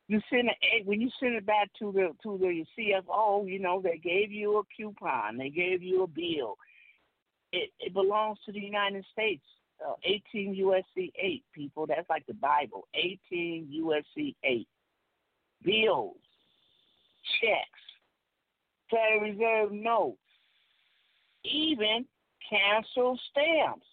you 0.08 0.20
send 0.30 0.48
it 0.48 0.86
when 0.86 1.00
you 1.00 1.10
send 1.18 1.34
it 1.34 1.46
back 1.46 1.70
to 1.78 1.92
the 1.92 2.10
to 2.22 2.38
the 2.38 2.64
CFO. 2.78 3.50
You 3.50 3.58
know 3.58 3.80
they 3.82 3.98
gave 3.98 4.30
you 4.30 4.58
a 4.58 4.62
coupon, 4.76 5.38
they 5.38 5.50
gave 5.50 5.82
you 5.82 6.04
a 6.04 6.06
bill. 6.06 6.56
It 7.52 7.70
it 7.80 7.94
belongs 7.94 8.38
to 8.46 8.52
the 8.52 8.60
United 8.60 9.04
States. 9.12 9.44
Uh, 9.86 9.92
18 10.04 10.56
USC 10.56 11.12
8 11.22 11.44
people. 11.52 11.86
That's 11.86 12.08
like 12.08 12.24
the 12.26 12.32
Bible. 12.32 12.88
18 12.94 13.68
USC 13.84 14.34
8 14.42 14.66
bills, 15.62 16.16
checks, 17.40 17.80
Federal 18.90 19.20
Reserve 19.20 19.72
notes, 19.72 20.18
even 21.44 22.06
cancel 22.48 23.18
stamps 23.30 23.86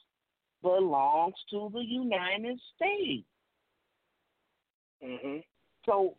belongs 0.61 1.35
to 1.49 1.69
the 1.73 1.83
United 1.83 2.59
States. 2.75 3.27
Mhm. 5.01 5.43
So 5.85 6.17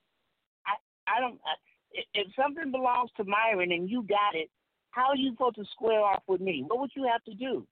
I 0.66 0.74
I 1.06 1.20
don't 1.20 1.40
I, 1.44 1.54
if- 1.92 2.06
if 2.14 2.34
something 2.34 2.70
belongs 2.70 3.10
to 3.16 3.24
Myron 3.24 3.72
and 3.72 3.88
you 3.88 4.02
got 4.02 4.34
it, 4.34 4.50
how 4.90 5.06
are 5.08 5.16
you 5.16 5.30
supposed 5.32 5.56
to 5.56 5.64
square 5.66 6.00
off 6.00 6.22
with 6.26 6.40
me? 6.40 6.62
What 6.62 6.80
would 6.80 6.94
you 6.94 7.04
have 7.04 7.22
to 7.24 7.34
do? 7.34 7.66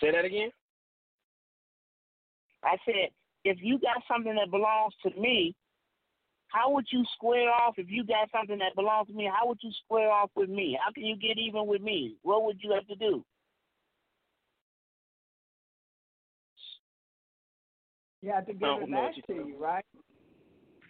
Say 0.00 0.10
that 0.10 0.24
again? 0.24 0.50
I 2.64 2.76
said, 2.84 3.10
if 3.44 3.58
you 3.60 3.78
got 3.78 4.02
something 4.08 4.34
that 4.34 4.50
belongs 4.50 4.94
to 5.02 5.10
me, 5.20 5.54
how 6.48 6.70
would 6.70 6.86
you 6.90 7.04
square 7.14 7.50
off 7.50 7.74
if 7.78 7.86
you 7.88 8.04
got 8.04 8.28
something 8.30 8.58
that 8.58 8.74
belongs 8.76 9.08
to 9.08 9.14
me? 9.14 9.30
How 9.32 9.48
would 9.48 9.58
you 9.62 9.70
square 9.84 10.10
off 10.10 10.30
with 10.36 10.50
me? 10.50 10.78
How 10.82 10.92
can 10.92 11.04
you 11.04 11.16
get 11.16 11.38
even 11.38 11.66
with 11.66 11.80
me? 11.80 12.16
What 12.22 12.44
would 12.44 12.58
you 12.62 12.72
have 12.72 12.86
to 12.88 12.96
do? 12.96 13.24
You 18.20 18.32
have 18.32 18.46
to 18.46 18.52
give 18.52 18.68
it 18.68 18.90
back 18.90 19.14
to 19.26 19.34
you're 19.34 19.58
right? 19.58 19.84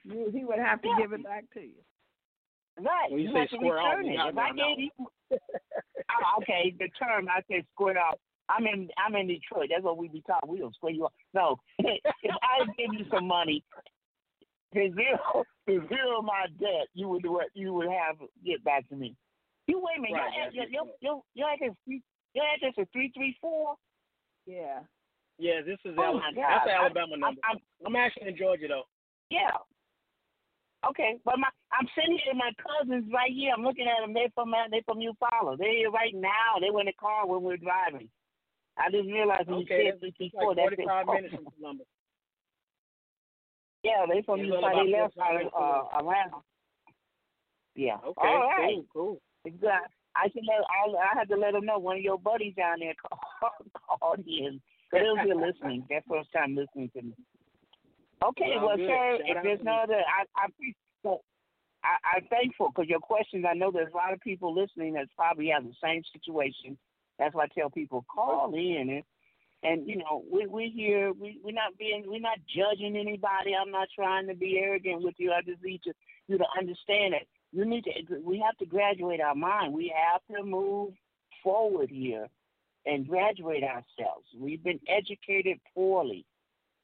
You, 0.05 0.30
he 0.32 0.44
would 0.44 0.59
have 0.59 0.82
to 0.82 0.88
Yeah. 0.88 0.96
give 0.98 1.12
it 1.12 1.24
back 1.24 1.44
to 1.55 1.61
you. 1.61 1.80
Right. 2.78 3.11
When 3.11 3.20
you 3.20 3.28
you 3.28 3.34
say 3.34 3.40
have 3.40 3.50
to 3.50 3.57
square 3.57 3.80
off, 3.80 3.96
it. 4.00 4.07
If 4.07 4.36
I 4.38 4.50
gave 4.53 4.78
you 4.78 4.90
oh, 5.30 6.42
okay, 6.42 6.74
the 6.78 6.88
term 6.98 7.28
I 7.28 7.40
said 7.50 7.64
square 7.72 7.98
off. 8.00 8.18
I'm 8.55 8.66
in 8.66 8.88
I'm 8.98 9.14
in 9.16 9.28
Detroit. 9.28 9.68
That's 9.70 9.84
what 9.84 9.96
we 9.96 10.09
be 10.09 10.22
talking. 10.26 10.50
We 10.50 10.59
don't 10.59 10.74
square 10.74 10.92
you 10.92 11.05
off. 11.05 11.12
No. 11.34 11.57
if 11.78 12.00
I 12.42 12.64
give 12.76 12.92
you 12.92 13.05
some 13.11 13.26
money 13.26 13.64
to 14.74 14.80
zero 14.94 15.44
to 15.68 15.88
zero 15.88 16.22
my 16.22 16.46
debt, 16.61 16.88
you 16.94 17.09
would 17.09 17.22
do 17.22 17.32
what 17.32 17.46
you 17.55 17.72
would 17.74 17.88
have 17.88 18.16
get 18.44 18.62
back 18.64 18.88
to 18.90 18.96
me. 18.96 19.14
You 19.66 19.78
wait 19.78 19.98
a 19.98 20.03
minute, 20.03 20.14
Right, 20.20 20.34
your, 20.34 20.44
that's 20.44 20.70
your, 20.72 20.84
your, 20.84 20.86
your, 21.00 21.22
your 21.34 21.48
address 21.53 21.74
your 21.86 22.44
address 22.55 22.74
is 22.76 22.86
three 22.92 23.11
three 23.14 23.36
four? 23.40 23.74
Yeah. 24.46 24.80
Yeah, 25.38 25.61
this 25.64 25.78
is 25.84 25.94
Oh 25.98 26.03
Al- 26.03 26.14
my 26.14 26.30
that's 26.34 26.64
God. 26.64 26.66
the 26.66 26.72
I- 26.72 26.84
Alabama 26.84 27.16
number. 27.16 27.40
I'm, 27.48 27.59
I'm 27.86 27.96
actually 27.96 28.28
in 28.28 28.36
Georgia 28.36 28.66
though. 28.68 28.84
Yeah. 29.30 29.50
Okay, 30.88 31.14
but 31.24 31.38
my 31.38 31.46
I'm 31.70 31.86
sitting 31.94 32.18
here. 32.24 32.34
My 32.34 32.50
cousins 32.59 33.07
right 33.14 33.30
here. 33.30 33.53
I'm 33.57 33.62
looking 33.62 33.86
at 33.86 34.03
them. 34.03 34.12
They 34.12 34.28
from 34.34 34.53
they 34.70 34.82
from 34.84 34.98
Eufaula. 34.98 35.57
They're 35.57 35.70
here 35.72 35.90
right 35.90 36.12
now. 36.14 36.59
They 36.61 36.70
were 36.70 36.80
in 36.80 36.86
the 36.86 36.98
car 36.98 37.26
when 37.26 37.40
we 37.40 37.55
were 37.55 37.57
driving. 37.57 38.09
I 38.79 38.91
didn't 38.91 39.12
realize 39.12 39.45
when 39.47 39.62
Okay, 39.62 39.85
you 39.85 39.91
that's 39.93 40.01
said 40.01 40.09
it's 40.09 40.18
before 40.18 40.55
like 40.55 40.77
that. 40.77 41.05
45 41.05 41.07
minutes 41.07 41.35
from 41.35 41.47
Columbus. 41.59 41.87
Yeah, 43.83 44.07
they 44.09 44.23
from 44.23 44.41
only 44.41 44.51
They 44.51 44.93
left 45.03 45.14
45 45.14 45.18
out 45.18 45.43
of 45.43 45.53
uh, 45.53 45.99
Atlanta. 45.99 46.39
Yeah. 47.75 47.97
Okay, 47.97 48.29
All 48.29 48.47
right. 48.47 48.79
cool, 48.93 49.20
cool. 49.45 49.51
Good. 49.61 49.70
I 50.14 50.29
should 50.29 50.45
let. 50.47 50.62
I, 50.68 51.12
I 51.12 51.18
had 51.18 51.29
to 51.31 51.37
let 51.37 51.53
them 51.53 51.64
know 51.64 51.79
one 51.79 51.97
of 51.97 52.03
your 52.03 52.18
buddies 52.18 52.55
down 52.55 52.81
there 52.81 52.95
called, 53.41 54.01
called 54.01 54.25
in. 54.27 54.61
But 54.91 54.99
they 54.99 55.05
was 55.05 55.25
here 55.25 55.35
listening. 55.35 55.85
Their 55.89 56.03
first 56.09 56.29
time 56.33 56.55
listening 56.55 56.91
to 56.95 57.03
me. 57.03 57.14
Okay, 58.23 58.55
Well, 58.57 58.66
well, 58.66 58.77
sir, 58.77 59.18
Shout 59.18 59.37
if 59.37 59.43
there's 59.43 59.64
no 59.64 59.83
other, 59.83 59.99
I, 59.99 60.23
I 60.39 60.47
appreciate. 60.47 60.77
so 61.03 61.23
I, 61.83 62.16
I'm 62.16 62.25
thankful 62.29 62.70
because 62.70 62.89
your 62.89 63.01
questions. 63.01 63.45
I 63.49 63.55
know 63.55 63.73
there's 63.73 63.93
a 63.93 63.97
lot 63.97 64.12
of 64.12 64.20
people 64.20 64.55
listening 64.55 64.95
that 64.95 65.09
probably 65.16 65.49
have 65.49 65.64
the 65.64 65.75
same 65.83 66.03
situation. 66.12 66.79
That's 67.23 67.35
why 67.35 67.45
I 67.45 67.61
tell 67.61 67.70
people 67.70 68.05
call 68.12 68.53
in 68.55 68.91
and 68.91 69.03
and 69.62 69.89
you 69.89 69.97
know 69.97 70.25
we 70.31 70.47
we 70.47 70.73
here 70.75 71.12
we 71.12 71.39
we're 71.45 71.53
not 71.53 71.79
being 71.79 72.05
we're 72.07 72.20
not 72.20 72.39
judging 72.49 72.97
anybody. 72.97 73.55
I'm 73.55 73.70
not 73.70 73.89
trying 73.95 74.27
to 74.27 74.35
be 74.35 74.59
arrogant 74.59 75.03
with 75.03 75.14
you. 75.18 75.31
I 75.31 75.43
just 75.43 75.62
need 75.62 75.83
to 75.85 75.93
you 76.27 76.39
to 76.39 76.45
understand 76.59 77.14
that 77.14 77.27
you 77.53 77.64
need 77.64 77.85
to 77.85 78.18
we 78.25 78.43
have 78.45 78.57
to 78.59 78.66
graduate 78.66 79.20
our 79.20 79.37
mind. 79.37 79.73
We 79.73 79.95
have 79.95 80.20
to 80.37 80.45
move 80.45 80.95
forward 81.45 81.91
here 81.91 82.27
and 82.87 83.07
graduate 83.07 83.62
ourselves. 83.62 84.27
We've 84.37 84.62
been 84.62 84.81
educated 84.89 85.59
poorly, 85.75 86.25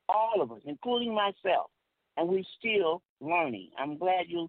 all 0.08 0.40
of 0.40 0.52
us, 0.52 0.60
including 0.64 1.12
myself, 1.12 1.70
and 2.16 2.28
we're 2.28 2.44
still 2.58 3.02
learning. 3.20 3.70
I'm 3.76 3.98
glad 3.98 4.26
you're 4.28 4.46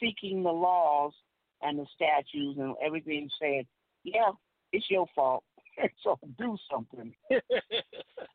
seeking 0.00 0.42
the 0.42 0.50
laws 0.50 1.12
and 1.62 1.78
the 1.78 1.86
statutes 1.94 2.58
and 2.58 2.74
everything 2.84 3.28
said, 3.40 3.66
yeah, 4.04 4.30
it's 4.72 4.90
your 4.90 5.06
fault. 5.14 5.44
so 6.02 6.18
do 6.38 6.56
something. 6.70 7.12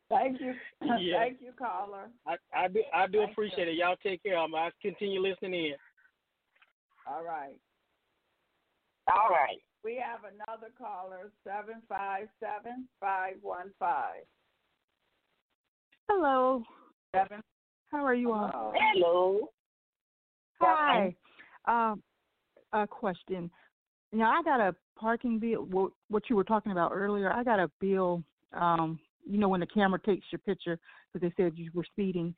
Thank 0.09 0.39
you. 0.39 0.53
Yeah. 0.99 1.19
Thank 1.19 1.41
you, 1.41 1.51
caller. 1.57 2.09
I, 2.27 2.35
I 2.53 2.67
do 2.67 2.83
I 2.93 3.07
do 3.07 3.19
Thank 3.19 3.31
appreciate 3.31 3.67
it. 3.67 3.75
Y'all 3.75 3.95
take 4.03 4.21
care. 4.21 4.37
I'm 4.37 4.53
I 4.53 4.69
continue 4.81 5.21
listening 5.21 5.53
in. 5.53 5.75
All 7.07 7.23
right. 7.23 7.55
All 9.11 9.29
right. 9.29 9.61
We 9.83 9.95
have 9.95 10.21
another 10.21 10.71
caller, 10.77 11.31
seven 11.43 11.81
five 11.89 12.27
seven 12.39 12.87
five 12.99 13.35
one 13.41 13.71
five. 13.79 14.23
Hello. 16.09 16.63
Seven. 17.15 17.41
How 17.91 18.05
are 18.05 18.13
you 18.15 18.31
all? 18.31 18.73
Hello. 18.75 19.49
Hello. 20.59 20.75
Hi. 20.75 21.15
Um, 21.65 22.03
a 22.73 22.87
question. 22.87 23.49
You 24.11 24.19
know, 24.19 24.25
I 24.25 24.41
got 24.43 24.59
a 24.59 24.75
parking 24.97 25.39
bill. 25.39 25.63
What, 25.63 25.91
what 26.09 26.29
you 26.29 26.35
were 26.35 26.43
talking 26.43 26.71
about 26.71 26.91
earlier. 26.93 27.31
I 27.31 27.43
got 27.43 27.59
a 27.59 27.69
bill. 27.79 28.23
Um, 28.53 28.99
you 29.25 29.37
know, 29.37 29.49
when 29.49 29.61
the 29.61 29.67
camera 29.67 29.99
takes 30.05 30.25
your 30.31 30.39
picture 30.39 30.77
because 31.11 31.27
they 31.27 31.43
said 31.43 31.53
you 31.55 31.71
were 31.73 31.85
speeding, 31.85 32.35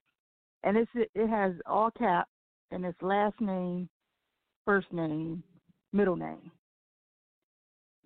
and 0.64 0.78
it's 0.78 0.92
it 0.96 1.30
has 1.30 1.54
all 1.66 1.92
cap 1.92 2.28
and 2.72 2.86
it's 2.86 3.02
last 3.02 3.40
name, 3.40 3.90
first 4.66 4.92
name, 4.92 5.44
middle 5.94 6.16
name. 6.16 6.52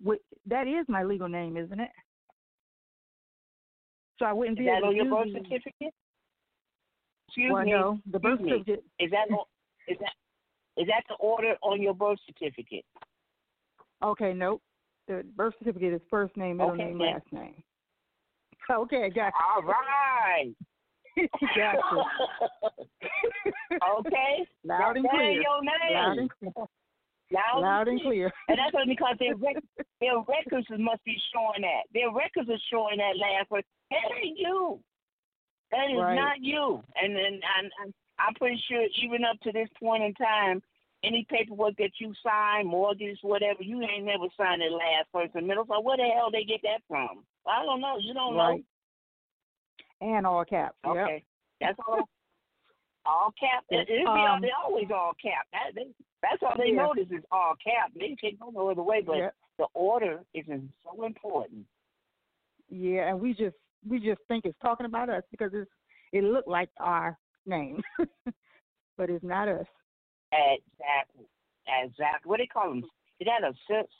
What, 0.02 0.18
that 0.46 0.66
is 0.66 0.86
my 0.88 1.02
legal 1.02 1.28
name, 1.28 1.56
isn't 1.56 1.80
it? 1.80 1.90
So 4.18 4.24
I 4.26 4.32
wouldn't 4.32 4.58
Is 4.58 4.64
be 4.64 4.66
that 4.66 4.78
able 4.78 4.88
on 4.88 4.92
to 4.92 4.96
your 4.96 5.10
birth 5.10 5.32
certificate? 5.32 5.94
Excuse 7.28 7.52
well, 7.52 7.64
me. 7.64 7.70
no, 7.70 7.98
the 8.10 8.18
birth 8.18 8.40
Excuse 8.40 8.50
me. 8.50 8.64
certificate. 8.64 8.84
Is 8.98 9.10
that 9.10 9.30
on- 9.30 9.46
is 9.88 9.98
that 9.98 10.12
is 10.76 10.86
that 10.86 11.02
the 11.08 11.14
order 11.16 11.56
on 11.62 11.82
your 11.82 11.94
birth 11.94 12.18
certificate? 12.26 12.84
Okay, 14.02 14.32
nope. 14.32 14.62
The 15.08 15.24
birth 15.36 15.54
certificate 15.58 15.94
is 15.94 16.00
first 16.10 16.36
name, 16.36 16.58
middle 16.58 16.72
Okay, 16.74 16.84
name, 16.84 16.98
then. 16.98 17.12
last 17.14 17.32
name. 17.32 17.62
Okay, 18.70 19.10
got 19.10 19.32
All 19.56 19.62
right. 19.62 20.54
you. 21.16 21.26
got 21.56 21.74
you. 21.90 22.04
okay. 23.98 24.46
Loud 24.62 24.96
and 24.96 25.08
clear. 25.10 25.30
your 25.32 25.60
name. 25.60 25.94
Loud 25.94 26.18
and 26.18 26.30
clear. 26.38 26.52
Loud, 27.32 27.60
Loud 27.60 27.88
and 27.88 28.00
clear. 28.00 28.32
And 28.48 28.58
that's 28.58 28.74
only 28.74 28.94
because 28.94 29.16
their 29.18 29.34
rec- 29.34 29.64
their 30.00 30.18
records 30.20 30.66
must 30.78 31.02
be 31.04 31.16
showing 31.34 31.62
that. 31.62 31.82
Their 31.92 32.12
records 32.12 32.48
are 32.48 32.62
showing 32.70 32.98
that 32.98 33.16
last 33.18 33.50
word. 33.50 33.64
That 33.90 34.06
ain't 34.22 34.38
you. 34.38 34.78
That 35.72 35.90
is 35.90 35.98
Right. 35.98 36.14
not 36.14 36.40
you. 36.40 36.82
And 37.00 37.16
and 37.16 37.42
and 37.58 37.94
I'm 38.18 38.34
pretty 38.34 38.62
sure 38.68 38.86
even 39.02 39.24
up 39.24 39.40
to 39.40 39.52
this 39.52 39.68
point 39.80 40.02
in 40.04 40.14
time, 40.14 40.62
any 41.02 41.26
paperwork 41.30 41.76
that 41.78 41.92
you 41.98 42.12
sign, 42.22 42.66
mortgage, 42.66 43.18
whatever, 43.22 43.62
you 43.62 43.82
ain't 43.82 44.04
never 44.04 44.26
signed 44.36 44.60
that 44.60 44.70
last 44.72 45.10
person 45.12 45.46
middle. 45.46 45.64
So 45.66 45.80
where 45.80 45.96
the 45.96 46.08
hell 46.14 46.30
they 46.30 46.44
get 46.44 46.60
that 46.62 46.82
from? 46.88 47.24
I 47.46 47.64
don't 47.64 47.80
know. 47.80 47.96
You 47.98 48.14
don't 48.14 48.34
Right. 48.36 48.64
And 50.02 50.26
all 50.26 50.44
caps. 50.44 50.76
know. 50.84 50.94
Yep. 50.94 51.04
Okay. 51.06 51.24
That's 51.60 51.78
all. 51.86 52.08
All 53.06 53.32
cap. 53.38 53.64
It, 53.70 53.88
it, 53.88 54.06
Um, 54.06 54.40
they 54.40 54.50
always 54.50 54.90
all 54.90 55.12
cap. 55.20 55.46
That, 55.52 55.74
they, 55.74 55.86
that's 56.22 56.42
all 56.42 56.54
they 56.56 56.70
Yeah. 56.70 56.82
notice 56.82 57.10
is 57.10 57.24
all 57.30 57.54
cap. 57.56 57.92
They 57.94 58.14
can't 58.16 58.38
go 58.38 58.50
no 58.50 58.68
other 58.68 58.82
way. 58.82 59.00
But 59.00 59.16
Yep. 59.16 59.34
the 59.58 59.66
order 59.74 60.24
is 60.34 60.46
so 60.84 61.04
important. 61.04 61.66
Yeah, 62.68 63.08
and 63.08 63.20
we 63.20 63.34
just 63.34 63.56
we 63.88 63.98
just 63.98 64.20
think 64.28 64.44
it's 64.44 64.58
talking 64.60 64.86
about 64.86 65.08
us 65.08 65.24
because 65.30 65.52
it's 65.54 65.70
it 66.12 66.24
looked 66.24 66.48
like 66.48 66.70
our 66.78 67.18
name, 67.46 67.82
but 68.96 69.10
it's 69.10 69.24
not 69.24 69.48
us. 69.48 69.66
Exactly. 70.32 71.26
Exactly. 71.66 72.28
What 72.28 72.38
do 72.38 72.42
they 72.44 72.46
call 72.48 72.70
them? 72.70 72.84
Is 73.20 73.26
that 73.26 73.44
a 73.44 73.52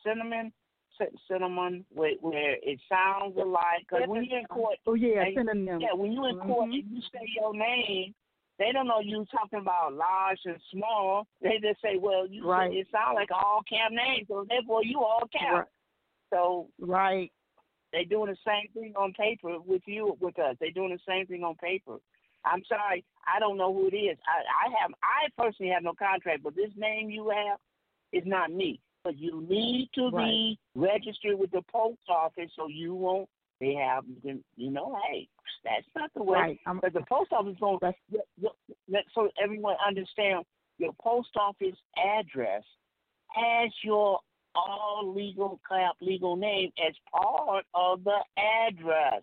cinnamon? 0.05 0.53
Cin- 0.99 1.17
Cinnamon, 1.31 1.85
where, 1.91 2.13
where 2.21 2.57
it 2.63 2.79
sounds 2.89 3.37
alike. 3.37 3.87
Because 3.89 4.09
when 4.09 4.25
you're 4.25 4.41
in 4.41 4.47
court, 4.47 4.77
Oh 4.87 4.95
yeah, 4.95 5.25
Hey, 5.25 5.35
synonym. 5.35 5.81
yeah, 5.81 5.95
when 5.95 6.13
you're 6.13 6.29
in 6.29 6.39
court 6.41 6.69
Mhm. 6.69 6.75
and 6.75 6.91
you 6.91 7.01
say 7.13 7.27
your 7.37 7.55
name, 7.55 8.15
they 8.59 8.73
don't 8.73 8.87
know 8.87 9.01
you 9.01 9.25
talking 9.27 9.61
about 9.61 9.95
large 9.95 10.41
and 10.45 10.61
small. 10.71 11.27
They 11.41 11.59
just 11.61 11.81
say, 11.81 11.97
well, 11.97 12.27
you 12.27 12.45
Right. 12.47 12.73
it 12.73 12.89
sounds 12.91 13.15
like 13.15 13.31
all 13.31 13.63
cap 13.63 13.93
name, 13.93 14.27
so 14.27 14.45
therefore 14.45 14.85
you 14.85 15.03
all 15.03 15.27
cap. 15.29 15.53
Right. 15.53 15.69
So 16.31 16.69
Right. 16.79 17.33
they 17.93 18.05
doing 18.05 18.31
the 18.31 18.37
same 18.47 18.69
thing 18.75 18.95
on 18.97 19.15
paper 19.15 19.59
with 19.61 19.87
you 19.89 20.17
with 20.21 20.39
us. 20.39 20.57
They 20.59 20.71
doing 20.71 20.91
the 20.91 20.99
same 20.99 21.27
thing 21.27 21.43
on 21.45 21.55
paper. 21.57 21.99
I'm 22.45 22.65
sorry, 22.65 23.05
I 23.27 23.39
don't 23.39 23.57
know 23.57 23.73
who 23.73 23.89
it 23.89 23.97
is. 23.97 24.19
I, 24.27 24.69
I 24.69 24.81
have 24.81 24.91
I 25.03 25.43
personally 25.43 25.73
have 25.73 25.83
no 25.83 25.95
contract, 25.95 26.43
but 26.43 26.57
this 26.57 26.71
name 26.77 27.11
you 27.11 27.31
have 27.31 27.59
is 28.13 28.23
not 28.27 28.53
me. 28.53 28.81
But 29.03 29.19
you 29.19 29.47
need 29.49 29.89
to 29.95 30.11
be 30.11 30.59
registered 30.75 31.39
with 31.39 31.51
the 31.53 31.63
post 31.73 32.01
office 32.09 32.51
so 32.55 32.69
you 32.69 32.95
won't 32.95 33.29
they 33.61 33.75
have 33.75 34.05
you 34.23 34.71
know, 34.71 34.99
hey, 35.07 35.29
that's 35.65 35.87
not 35.95 36.11
the 36.15 36.23
way 36.23 36.39
Right. 36.39 36.61
I'm, 36.67 36.77
because 36.77 36.95
the 36.95 37.05
post 37.09 37.33
office 37.33 37.57
going 37.61 37.79
so 39.15 39.29
everyone 39.43 39.77
understand 39.87 40.45
your 40.79 40.93
post 41.01 41.31
office 41.37 41.77
address 41.97 42.63
has 43.29 43.71
your 43.85 44.19
all 44.55 45.13
legal 45.15 45.61
cap 45.69 45.95
legal 46.01 46.37
name 46.37 46.71
as 46.87 46.95
part 47.13 47.65
of 47.75 48.03
the 48.05 48.19
address. 48.39 49.23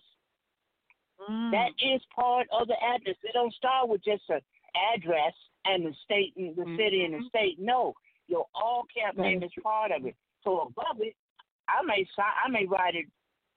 Mm, 1.29 1.51
That 1.51 1.69
is 1.79 2.01
part 2.15 2.47
of 2.51 2.67
the 2.67 2.75
address. 2.83 3.15
It 3.23 3.33
don't 3.33 3.53
start 3.53 3.89
with 3.89 4.03
just 4.03 4.23
a 4.29 4.41
address 4.95 5.33
and 5.65 5.85
the 5.85 5.93
state 6.03 6.33
and 6.37 6.55
the 6.55 6.75
city 6.77 7.03
and 7.03 7.13
the 7.13 7.27
state. 7.29 7.57
No, 7.59 7.93
your 8.27 8.45
all 8.53 8.85
cap 8.95 9.17
name 9.17 9.43
is 9.43 9.51
part 9.63 9.91
of 9.91 10.05
it. 10.05 10.15
So 10.43 10.61
above 10.61 10.99
it, 10.99 11.15
I 11.67 11.83
may 11.83 12.05
I 12.17 12.49
may 12.49 12.65
write 12.65 12.95
it 12.95 13.05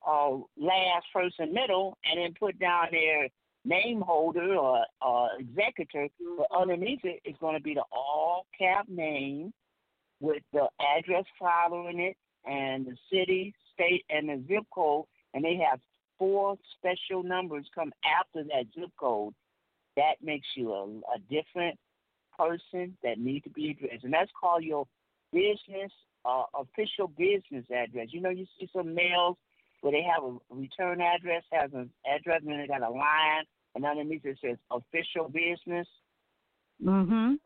uh, 0.06 0.30
last, 0.56 1.06
first, 1.12 1.36
and 1.38 1.52
middle, 1.52 1.96
and 2.04 2.20
then 2.20 2.34
put 2.38 2.58
down 2.58 2.86
their 2.90 3.28
name 3.64 4.00
holder 4.00 4.54
or 4.54 4.84
uh, 5.02 5.28
executor, 5.38 6.08
but 6.38 6.46
underneath 6.56 7.00
it 7.04 7.20
is 7.24 7.36
going 7.40 7.54
to 7.54 7.62
be 7.62 7.74
the 7.74 7.84
all 7.92 8.46
cap 8.58 8.88
name 8.88 9.52
with 10.20 10.42
the 10.52 10.66
address 10.96 11.24
following 11.38 12.00
it 12.00 12.16
and 12.46 12.86
the 12.86 12.96
city, 13.12 13.54
state, 13.74 14.04
and 14.08 14.28
the 14.28 14.42
zip 14.48 14.64
code, 14.74 15.04
and 15.34 15.44
they 15.44 15.56
have 15.56 15.78
four 16.20 16.56
special 16.76 17.22
numbers 17.24 17.66
come 17.74 17.92
after 18.04 18.44
that 18.44 18.66
zip 18.78 18.90
code. 19.00 19.34
That 19.96 20.22
makes 20.22 20.46
you 20.54 20.72
a, 20.72 20.84
a 20.84 21.18
different 21.28 21.78
person 22.38 22.96
that 23.02 23.18
needs 23.18 23.44
to 23.44 23.50
be 23.50 23.70
addressed, 23.70 24.04
and 24.04 24.12
that's 24.12 24.30
called 24.38 24.62
your 24.62 24.86
business 25.32 25.90
uh, 26.24 26.44
official 26.54 27.08
business 27.08 27.64
address. 27.74 28.08
You 28.10 28.20
know, 28.20 28.30
you 28.30 28.46
see 28.58 28.68
some 28.76 28.94
mails 28.94 29.36
where 29.80 29.92
they 29.92 30.02
have 30.02 30.22
a 30.22 30.36
return 30.54 31.00
address, 31.00 31.42
has 31.50 31.70
an 31.72 31.90
address, 32.06 32.42
and 32.42 32.52
then 32.52 32.60
they 32.60 32.66
got 32.66 32.82
a 32.82 32.90
line, 32.90 33.44
and 33.74 33.84
underneath 33.84 34.24
it 34.24 34.38
says 34.42 34.58
official 34.70 35.28
business. 35.28 35.88
Mm 36.84 37.06
Mhm. 37.06 37.38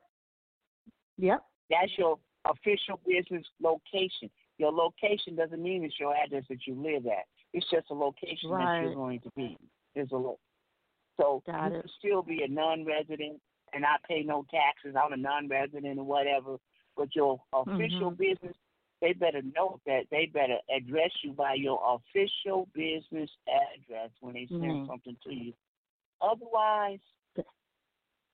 Yep. 1.17 1.45
That's 1.71 1.97
your 1.97 2.19
official 2.45 3.01
business 3.07 3.45
location. 3.61 4.31
Your 4.59 4.73
location 4.73 5.37
doesn't 5.37 5.63
mean 5.63 5.85
it's 5.85 5.99
your 5.99 6.15
address 6.15 6.45
that 6.49 6.67
you 6.67 6.75
live 6.75 7.07
at. 7.07 7.25
It's 7.55 7.71
just 7.71 7.87
a 7.91 7.95
location 7.95 8.51
that 8.51 8.83
you're 8.83 8.95
going 8.95 9.21
to 9.21 9.31
be. 9.37 9.57
There's 9.95 10.11
a 10.13 10.17
lo- 10.17 10.39
so 11.17 11.43
Got 11.47 11.67
you 11.71 11.79
it. 11.79 11.81
can 11.83 11.91
still 11.99 12.23
be 12.23 12.43
a 12.43 12.49
non-resident 12.49 13.41
and 13.73 13.83
not 13.83 14.03
pay 14.09 14.23
no 14.25 14.45
taxes. 14.51 14.97
I'm 15.01 15.13
a 15.13 15.17
non-resident 15.17 15.99
or 15.99 16.05
whatever. 16.05 16.57
But 16.97 17.15
your 17.15 17.41
official 17.53 18.11
Mhm. 18.11 18.17
business, 18.19 18.57
they 19.01 19.13
better 19.13 19.41
know 19.43 19.81
that 19.87 20.03
they 20.11 20.27
better 20.27 20.59
address 20.77 21.13
you 21.23 21.33
by 21.33 21.55
your 21.55 21.81
official 21.97 22.67
business 22.75 23.31
address 23.49 24.11
when 24.21 24.35
they 24.35 24.47
send 24.49 24.61
Mhm. 24.63 24.87
something 24.89 25.17
to 25.23 25.33
you. 25.35 25.55
Otherwise, 26.21 27.01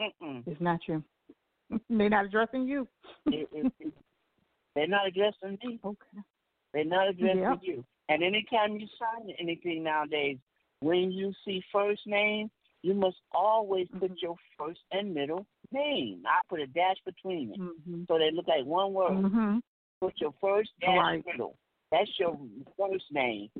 mm-mm, 0.00 0.42
It's 0.46 0.60
not 0.60 0.80
true. 0.82 1.04
They're 1.90 2.08
not 2.08 2.24
addressing 2.24 2.66
you. 2.66 2.88
it, 3.26 3.48
it, 3.52 3.72
it, 3.80 3.94
they're 4.74 4.86
not 4.88 5.06
addressing 5.06 5.58
me. 5.62 5.78
Okay. 5.84 6.22
They're 6.72 6.84
not 6.84 7.08
addressing 7.08 7.40
Yep. 7.40 7.58
you. 7.62 7.84
And 8.08 8.22
anytime 8.22 8.76
you 8.76 8.86
sign 8.98 9.30
anything 9.38 9.82
nowadays, 9.82 10.38
when 10.80 11.12
you 11.12 11.32
see 11.44 11.62
first 11.72 12.06
name, 12.06 12.50
you 12.82 12.94
must 12.94 13.18
always 13.32 13.88
put 13.98 14.12
Mhm. 14.12 14.22
your 14.22 14.36
first 14.56 14.80
and 14.90 15.12
middle 15.12 15.46
name. 15.70 16.24
I 16.26 16.40
put 16.48 16.60
a 16.60 16.66
dash 16.66 17.00
between 17.04 17.52
it. 17.52 17.60
Mhm. 17.60 18.06
So 18.06 18.18
they 18.18 18.30
look 18.30 18.48
like 18.48 18.64
one 18.64 18.94
word. 18.94 19.24
Mhm. 19.24 19.62
Put 20.00 20.18
your 20.20 20.32
first 20.40 20.70
dash 20.80 20.96
Right. 20.96 21.26
middle. 21.26 21.58
That's 21.90 22.18
your 22.18 22.38
first 22.76 23.10
name. 23.12 23.50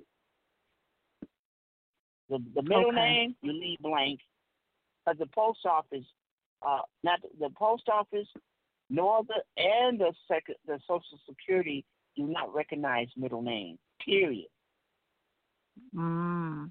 The 2.29 2.39
the 2.55 2.63
middle 2.63 2.87
Okay. 2.87 2.95
name 2.95 3.37
you 3.43 3.53
leave 3.53 3.79
blank. 3.81 4.21
Because 5.05 5.19
the 5.19 5.27
post 5.27 5.67
office, 5.67 6.07
uh, 6.63 6.83
not 7.03 7.21
the 7.39 7.51
post 7.51 7.89
office, 7.89 8.29
nor 8.89 9.25
the 9.25 9.45
and 9.57 10.01
the 10.01 10.15
second 10.29 10.57
the 10.65 10.79
Social 10.87 11.19
Security 11.27 11.85
do 12.17 12.27
not 12.27 12.53
recognize 12.55 13.09
middle 13.17 13.43
name. 13.43 13.79
Period. 14.05 14.47
Mm. 15.95 16.71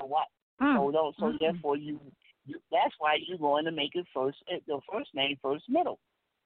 So 0.00 0.06
what? 0.06 0.26
Mm. 0.60 0.74
So 0.76 0.90
don't, 0.90 1.16
so 1.16 1.26
Mm. 1.32 1.38
therefore 1.38 1.76
you, 1.76 2.00
you 2.44 2.60
that's 2.70 2.94
why 2.98 3.16
you're 3.26 3.38
going 3.38 3.64
to 3.64 3.72
make 3.72 3.94
it 3.94 4.06
first 4.14 4.38
eh, 4.50 4.58
the 4.66 4.80
first 4.90 5.14
name 5.14 5.36
first 5.42 5.68
middle. 5.68 5.98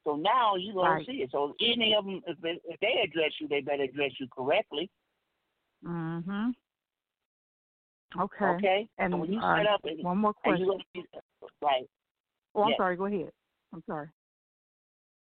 So 0.05 0.17
now 0.17 0.57
you're 0.57 0.75
going 0.75 0.91
Right. 0.93 1.07
to 1.07 1.13
see 1.13 1.23
it. 1.23 1.31
So 1.31 1.55
any 1.61 1.95
of 1.95 2.05
them, 2.05 2.23
if 2.27 2.41
they, 2.41 2.61
if 2.65 2.81
they 2.81 3.01
address 3.05 3.33
you, 3.39 3.49
they 3.49 3.61
better 3.61 3.83
address 3.85 4.13
you 4.19 4.27
correctly. 4.29 4.91
Mhm. 5.85 6.55
Okay. 8.19 8.45
Okay. 8.45 8.89
And 8.99 9.13
so 9.13 9.17
when 9.19 9.33
you 9.33 9.41
uh, 9.41 9.57
set 9.59 9.67
up 9.67 9.85
and, 9.85 10.03
one 10.03 10.19
more 10.19 10.35
question. 10.35 10.83
be 10.93 11.05
right. 11.63 11.89
Oh, 12.55 12.63
I'm 12.63 12.71
yes. 12.71 12.77
sorry. 12.79 12.97
Go 12.97 13.07
ahead. 13.07 13.31
I'm 13.73 13.83
sorry. 13.87 14.09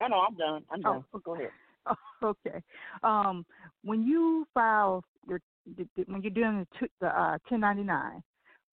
No, 0.01 0.07
no, 0.07 0.21
I'm 0.27 0.35
done. 0.35 0.65
I'm 0.69 0.81
done. 0.81 1.05
Oh, 1.13 1.19
Go 1.19 1.35
ahead. 1.35 1.49
okay. 2.23 2.61
Um, 3.03 3.45
when 3.83 4.03
you 4.03 4.47
file 4.53 5.03
your 5.27 5.41
when 6.05 6.21
you're 6.21 6.31
doing 6.31 6.65
the, 7.01 7.07
uh, 7.07 7.37
1099, 7.49 8.21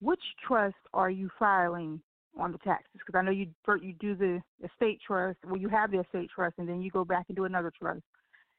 which 0.00 0.20
trust 0.46 0.74
are 0.92 1.10
you 1.10 1.30
filing 1.38 2.00
on 2.38 2.52
the 2.52 2.58
taxes? 2.58 2.90
Because 2.94 3.18
I 3.18 3.22
know 3.22 3.30
you 3.30 3.46
you 3.80 3.94
do 3.94 4.14
the 4.14 4.40
estate 4.64 5.00
trust. 5.06 5.38
Well, 5.46 5.56
you 5.56 5.68
have 5.68 5.90
the 5.90 6.00
estate 6.00 6.30
trust, 6.34 6.56
and 6.58 6.68
then 6.68 6.82
you 6.82 6.90
go 6.90 7.04
back 7.04 7.26
and 7.28 7.36
do 7.36 7.44
another 7.44 7.72
trust, 7.78 8.02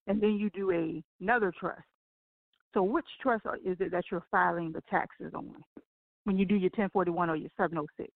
and 0.07 0.21
then 0.21 0.33
you 0.33 0.49
do 0.51 0.71
a, 0.71 1.03
another 1.21 1.53
trust. 1.59 1.83
So, 2.73 2.81
which 2.81 3.05
trust 3.21 3.45
is 3.63 3.77
it 3.79 3.91
that 3.91 4.05
you're 4.09 4.25
filing 4.31 4.71
the 4.71 4.81
taxes 4.89 5.31
on 5.35 5.53
when 6.23 6.37
you 6.37 6.45
do 6.45 6.55
your 6.55 6.71
1041 6.75 7.29
or 7.29 7.35
your 7.35 7.49
706? 7.57 8.11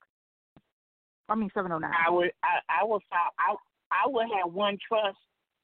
I 1.29 1.35
mean 1.35 1.49
709. 1.53 1.91
I 1.91 2.09
would 2.09 2.31
I, 2.43 2.81
I 2.81 2.85
would 2.85 3.01
file 3.09 3.33
I 3.37 3.55
I 3.91 4.07
would 4.07 4.27
have 4.41 4.53
one 4.53 4.77
trust 4.87 5.17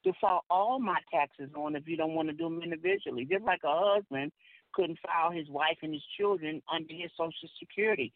to 0.04 0.12
file 0.20 0.44
all 0.50 0.78
my 0.78 0.98
taxes 1.12 1.50
on 1.56 1.76
if 1.76 1.86
you 1.86 1.96
don't 1.96 2.14
want 2.14 2.28
to 2.28 2.34
do 2.34 2.44
them 2.44 2.62
individually. 2.62 3.26
Just 3.30 3.44
like 3.44 3.60
a 3.64 3.94
husband 3.96 4.32
couldn't 4.72 4.98
file 5.04 5.30
his 5.30 5.48
wife 5.48 5.78
and 5.82 5.92
his 5.92 6.02
children 6.18 6.62
under 6.72 6.92
his 6.92 7.10
Social 7.16 7.48
Security. 7.58 8.12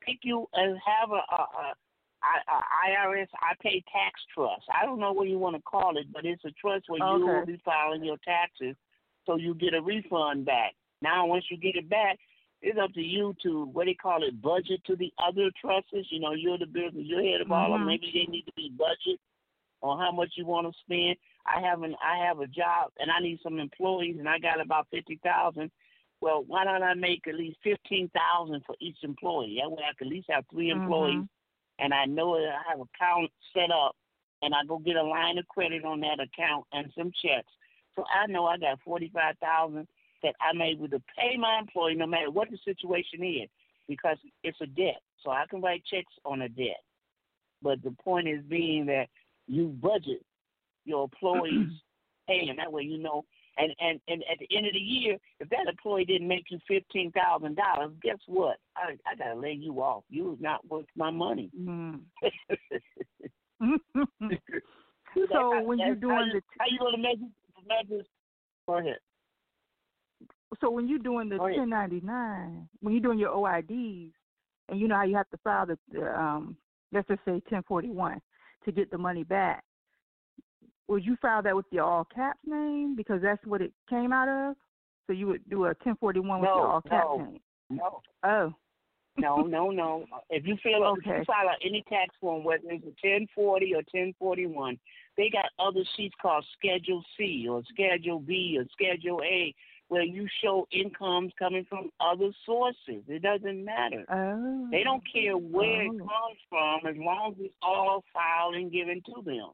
Pick 0.00 0.18
you 0.22 0.46
and 0.52 0.78
have 0.84 1.10
a, 1.10 1.14
a, 1.14 1.74
IRS 2.88 3.28
I 3.40 3.54
pay 3.62 3.82
tax 3.92 4.20
trust. 4.34 4.64
I 4.72 4.86
don't 4.86 4.98
know 4.98 5.12
what 5.12 5.28
you 5.28 5.38
want 5.38 5.56
to 5.56 5.62
call 5.62 5.96
it, 5.98 6.06
but 6.12 6.24
it's 6.24 6.44
a 6.44 6.52
trust 6.52 6.84
where 6.88 6.98
you 6.98 7.26
will 7.26 7.46
be 7.46 7.60
filing 7.64 8.04
your 8.04 8.16
taxes 8.24 8.76
so 9.26 9.36
you 9.36 9.54
get 9.54 9.74
a 9.74 9.82
refund 9.82 10.44
back. 10.44 10.72
Now 11.02 11.26
once 11.26 11.44
you 11.50 11.56
get 11.56 11.76
it 11.76 11.88
back, 11.88 12.18
it's 12.62 12.78
up 12.82 12.92
to 12.94 13.00
you 13.00 13.34
to 13.42 13.66
what 13.66 13.86
they 13.86 13.94
call 13.94 14.22
it, 14.22 14.40
budget 14.40 14.80
to 14.86 14.96
the 14.96 15.12
other 15.22 15.50
trusts. 15.60 15.92
You 16.10 16.20
know, 16.20 16.32
you're 16.32 16.58
the 16.58 16.66
business, 16.66 17.04
you're 17.04 17.22
head 17.22 17.42
of 17.42 17.52
all 17.52 17.66
of 17.66 17.72
them. 17.72 17.80
Mm-hmm. 17.80 17.88
Maybe 17.88 18.10
they 18.14 18.30
need 18.30 18.44
to 18.46 18.52
be 18.56 18.72
budget 18.76 19.20
on 19.84 20.00
how 20.00 20.10
much 20.10 20.32
you 20.36 20.46
want 20.46 20.66
to 20.66 20.72
spend. 20.80 21.16
I 21.46 21.60
have 21.60 21.82
an 21.82 21.94
I 22.02 22.24
have 22.26 22.40
a 22.40 22.46
job 22.46 22.90
and 22.98 23.10
I 23.10 23.20
need 23.20 23.38
some 23.42 23.58
employees 23.58 24.16
and 24.18 24.28
I 24.28 24.38
got 24.38 24.60
about 24.60 24.88
fifty 24.90 25.20
thousand. 25.22 25.70
Well, 26.20 26.42
why 26.46 26.64
don't 26.64 26.82
I 26.82 26.94
make 26.94 27.28
at 27.28 27.34
least 27.34 27.58
fifteen 27.62 28.10
thousand 28.10 28.62
for 28.66 28.74
each 28.80 28.96
employee? 29.02 29.58
That 29.60 29.70
way 29.70 29.82
I 29.84 29.92
can 29.96 30.06
at 30.08 30.12
least 30.12 30.30
have 30.30 30.44
3 30.50 30.68
Mhm. 30.68 30.72
employees 30.72 31.24
and 31.78 31.92
I 31.92 32.06
know 32.06 32.34
that 32.36 32.48
I 32.54 32.70
have 32.70 32.80
an 32.80 32.88
account 32.94 33.30
set 33.52 33.70
up 33.70 33.94
and 34.42 34.54
I 34.54 34.64
go 34.66 34.78
get 34.78 34.96
a 34.96 35.02
line 35.02 35.36
of 35.38 35.46
credit 35.48 35.84
on 35.84 36.00
that 36.00 36.18
account 36.20 36.64
and 36.72 36.90
some 36.96 37.12
checks. 37.22 37.52
So 37.94 38.04
I 38.08 38.26
know 38.26 38.46
I 38.46 38.56
got 38.56 38.80
forty 38.80 39.10
five 39.12 39.36
thousand 39.38 39.86
that 40.22 40.34
I'm 40.40 40.62
able 40.62 40.88
to 40.88 41.02
pay 41.18 41.36
my 41.36 41.58
employee 41.58 41.94
no 41.94 42.06
matter 42.06 42.30
what 42.30 42.50
the 42.50 42.58
situation 42.64 43.22
is 43.22 43.50
because 43.86 44.16
it's 44.42 44.60
a 44.62 44.66
debt. 44.66 45.02
So 45.22 45.30
I 45.30 45.44
can 45.50 45.60
write 45.60 45.84
checks 45.84 46.12
on 46.24 46.40
a 46.42 46.48
debt. 46.48 46.80
But 47.60 47.82
the 47.82 47.90
point 48.02 48.28
is 48.28 48.42
being 48.44 48.86
that 48.86 49.08
you 49.46 49.68
budget 49.68 50.24
your 50.84 51.04
employees 51.04 51.70
paying. 52.28 52.54
That 52.56 52.72
way 52.72 52.82
you 52.82 52.98
know 52.98 53.24
and, 53.56 53.72
and, 53.78 54.00
and 54.08 54.24
at 54.30 54.38
the 54.38 54.56
end 54.56 54.66
of 54.66 54.72
the 54.72 54.78
year, 54.78 55.16
if 55.40 55.48
that 55.50 55.66
employee 55.68 56.04
didn't 56.04 56.26
make 56.28 56.46
you 56.50 56.58
fifteen 56.66 57.12
thousand 57.12 57.56
dollars, 57.56 57.92
guess 58.02 58.18
what? 58.26 58.56
I 58.76 58.96
I 59.06 59.14
gotta 59.16 59.38
lay 59.38 59.52
you 59.52 59.80
off. 59.80 60.04
You're 60.08 60.36
not 60.40 60.68
worth 60.68 60.86
my 60.96 61.10
money. 61.10 61.50
Mm. 61.58 62.00
So 65.14 65.26
so 65.30 65.62
when 65.62 65.78
you're 65.78 65.94
doing 65.94 66.26
you, 66.26 66.40
the 66.40 66.42
how 66.58 66.64
you 66.68 66.78
gonna 66.78 66.98
make 66.98 67.20
this? 67.88 68.04
Go 68.66 68.78
ahead. 68.78 68.96
so 70.60 70.70
when 70.70 70.88
you're 70.88 70.98
doing 70.98 71.28
the 71.28 71.36
Go 71.36 71.46
ahead. 71.46 71.60
1099, 71.60 72.68
when 72.80 72.94
you're 72.94 73.00
doing 73.00 73.20
your 73.20 73.30
OIDs, 73.30 74.10
and 74.68 74.80
you 74.80 74.88
know 74.88 74.96
how 74.96 75.04
you 75.04 75.14
have 75.14 75.30
to 75.30 75.36
file 75.44 75.66
the, 75.66 75.78
the 75.92 76.18
um, 76.18 76.56
let's 76.92 77.06
just 77.06 77.20
say 77.24 77.34
1041 77.48 78.20
to 78.64 78.72
get 78.72 78.90
the 78.90 78.98
money 78.98 79.24
back. 79.24 79.64
Would 80.88 81.04
you 81.04 81.16
file 81.20 81.42
that 81.42 81.56
with 81.56 81.66
your 81.70 81.84
all 81.84 82.06
caps 82.14 82.40
name 82.44 82.94
because 82.96 83.22
that's 83.22 83.44
what 83.46 83.62
it 83.62 83.72
came 83.88 84.12
out 84.12 84.28
of? 84.28 84.56
So 85.06 85.12
you 85.12 85.26
would 85.28 85.48
do 85.48 85.64
a 85.64 85.68
1041 85.68 86.40
with 86.40 86.48
No, 86.48 86.56
your 86.56 86.66
all 86.66 86.80
caps 86.82 87.06
no. 87.08 87.24
name. 87.24 87.40
No, 87.70 88.02
Oh, 88.24 88.54
no, 89.16 89.42
no, 89.42 89.70
no. 89.70 90.06
If 90.28 90.44
you 90.46 90.56
feel 90.62 90.94
if 90.98 91.06
you 91.06 91.24
file 91.24 91.48
out 91.48 91.56
any 91.64 91.84
tax 91.88 92.14
form, 92.20 92.42
whether 92.42 92.62
it's 92.66 92.84
a 92.84 93.06
ten 93.06 93.26
forty 93.34 93.72
or 93.74 93.82
ten 93.94 94.12
forty 94.18 94.46
one, 94.46 94.78
they 95.16 95.30
got 95.30 95.46
other 95.58 95.84
sheets 95.96 96.14
called 96.20 96.44
Schedule 96.58 97.02
C 97.16 97.46
or 97.48 97.62
Schedule 97.72 98.18
B 98.18 98.58
or 98.58 98.64
Schedule 98.72 99.22
A 99.22 99.54
where 99.88 100.02
you 100.02 100.26
show 100.42 100.66
incomes 100.72 101.32
coming 101.38 101.64
from 101.68 101.90
other 102.00 102.30
sources. 102.46 103.02
It 103.06 103.22
doesn't 103.22 103.64
matter. 103.64 104.04
oh. 104.10 104.68
They 104.70 104.82
don't 104.82 105.02
care 105.12 105.36
where 105.36 105.82
it 105.82 105.90
Oh. 105.94 105.98
comes 105.98 106.38
from 106.48 106.86
as 106.86 106.96
long 106.96 107.32
as 107.32 107.44
it's 107.46 107.54
all 107.62 108.02
filed 108.12 108.54
and 108.54 108.72
given 108.72 109.02
to 109.02 109.22
them. 109.22 109.50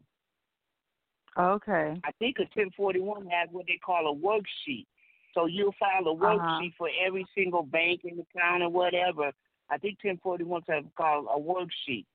Okay. 1.39 2.01
I 2.05 2.11
think 2.19 2.39
a 2.39 2.43
1041 2.55 3.27
has 3.29 3.49
what 3.51 3.67
they 3.67 3.79
call 3.85 4.11
a 4.11 4.15
worksheet. 4.15 4.87
So 5.35 5.47
you'll 5.47 5.73
file 5.79 6.07
a 6.07 6.13
Uh-huh. 6.13 6.27
worksheet 6.39 6.75
for 6.75 6.89
every 7.05 7.25
single 7.35 7.63
bank 7.63 8.05
in 8.05 8.17
the 8.17 8.27
town 8.37 8.63
or 8.63 8.69
whatever. 8.69 9.33
I 9.69 9.79
think 9.79 9.99
1041s 10.01 10.67
have 10.69 10.93
called 10.97 11.27
a 11.33 11.39
worksheet. 11.39 12.07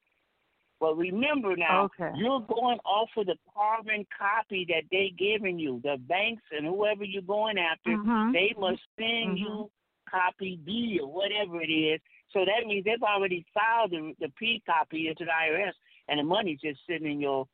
But 0.79 0.97
remember 0.97 1.55
now, 1.55 1.85
Okay. 1.85 2.11
you're 2.15 2.41
going 2.41 2.79
off 2.85 3.09
of 3.15 3.27
the 3.27 3.37
carbon 3.53 4.05
copy 4.17 4.65
that 4.69 4.83
they 4.91 5.13
giving 5.17 5.57
you. 5.57 5.79
The 5.83 5.97
banks 5.97 6.43
and 6.51 6.65
whoever 6.65 7.03
you're 7.03 7.21
going 7.21 7.57
after, 7.57 7.91
Mhm. 7.91 8.33
they 8.33 8.53
must 8.57 8.81
send 8.97 9.37
Mhm. 9.37 9.39
you 9.39 9.71
copy 10.05 10.57
B 10.57 10.99
or 11.01 11.07
whatever 11.11 11.61
it 11.61 11.71
is, 11.71 12.01
So 12.29 12.43
that 12.43 12.67
means 12.67 12.83
they've 12.83 13.01
already 13.01 13.45
filed 13.53 13.91
the, 13.91 14.13
the 14.19 14.29
P 14.29 14.59
copy 14.65 15.07
into 15.07 15.23
the 15.23 15.31
IRS, 15.31 15.73
and 16.09 16.19
the 16.19 16.23
money's 16.23 16.59
just 16.59 16.85
sitting 16.85 17.09
in 17.09 17.21
your 17.21 17.47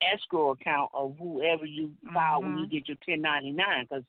escrow 0.00 0.50
account 0.50 0.90
of 0.94 1.18
whoever 1.18 1.66
you 1.66 1.94
file 2.14 2.42
when 2.42 2.56
you 2.56 2.66
Mhm. 2.66 2.70
get 2.70 2.88
your 2.88 2.96
1099. 3.04 3.84
Because 3.84 4.04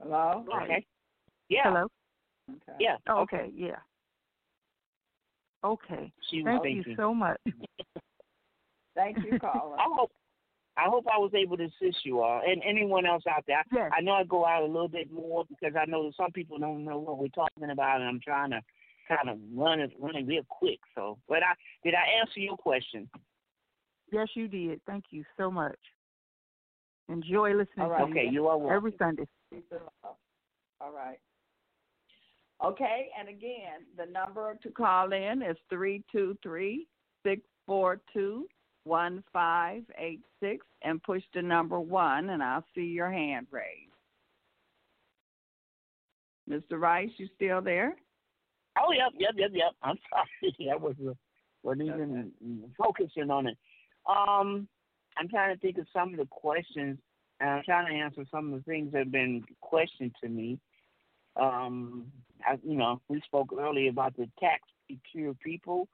Hello. 0.00 0.44
okay, 0.52 0.84
yeah, 1.48 1.62
Hello. 1.64 1.90
Okay. 2.50 2.76
yeah, 2.78 2.98
Oh, 3.06 3.22
okay. 3.22 3.50
Yeah. 3.54 3.80
Okay. 5.64 6.12
She 6.30 6.42
was 6.42 6.60
Thank 6.62 6.86
you 6.86 6.94
so 6.96 7.14
much. 7.14 7.40
Thank 8.94 9.18
you, 9.24 9.38
caller. 9.38 9.76
I 9.78 9.86
hope 9.86 10.12
I 10.76 10.84
hope 10.88 11.06
I 11.12 11.18
was 11.18 11.32
able 11.34 11.56
to 11.56 11.64
assist 11.64 12.04
you 12.04 12.20
all 12.20 12.42
and 12.46 12.60
anyone 12.66 13.06
else 13.06 13.22
out 13.30 13.44
there. 13.46 13.62
Yes. 13.72 13.90
I 13.96 14.00
know 14.00 14.12
I 14.12 14.24
go 14.24 14.44
out 14.44 14.62
a 14.62 14.66
little 14.66 14.88
bit 14.88 15.10
more 15.12 15.44
because 15.48 15.74
I 15.80 15.84
know 15.88 16.04
that 16.04 16.16
some 16.16 16.32
people 16.32 16.58
don't 16.58 16.84
know 16.84 16.98
what 16.98 17.18
we're 17.18 17.28
talking 17.28 17.70
about, 17.70 18.00
and 18.00 18.08
I'm 18.08 18.20
trying 18.20 18.50
to 18.50 18.60
kind 19.08 19.28
of 19.28 19.38
run 19.54 19.80
it 19.80 19.92
run 20.00 20.16
it 20.16 20.26
real 20.26 20.42
quick. 20.48 20.80
So, 20.94 21.18
but 21.28 21.38
I 21.38 21.54
did 21.84 21.94
I 21.94 22.20
answer 22.20 22.40
your 22.40 22.56
question? 22.56 23.08
Yes, 24.12 24.28
you 24.34 24.48
did. 24.48 24.80
Thank 24.86 25.06
you 25.10 25.24
so 25.36 25.50
much. 25.50 25.78
Enjoy 27.08 27.50
listening 27.50 27.80
All 27.80 27.90
right. 27.90 27.98
to 27.98 28.10
Okay, 28.10 28.24
you 28.24 28.32
you 28.32 28.48
are 28.48 28.58
welcome. 28.58 28.76
every 28.76 28.94
Sunday. 28.98 29.26
All 30.80 30.92
right. 30.92 31.18
Okay, 32.64 33.08
and 33.18 33.28
again, 33.28 33.84
the 33.96 34.06
number 34.10 34.56
to 34.62 34.70
call 34.70 35.12
in 35.12 35.42
is 35.42 35.56
three 35.68 36.02
two 36.10 36.36
three 36.42 36.86
six 37.24 37.42
four 37.66 38.00
two 38.12 38.46
one 38.84 39.22
five 39.32 39.82
eight 39.98 40.22
six, 40.40 40.64
and 40.82 41.02
push 41.02 41.22
the 41.34 41.42
number 41.42 41.78
one, 41.78 42.30
and 42.30 42.42
I'll 42.42 42.64
see 42.74 42.84
your 42.84 43.10
hand 43.10 43.48
raised. 43.50 43.92
Mr. 46.48 46.80
Rice, 46.80 47.10
you 47.16 47.28
still 47.34 47.60
there? 47.60 47.96
Oh, 48.78 48.92
yep, 48.92 49.12
yep, 49.18 49.32
yep, 49.36 49.50
yep. 49.52 49.72
I'm 49.82 49.98
sorry, 50.10 50.70
I 50.72 50.76
was 50.76 50.94
wasn't 51.62 51.88
even 51.88 52.32
focusing 52.78 53.30
on 53.30 53.46
it. 53.46 53.58
Um, 54.08 54.68
I'm 55.16 55.28
trying 55.28 55.54
to 55.54 55.60
think 55.60 55.78
of 55.78 55.86
some 55.92 56.12
of 56.12 56.18
the 56.18 56.26
questions, 56.26 56.98
and 57.40 57.50
I'm 57.50 57.62
trying 57.64 57.92
to 57.92 57.98
answer 57.98 58.24
some 58.30 58.52
of 58.52 58.58
the 58.58 58.70
things 58.70 58.92
that 58.92 58.98
have 59.00 59.12
been 59.12 59.44
questioned 59.60 60.12
to 60.22 60.28
me. 60.28 60.58
Um, 61.36 62.06
I, 62.46 62.58
you 62.62 62.76
know, 62.76 63.00
we 63.08 63.20
spoke 63.22 63.50
earlier 63.58 63.90
about 63.90 64.16
the 64.16 64.28
tax 64.38 64.62
secure 64.90 65.34
people. 65.34 65.88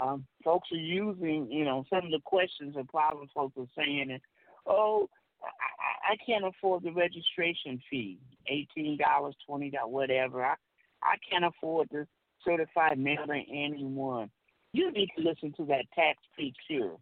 Um, 0.00 0.26
folks 0.44 0.68
are 0.72 0.76
using, 0.76 1.50
you 1.50 1.64
know, 1.64 1.84
some 1.90 2.04
of 2.04 2.10
the 2.10 2.20
questions 2.24 2.76
and 2.76 2.88
problems 2.88 3.30
folks 3.34 3.56
are 3.58 3.66
saying, 3.76 4.10
is, 4.10 4.20
oh, 4.66 5.08
I, 5.42 6.12
I 6.12 6.16
can't 6.24 6.44
afford 6.44 6.82
the 6.82 6.92
registration 6.92 7.80
fee, 7.90 8.18
eighteen 8.48 8.96
dollars, 8.96 9.34
twenty 9.46 9.70
dollars, 9.70 9.92
whatever. 9.92 10.44
I 10.44 10.54
I 11.02 11.16
can't 11.30 11.44
afford 11.44 11.88
the 11.90 12.06
certified 12.44 12.98
mailing 12.98 13.46
anyone. 13.50 14.30
You 14.72 14.92
need 14.92 15.08
to 15.16 15.22
listen 15.22 15.52
to 15.56 15.64
that 15.66 15.86
tax 15.94 16.18
free 16.36 16.52
cure. 16.66 16.96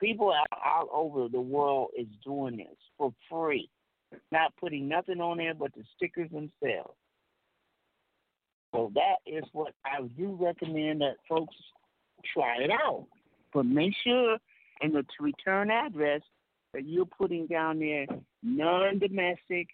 People 0.00 0.32
all 0.64 0.88
over 0.92 1.28
the 1.28 1.40
world 1.40 1.90
is 1.96 2.08
doing 2.24 2.56
this 2.56 2.76
for 2.98 3.12
free, 3.30 3.68
not 4.32 4.52
putting 4.58 4.88
nothing 4.88 5.20
on 5.20 5.36
there 5.36 5.54
but 5.54 5.72
the 5.74 5.84
stickers 5.94 6.30
themselves. 6.30 6.96
So 8.72 8.90
that 8.94 9.16
is 9.26 9.44
what 9.52 9.74
I 9.84 10.02
do 10.16 10.36
recommend 10.40 11.02
that 11.02 11.16
folks 11.28 11.54
try 12.32 12.56
it 12.62 12.70
out. 12.70 13.06
But 13.52 13.66
make 13.66 13.92
sure 14.02 14.38
in 14.80 14.92
the 14.92 15.04
return 15.20 15.70
address 15.70 16.22
that 16.72 16.86
you're 16.86 17.04
putting 17.04 17.46
down 17.46 17.78
there 17.78 18.06
non-domestic, 18.42 19.68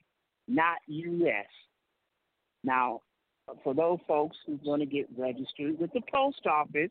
not 0.49 0.79
U.S. 0.87 1.47
Now, 2.65 3.03
for 3.63 3.73
those 3.73 3.99
folks 4.07 4.37
who 4.47 4.59
want 4.65 4.83
to 4.83 4.87
get 4.87 5.07
registered 5.17 5.79
with 5.79 5.93
the 5.93 6.03
post 6.13 6.47
office, 6.47 6.91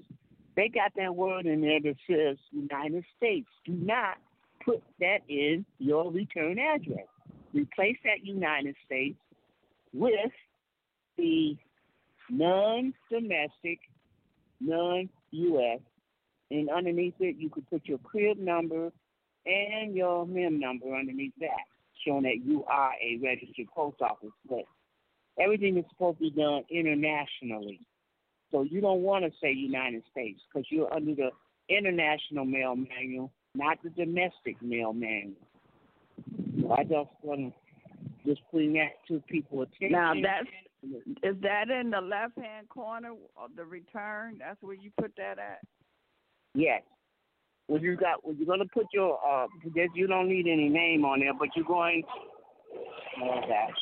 they 0.55 0.69
got 0.69 0.93
that 0.95 1.13
word 1.15 1.45
in 1.45 1.61
there 1.61 1.81
that 1.81 1.95
says 2.09 2.37
United 2.51 3.03
States. 3.17 3.47
Do 3.65 3.73
not 3.73 4.17
put 4.63 4.81
that 4.99 5.19
in 5.27 5.65
your 5.77 6.11
return 6.11 6.57
address. 6.57 7.05
Replace 7.53 7.97
that 8.05 8.25
United 8.25 8.75
States 8.85 9.19
with 9.93 10.31
the 11.17 11.57
non-domestic, 12.29 13.79
non-U.S. 14.59 15.79
And 16.49 16.69
underneath 16.69 17.15
it, 17.19 17.35
you 17.37 17.49
could 17.49 17.69
put 17.69 17.85
your 17.85 17.99
CRID 17.99 18.39
number 18.39 18.91
and 19.45 19.95
your 19.95 20.25
MID 20.25 20.53
number 20.53 20.93
underneath 20.95 21.33
that, 21.39 21.65
showing 22.05 22.23
that 22.23 22.43
you 22.43 22.63
are 22.65 22.91
a 23.01 23.19
registered 23.23 23.67
post 23.75 24.01
office. 24.01 24.31
But 24.49 24.63
everything 25.39 25.77
is 25.77 25.85
supposed 25.89 26.19
to 26.19 26.23
be 26.25 26.31
done 26.31 26.63
internationally. 26.69 27.81
So 28.51 28.63
you 28.63 28.79
don't 28.79 29.01
want 29.01 29.25
to 29.25 29.31
say 29.41 29.51
United 29.51 30.03
States 30.11 30.39
because 30.47 30.65
you're 30.69 30.93
under 30.93 31.15
the 31.15 31.31
international 31.69 32.45
mail 32.45 32.75
manual, 32.75 33.31
not 33.55 33.77
the 33.83 33.89
domestic 33.89 34.61
mail 34.61 34.93
manual. 34.93 35.35
So 36.61 36.71
I 36.71 36.83
just 36.83 37.09
want 37.21 37.53
to 37.53 37.53
just 38.25 38.41
bring 38.51 38.73
that 38.73 38.93
to 39.07 39.21
people's 39.27 39.67
attention. 39.77 39.91
Now 39.91 40.13
that's 40.13 40.47
is 40.83 41.35
that 41.41 41.69
in 41.69 41.89
the 41.89 42.01
left 42.01 42.37
hand 42.37 42.69
corner 42.69 43.11
of 43.35 43.55
the 43.55 43.65
return? 43.65 44.37
That's 44.39 44.61
where 44.61 44.75
you 44.75 44.91
put 44.99 45.11
that 45.17 45.39
at. 45.39 45.59
Yes. 46.53 46.81
When 47.67 47.81
you 47.81 47.97
got 47.97 48.25
when 48.25 48.37
you're 48.37 48.47
gonna 48.47 48.69
put 48.73 48.85
your 48.93 49.19
uh 49.27 49.47
you 49.93 50.07
don't 50.07 50.29
need 50.29 50.47
any 50.47 50.69
name 50.69 51.03
on 51.03 51.19
there, 51.19 51.33
but 51.33 51.49
you're 51.55 51.65
going 51.65 52.03
oh 53.21 53.41
gosh. 53.41 53.73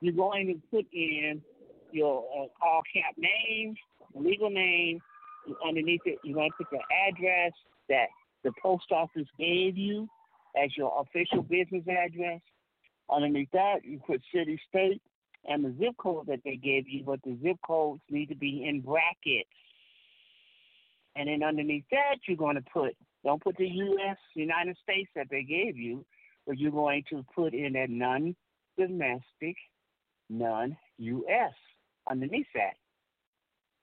You're 0.00 0.14
going 0.14 0.46
to 0.48 0.54
put 0.70 0.86
in 0.92 1.42
your 1.90 2.24
uh, 2.36 2.64
all 2.64 2.82
cap 2.92 3.14
name, 3.16 3.74
legal 4.14 4.50
name, 4.50 5.00
underneath 5.66 6.02
it 6.04 6.18
you're 6.24 6.36
gonna 6.36 6.48
put 6.56 6.66
your 6.72 6.82
address 7.08 7.52
that 7.88 8.06
the 8.44 8.52
post 8.62 8.90
office 8.90 9.26
gave 9.38 9.76
you 9.76 10.08
as 10.62 10.70
your 10.76 10.92
official 11.00 11.42
business 11.42 11.84
address. 11.88 12.40
Underneath 13.10 13.50
that 13.52 13.84
you 13.84 14.00
put 14.04 14.20
city, 14.34 14.60
state, 14.68 15.00
and 15.48 15.64
the 15.64 15.74
zip 15.78 15.96
code 15.98 16.26
that 16.26 16.40
they 16.44 16.56
gave 16.56 16.88
you, 16.88 17.04
but 17.04 17.20
the 17.22 17.38
zip 17.42 17.56
codes 17.66 18.02
need 18.10 18.26
to 18.26 18.34
be 18.34 18.64
in 18.68 18.80
brackets. 18.80 19.48
And 21.14 21.28
then 21.28 21.42
underneath 21.42 21.84
that, 21.92 22.16
you're 22.26 22.36
going 22.36 22.56
to 22.56 22.64
put, 22.72 22.96
don't 23.24 23.42
put 23.42 23.56
the 23.56 23.68
U.S., 23.68 24.16
United 24.34 24.76
States 24.82 25.08
that 25.14 25.28
they 25.30 25.42
gave 25.42 25.76
you, 25.76 26.04
but 26.46 26.58
you're 26.58 26.72
going 26.72 27.04
to 27.10 27.24
put 27.34 27.54
in 27.54 27.76
a 27.76 27.86
non 27.86 28.34
domestic, 28.78 29.56
non 30.28 30.76
U.S. 30.98 31.52
underneath 32.10 32.46
that. 32.54 32.74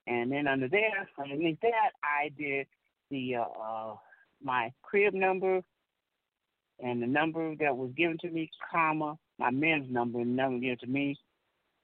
And 0.06 0.32
then 0.32 0.48
under 0.48 0.68
there, 0.68 1.10
underneath 1.18 1.60
that, 1.62 1.92
I 2.04 2.30
did 2.38 2.68
the 3.10 3.36
uh, 3.38 3.42
uh, 3.42 3.96
my 4.44 4.72
CRID 4.84 5.14
number 5.14 5.62
and 6.84 7.02
the 7.02 7.08
number 7.08 7.56
that 7.62 7.78
was 7.78 7.92
given 7.96 8.18
to 8.20 8.30
me, 8.30 8.52
comma, 8.70 9.18
my 9.40 9.50
men's 9.52 9.90
number 9.90 10.20
and 10.20 10.32
the 10.32 10.42
number 10.42 10.60
given 10.60 10.78
to 10.80 10.88
me. 10.88 11.16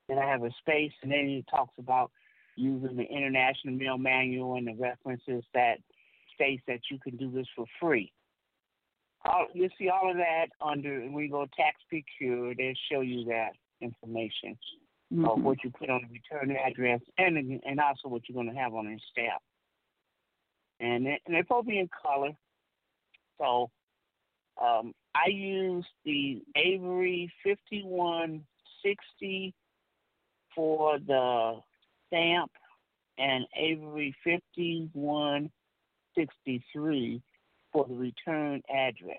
Then 0.09 0.17
I 0.17 0.29
have 0.29 0.43
a 0.43 0.51
space, 0.59 0.91
and 1.01 1.11
then 1.11 1.19
it 1.19 1.45
talks 1.49 1.73
about 1.79 2.11
using 2.55 2.97
the 2.97 3.03
International 3.03 3.73
Mail 3.75 3.97
Manual 3.97 4.55
and 4.55 4.67
the 4.67 4.75
references 4.77 5.43
that 5.53 5.75
states 6.35 6.61
that 6.67 6.81
you 6.91 6.99
can 6.99 7.15
do 7.15 7.31
this 7.31 7.47
for 7.55 7.65
free. 7.79 8.11
All, 9.23 9.47
you 9.53 9.69
see 9.77 9.89
all 9.89 10.11
of 10.11 10.17
that 10.17 10.47
under 10.61 11.01
when 11.01 11.23
you 11.23 11.31
go 11.31 11.45
tax 11.55 11.77
secure, 11.93 12.53
they 12.55 12.75
show 12.91 13.01
you 13.01 13.25
that 13.25 13.51
information 13.81 14.57
of 15.11 15.17
mm-hmm. 15.17 15.43
what 15.43 15.63
you 15.63 15.71
put 15.71 15.89
on 15.89 16.01
the 16.07 16.19
return 16.19 16.55
address 16.55 17.01
and 17.17 17.61
and 17.65 17.79
also 17.79 18.07
what 18.07 18.21
you're 18.27 18.41
going 18.41 18.53
to 18.53 18.59
have 18.59 18.73
on 18.73 18.89
your 18.89 18.99
stamp. 19.11 19.41
And 20.79 21.05
they, 21.05 21.19
and 21.25 21.35
they're 21.35 21.63
be 21.63 21.79
in 21.79 21.89
color. 22.01 22.31
So 23.37 23.69
um, 24.61 24.93
I 25.15 25.29
use 25.29 25.85
the 26.05 26.43
Avery 26.55 27.31
5160 27.43 29.53
for 30.55 30.99
the 30.99 31.59
stamp 32.07 32.51
and 33.17 33.45
Avery 33.55 34.15
5163 34.23 37.21
for 37.71 37.85
the 37.87 37.93
return 37.93 38.61
address. 38.69 39.17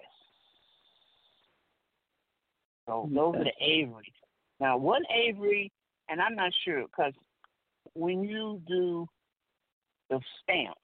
So 2.87 3.09
those 3.13 3.37
are 3.37 3.45
the 3.45 3.53
Avery. 3.61 4.13
Now, 4.59 4.77
one 4.77 5.05
Avery, 5.15 5.71
and 6.09 6.21
I'm 6.21 6.35
not 6.35 6.53
sure 6.65 6.83
because 6.83 7.13
when 7.95 8.25
you 8.25 8.61
do 8.67 9.07
the 10.09 10.21
stamp 10.43 10.77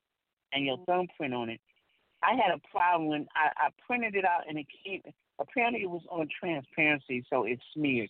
and 0.52 0.64
your 0.64 0.78
thumbprint 0.86 1.34
on 1.34 1.50
it, 1.50 1.61
I 2.22 2.32
had 2.32 2.54
a 2.54 2.60
problem 2.70 3.08
when 3.08 3.26
I, 3.34 3.66
I 3.66 3.68
printed 3.86 4.14
it 4.14 4.24
out 4.24 4.48
and 4.48 4.58
it 4.58 4.66
came. 4.84 5.02
Apparently, 5.38 5.82
it 5.82 5.90
was 5.90 6.02
on 6.10 6.28
transparency, 6.40 7.24
so 7.28 7.44
it 7.44 7.58
smeared. 7.74 8.08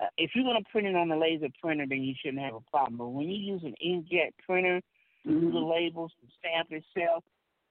Uh, 0.00 0.06
if 0.16 0.32
you're 0.34 0.44
going 0.44 0.62
to 0.62 0.70
print 0.70 0.86
it 0.86 0.94
on 0.94 1.10
a 1.10 1.18
laser 1.18 1.48
printer, 1.60 1.86
then 1.88 2.02
you 2.02 2.14
shouldn't 2.20 2.42
have 2.42 2.54
a 2.54 2.70
problem. 2.70 2.98
But 2.98 3.08
when 3.08 3.28
you 3.28 3.54
use 3.54 3.62
an 3.64 3.74
inkjet 3.84 4.32
printer 4.46 4.80
to 5.26 5.32
do 5.40 5.50
the 5.50 5.58
labels, 5.58 6.12
the 6.22 6.28
stamp 6.38 6.68
itself, 6.70 7.24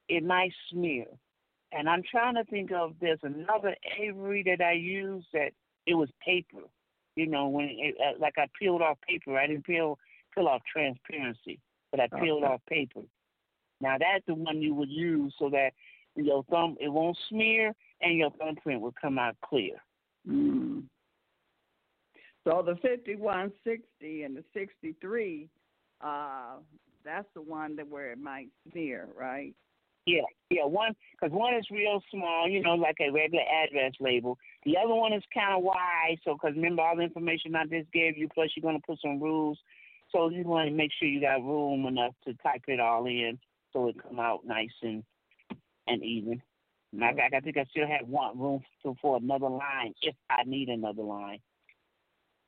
it 0.10 0.24
might 0.24 0.52
smear. 0.72 1.06
And 1.72 1.90
I'm 1.90 2.04
trying 2.10 2.36
to 2.36 2.44
think 2.46 2.72
of 2.72 2.96
there's 3.00 3.20
another 3.24 3.76
Avery 4.00 4.44
that 4.48 4.64
I 4.64 4.74
use 4.74 5.26
that 5.34 5.52
it 5.86 5.96
was 5.96 6.10
paper. 6.26 6.64
You 7.16 7.28
know, 7.28 7.48
when 7.48 7.66
it, 7.66 7.96
uh, 8.00 8.20
like 8.20 8.36
I 8.38 8.48
peeled 8.60 8.82
off 8.82 8.98
paper, 9.08 9.38
I 9.38 9.48
didn't 9.48 9.66
peel 9.66 9.98
peel 10.34 10.48
off 10.48 10.62
transparency, 10.72 11.60
but 11.92 12.00
I 12.00 12.08
peeled 12.08 12.44
Okay. 12.44 12.54
off 12.54 12.62
paper. 12.70 13.02
Now 13.82 13.98
that's 14.00 14.26
the 14.28 14.36
one 14.36 14.62
you 14.62 14.74
would 14.74 14.90
use 14.90 15.34
so 15.38 15.50
that 15.50 15.72
your 16.16 16.44
thumb 16.50 16.76
it 16.80 16.90
won't 16.90 17.18
smear 17.30 17.74
and 18.02 18.18
your 18.18 18.32
thumbprint 18.32 18.82
will 18.82 18.96
come 19.00 19.20
out 19.20 19.36
clear. 19.44 19.76
Mm. 20.28 20.84
So 22.44 22.64
the 22.66 22.76
fifty-one 22.82 23.52
sixty 23.64 24.24
and 24.24 24.36
the 24.36 24.44
sixty-three, 24.54 25.50
uh, 26.02 26.56
that's 27.04 27.28
the 27.34 27.42
one 27.42 27.76
that 27.76 27.88
where 27.88 28.12
it 28.12 28.20
might 28.20 28.48
smear, 28.72 29.10
right? 29.18 29.54
Yeah, 30.06 30.22
yeah. 30.50 30.66
One 30.66 30.94
because 31.12 31.36
one 31.36 31.54
is 31.54 31.66
real 31.70 32.02
small, 32.10 32.48
you 32.48 32.62
know, 32.62 32.76
like 32.76 32.96
a 33.02 33.12
regular 33.12 33.44
address 33.44 33.92
label. 34.00 34.38
The 34.66 34.78
other 34.78 34.96
one 34.96 35.12
is 35.12 35.24
kind 35.34 35.54
of 35.58 35.64
wide, 35.64 36.18
so 36.24 36.34
because 36.34 36.56
remember 36.56 36.82
all 36.82 36.96
the 36.96 37.04
information 37.04 37.56
I 37.56 37.66
just 37.66 37.92
gave 37.92 38.18
you. 38.18 38.30
Plus, 38.34 38.50
you're 38.56 38.64
gonna 38.64 38.80
put 38.88 39.00
some 39.02 39.22
rules, 39.22 39.60
so 40.14 40.30
you 40.30 40.44
want 40.46 40.70
to 40.70 40.74
make 40.74 40.92
sure 40.98 41.10
you 41.10 41.20
got 41.20 41.44
room 41.44 41.86
enough 41.86 42.14
to 42.26 42.34
type 42.36 42.64
it 42.70 42.80
all 42.80 43.06
in, 43.06 43.38
so 43.78 43.88
it 43.88 43.96
come 44.02 44.20
out 44.20 44.46
nice 44.46 44.70
and 44.82 45.04
and 45.86 46.04
even. 46.04 46.42
And 46.94 47.04
I, 47.04 47.14
I 47.36 47.40
think 47.42 47.58
I 47.58 47.66
still 47.66 47.88
have 47.88 48.08
one 48.08 48.40
room 48.40 48.62
for, 48.82 48.96
for 49.02 49.18
another 49.18 49.50
line 49.50 49.94
if 50.02 50.16
I 50.30 50.44
need 50.46 50.70
another 50.70 51.04
line. 51.04 51.40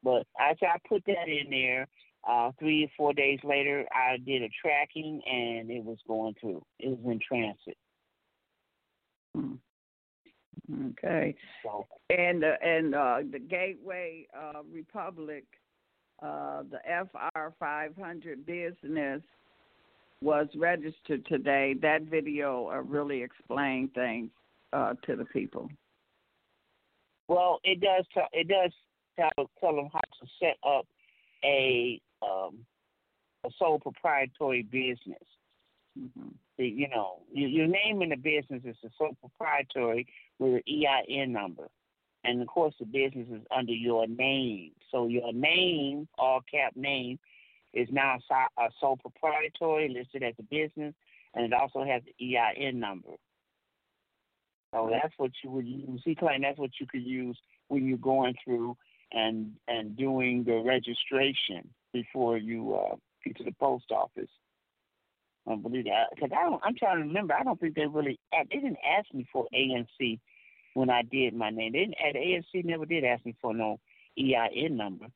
But 0.03 0.25
I 0.37 0.51
I 0.61 0.77
put 0.87 1.03
that 1.05 1.27
in 1.27 1.49
there. 1.49 1.87
Uh, 2.27 2.51
three 2.59 2.83
or 2.83 2.89
four 2.97 3.13
days 3.13 3.39
later, 3.45 3.85
I 3.93 4.17
did 4.17 4.41
a 4.43 4.49
tracking 4.61 5.21
and 5.25 5.71
it 5.71 5.83
was 5.83 5.97
going 6.05 6.35
through. 6.39 6.61
It 6.77 6.89
was 6.89 6.99
in 7.05 7.19
transit. 7.25 7.77
Hmm. 9.35 10.89
Okay. 10.89 11.35
So 11.63 11.85
And 12.09 12.43
uh, 12.43 12.55
and 12.61 12.93
uh, 12.93 13.17
the 13.31 13.39
Gateway 13.39 14.27
uh, 14.37 14.63
Republic, 14.71 15.45
uh, 16.21 16.63
the 16.69 16.79
FR 16.85 17.53
five 17.57 17.95
hundred 17.95 18.45
business 18.45 19.21
was 20.21 20.47
registered 20.55 21.25
today. 21.25 21.75
That 21.81 22.03
video 22.03 22.69
uh, 22.69 22.81
really 22.81 23.21
explained 23.23 23.93
things 23.93 24.29
uh, 24.73 24.93
to 25.05 25.15
the 25.15 25.25
people. 25.25 25.69
Well, 27.27 27.59
it 27.63 27.79
does. 27.79 28.05
Tell, 28.13 28.27
it 28.33 28.47
does 28.47 28.71
tell, 29.17 29.49
tell 29.59 29.75
them 29.75 29.89
how 29.93 29.99
to 29.99 30.27
set 30.39 30.57
up 30.67 30.85
a 31.43 32.01
um, 32.21 32.57
a 33.45 33.49
sole 33.57 33.79
proprietary 33.79 34.63
business. 34.63 35.23
hmm 35.97 36.29
The- 36.57 36.67
You 36.67 36.89
know, 36.89 37.19
your, 37.31 37.49
your 37.49 37.67
name 37.67 38.01
in 38.01 38.09
the 38.09 38.17
business 38.17 38.61
is 38.65 38.75
a 38.83 38.89
sole 38.97 39.15
proprietary 39.21 40.07
with 40.39 40.55
an 40.55 40.63
EIN 40.67 41.31
number, 41.31 41.69
and 42.25 42.41
of 42.41 42.47
course 42.47 42.73
the 42.79 42.85
business 42.85 43.27
is 43.31 43.45
under 43.55 43.71
your 43.73 44.07
name. 44.07 44.71
So 44.91 45.07
your 45.07 45.31
name, 45.31 46.07
all 46.17 46.41
cap 46.51 46.75
name, 46.75 47.19
is 47.73 47.87
now 47.91 48.17
a 48.57 48.69
sole 48.79 48.97
proprietary 48.97 49.89
listed 49.89 50.23
as 50.23 50.33
a 50.39 50.43
business, 50.43 50.93
and 51.33 51.45
it 51.45 51.53
also 51.53 51.83
has 51.83 52.01
the 52.03 52.35
EIN 52.35 52.79
number. 52.79 53.11
So 54.73 54.89
that's 54.91 55.13
what 55.17 55.31
you 55.43 55.51
would 55.51 55.67
use. 55.67 56.01
He 56.05 56.15
claimed 56.15 56.43
that's 56.43 56.59
what 56.59 56.71
you 56.79 56.85
could 56.87 57.03
use 57.03 57.37
when 57.67 57.87
you're 57.87 57.97
going 57.97 58.35
through 58.43 58.77
and 59.11 59.53
and 59.67 59.97
doing 59.97 60.43
the 60.43 60.61
registration 60.63 61.67
before 61.93 62.37
you 62.37 62.75
uh, 62.75 62.95
get 63.25 63.37
to 63.37 63.43
the 63.43 63.53
post 63.59 63.91
office. 63.91 64.29
I 65.47 65.55
believe 65.55 65.85
that 65.85 66.07
because 66.13 66.29
I 66.37 66.43
don't. 66.43 66.61
I'm 66.63 66.75
trying 66.75 66.97
to 66.97 67.07
remember. 67.07 67.33
I 67.33 67.43
don't 67.43 67.59
think 67.59 67.75
they 67.75 67.87
really. 67.87 68.19
They 68.31 68.55
didn't 68.55 68.77
ask 68.97 69.11
me 69.13 69.25
for 69.31 69.47
ANC 69.53 70.19
when 70.75 70.89
I 70.89 71.01
did 71.01 71.33
my 71.33 71.49
name. 71.49 71.71
They 71.71 71.79
didn't. 71.79 71.95
At 72.07 72.15
ANC 72.15 72.65
never 72.65 72.85
did 72.85 73.03
ask 73.03 73.25
me 73.25 73.35
for 73.41 73.53
no 73.53 73.79
EIN 74.17 74.77
number. 74.77 75.07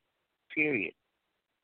Period. 0.55 0.93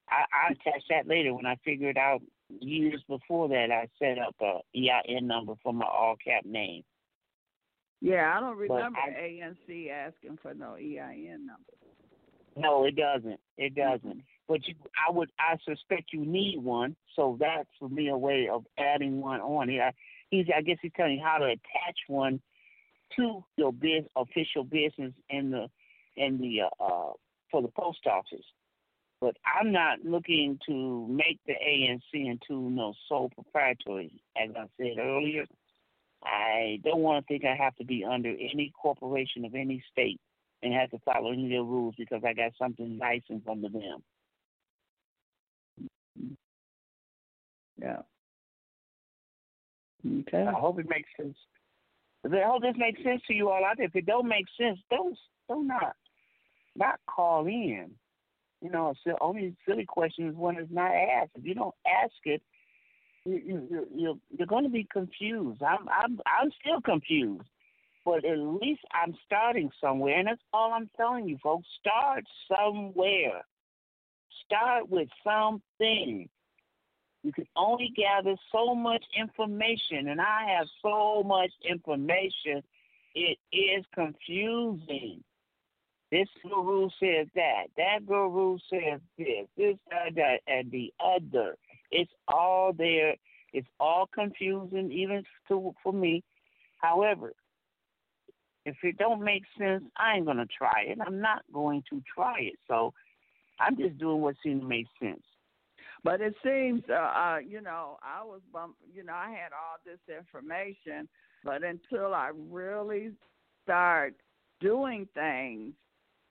I, 0.10 0.48
I 0.50 0.52
attached 0.52 0.86
that 0.90 1.08
later 1.08 1.34
when 1.34 1.46
I 1.46 1.56
figured 1.64 1.98
out 1.98 2.22
years 2.50 3.02
before 3.08 3.48
that 3.50 3.72
I 3.72 3.88
set 4.00 4.18
up 4.18 4.36
a 4.42 4.60
EIN 4.76 5.28
number 5.28 5.54
for 5.62 5.74
my 5.74 5.86
all 5.86 6.16
cap 6.24 6.46
name. 6.46 6.84
Yeah, 8.02 8.34
I 8.36 8.40
don't 8.40 8.58
remember 8.58 8.98
I- 8.98 9.42
ANC 9.42 9.90
asking 9.90 10.40
for 10.42 10.54
no 10.54 10.76
EIN 10.76 11.46
number. 11.46 11.64
No, 12.56 12.86
it 12.86 12.96
doesn't. 12.96 13.40
It 13.58 13.76
doesn't. 13.76 14.24
But 14.48 14.68
you, 14.68 14.76
I 15.08 15.12
would, 15.12 15.30
I 15.40 15.58
suspect 15.64 16.12
you 16.12 16.26
need 16.26 16.58
one. 16.62 16.96
So 17.16 17.38
that's 17.40 17.70
for 17.80 17.88
me 17.88 18.10
a 18.10 18.18
way 18.18 18.50
of 18.52 18.66
adding 18.78 19.22
one 19.22 19.40
on. 19.40 19.70
I, 19.70 19.94
he's, 20.30 20.48
I 20.56 20.62
guess 20.62 20.78
he's 20.82 20.92
telling 20.98 21.18
you 21.18 21.24
how 21.24 21.38
to 21.38 21.46
attach 21.46 21.98
one 22.08 22.42
to 23.16 23.44
your 23.56 23.72
biz, 23.72 24.04
official 24.16 24.64
business 24.64 25.14
in 25.30 25.52
the, 25.52 25.68
in 26.18 26.40
the, 26.40 26.62
uh, 26.64 26.84
uh, 26.84 27.14
for 27.52 27.62
the 27.62 27.70
post 27.70 28.06
office. 28.08 28.46
But 29.22 29.36
I'm 29.46 29.72
not 29.72 30.00
looking 30.06 30.60
to 30.68 31.06
make 31.08 31.40
the 31.46 31.54
ANC 31.54 32.02
into 32.14 32.70
no 32.70 32.94
sole 33.10 33.30
proprietary. 33.30 34.22
As 34.42 34.50
I 34.56 34.66
said 34.78 34.98
earlier, 34.98 35.46
I 36.24 36.80
don't 36.84 37.02
want 37.02 37.26
to 37.26 37.28
think 37.28 37.44
I 37.46 37.56
have 37.62 37.76
to 37.78 37.86
be 37.86 38.06
under 38.06 38.30
any 38.30 38.72
corporation 38.82 39.44
of 39.44 39.56
any 39.56 39.84
state 39.92 40.20
and 40.64 40.74
have 40.74 40.92
to 40.92 41.00
follow 41.00 41.32
any 41.32 41.46
of 41.46 41.50
their 41.50 41.64
rules 41.64 41.96
because 41.98 42.22
I 42.26 42.34
got 42.34 42.52
something 42.58 42.98
licensed 42.98 43.48
under 43.48 43.70
them. 43.70 44.04
Yeah. 47.78 48.02
Okay. 50.22 50.46
I 50.46 50.52
hope 50.52 50.80
it 50.80 50.90
makes 50.90 51.10
sense. 51.18 51.38
I 52.26 52.46
hope 52.46 52.62
this 52.62 52.76
makes 52.78 53.02
sense 53.04 53.22
to 53.28 53.34
you 53.34 53.50
all 53.50 53.64
out 53.64 53.78
there. 53.78 53.86
If 53.86 53.96
it 53.96 54.06
don't 54.06 54.28
make 54.28 54.46
sense, 54.60 54.80
don't 54.90 55.18
don't 55.48 55.68
not 55.68 55.96
not 56.76 57.00
call 57.08 57.48
in. 57.48 57.92
You 58.62 58.70
know, 58.70 58.94
only 59.22 59.56
silly 59.66 59.86
question 59.86 60.28
is 60.28 60.36
one 60.36 60.58
is 60.58 60.68
not 60.70 60.92
asked. 60.92 61.32
If 61.36 61.46
you 61.46 61.54
don't 61.54 61.76
ask 62.04 62.14
it, 62.26 62.42
you 63.26 63.42
you 63.46 63.88
you're, 63.96 64.16
you're 64.38 64.48
going 64.48 64.66
to 64.66 64.70
be 64.70 64.88
confused. 64.92 65.62
I'm 65.64 65.88
I'm 65.90 66.20
I'm 66.26 66.52
still 66.60 66.82
confused, 66.82 67.48
but 68.04 68.26
at 68.26 68.38
least 68.38 68.82
I'm 68.92 69.16
starting 69.26 69.70
somewhere, 69.82 70.18
and 70.18 70.28
that's 70.28 70.42
all 70.54 70.74
I'm 70.74 70.90
telling 70.98 71.28
you, 71.28 71.38
folks. 71.42 71.68
Start 71.80 72.26
somewhere. 72.48 73.44
Start 74.46 74.90
with 74.90 75.10
something. 75.24 76.28
You 77.24 77.34
can 77.34 77.48
only 77.56 77.94
gather 77.96 78.36
so 78.52 78.74
much 78.74 79.04
information, 79.18 80.08
and 80.10 80.22
I 80.22 80.56
have 80.58 80.68
so 80.82 81.24
much 81.24 81.52
information. 81.70 82.64
It 83.16 83.38
is 83.52 83.86
confusing. 83.94 85.24
This 86.12 86.28
guru 86.44 86.90
says 87.00 87.28
that. 87.36 87.66
That 87.78 88.06
guru 88.08 88.58
says 88.70 89.00
this. 89.18 89.48
This, 89.58 89.76
that, 89.92 90.16
that, 90.16 90.40
and 90.48 90.72
the 90.72 90.92
other. 91.00 91.56
It's 91.92 92.12
all 92.28 92.74
there. 92.74 93.16
It's 93.54 93.68
all 93.80 94.08
confusing, 94.14 94.92
even 94.92 95.24
to, 95.48 95.74
for 95.84 95.94
me. 95.94 96.24
However, 96.78 97.34
if 98.66 98.76
it 98.84 98.98
don't 98.98 99.24
make 99.24 99.44
sense, 99.58 99.84
I 99.98 100.16
ain't 100.16 100.26
gonna 100.26 100.46
try 100.46 100.86
it. 100.88 100.98
I'm 101.06 101.22
not 101.22 101.44
going 101.54 101.84
to 101.90 102.02
try 102.14 102.40
it. 102.40 102.60
So 102.68 102.94
I'm 103.60 103.78
just 103.78 103.98
doing 103.98 104.22
what 104.22 104.36
seems 104.44 104.62
to 104.62 104.68
make 104.68 104.88
sense. 105.00 105.24
But 106.04 106.22
it 106.22 106.34
seems, 106.44 106.84
uh, 106.90 106.94
uh, 106.94 107.38
you 107.46 107.62
know, 107.62 107.98
I 108.02 108.24
was 108.24 108.40
bump, 108.54 108.76
you 108.94 109.04
know, 109.04 109.14
I 109.14 109.32
had 109.32 109.52
all 109.52 109.78
this 109.86 110.00
information, 110.08 111.10
but 111.44 111.64
until 111.64 112.14
I 112.14 112.32
really 112.50 113.12
start 113.64 114.16
doing 114.62 115.08
things, 115.14 115.74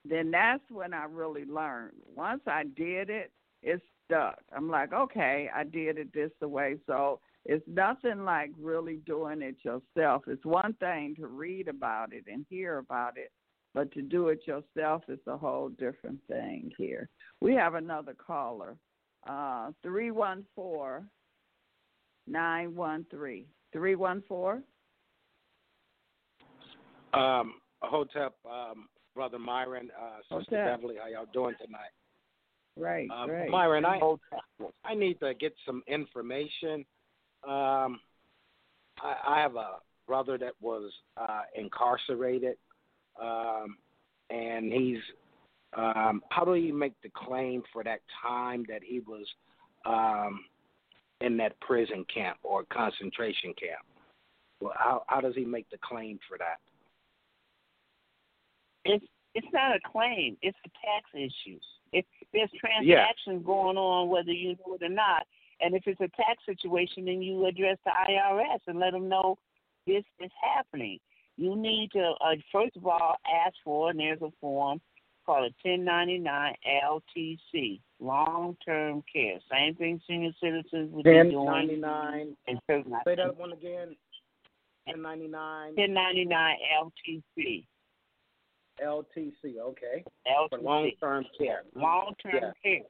then 0.05 0.31
that's 0.31 0.63
when 0.71 0.95
I 0.95 1.05
really 1.05 1.45
learned. 1.45 1.95
Once 2.15 2.43
I 2.47 2.65
did 2.65 3.11
it, 3.11 3.33
it 3.63 3.81
stuck. 4.05 4.39
I'm 4.55 4.71
like, 4.71 4.93
okay, 4.93 5.51
I 5.55 5.65
did 5.65 5.99
it 5.99 6.13
this 6.13 6.31
way. 6.41 6.77
So 6.87 7.21
it's 7.45 7.65
nothing 7.67 8.25
like 8.25 8.51
really 8.61 9.01
doing 9.07 9.43
it 9.43 9.57
yourself. 9.63 10.25
It's 10.27 10.45
one 10.45 10.75
thing 10.75 11.15
to 11.17 11.27
read 11.27 11.69
about 11.69 12.13
it 12.13 12.25
and 12.27 12.45
hear 12.49 12.79
about 12.79 13.17
it, 13.17 13.33
but 13.75 13.93
to 13.93 14.03
do 14.03 14.29
it 14.29 14.47
yourself 14.47 15.03
is 15.09 15.19
a 15.27 15.37
whole 15.37 15.71
different 15.71 16.21
thing 16.29 16.71
here. 16.77 17.09
We 17.41 17.55
have 17.55 17.75
another 17.75 18.15
caller. 18.15 18.77
Uh, 19.29 19.73
314 19.83 21.09
913. 22.27 23.47
314? 23.73 24.63
Um, 27.15 27.55
Hotep, 27.81 28.35
um, 28.45 28.89
brother 29.19 29.39
Myron, 29.41 29.91
uh, 30.01 30.39
sister. 30.39 30.65
Beverly, 30.65 30.95
how 31.03 31.09
y'all 31.09 31.27
doing 31.33 31.57
tonight? 31.61 31.91
Right, 32.77 33.09
Um, 33.11 33.29
right. 33.29 33.51
Myron, 33.51 33.85
I 33.85 33.99
I 34.85 34.95
need 34.95 35.19
to 35.19 35.35
get 35.35 35.53
some 35.67 35.83
information. 35.89 36.85
Um, 37.43 37.99
I, 39.03 39.17
I 39.27 39.41
have 39.41 39.57
a 39.57 39.79
brother 40.07 40.39
that 40.39 40.53
was 40.61 40.93
uh, 41.17 41.43
incarcerated, 41.57 42.59
um, 43.21 43.77
and 44.31 44.73
he's. 44.73 44.99
Um, 45.77 46.23
how 46.31 46.45
do 46.45 46.55
you 46.55 46.73
make 46.73 46.95
the 47.03 47.11
claim 47.11 47.65
for 47.73 47.83
that 47.83 47.99
time 48.23 48.65
that 48.69 48.83
he 48.85 49.01
was 49.01 49.27
um, 49.85 50.45
in 51.21 51.37
that 51.39 51.59
prison 51.59 52.07
camp 52.15 52.39
or 52.45 52.63
concentration 52.73 53.53
camp? 53.61 53.85
Well, 54.61 54.75
how 54.77 55.03
how 55.09 55.21
does 55.21 55.35
he 55.35 55.45
make 55.45 55.69
the 55.71 55.79
claim 55.83 56.21
for 56.29 56.39
that? 56.39 56.61
It's 58.89 59.05
It's 59.35 59.47
not 59.53 59.77
a 59.77 59.81
claim. 59.93 60.37
It's 60.43 60.59
a 60.65 60.71
tax 60.71 61.05
issue. 61.15 61.59
If 61.93 62.05
there's 62.33 62.51
transactions 62.59 63.45
going 63.45 63.77
on, 63.77 64.09
whether 64.09 64.33
you 64.33 64.51
know 64.51 64.75
it 64.75 64.83
or 64.83 64.89
not, 64.89 65.27
and 65.61 65.75
if 65.75 65.83
it's 65.87 66.01
a 66.01 66.09
tax 66.09 66.45
situation, 66.47 67.07
then 67.07 67.23
you 67.23 67.47
address 67.47 67.79
the 67.85 67.91
IRS 67.91 68.61
and 68.67 68.79
let 68.79 68.93
them 68.93 69.09
know 69.09 69.37
this 69.87 70.05
is 70.21 70.31
happening. 70.43 70.99
You 71.37 71.57
need 71.57 71.93
to 71.93 72.15
uh, 72.25 72.35
first 72.53 72.77
of 72.77 72.87
all 72.87 73.17
ask 73.47 73.55
for, 73.65 73.91
and 73.91 73.99
there's 73.99 74.23
a 74.23 74.31
form 74.41 74.81
called 75.25 75.45
a 75.45 75.69
1099 75.69 76.55
LTC, 76.85 77.81
long 78.01 78.57
term 78.65 79.03
care. 79.13 79.39
Same 79.51 79.75
thing 79.75 80.01
senior 80.09 80.33
citizens 80.43 80.91
would 80.93 81.05
be 81.05 81.11
doing. 81.11 81.35
1099. 81.35 82.37
Say 83.05 83.15
that 83.17 83.37
one 83.37 83.53
again. 83.53 83.95
1099. 84.87 85.75
1099 85.77 86.57
LTC. 86.83 87.65
LTC, 88.85 89.59
okay. 89.61 90.05
LTC. 90.27 90.49
For 90.51 90.59
long 90.59 90.91
term 91.01 91.25
care. 91.39 91.63
Long 91.75 92.15
term 92.23 92.35
Yeah. 92.35 92.53
care. 92.63 92.83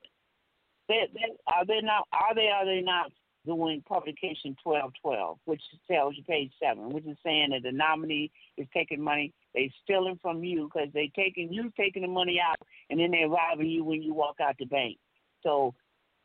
They, 0.89 1.09
they, 1.12 1.36
are 1.47 1.66
they 1.66 1.81
not? 1.82 2.06
Are 2.12 2.35
they? 2.35 2.48
Are 2.48 2.65
they 2.65 2.81
not 2.81 3.12
doing 3.47 3.82
publication 3.89 4.56
twelve 4.62 4.93
twelve, 5.02 5.39
which 5.44 5.62
tells 5.90 6.16
you 6.16 6.23
page 6.24 6.52
seven, 6.62 6.90
which 6.90 7.05
is 7.06 7.16
saying 7.24 7.51
that 7.51 7.62
the 7.62 7.73
nominee 7.73 8.31
is 8.56 8.66
taking 8.74 9.01
money, 9.01 9.32
they 9.55 9.70
stealing 9.82 10.19
from 10.20 10.44
you 10.44 10.70
because 10.73 10.89
they 10.93 11.10
taking 11.15 11.52
you 11.52 11.70
taking 11.77 12.02
the 12.02 12.09
money 12.09 12.40
out, 12.40 12.56
and 12.90 12.98
then 13.01 13.10
they 13.10 13.24
robbing 13.24 13.69
you 13.69 13.85
when 13.85 14.02
you 14.02 14.15
walk 14.15 14.36
out 14.40 14.56
the 14.59 14.66
bank. 14.66 14.98
So 15.43 15.74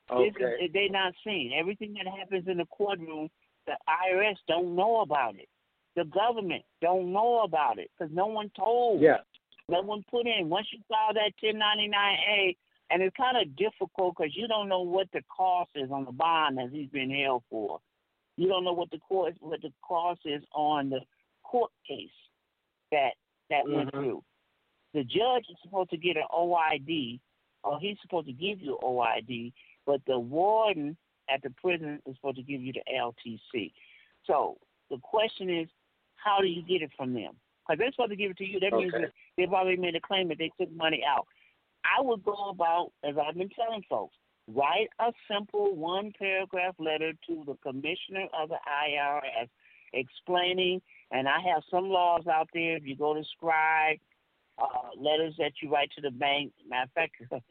this 0.10 0.34
Okay. 0.36 0.66
is, 0.66 0.74
they 0.74 0.90
not 0.90 1.14
seeing 1.24 1.54
everything 1.54 1.94
that 1.94 2.08
happens 2.08 2.48
in 2.48 2.58
the 2.58 2.66
courtroom. 2.66 3.30
The 3.68 3.78
IRS 3.88 4.36
don't 4.48 4.76
know 4.76 5.02
about 5.02 5.36
it. 5.36 5.48
The 5.96 6.04
government 6.06 6.64
don't 6.82 7.14
know 7.14 7.42
about 7.44 7.80
it 7.80 7.90
because 7.98 8.14
no 8.14 8.28
one 8.28 8.52
told. 8.58 9.02
Yeah. 9.02 9.20
No 9.70 9.82
one 9.82 10.04
put 10.10 10.28
in. 10.28 10.50
Once 10.50 10.68
you 10.72 10.80
file 10.90 11.14
that 11.14 11.32
1099A, 11.42 12.56
and 12.90 13.02
it's 13.02 13.16
kind 13.16 13.38
of 13.38 13.56
difficult 13.56 14.16
because 14.18 14.36
you 14.36 14.48
don't 14.48 14.70
know 14.70 14.82
what 14.82 15.08
the 15.14 15.22
cost 15.36 15.72
is 15.76 15.90
on 15.90 16.06
the 16.06 16.12
bond 16.12 16.58
that 16.58 16.70
he's 16.72 16.90
been 16.90 17.10
held 17.10 17.44
for. 17.50 17.80
You 18.38 18.48
don't 18.48 18.64
know 18.64 18.74
what 18.74 18.92
the 18.92 19.00
cost 19.00 19.36
what 19.40 19.62
the 19.62 19.72
cost 19.82 20.22
is 20.26 20.44
on 20.54 20.90
the 20.90 21.00
court 21.44 21.72
case 21.88 22.10
that 22.92 23.14
that 23.50 23.68
went 23.68 23.90
Mhm. 23.90 23.92
through. 23.92 24.24
The 24.94 25.04
judge 25.04 25.50
is 25.50 25.58
supposed 25.62 25.92
to 25.92 25.98
get 25.98 26.18
an 26.18 26.28
OID, 26.32 27.20
or 27.64 27.80
he's 27.80 28.00
supposed 28.02 28.28
to 28.28 28.34
give 28.34 28.62
you 28.62 28.78
OID, 28.84 29.54
but 29.86 30.04
the 30.06 30.20
warden 30.20 30.98
at 31.30 31.42
the 31.42 31.50
prison 31.52 32.02
is 32.06 32.16
supposed 32.16 32.38
to 32.38 32.44
give 32.44 32.62
you 32.62 32.74
the 32.74 32.84
LTC. 32.94 33.74
So 34.26 34.58
the 34.90 34.98
question 35.00 35.50
is, 35.50 35.70
how 36.16 36.42
do 36.42 36.48
you 36.48 36.62
get 36.62 36.82
it 36.82 36.92
from 36.94 37.14
them? 37.14 37.40
Because 37.66 37.80
they're 37.80 37.92
supposed 37.92 38.12
to 38.12 38.16
give 38.16 38.32
it 38.32 38.38
to 38.38 38.46
you. 38.46 38.60
That 38.60 38.74
means 38.74 38.94
Okay. 38.94 39.06
that 39.06 39.14
they've 39.38 39.52
already 39.52 39.78
made 39.78 39.96
a 39.96 40.02
claim 40.02 40.28
that 40.30 40.38
they 40.38 40.52
took 40.60 40.72
money 40.76 41.04
out. 41.08 41.28
I 41.84 42.02
would 42.02 42.24
go 42.24 42.50
about, 42.50 42.92
as 43.04 43.16
I've 43.18 43.36
been 43.36 43.50
telling 43.50 43.84
folks, 43.90 44.16
write 44.48 44.90
a 45.00 45.12
simple 45.32 45.76
one 45.76 46.12
paragraph 46.18 46.76
letter 46.80 47.14
to 47.28 47.44
the 47.46 47.56
commissioner 47.64 48.28
of 48.40 48.50
the 48.50 48.58
IRS 48.68 49.50
explaining, 49.94 50.82
and 51.12 51.28
I 51.28 51.40
have 51.54 51.64
some 51.70 51.90
laws 51.90 52.28
out 52.28 52.50
there. 52.54 52.78
If 52.78 52.86
you 52.86 52.96
go 52.96 53.14
to 53.14 53.22
Scribd, 53.22 54.00
uh, 54.58 54.90
letters 54.98 55.36
that 55.38 55.54
you 55.62 55.72
write 55.72 55.92
to 55.96 56.02
the 56.02 56.12
bank, 56.12 56.52
matter 56.68 56.84
of 56.84 56.92
fact, 56.92 57.14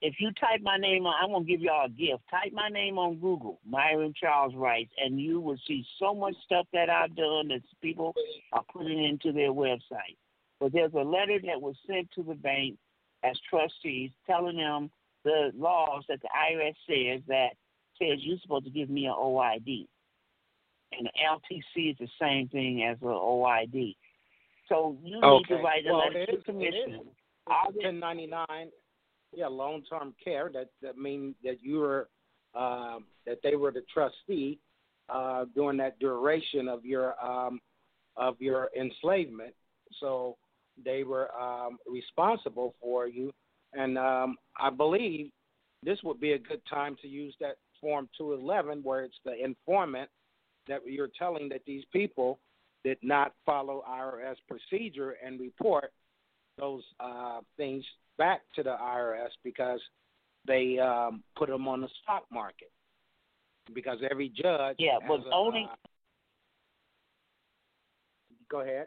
if 0.00 0.14
you 0.18 0.30
type 0.32 0.60
my 0.62 0.76
name 0.76 1.06
on, 1.06 1.14
I'm 1.22 1.32
gonna 1.32 1.44
give 1.44 1.60
y'all 1.60 1.86
a 1.86 1.90
gift. 1.90 2.22
Type 2.30 2.52
my 2.52 2.68
name 2.68 2.98
on 2.98 3.16
Google, 3.16 3.60
Myron 3.66 4.14
Charles 4.18 4.54
Rice, 4.56 4.88
and 4.98 5.20
you 5.20 5.40
will 5.40 5.58
see 5.66 5.84
so 5.98 6.14
much 6.14 6.34
stuff 6.44 6.66
that 6.72 6.90
I've 6.90 7.14
done 7.14 7.48
that 7.48 7.62
people 7.80 8.14
are 8.52 8.64
putting 8.72 9.04
into 9.04 9.32
their 9.32 9.52
website. 9.52 10.16
But 10.60 10.72
there's 10.72 10.94
a 10.94 11.02
letter 11.02 11.38
that 11.46 11.60
was 11.60 11.76
sent 11.86 12.10
to 12.12 12.22
the 12.22 12.34
bank 12.34 12.76
as 13.24 13.36
trustees 13.48 14.10
telling 14.26 14.56
them 14.56 14.90
the 15.24 15.52
laws 15.56 16.04
that 16.08 16.20
the 16.22 16.28
IRS 16.28 16.74
says 16.86 17.22
that 17.28 17.50
says 17.98 18.18
you're 18.20 18.38
supposed 18.42 18.64
to 18.64 18.70
give 18.70 18.88
me 18.90 19.06
an 19.06 19.14
OID. 19.18 19.86
And 20.92 21.06
the 21.06 21.10
LTC 21.28 21.90
is 21.92 21.96
the 21.98 22.08
same 22.20 22.48
thing 22.48 22.84
as 22.84 22.96
an 23.02 23.08
OID. 23.08 23.94
So 24.68 24.96
you 25.02 25.20
need 25.20 25.44
to 25.48 25.56
write 25.56 25.86
a 25.86 25.92
Well, 25.92 25.98
letter 26.06 26.26
to 26.26 26.36
the 26.38 26.42
commissioner. 26.42 26.96
is. 26.96 27.06
All 27.46 27.72
1099. 27.72 28.46
Yeah, 29.34 29.46
long 29.48 29.82
term 29.82 30.14
care. 30.22 30.50
That 30.52 30.68
that 30.82 30.96
means 30.96 31.34
that 31.44 31.62
you 31.62 31.78
were 31.80 32.08
um, 32.54 33.04
that 33.26 33.38
they 33.42 33.56
were 33.56 33.70
the 33.70 33.82
trustee 33.92 34.58
uh, 35.08 35.44
during 35.54 35.76
that 35.78 35.98
duration 35.98 36.68
of 36.68 36.84
your 36.84 37.14
um, 37.24 37.60
of 38.16 38.40
your 38.40 38.70
enslavement. 38.78 39.54
So 40.00 40.36
they 40.84 41.04
were 41.04 41.30
um, 41.38 41.78
responsible 41.90 42.74
for 42.80 43.06
you, 43.06 43.32
and 43.72 43.98
um, 43.98 44.36
I 44.58 44.70
believe 44.70 45.30
this 45.82 45.98
would 46.04 46.20
be 46.20 46.32
a 46.32 46.38
good 46.38 46.60
time 46.68 46.96
to 47.02 47.08
use 47.08 47.34
that 47.40 47.56
form 47.80 48.08
211, 48.18 48.82
where 48.82 49.04
it's 49.04 49.18
the 49.24 49.34
informant 49.42 50.10
that 50.66 50.80
you're 50.86 51.10
telling 51.18 51.48
that 51.48 51.62
these 51.66 51.84
people 51.92 52.38
did 52.84 52.98
not 53.02 53.34
follow 53.44 53.84
IRS 53.88 54.36
procedure 54.48 55.16
and 55.24 55.40
report 55.40 55.92
those 56.58 56.82
uh, 57.00 57.40
things 57.56 57.84
back 58.18 58.40
to 58.54 58.62
the 58.62 58.76
IRS 58.80 59.30
because 59.44 59.80
they 60.46 60.78
um, 60.78 61.22
put 61.36 61.48
them 61.48 61.68
on 61.68 61.80
the 61.80 61.88
stock 62.02 62.24
market. 62.32 62.70
Because 63.74 63.98
every 64.10 64.28
judge, 64.28 64.76
Yeah, 64.78 64.98
a, 65.06 65.30
only- 65.32 65.68
uh, 65.70 65.76
go 68.50 68.60
ahead. 68.60 68.86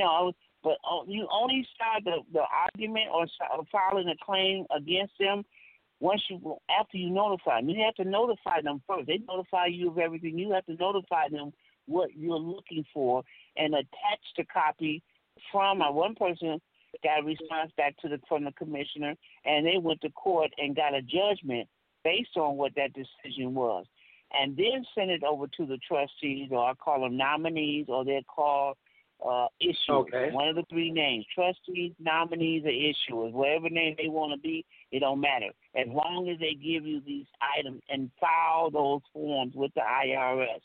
No, 0.00 0.32
but 0.62 0.78
uh, 0.90 1.04
you 1.06 1.28
only 1.32 1.66
start 1.74 2.04
the, 2.04 2.18
the 2.32 2.40
argument 2.40 3.06
or 3.12 3.26
or 3.56 3.64
filing 3.70 4.08
a 4.08 4.24
claim 4.24 4.66
against 4.74 5.12
them 5.20 5.44
once 6.00 6.22
you 6.28 6.56
after 6.80 6.96
you 6.96 7.10
notify 7.10 7.60
them. 7.60 7.68
You 7.68 7.84
have 7.84 7.94
to 7.96 8.10
notify 8.10 8.62
them 8.62 8.82
first. 8.86 9.06
They 9.06 9.20
notify 9.28 9.66
you 9.66 9.90
of 9.90 9.98
everything. 9.98 10.38
You 10.38 10.52
have 10.52 10.66
to 10.66 10.74
notify 10.74 11.28
them 11.28 11.52
what 11.86 12.10
you're 12.16 12.38
looking 12.38 12.84
for 12.94 13.22
and 13.56 13.74
attach 13.74 14.24
the 14.36 14.44
copy 14.44 15.02
from 15.52 15.82
uh, 15.82 15.90
one 15.90 16.14
person 16.14 16.60
got 17.02 17.20
a 17.20 17.24
response 17.24 17.72
back 17.76 17.96
to 17.98 18.08
the 18.08 18.18
from 18.28 18.44
the 18.44 18.52
commissioner 18.52 19.14
and 19.44 19.66
they 19.66 19.78
went 19.78 20.00
to 20.00 20.10
court 20.10 20.50
and 20.58 20.76
got 20.76 20.94
a 20.94 21.02
judgment 21.02 21.68
based 22.04 22.36
on 22.36 22.56
what 22.56 22.72
that 22.76 22.92
decision 22.92 23.54
was. 23.54 23.84
And 24.32 24.56
then 24.56 24.84
send 24.94 25.10
it 25.10 25.24
over 25.24 25.46
to 25.46 25.66
the 25.66 25.78
trustees 25.86 26.48
or 26.50 26.70
I 26.70 26.74
call 26.74 27.02
them 27.02 27.16
nominees 27.16 27.86
or 27.88 28.04
they're 28.04 28.22
called 28.22 28.76
uh, 29.24 29.48
issuers. 29.62 30.06
Okay. 30.06 30.30
One 30.32 30.48
of 30.48 30.56
the 30.56 30.64
three 30.70 30.90
names: 30.90 31.26
trustees, 31.34 31.92
nominees, 31.98 32.64
or 32.64 32.68
issuers. 32.70 33.32
Whatever 33.32 33.68
name 33.70 33.94
they 33.98 34.08
want 34.08 34.32
to 34.32 34.38
be, 34.40 34.64
it 34.92 35.00
don't 35.00 35.20
matter. 35.20 35.50
As 35.74 35.86
long 35.88 36.28
as 36.28 36.38
they 36.38 36.54
give 36.54 36.84
you 36.86 37.00
these 37.04 37.26
items 37.58 37.82
and 37.88 38.10
file 38.20 38.70
those 38.70 39.00
forms 39.12 39.54
with 39.54 39.72
the 39.74 39.80
IRS. 39.80 40.60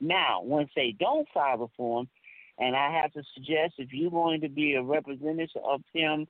Now, 0.00 0.42
once 0.42 0.70
they 0.76 0.94
don't 0.98 1.26
file 1.32 1.58
the 1.58 1.68
form, 1.76 2.08
and 2.58 2.76
I 2.76 2.90
have 3.00 3.12
to 3.14 3.22
suggest 3.34 3.74
if 3.78 3.92
you're 3.92 4.10
going 4.10 4.40
to 4.42 4.48
be 4.48 4.74
a 4.74 4.82
representative 4.82 5.62
of 5.64 5.80
him, 5.92 6.26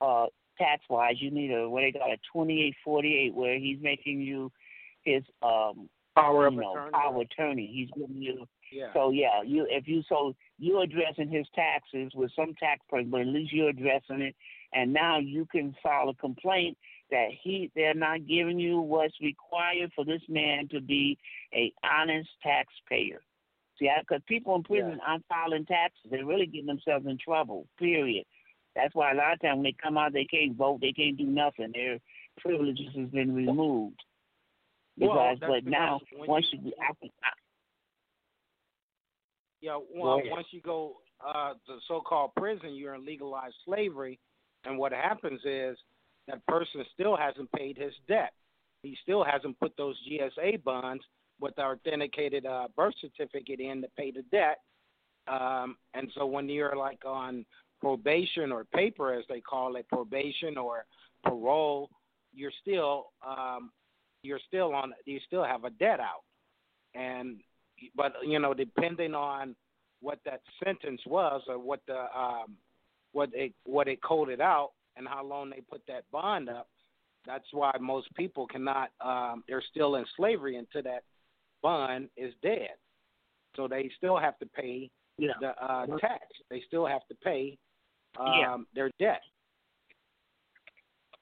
uh, 0.00 0.26
tax 0.56 0.82
wise, 0.88 1.16
you 1.20 1.30
need 1.30 1.52
a 1.52 1.68
what 1.68 1.82
they 1.82 1.92
call 1.92 2.12
a 2.12 2.16
2848, 2.32 3.34
where 3.34 3.58
he's 3.58 3.78
making 3.80 4.20
you 4.20 4.50
his 5.04 5.22
um 5.42 5.88
Power 6.16 6.46
of 6.48 6.54
you 6.54 6.60
know, 6.60 6.72
attorney. 6.72 6.90
power 6.92 7.20
attorney. 7.22 7.70
He's 7.72 7.88
giving 7.96 8.20
you 8.20 8.46
Yeah. 8.72 8.92
so 8.92 9.10
yeah, 9.10 9.42
you 9.44 9.66
if 9.70 9.86
you 9.86 10.02
so 10.08 10.34
you're 10.58 10.82
addressing 10.82 11.28
his 11.28 11.46
taxes 11.54 12.12
with 12.14 12.30
some 12.34 12.54
tax 12.54 12.80
person, 12.88 13.10
but 13.10 13.20
at 13.20 13.26
least 13.28 13.52
you're 13.52 13.68
addressing 13.70 14.20
it, 14.20 14.34
and 14.72 14.92
now 14.92 15.18
you 15.18 15.46
can 15.50 15.74
file 15.82 16.08
a 16.08 16.14
complaint 16.14 16.76
that 17.10 17.28
he 17.42 17.70
they're 17.74 17.94
not 17.94 18.26
giving 18.26 18.58
you 18.58 18.80
what's 18.80 19.14
required 19.20 19.90
for 19.94 20.04
this 20.04 20.22
man 20.28 20.68
to 20.68 20.80
be 20.80 21.16
a 21.54 21.72
honest 21.82 22.28
taxpayer. 22.42 23.20
See, 23.78 23.88
because 24.00 24.22
people 24.26 24.56
in 24.56 24.64
prison 24.64 24.98
aren't 25.06 25.24
filing 25.28 25.64
taxes, 25.64 26.10
they're 26.10 26.26
really 26.26 26.46
getting 26.46 26.66
themselves 26.66 27.06
in 27.06 27.16
trouble. 27.16 27.66
Period. 27.78 28.24
That's 28.74 28.94
why 28.94 29.12
a 29.12 29.14
lot 29.14 29.32
of 29.34 29.40
times 29.40 29.56
when 29.56 29.62
they 29.64 29.74
come 29.80 29.96
out, 29.96 30.12
they 30.12 30.24
can't 30.24 30.56
vote, 30.56 30.80
they 30.80 30.92
can't 30.92 31.16
do 31.16 31.24
nothing. 31.26 31.70
Their 31.72 31.98
privileges 32.40 32.88
has 32.96 33.08
been 33.08 33.34
removed. 33.34 34.00
Well, 34.98 35.10
Because, 35.10 35.38
that's 35.40 35.50
but 35.64 35.70
now 35.70 36.00
once 36.26 36.46
you- 36.52 36.60
you, 36.64 36.72
I, 36.80 37.06
Yeah, 39.60 39.78
once 39.92 40.46
you 40.50 40.60
go 40.60 40.96
uh, 41.26 41.54
to 41.66 41.78
so-called 41.88 42.32
prison, 42.36 42.74
you're 42.74 42.94
in 42.94 43.04
legalized 43.04 43.56
slavery, 43.64 44.18
and 44.64 44.78
what 44.78 44.92
happens 44.92 45.40
is 45.44 45.76
that 46.28 46.44
person 46.46 46.84
still 46.94 47.16
hasn't 47.16 47.50
paid 47.52 47.76
his 47.76 47.92
debt. 48.06 48.32
He 48.82 48.96
still 49.02 49.24
hasn't 49.24 49.58
put 49.58 49.76
those 49.76 49.96
GSA 50.08 50.62
bonds 50.62 51.02
with 51.40 51.56
the 51.56 51.62
authenticated 51.62 52.46
uh, 52.46 52.68
birth 52.76 52.94
certificate 53.00 53.60
in 53.60 53.82
to 53.82 53.88
pay 53.96 54.10
the 54.10 54.22
debt. 54.30 54.58
Um, 55.26 55.76
and 55.94 56.10
so 56.16 56.26
when 56.26 56.48
you're 56.48 56.76
like 56.76 57.04
on 57.04 57.44
probation 57.80 58.52
or 58.52 58.64
paper, 58.64 59.14
as 59.14 59.24
they 59.28 59.40
call 59.40 59.76
it, 59.76 59.88
probation 59.88 60.56
or 60.56 60.84
parole, 61.24 61.90
you're 62.32 62.52
still 62.60 63.06
um, 63.26 63.70
you're 64.22 64.40
still 64.46 64.74
on 64.74 64.92
you 65.04 65.18
still 65.26 65.44
have 65.44 65.64
a 65.64 65.70
debt 65.70 66.00
out, 66.00 66.22
and 66.94 67.40
but 67.96 68.14
you 68.24 68.38
know 68.38 68.54
depending 68.54 69.14
on 69.14 69.54
what 70.00 70.18
that 70.24 70.40
sentence 70.64 71.00
was 71.06 71.42
or 71.48 71.58
what 71.58 71.80
the 71.86 72.06
um, 72.16 72.56
what 73.12 73.30
they 73.32 73.52
what 73.64 73.88
it 73.88 74.02
coded 74.02 74.40
out 74.40 74.70
and 74.96 75.06
how 75.06 75.24
long 75.24 75.50
they 75.50 75.60
put 75.60 75.82
that 75.88 76.04
bond 76.12 76.48
up. 76.48 76.68
That's 77.26 77.46
why 77.52 77.72
most 77.80 78.12
people 78.14 78.46
cannot. 78.46 78.90
Um, 79.00 79.44
they're 79.48 79.62
still 79.70 79.96
in 79.96 80.04
slavery 80.16 80.56
until 80.56 80.82
that 80.84 81.02
bond 81.62 82.08
is 82.16 82.32
dead. 82.42 82.70
So 83.56 83.68
they 83.68 83.90
still 83.96 84.16
have 84.18 84.38
to 84.38 84.46
pay 84.46 84.90
Yeah. 85.18 85.32
the 85.40 85.62
uh, 85.62 85.86
tax. 85.98 86.22
They 86.48 86.62
still 86.68 86.86
have 86.86 87.06
to 87.08 87.14
pay 87.16 87.58
um, 88.18 88.26
Yeah. 88.26 88.56
their 88.74 88.90
debt. 88.98 89.22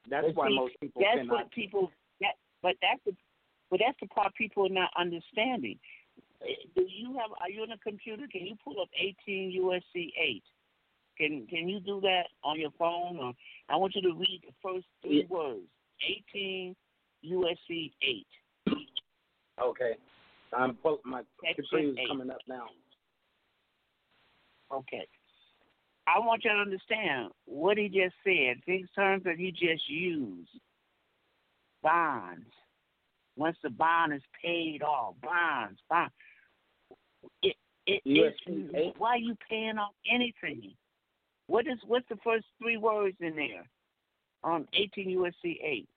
That's 0.09 0.27
But 0.27 0.37
why 0.37 0.49
see, 0.49 0.55
most 0.55 0.81
people 0.81 1.03
that's 1.03 1.19
cannot. 1.19 1.33
what 1.35 1.51
people 1.51 1.91
that 2.21 2.35
but 2.63 2.77
that's 2.81 3.03
the 3.05 3.17
but 3.71 3.81
that's 3.85 3.99
the 4.01 4.07
part 4.09 4.33
people 4.35 4.67
are 4.67 4.69
not 4.69 4.91
understanding. 4.97 5.79
Do 6.75 6.83
you 6.89 7.17
have 7.19 7.31
are 7.41 7.51
you 7.51 7.63
on 7.63 7.73
a 7.73 7.79
computer? 7.79 8.27
Can 8.31 8.47
you 8.47 8.57
pull 8.63 8.81
up 8.81 8.89
eighteen 8.99 9.53
USC 9.61 10.13
eight? 10.21 10.45
Can 11.19 11.47
can 11.47 11.69
you 11.69 11.81
do 11.81 12.01
that 12.03 12.25
on 12.45 12.61
your 12.61 12.71
phone 12.79 13.19
or 13.19 13.33
I 13.69 13.77
want 13.77 13.95
you 13.95 14.03
to 14.03 14.15
read 14.15 14.43
the 14.47 14.53
first 14.63 14.87
three 15.03 15.21
Yeah. 15.21 15.27
words. 15.29 15.67
Eighteen 16.07 16.77
USC 17.25 17.93
eight. 18.03 18.27
Okay, 19.59 19.97
I'm 20.53 20.75
pull, 20.75 21.01
my 21.05 21.23
computer 21.43 21.79
is 21.79 22.09
coming 22.09 22.31
up 22.31 22.41
now. 22.47 22.69
Okay. 24.71 25.07
I 26.07 26.19
want 26.21 26.45
you 26.45 26.51
to 26.53 26.57
understand 26.57 27.33
what 27.47 27.79
he 27.79 27.89
just 27.89 28.15
said, 28.23 28.63
these 28.67 28.87
terms 28.95 29.25
that 29.25 29.39
he 29.39 29.51
just 29.51 29.89
used. 29.89 30.51
Bonds. 31.83 32.47
Once 33.37 33.57
the 33.63 33.71
bond 33.71 34.15
is 34.15 34.23
paid 34.43 34.83
off, 34.83 35.15
bonds, 35.23 35.79
bonds. 35.91 36.13
It, 37.43 37.57
it, 37.87 38.03
eight? 38.75 38.95
why 38.99 39.11
are 39.11 39.19
you 39.19 39.37
paying 39.49 39.79
off 39.79 39.93
anything? 40.11 40.73
What 41.47 41.67
is 41.67 41.79
what's 41.87 42.09
the 42.09 42.17
first 42.25 42.47
three 42.61 42.77
words 42.77 43.17
in 43.21 43.37
there 43.37 43.69
on 44.43 44.67
18 44.75 45.17
USC 45.19 45.59
8 45.63 45.89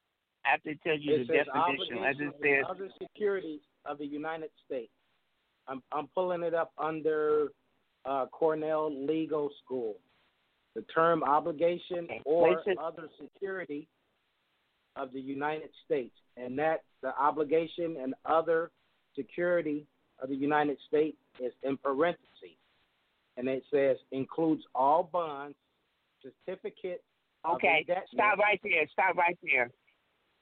after 0.45 0.69
it 0.69 0.81
tells 0.83 0.99
you 1.01 1.15
It 1.15 1.27
the 1.27 1.33
definition? 1.33 2.03
As 2.03 2.15
it 2.19 2.33
says, 2.41 2.65
other 2.69 2.89
securities 3.01 3.61
of 3.85 3.97
the 3.97 4.05
United 4.05 4.51
States. 4.65 4.91
I'm 5.67 5.81
I'm 5.91 6.07
pulling 6.07 6.43
it 6.43 6.53
up 6.53 6.71
under 6.77 7.47
uh, 8.05 8.25
Cornell 8.31 8.91
Legal 9.05 9.49
School. 9.63 9.95
The 10.75 10.81
term 10.93 11.23
obligation 11.23 12.07
or 12.25 12.61
other 12.79 13.07
security 13.19 13.87
of 14.99 15.13
the 15.13 15.21
United 15.21 15.69
States, 15.85 16.15
and 16.37 16.57
that 16.59 16.83
the 17.01 17.17
obligation 17.17 17.97
and 18.01 18.13
other 18.25 18.71
security 19.15 19.85
of 20.21 20.29
the 20.29 20.35
United 20.35 20.77
States 20.87 21.17
is 21.39 21.53
in 21.63 21.77
parentheses, 21.77 22.57
and 23.37 23.47
it 23.47 23.63
says 23.71 23.97
includes 24.11 24.63
all 24.75 25.03
bonds, 25.03 25.55
certificates. 26.21 27.03
Okay, 27.49 27.85
stop 28.13 28.37
right 28.37 28.59
there. 28.63 28.85
Stop 28.91 29.15
right 29.15 29.37
there. 29.43 29.69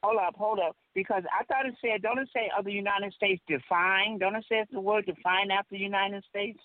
Hold 0.03 0.17
up, 0.25 0.35
hold 0.35 0.59
up. 0.59 0.75
Because 0.93 1.23
I 1.38 1.43
thought 1.45 1.65
it 1.65 1.75
said, 1.81 2.01
don't 2.01 2.19
it 2.19 2.29
say 2.34 2.51
other 2.57 2.69
United 2.69 3.13
States 3.13 3.41
defined? 3.47 4.19
Don't 4.19 4.35
it 4.35 4.45
say 4.49 4.57
it's 4.57 4.71
the 4.71 4.79
word 4.79 5.05
defined 5.05 5.51
after 5.51 5.75
the 5.75 5.79
United 5.79 6.23
States? 6.29 6.59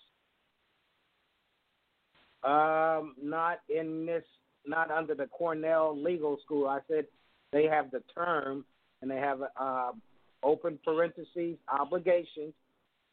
Um, 2.45 3.15
not 3.23 3.61
in 3.69 4.07
this, 4.07 4.25
not 4.67 4.91
under 4.91 5.15
the 5.15 5.27
Cornell 5.27 5.97
Legal 5.97 6.39
School. 6.45 6.67
I 6.67 6.81
said 6.89 7.07
they 7.53 7.65
have 7.65 7.91
the 7.91 8.03
term 8.15 8.65
and 9.01 9.11
they 9.11 9.17
have 9.17 9.41
uh, 9.59 9.93
open 10.43 10.79
parentheses 10.85 11.57
obligations 11.69 12.55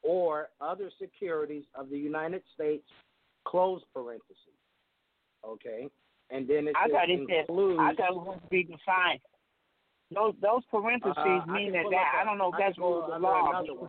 or 0.01 0.49
other 0.61 0.89
securities 0.99 1.65
of 1.75 1.89
the 1.89 1.97
United 1.97 2.41
States 2.55 2.85
close 3.45 3.81
parentheses. 3.93 4.35
Okay, 5.45 5.87
and 6.29 6.47
then 6.47 6.67
it 6.67 6.75
I 6.75 6.87
thought 6.89 7.09
it 7.09 7.19
said. 7.27 7.45
I 7.49 7.93
thought 7.95 8.11
it 8.11 8.15
was 8.15 8.25
going 8.25 8.39
to 8.39 8.47
be 8.49 8.63
defined. 8.63 9.19
Those 10.13 10.33
those 10.41 10.63
parentheses 10.71 11.15
uh, 11.17 11.45
mean 11.51 11.71
that, 11.73 11.85
that 11.91 12.21
I 12.21 12.25
don't 12.25 12.37
know 12.37 12.51
if 12.51 12.59
that's 12.59 12.77
rules 12.77 13.05
of 13.07 13.23
under 13.23 13.73
law. 13.73 13.87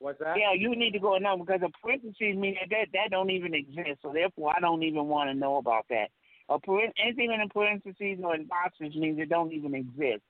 What's 0.00 0.18
that? 0.20 0.36
Yeah, 0.36 0.52
you 0.56 0.76
need 0.76 0.92
to 0.92 0.98
go 0.98 1.16
another 1.16 1.42
because 1.44 1.60
the 1.60 1.70
parentheses 1.82 2.36
mean 2.36 2.54
that, 2.60 2.68
that 2.70 2.86
that 2.92 3.10
don't 3.10 3.30
even 3.30 3.54
exist. 3.54 4.00
So 4.02 4.12
therefore, 4.12 4.52
I 4.56 4.60
don't 4.60 4.82
even 4.82 5.06
want 5.06 5.30
to 5.30 5.34
know 5.34 5.56
about 5.56 5.86
that. 5.90 6.08
A 6.50 6.58
parent, 6.58 6.94
anything 7.02 7.30
in 7.32 7.48
parentheses 7.50 8.18
or 8.24 8.34
in 8.34 8.46
boxes 8.46 8.94
means 8.96 9.18
it 9.18 9.28
don't 9.28 9.52
even 9.52 9.74
exist. 9.74 10.22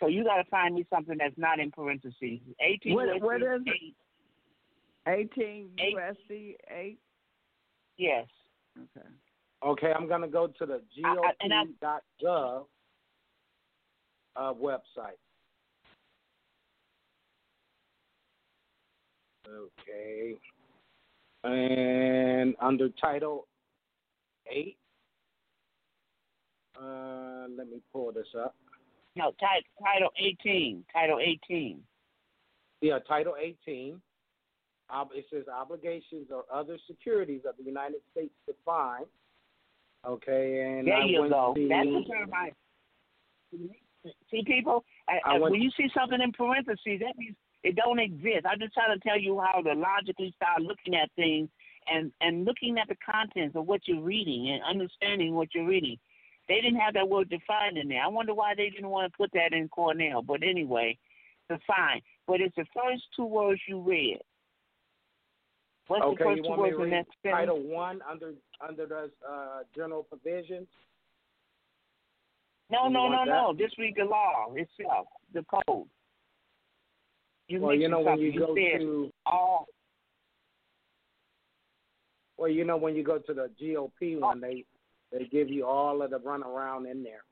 So 0.00 0.06
you 0.06 0.24
got 0.24 0.36
to 0.36 0.44
find 0.50 0.74
me 0.74 0.86
something 0.90 1.16
that's 1.18 1.36
not 1.36 1.58
in 1.58 1.70
parentheses. 1.70 2.40
Eighteen. 2.60 2.94
What- 2.94 3.08
USC 3.08 3.20
what 3.22 3.42
is 3.42 3.62
it? 3.66 3.94
eight, 5.06 5.30
18 5.36 5.70
USC 5.78 6.56
8. 6.70 6.98
Yes. 7.98 8.26
Okay. 8.76 9.06
Okay, 9.62 9.92
I'm 9.92 10.08
going 10.08 10.22
to 10.22 10.28
go 10.28 10.46
to 10.46 10.66
the 10.66 10.80
I- 11.04 11.08
I- 11.08 11.32
and 11.40 11.52
I- 11.52 11.64
GOP.gov 11.82 12.66
uh, 14.36 14.52
website. 14.54 15.18
Okay. 19.48 20.34
And 21.44 22.54
under 22.60 22.88
Title 22.90 23.46
8, 24.50 24.76
uh, 26.80 27.46
let 27.56 27.68
me 27.68 27.80
pull 27.92 28.12
this 28.12 28.26
up. 28.38 28.54
No, 29.16 29.32
title, 29.38 29.62
title 29.82 30.10
18. 30.18 30.84
Title 30.92 31.18
18. 31.20 31.80
Yeah, 32.80 32.98
Title 33.06 33.34
18. 33.40 34.00
Ob- 34.90 35.10
it 35.14 35.24
says 35.32 35.44
obligations 35.48 36.26
or 36.30 36.44
other 36.52 36.76
securities 36.86 37.42
of 37.48 37.56
the 37.56 37.64
United 37.64 38.00
States 38.12 38.34
defined. 38.46 39.06
Okay, 40.06 40.60
and 40.78 40.86
there 40.86 40.96
I 40.96 41.04
you 41.04 41.28
go. 41.28 41.54
to- 41.54 41.68
That's 41.68 41.86
the 41.88 42.04
term 42.12 42.30
I. 42.34 42.50
See, 44.30 44.42
people, 44.44 44.84
I, 45.08 45.14
I 45.24 45.36
I- 45.36 45.38
went- 45.38 45.52
when 45.52 45.62
you 45.62 45.70
see 45.76 45.88
something 45.94 46.20
in 46.20 46.32
parentheses, 46.32 47.00
that 47.00 47.16
means 47.16 47.36
it 47.62 47.76
don't 47.76 47.98
exist. 47.98 48.44
I'm 48.46 48.58
just 48.58 48.74
trying 48.74 48.98
to 48.98 49.00
tell 49.08 49.18
you 49.18 49.40
how 49.40 49.62
to 49.62 49.72
logically 49.72 50.32
start 50.36 50.60
looking 50.60 50.94
at 50.94 51.10
things 51.16 51.48
and 51.86 52.12
and 52.20 52.44
looking 52.44 52.78
at 52.78 52.88
the 52.88 52.96
contents 52.96 53.56
of 53.56 53.66
what 53.66 53.80
you're 53.86 54.02
reading 54.02 54.50
and 54.50 54.62
understanding 54.64 55.34
what 55.34 55.54
you're 55.54 55.66
reading. 55.66 55.98
They 56.48 56.56
didn't 56.56 56.80
have 56.80 56.94
that 56.94 57.08
word 57.08 57.30
defined 57.30 57.78
in 57.78 57.88
there. 57.88 58.02
I 58.02 58.08
wonder 58.08 58.34
why 58.34 58.54
they 58.54 58.68
didn't 58.68 58.90
want 58.90 59.10
to 59.10 59.16
put 59.16 59.30
that 59.32 59.52
in 59.52 59.68
Cornell. 59.68 60.22
But 60.22 60.42
anyway, 60.42 60.98
define. 61.48 62.02
But 62.26 62.40
it's 62.40 62.54
the 62.56 62.66
first 62.74 63.02
two 63.16 63.24
words 63.24 63.60
you 63.66 63.80
read. 63.80 64.18
What's 65.86 66.04
okay, 66.04 66.16
the 66.18 66.24
first 66.24 66.36
you 66.38 66.42
two 66.44 66.50
me 66.50 66.56
words 66.56 66.76
in 66.82 66.90
that 66.90 67.06
sentence? 67.22 67.40
Title 67.40 67.62
One 67.62 68.00
under 68.10 68.32
under 68.66 68.86
the 68.86 69.10
uh, 69.28 69.60
general 69.74 70.02
provisions? 70.02 70.68
No, 72.70 72.86
You 72.86 72.90
no, 72.94 73.08
no, 73.08 73.16
want 73.16 73.28
no. 73.28 73.54
Just 73.58 73.78
read 73.78 73.94
the 73.96 74.04
law 74.04 74.52
itself, 74.54 75.06
the 75.32 75.44
code. 75.44 75.86
You 77.48 77.60
well, 77.60 77.74
you 77.74 77.88
know 77.88 78.00
when 78.00 78.14
something. 78.14 78.32
you 78.32 78.38
go 78.38 78.54
to 78.54 79.10
all. 79.26 79.66
well, 82.38 82.50
you 82.50 82.64
know 82.64 82.78
when 82.78 82.96
you 82.96 83.04
go 83.04 83.18
to 83.18 83.34
the 83.34 83.50
GOP 83.62 84.18
one, 84.18 84.40
they 84.40 84.64
they 85.16 85.26
give 85.26 85.48
you 85.48 85.64
all 85.64 86.02
of 86.02 86.10
the 86.10 86.18
runaround 86.18 86.90
in 86.90 87.04
there. 87.04 87.22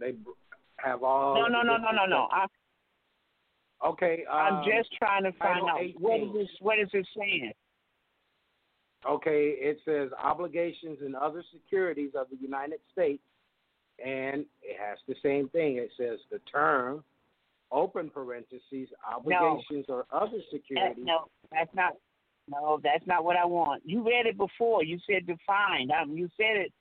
They 0.00 0.14
have 0.78 1.02
all. 1.04 1.34
No, 1.34 1.46
no, 1.46 1.62
no, 1.62 1.76
no, 1.76 1.92
no, 1.92 2.06
no. 2.06 2.28
I, 2.32 2.46
Okay, 3.86 4.24
I'm 4.30 4.56
um, 4.56 4.64
just 4.64 4.90
trying 4.98 5.24
to 5.24 5.32
find 5.38 5.62
out 5.68 5.80
what 5.98 6.20
is 6.20 6.28
this. 6.34 6.48
What 6.60 6.78
is 6.78 6.88
it 6.92 7.06
saying? 7.16 7.52
Okay, 9.08 9.54
it 9.58 9.78
says 9.86 10.10
obligations 10.22 10.98
and 11.00 11.16
other 11.16 11.42
securities 11.50 12.10
of 12.14 12.26
the 12.30 12.36
United 12.36 12.80
States, 12.92 13.22
and 14.04 14.44
it 14.62 14.76
has 14.78 14.98
the 15.08 15.14
same 15.22 15.48
thing. 15.48 15.76
It 15.76 15.90
says 15.96 16.18
the 16.30 16.40
term, 16.40 17.02
open 17.72 18.10
parentheses, 18.10 18.88
obligations 19.10 19.86
or 19.88 20.04
other 20.12 20.36
That, 20.36 20.44
securities. 20.52 21.02
no, 21.02 21.28
that's 21.50 21.74
not. 21.74 21.94
No, 22.48 22.80
that's 22.82 23.06
not 23.06 23.24
what 23.24 23.36
I 23.36 23.46
want. 23.46 23.82
You 23.86 24.04
read 24.04 24.26
it 24.26 24.36
before. 24.36 24.82
You 24.82 24.98
said 25.08 25.26
defined. 25.26 25.90
Um, 25.90 26.16
you 26.16 26.28
said 26.36 26.56
it 26.56 26.72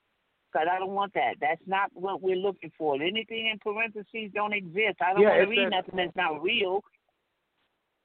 because 0.52 0.68
I 0.72 0.80
don't 0.80 0.92
want 0.92 1.14
that. 1.14 1.36
That's 1.40 1.62
not 1.68 1.92
what 1.94 2.22
we're 2.22 2.36
looking 2.36 2.72
for. 2.78 2.96
Anything 2.96 3.48
in 3.52 3.60
parentheses 3.60 4.32
don't 4.34 4.54
exist. 4.54 4.98
I 5.02 5.14
don't 5.14 5.22
Yeah, 5.22 5.30
want 5.38 5.44
to 5.44 5.50
read 5.50 5.66
says- 5.66 5.72
nothing 5.72 5.96
that's 5.98 6.16
not 6.16 6.42
real. 6.42 6.84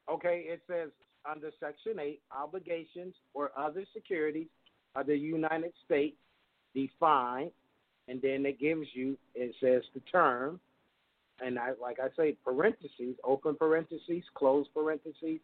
Okay, 0.09 0.41
it 0.49 0.61
says 0.67 0.91
under 1.25 1.51
Section 1.59 1.99
8, 1.99 2.21
obligations 2.31 3.15
or 3.33 3.51
other 3.57 3.85
securities 3.95 4.49
of 4.95 5.07
the 5.07 5.17
United 5.17 5.73
States 5.85 6.17
defined, 6.75 7.51
and 8.09 8.21
then 8.21 8.45
it 8.45 8.59
gives 8.59 8.87
you, 8.95 9.17
it 9.35 9.55
says 9.61 9.83
the 9.95 10.01
term, 10.01 10.61
and 11.41 11.59
I 11.59 11.73
like 11.81 11.99
I 11.99 12.09
say, 12.17 12.37
parentheses, 12.45 13.17
open 13.25 13.57
parentheses, 13.57 14.23
close 14.35 14.67
parentheses, 14.75 15.41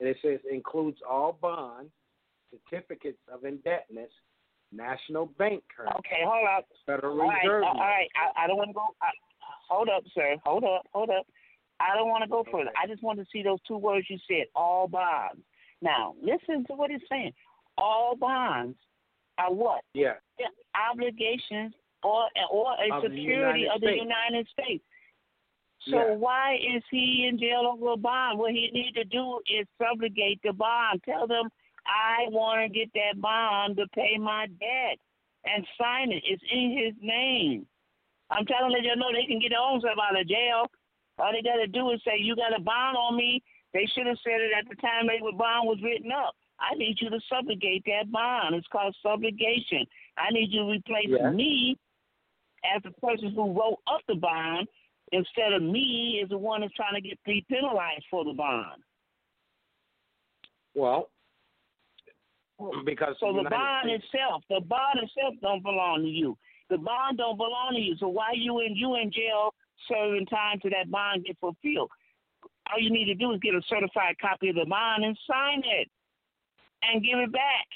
and 0.00 0.08
it 0.08 0.16
says 0.20 0.40
includes 0.50 0.98
all 1.08 1.34
bonds, 1.40 1.92
certificates 2.50 3.20
of 3.32 3.44
indebtedness, 3.44 4.10
national 4.72 5.26
bank 5.38 5.62
currency, 5.74 5.98
Okay, 5.98 6.22
hold 6.24 6.46
up. 6.56 6.66
Federal 6.86 7.20
All 7.20 7.28
right, 7.28 7.42
Reserve. 7.44 7.64
all 7.64 7.74
notes. 7.74 7.80
right. 7.84 8.08
I, 8.16 8.44
I 8.44 8.46
don't 8.46 8.56
want 8.56 8.70
to 8.70 8.74
go. 8.74 8.86
I, 9.02 9.08
hold 9.68 9.88
up, 9.88 10.02
sir. 10.14 10.36
Hold 10.44 10.64
up. 10.64 10.82
Hold 10.92 11.10
up. 11.10 11.26
I 11.80 11.96
don't 11.96 12.08
want 12.08 12.22
to 12.22 12.28
go 12.30 12.44
further. 12.50 12.70
I 12.80 12.86
just 12.86 13.02
want 13.02 13.18
to 13.18 13.26
see 13.32 13.42
those 13.42 13.58
two 13.66 13.76
words 13.76 14.06
you 14.08 14.18
said, 14.28 14.46
all 14.54 14.86
bonds. 14.88 15.40
Now, 15.80 16.14
listen 16.22 16.64
to 16.66 16.74
what 16.74 16.90
it's 16.90 17.04
saying. 17.10 17.32
All 17.76 18.14
bonds 18.16 18.78
are 19.38 19.52
what? 19.52 19.82
Yeah. 19.94 20.14
The 20.38 20.44
obligations 20.90 21.74
or 22.04 22.26
or 22.50 22.74
a 22.74 22.94
Of 22.96 23.02
security 23.02 23.60
United 23.62 23.68
of 23.74 23.80
the 23.80 23.86
States. 23.88 24.02
United 24.02 24.48
States. 24.48 24.84
So 25.88 25.96
Yeah. 25.96 26.14
why 26.14 26.54
is 26.56 26.82
he 26.90 27.26
in 27.28 27.38
jail 27.38 27.66
over 27.72 27.92
a 27.92 27.96
bond? 27.96 28.38
What 28.38 28.52
he 28.52 28.70
need 28.72 28.94
to 28.94 29.04
do 29.04 29.40
is 29.50 29.66
subrogate 29.80 30.40
the 30.44 30.52
bond. 30.52 31.02
Tell 31.04 31.26
them 31.26 31.48
I 31.86 32.28
want 32.30 32.62
to 32.62 32.68
get 32.68 32.90
that 32.94 33.20
bond 33.20 33.76
to 33.76 33.86
pay 33.94 34.16
my 34.18 34.46
debt 34.46 34.98
and 35.44 35.66
sign 35.80 36.12
it. 36.12 36.22
It's 36.26 36.42
in 36.50 36.76
his 36.76 36.94
name. 37.02 37.66
I'm 38.30 38.46
trying 38.46 38.70
to 38.70 38.72
let 38.72 38.84
you 38.84 38.96
know 38.96 39.12
they 39.12 39.26
can 39.26 39.40
get 39.40 39.50
their 39.50 39.60
own 39.60 39.80
self 39.80 39.98
out 39.98 40.18
of 40.18 40.28
jail. 40.28 40.66
All 41.18 41.32
they 41.32 41.42
got 41.42 41.56
to 41.56 41.66
do 41.66 41.90
is 41.90 42.00
say 42.04 42.18
you 42.18 42.34
got 42.36 42.56
a 42.56 42.62
bond 42.62 42.96
on 42.96 43.16
me. 43.16 43.42
They 43.74 43.86
should 43.94 44.06
have 44.06 44.18
said 44.24 44.40
it 44.40 44.52
at 44.56 44.68
the 44.68 44.76
time 44.80 45.06
they 45.06 45.18
the 45.18 45.36
bond 45.36 45.68
was 45.68 45.78
written 45.82 46.12
up. 46.12 46.34
I 46.60 46.74
need 46.76 46.98
you 47.00 47.10
to 47.10 47.20
subrogate 47.30 47.84
that 47.86 48.10
bond. 48.10 48.54
It's 48.54 48.66
called 48.68 48.96
subrogation. 49.04 49.84
I 50.16 50.30
need 50.30 50.52
you 50.52 50.64
to 50.64 50.70
replace 50.70 51.08
Yeah. 51.08 51.30
me 51.30 51.76
as 52.64 52.82
the 52.82 52.92
person 52.92 53.34
who 53.34 53.52
wrote 53.52 53.80
up 53.86 54.00
the 54.06 54.14
bond 54.14 54.68
instead 55.10 55.52
of 55.52 55.62
me 55.62 56.20
as 56.22 56.28
the 56.30 56.38
one 56.38 56.60
that's 56.60 56.72
trying 56.74 56.94
to 56.94 57.00
get 57.00 57.22
pre 57.24 57.42
penalized 57.48 58.06
for 58.10 58.24
the 58.24 58.32
bond. 58.32 58.82
Well, 60.74 61.10
because 62.84 63.16
So 63.20 63.32
the 63.32 63.44
United 63.44 63.50
bond 63.50 63.88
States, 63.88 64.04
itself, 64.12 64.42
the 64.48 64.60
bond 64.60 64.98
itself 65.02 65.34
don't 65.40 65.62
belong 65.62 66.02
to 66.02 66.08
you. 66.08 66.36
The 66.70 66.78
bond 66.78 67.18
don't 67.18 67.36
belong 67.36 67.72
to 67.74 67.80
you. 67.80 67.96
So 67.98 68.08
why 68.08 68.32
you 68.34 68.60
in 68.60 68.76
you 68.76 68.96
in 68.96 69.10
jail 69.12 69.54
serving 69.88 70.26
time 70.26 70.58
till 70.60 70.70
that 70.70 70.90
bond 70.90 71.24
get 71.24 71.36
fulfilled? 71.40 71.90
All 72.70 72.80
you 72.80 72.90
need 72.90 73.06
to 73.06 73.14
do 73.14 73.32
is 73.32 73.40
get 73.40 73.54
a 73.54 73.62
certified 73.68 74.16
copy 74.20 74.48
of 74.48 74.56
the 74.56 74.66
bond 74.68 75.04
and 75.04 75.18
sign 75.28 75.62
it 75.64 75.90
and 76.82 77.02
give 77.02 77.18
it 77.18 77.32
back. 77.32 77.66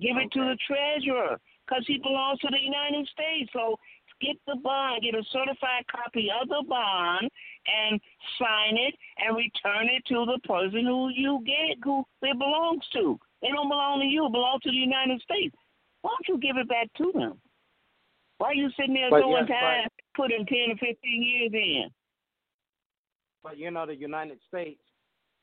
Give 0.00 0.16
it 0.16 0.30
to 0.32 0.40
the 0.40 0.56
treasurer 0.66 1.38
because 1.66 1.84
he 1.86 1.98
belongs 1.98 2.40
to 2.40 2.48
the 2.50 2.60
United 2.60 3.08
States. 3.08 3.50
So 3.52 3.76
get 4.20 4.36
the 4.46 4.56
bond, 4.62 5.02
get 5.02 5.14
a 5.14 5.24
certified 5.32 5.84
copy 5.90 6.28
of 6.30 6.48
the 6.48 6.64
bond, 6.68 7.28
and 7.66 8.00
sign 8.38 8.76
it 8.76 8.94
and 9.18 9.36
return 9.36 9.88
it 9.88 10.04
to 10.08 10.24
the 10.26 10.38
person 10.46 10.84
who 10.86 11.10
you 11.10 11.42
get 11.46 11.78
who 11.82 12.04
it 12.22 12.38
belongs 12.38 12.84
to. 12.94 13.18
It 13.42 13.52
don't 13.52 13.68
belong 13.68 14.00
to 14.00 14.06
you; 14.06 14.26
it 14.26 14.32
belongs 14.32 14.62
to 14.62 14.70
the 14.70 14.76
United 14.76 15.20
States. 15.22 15.54
Why 16.02 16.10
don't 16.10 16.28
you 16.28 16.38
give 16.38 16.56
it 16.56 16.68
back 16.68 16.88
to 16.98 17.12
them? 17.14 17.38
Why 18.38 18.48
are 18.48 18.54
you 18.54 18.70
sitting 18.76 18.94
there 18.94 19.10
But 19.10 19.20
throwing 19.20 19.46
yes, 19.46 19.48
but- 19.48 19.54
time, 19.54 19.88
putting 20.16 20.46
ten 20.46 20.72
or 20.72 20.76
fifteen 20.78 21.22
years 21.22 21.50
in? 21.52 21.90
but 23.42 23.58
you 23.58 23.70
know 23.70 23.86
the 23.86 23.94
United 23.96 24.38
States, 24.48 24.80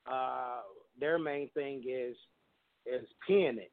uh, 0.09 0.61
their 0.99 1.19
main 1.19 1.49
thing 1.49 1.83
is 1.87 2.15
is 2.85 3.05
peonage, 3.27 3.69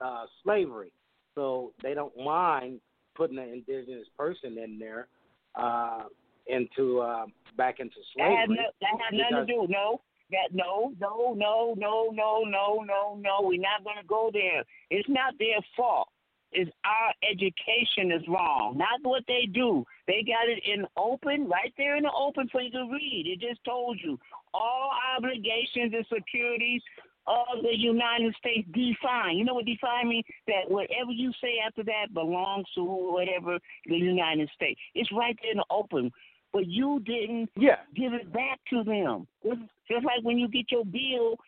uh, 0.00 0.26
slavery. 0.42 0.92
So 1.34 1.72
they 1.82 1.94
don't 1.94 2.16
mind 2.16 2.80
putting 3.14 3.38
an 3.38 3.48
indigenous 3.48 4.06
person 4.18 4.58
in 4.58 4.78
there 4.78 5.08
uh, 5.54 6.04
into 6.46 7.00
uh, 7.00 7.26
back 7.56 7.80
into 7.80 7.96
That 7.96 8.04
slavery. 8.14 8.36
had, 8.36 8.50
no, 8.50 8.56
that 8.80 9.00
had 9.00 9.32
nothing 9.32 9.46
to 9.46 9.52
do. 9.52 9.66
No, 9.72 10.00
that 10.30 10.52
no, 10.52 10.92
no, 11.00 11.34
no, 11.34 11.74
no, 11.76 12.10
no, 12.12 12.44
no, 12.44 12.82
no, 12.82 13.16
no. 13.16 13.40
We're 13.42 13.60
not 13.60 13.84
going 13.84 13.98
to 14.00 14.06
go 14.06 14.30
there. 14.32 14.64
It's 14.90 15.08
not 15.08 15.34
their 15.38 15.60
fault. 15.76 16.08
It's 16.54 16.70
our 16.84 17.14
education 17.30 18.12
is 18.12 18.28
wrong, 18.28 18.76
not 18.76 19.00
what 19.02 19.24
they 19.26 19.48
do. 19.50 19.84
They 20.06 20.22
got 20.22 20.48
it 20.48 20.62
in 20.70 20.84
open, 20.98 21.48
right 21.48 21.72
there 21.78 21.96
in 21.96 22.02
the 22.02 22.12
open 22.12 22.48
for 22.52 22.60
you 22.60 22.70
to 22.72 22.88
read. 22.92 23.26
It 23.26 23.40
just 23.40 23.64
told 23.64 23.98
you 24.02 24.18
all 24.52 24.90
obligations 25.16 25.94
and 25.94 26.04
securities 26.12 26.82
of 27.26 27.62
the 27.62 27.76
United 27.76 28.34
States 28.36 28.68
define. 28.72 29.38
You 29.38 29.44
know 29.44 29.54
what 29.54 29.64
define 29.64 30.08
means? 30.08 30.24
That 30.46 30.68
whatever 30.68 31.12
you 31.12 31.32
say 31.40 31.54
after 31.66 31.84
that 31.84 32.12
belongs 32.12 32.66
to 32.74 32.84
whatever 32.84 33.58
the 33.86 33.96
United 33.96 34.50
States. 34.54 34.80
It's 34.94 35.10
right 35.12 35.36
there 35.40 35.52
in 35.52 35.58
the 35.58 35.64
open. 35.70 36.10
But 36.52 36.66
you 36.66 37.00
didn't 37.00 37.50
Yeah. 37.56 37.80
give 37.94 38.12
it 38.12 38.30
back 38.32 38.60
to 38.66 38.84
them. 38.84 39.26
It's 39.42 39.60
just 39.88 40.04
like 40.04 40.22
when 40.22 40.38
you 40.38 40.48
get 40.48 40.70
your 40.70 40.84
bill 40.84 41.38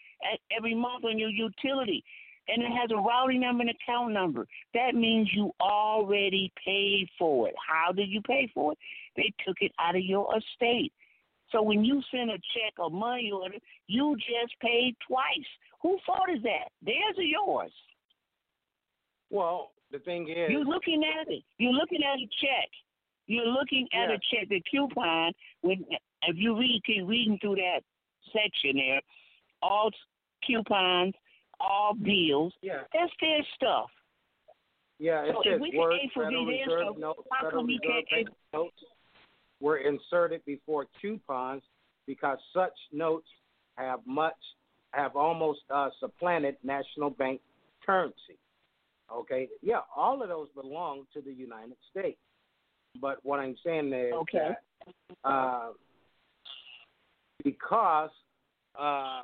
every 0.50 0.74
month 0.74 1.04
on 1.04 1.18
your 1.18 1.28
utility, 1.28 2.02
and 2.48 2.62
it 2.62 2.70
has 2.70 2.90
a 2.90 2.96
routing 2.96 3.40
number 3.40 3.62
and 3.62 3.70
account 3.70 4.12
number. 4.12 4.46
That 4.72 4.94
means 4.94 5.32
you 5.32 5.54
already 5.60 6.52
paid 6.62 7.08
for 7.18 7.48
it. 7.48 7.54
How 7.58 7.92
did 7.92 8.08
you 8.08 8.20
pay 8.22 8.46
for 8.48 8.72
it? 8.72 8.78
They 9.16 9.32
took 9.46 9.60
it 9.60 9.72
out 9.78 9.96
of 9.96 10.02
your 10.02 10.28
estate. 10.36 10.92
So 11.50 11.62
when 11.62 11.84
you 11.84 12.02
send 12.10 12.30
a 12.30 12.38
check 12.38 12.78
or 12.78 12.90
money 12.90 13.30
order, 13.30 13.58
you 13.86 14.16
just 14.16 14.58
paid 14.60 14.96
twice. 15.06 15.46
Whose 15.80 16.00
fault 16.06 16.28
is 16.30 16.42
that? 16.42 16.70
Theirs 16.82 17.16
or 17.18 17.22
yours? 17.22 17.72
Well, 19.30 19.72
the 19.90 19.98
thing 20.00 20.28
is, 20.28 20.50
You're 20.50 20.64
looking 20.64 21.04
at 21.04 21.30
it. 21.30 21.44
You're 21.58 21.72
looking 21.72 22.02
at 22.02 22.18
a 22.18 22.28
check. 22.40 22.70
You're 23.26 23.46
looking 23.46 23.88
at 23.92 24.10
Yeah. 24.10 24.16
a 24.16 24.18
check, 24.18 24.48
the 24.48 24.60
coupon. 24.70 25.32
When 25.62 25.84
if 26.26 26.36
you 26.36 26.58
read, 26.58 26.82
keep 26.84 27.06
reading 27.06 27.38
through 27.38 27.56
that 27.56 27.82
section 28.32 28.76
there, 28.76 29.00
all 29.62 29.90
coupons, 30.46 31.14
all 31.60 31.94
bills. 31.94 32.54
yeah, 32.62 32.84
That's 32.92 33.12
their 33.20 33.42
stuff. 33.54 33.90
yeah, 34.98 35.24
it 35.24 35.34
So 35.34 35.42
if 35.50 35.60
we 35.60 35.70
can 35.70 35.80
word 35.80 35.94
A 35.94 36.08
for 36.14 36.24
Federal 36.24 36.46
B 36.46 36.62
Reserve 36.64 36.80
so 36.94 37.00
notes, 37.00 37.20
how 37.30 37.44
Federal 37.44 37.62
come 37.62 37.66
Reserve 37.68 38.04
can't 38.08 38.28
notes 38.52 38.84
were 39.60 39.78
inserted 39.78 40.44
before 40.44 40.86
coupons 41.00 41.62
because 42.06 42.38
such 42.52 42.76
notes 42.92 43.28
have 43.76 44.00
much 44.06 44.36
have 44.92 45.16
almost 45.16 45.60
uh, 45.70 45.90
supplanted 45.98 46.56
national 46.62 47.10
bank 47.10 47.40
currency. 47.84 48.38
Okay, 49.12 49.48
yeah, 49.60 49.80
all 49.94 50.22
of 50.22 50.28
those 50.28 50.48
belong 50.54 51.06
to 51.12 51.20
the 51.20 51.32
United 51.32 51.76
States. 51.90 52.18
But 53.00 53.18
what 53.22 53.40
I'm 53.40 53.56
saying 53.64 53.92
is 53.92 54.12
Okay. 54.12 54.38
that 54.38 54.62
uh, 55.24 55.70
because 57.42 58.10
uh, 58.78 59.22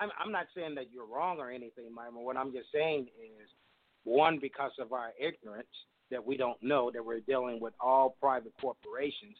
I'm, 0.00 0.10
I'm 0.22 0.32
not 0.32 0.46
saying 0.54 0.74
that 0.76 0.86
you're 0.92 1.06
wrong 1.06 1.38
or 1.38 1.50
anything, 1.50 1.92
Myron. 1.94 2.14
What 2.16 2.36
I'm 2.36 2.52
just 2.52 2.66
saying 2.72 3.06
is, 3.18 3.48
one, 4.04 4.38
because 4.40 4.72
of 4.78 4.92
our 4.92 5.12
ignorance 5.18 5.66
that 6.10 6.24
we 6.24 6.36
don't 6.36 6.62
know 6.62 6.90
that 6.90 7.04
we're 7.04 7.20
dealing 7.20 7.60
with 7.60 7.74
all 7.80 8.16
private 8.20 8.52
corporations, 8.60 9.36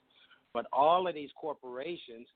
but 0.53 0.67
all 0.73 1.07
of 1.07 1.15
these 1.15 1.31
corporations, 1.39 2.27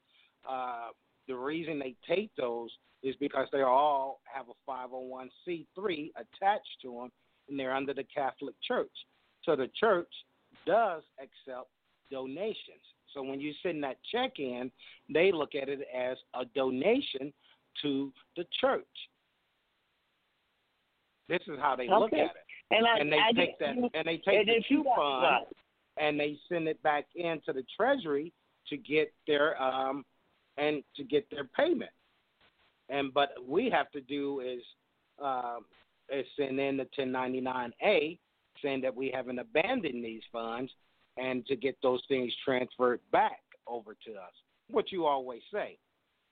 uh, 0.49 0.89
the 1.27 1.35
reason 1.35 1.79
they 1.79 1.95
take 2.07 2.31
those 2.37 2.71
is 3.03 3.15
because 3.21 3.47
they 3.53 3.63
all 3.63 4.21
have 4.25 4.47
a 4.49 4.71
501c3 4.71 6.11
attached 6.17 6.67
to 6.83 6.93
them, 6.93 7.13
and 7.49 7.59
they're 7.59 7.75
under 7.75 7.95
the 7.95 8.05
Catholic 8.15 8.55
Church. 8.67 8.91
So 9.49 9.57
the 9.57 9.71
church 9.81 10.13
does 10.67 11.03
accept 11.19 11.69
donations. 12.11 12.85
So 13.15 13.23
when 13.23 13.41
you 13.41 13.55
send 13.63 13.83
that 13.83 13.97
check 14.13 14.33
in, 14.39 14.71
they 15.09 15.33
look 15.33 15.55
at 15.55 15.71
it 15.71 15.81
as 15.97 16.19
a 16.35 16.45
donation 16.55 17.33
to 17.81 18.13
the 18.37 18.45
church. 18.61 18.85
This 21.31 21.41
is 21.47 21.59
how 21.61 21.77
they 21.77 21.89
look 21.89 22.13
at 22.13 22.19
it. 22.19 22.31
And 22.71 22.87
I, 22.87 22.99
And 22.99 23.11
they 23.11 23.17
I 23.17 23.33
take 23.33 23.59
that 23.61 23.69
and 23.95 24.07
they 24.07 24.19
take 24.19 24.45
the 24.47 24.53
if 24.59 24.65
you 24.69 24.85
got- 24.85 24.95
coupon 24.97 25.23
right. 25.23 25.47
and 25.97 26.21
they 26.21 26.37
send 26.51 26.69
it 26.69 26.83
back 26.83 27.07
into 27.15 27.55
the 27.55 27.65
treasury 27.75 28.31
to 28.69 28.77
get 28.77 29.11
their 29.27 29.61
um 29.63 30.05
and 30.59 30.85
to 30.97 31.05
get 31.05 31.27
their 31.31 31.45
payment. 31.45 31.91
And 32.91 33.15
but 33.15 33.31
we 33.47 33.71
have 33.71 33.91
to 33.93 34.03
do 34.03 34.41
is 34.41 34.63
um 35.19 35.65
is 36.11 36.27
send 36.37 36.61
in 36.61 36.77
the 36.77 36.85
1099A 36.99 38.19
saying 38.63 38.81
that 38.83 38.95
we 38.95 39.11
haven't 39.15 39.39
abandoned 39.39 40.05
these 40.05 40.23
funds 40.33 40.71
and 41.17 41.45
to 41.47 41.57
get 41.57 41.77
those 41.83 42.01
things 42.09 42.33
transferred 42.45 43.01
back 43.13 43.41
over 43.67 43.95
to 44.07 44.13
us. 44.13 44.33
What 44.71 44.93
you 44.93 45.07
always 45.07 45.43
say. 45.53 45.79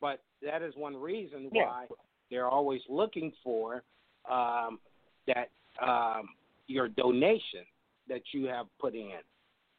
But 0.01 0.23
that 0.43 0.63
is 0.63 0.75
one 0.77 0.97
reason 0.97 1.51
Yeah. 1.53 1.67
why 1.67 1.87
they're 2.31 2.49
always 2.49 2.81
looking 2.89 3.33
for 3.43 3.83
um, 4.31 4.79
that 5.27 5.51
um, 5.83 6.29
your 6.67 6.89
donation 6.89 7.65
that 8.09 8.23
you 8.33 8.47
have 8.47 8.67
put 8.81 8.95
in, 8.95 9.19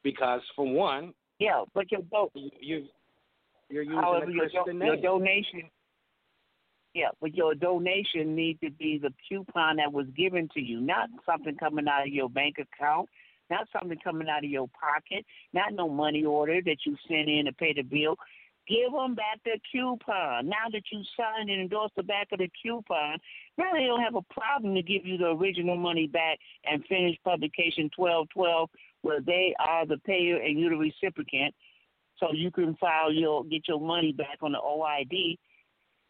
because 0.03 0.41
for 0.55 0.65
one, 0.67 1.13
yeah, 1.39 1.63
but 1.73 1.91
your 1.91 2.01
do- 2.01 2.29
you, 2.33 2.49
you 2.59 2.85
you're 3.69 3.83
using 3.83 3.99
however 3.99 4.25
a 4.25 4.33
your, 4.33 4.45
do- 4.47 4.51
Christian 4.53 4.77
your 4.79 4.95
name. 4.95 5.03
donation. 5.03 5.63
Yeah, 6.97 7.09
but 7.21 7.35
your 7.35 7.53
donation 7.53 8.35
needs 8.35 8.59
to 8.61 8.71
be 8.71 8.97
the 8.97 9.13
coupon 9.29 9.75
that 9.75 9.93
was 9.93 10.07
given 10.17 10.49
to 10.55 10.59
you, 10.59 10.81
not 10.81 11.09
something 11.27 11.55
coming 11.55 11.87
out 11.87 12.07
of 12.07 12.07
your 12.07 12.27
bank 12.27 12.55
account, 12.57 13.07
not 13.51 13.67
something 13.71 13.99
coming 14.03 14.27
out 14.27 14.43
of 14.43 14.49
your 14.49 14.67
pocket, 14.69 15.23
not 15.53 15.75
no 15.75 15.87
money 15.87 16.25
order 16.25 16.59
that 16.65 16.77
you 16.87 16.95
sent 17.07 17.29
in 17.29 17.45
to 17.45 17.53
pay 17.53 17.71
the 17.71 17.83
bill. 17.83 18.15
Give 18.67 18.91
them 18.91 19.13
back 19.13 19.41
the 19.45 19.59
coupon. 19.71 20.49
Now 20.49 20.71
that 20.71 20.81
you 20.91 21.03
signed 21.15 21.51
and 21.51 21.61
endorsed 21.61 21.93
the 21.95 22.01
back 22.01 22.29
of 22.31 22.39
the 22.39 22.49
coupon, 22.63 23.19
now 23.59 23.73
they 23.73 23.85
don't 23.85 24.01
have 24.01 24.15
a 24.15 24.33
problem 24.33 24.73
to 24.73 24.81
give 24.81 25.05
you 25.05 25.19
the 25.19 25.27
original 25.27 25.77
money 25.77 26.07
back 26.07 26.39
and 26.65 26.83
finish 26.87 27.15
publication 27.23 27.91
1212, 27.95 28.69
where 29.03 29.21
they 29.21 29.53
are 29.59 29.85
the 29.85 29.99
payer 29.99 30.37
and 30.37 30.59
you're 30.59 30.71
the 30.71 30.77
recipient. 30.77 31.53
So 32.19 32.29
you 32.33 32.49
can 32.49 32.75
file 32.77 33.13
your 33.13 33.43
get 33.43 33.67
your 33.67 33.79
money 33.79 34.13
back 34.13 34.39
on 34.41 34.53
the 34.53 34.57
OID 34.57 35.37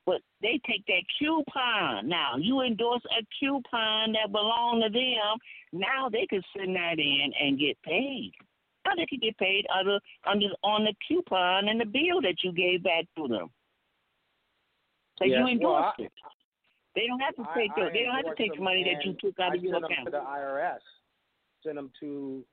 But 0.07 0.21
they 0.41 0.57
take 0.65 0.85
that 0.87 1.03
coupon. 1.19 2.07
Now 2.07 2.37
you 2.39 2.61
endorse 2.61 3.03
a 3.11 3.21
coupon 3.37 4.13
that 4.13 4.31
belong 4.31 4.81
to 4.81 4.89
them. 4.89 5.37
Now 5.73 6.07
they 6.09 6.25
can 6.25 6.41
send 6.55 6.75
that 6.77 6.97
in 6.97 7.33
and 7.39 7.59
get 7.59 7.77
paid. 7.83 8.31
Now 8.85 8.93
they 8.95 9.05
can 9.05 9.19
get 9.21 9.37
paid 9.37 9.65
under 9.77 9.99
under 10.25 10.47
on 10.63 10.85
the 10.85 10.93
coupon 11.05 11.67
and 11.67 11.79
the 11.79 11.85
bill 11.85 12.21
that 12.21 12.37
you 12.41 12.53
gave 12.53 12.83
back 12.83 13.03
to 13.17 13.27
them. 13.27 13.49
So 15.19 15.25
you 15.25 15.33
well, 15.33 15.47
endorsed 15.47 15.99
I- 15.99 16.03
it. 16.03 16.11
They 16.95 17.05
don't 17.05 17.19
have 17.19 17.35
to 17.35 17.43
take 17.53 17.69
the, 17.75 17.83
I 17.83 17.89
they 17.93 18.03
don't 18.03 18.15
have 18.15 18.35
to 18.35 18.41
take 18.41 18.55
the 18.55 18.63
money 18.63 18.83
that 18.83 19.05
you 19.05 19.13
took 19.21 19.39
out 19.39 19.51
I 19.51 19.55
of 19.55 19.63
your 19.63 19.75
account. 19.75 20.05
to 20.05 20.11
the 20.11 20.17
IRS. 20.17 20.79
Sent 21.63 21.75
them 21.75 21.91
to 21.99 22.43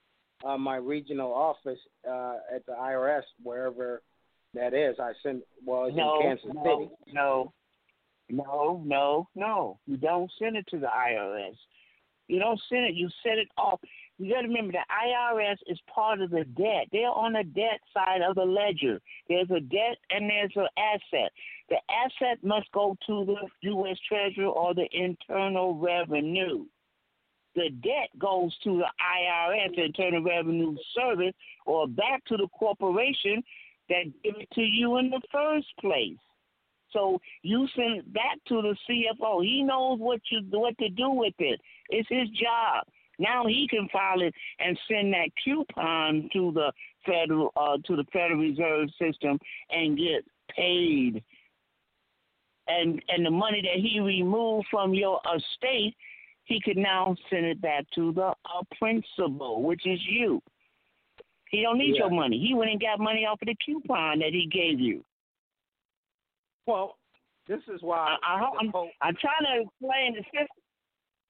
uh, 0.45 0.55
my 0.55 0.75
regional 0.75 1.33
office 1.33 1.79
uh, 2.07 2.35
at 2.53 2.63
the 2.67 2.73
IRS, 2.73 3.23
wherever 3.41 4.03
that 4.55 4.73
is. 4.73 4.95
I 4.99 5.11
send. 5.23 5.43
well, 5.65 5.85
it's 5.85 5.95
no, 5.95 6.19
in 6.19 6.21
Kansas 6.21 6.45
no, 6.53 6.63
City. 6.63 7.13
no, 7.13 7.53
no, 8.29 8.83
no, 8.85 9.27
no. 9.35 9.79
You 9.85 9.97
don't 9.97 10.31
send 10.39 10.55
it 10.55 10.65
to 10.71 10.79
the 10.79 10.87
IRS. 10.87 11.55
You 12.27 12.39
don't 12.39 12.59
send 12.69 12.85
it. 12.85 12.95
You 12.95 13.09
set 13.23 13.37
it 13.37 13.47
off. 13.57 13.79
You 14.17 14.33
got 14.33 14.41
to 14.41 14.47
remember 14.47 14.71
the 14.71 14.79
IRS 14.89 15.57
is 15.67 15.79
part 15.93 16.21
of 16.21 16.31
the 16.31 16.45
debt. 16.45 16.87
They're 16.91 17.09
on 17.09 17.33
the 17.33 17.43
debt 17.43 17.81
side 17.93 18.21
of 18.27 18.35
the 18.35 18.43
ledger. 18.43 18.99
There's 19.27 19.49
a 19.51 19.59
debt 19.59 19.97
and 20.09 20.29
there's 20.29 20.53
an 20.55 20.67
asset. 20.77 21.31
The 21.69 21.77
asset 21.89 22.43
must 22.43 22.71
go 22.71 22.95
to 23.07 23.25
the 23.25 23.69
U.S. 23.69 23.97
Treasury 24.07 24.45
or 24.45 24.73
the 24.73 24.87
Internal 24.91 25.77
Revenue. 25.77 26.65
The 27.55 27.69
debt 27.69 28.09
goes 28.17 28.55
to 28.63 28.77
the 28.77 28.89
IRS, 29.01 29.75
the 29.75 29.85
Internal 29.85 30.23
Revenue 30.23 30.75
Service, 30.93 31.33
or 31.65 31.87
back 31.87 32.23
to 32.25 32.37
the 32.37 32.47
corporation 32.47 33.43
that 33.89 34.05
give 34.23 34.35
it 34.39 34.49
to 34.53 34.61
you 34.61 34.97
in 34.97 35.09
the 35.09 35.21
first 35.31 35.67
place. 35.79 36.17
So 36.91 37.19
you 37.41 37.67
send 37.75 37.97
it 37.99 38.13
back 38.13 38.37
to 38.47 38.61
the 38.61 38.75
CFO. 38.89 39.43
He 39.43 39.63
knows 39.63 39.99
what 39.99 40.21
you 40.31 40.41
what 40.49 40.77
to 40.77 40.89
do 40.89 41.09
with 41.09 41.33
it. 41.39 41.59
It's 41.89 42.07
his 42.09 42.29
job. 42.29 42.85
Now 43.19 43.45
he 43.45 43.67
can 43.69 43.87
file 43.91 44.21
it 44.21 44.33
and 44.59 44.79
send 44.89 45.13
that 45.13 45.29
coupon 45.43 46.29
to 46.33 46.51
the 46.53 46.71
federal 47.05 47.51
uh, 47.55 47.77
to 47.85 47.95
the 47.95 48.05
Federal 48.11 48.39
Reserve 48.39 48.89
System 48.99 49.37
and 49.69 49.97
get 49.97 50.25
paid. 50.55 51.23
And 52.67 53.01
and 53.09 53.25
the 53.25 53.31
money 53.31 53.61
that 53.61 53.79
he 53.79 53.99
removed 53.99 54.67
from 54.71 54.93
your 54.93 55.19
estate, 55.35 55.95
he 56.45 56.61
could 56.63 56.77
now 56.77 57.15
send 57.29 57.45
it 57.45 57.61
back 57.61 57.85
to 57.95 58.11
the 58.13 58.27
uh, 58.27 58.63
principal, 58.79 59.63
which 59.63 59.85
is 59.85 59.99
you. 60.07 60.41
He 61.49 61.61
don't 61.61 61.77
need 61.77 61.95
Yeah. 61.95 62.03
your 62.03 62.09
money. 62.09 62.39
He 62.39 62.53
went 62.53 62.71
and 62.71 62.79
got 62.79 62.99
money 62.99 63.25
off 63.25 63.41
of 63.41 63.47
the 63.47 63.55
coupon 63.65 64.19
that 64.19 64.33
he 64.33 64.47
gave 64.47 64.79
you. 64.79 65.03
Well, 66.65 66.97
this 67.47 67.61
is 67.67 67.81
why 67.81 68.17
I, 68.23 68.39
I, 68.39 68.51
I'm, 68.59 68.71
Pope- 68.71 68.91
I'm 69.01 69.15
trying 69.15 69.45
to 69.45 69.61
explain 69.61 70.15
the 70.15 70.23
system. 70.23 70.63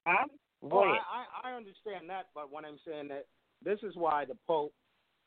Huh? 0.06 0.26
Well. 0.62 0.84
I, 0.84 0.98
I, 1.44 1.50
I 1.50 1.56
understand 1.56 2.08
that, 2.08 2.26
but 2.34 2.50
what 2.50 2.64
I'm 2.64 2.78
saying 2.86 3.08
that 3.08 3.26
this 3.62 3.78
is 3.82 3.94
why 3.96 4.24
the 4.24 4.36
Pope 4.46 4.72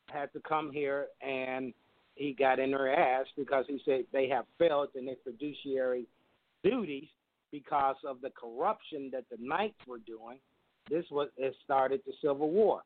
had 0.10 0.34
to 0.34 0.40
come 0.40 0.72
here 0.72 1.08
and 1.22 1.74
he 2.16 2.34
got 2.34 2.60
in 2.60 2.72
her 2.72 2.92
ass 2.92 3.28
because 3.38 3.66
he 3.68 3.80
said 3.86 4.06
they 4.12 4.28
have 4.28 4.46
failed 4.58 4.90
in 4.96 5.06
their 5.06 5.16
fiduciary 5.24 6.06
duties 6.64 7.08
because 7.52 7.96
of 8.06 8.22
the 8.22 8.32
corruption 8.32 9.10
that 9.12 9.26
the 9.30 9.38
knights 9.40 9.80
were 9.88 10.00
doing. 10.00 10.40
This 10.90 11.06
was 11.12 11.30
it 11.38 11.56
started 11.64 12.02
the 12.06 12.14
Civil 12.22 12.50
War 12.50 12.82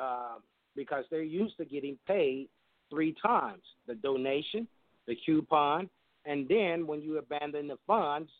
uh, 0.00 0.36
because 0.76 1.04
they're 1.10 1.22
used 1.22 1.56
to 1.58 1.64
getting 1.64 1.98
paid 2.06 2.48
three 2.90 3.14
times: 3.22 3.62
the 3.86 3.94
donation, 3.94 4.66
the 5.06 5.16
coupon, 5.26 5.88
and 6.24 6.48
then 6.48 6.86
when 6.86 7.02
you 7.02 7.18
abandon 7.18 7.68
the 7.68 7.78
funds 7.86 8.30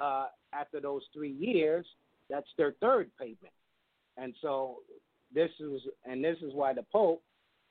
uh, 0.00 0.26
after 0.52 0.80
those 0.80 1.02
three 1.12 1.32
years, 1.32 1.86
that's 2.28 2.48
their 2.56 2.74
third 2.80 3.10
payment. 3.18 3.52
And 4.16 4.34
so 4.42 4.78
this 5.34 5.50
is 5.60 5.80
and 6.04 6.22
this 6.22 6.36
is 6.42 6.52
why 6.54 6.72
the 6.72 6.84
Pope 6.92 7.22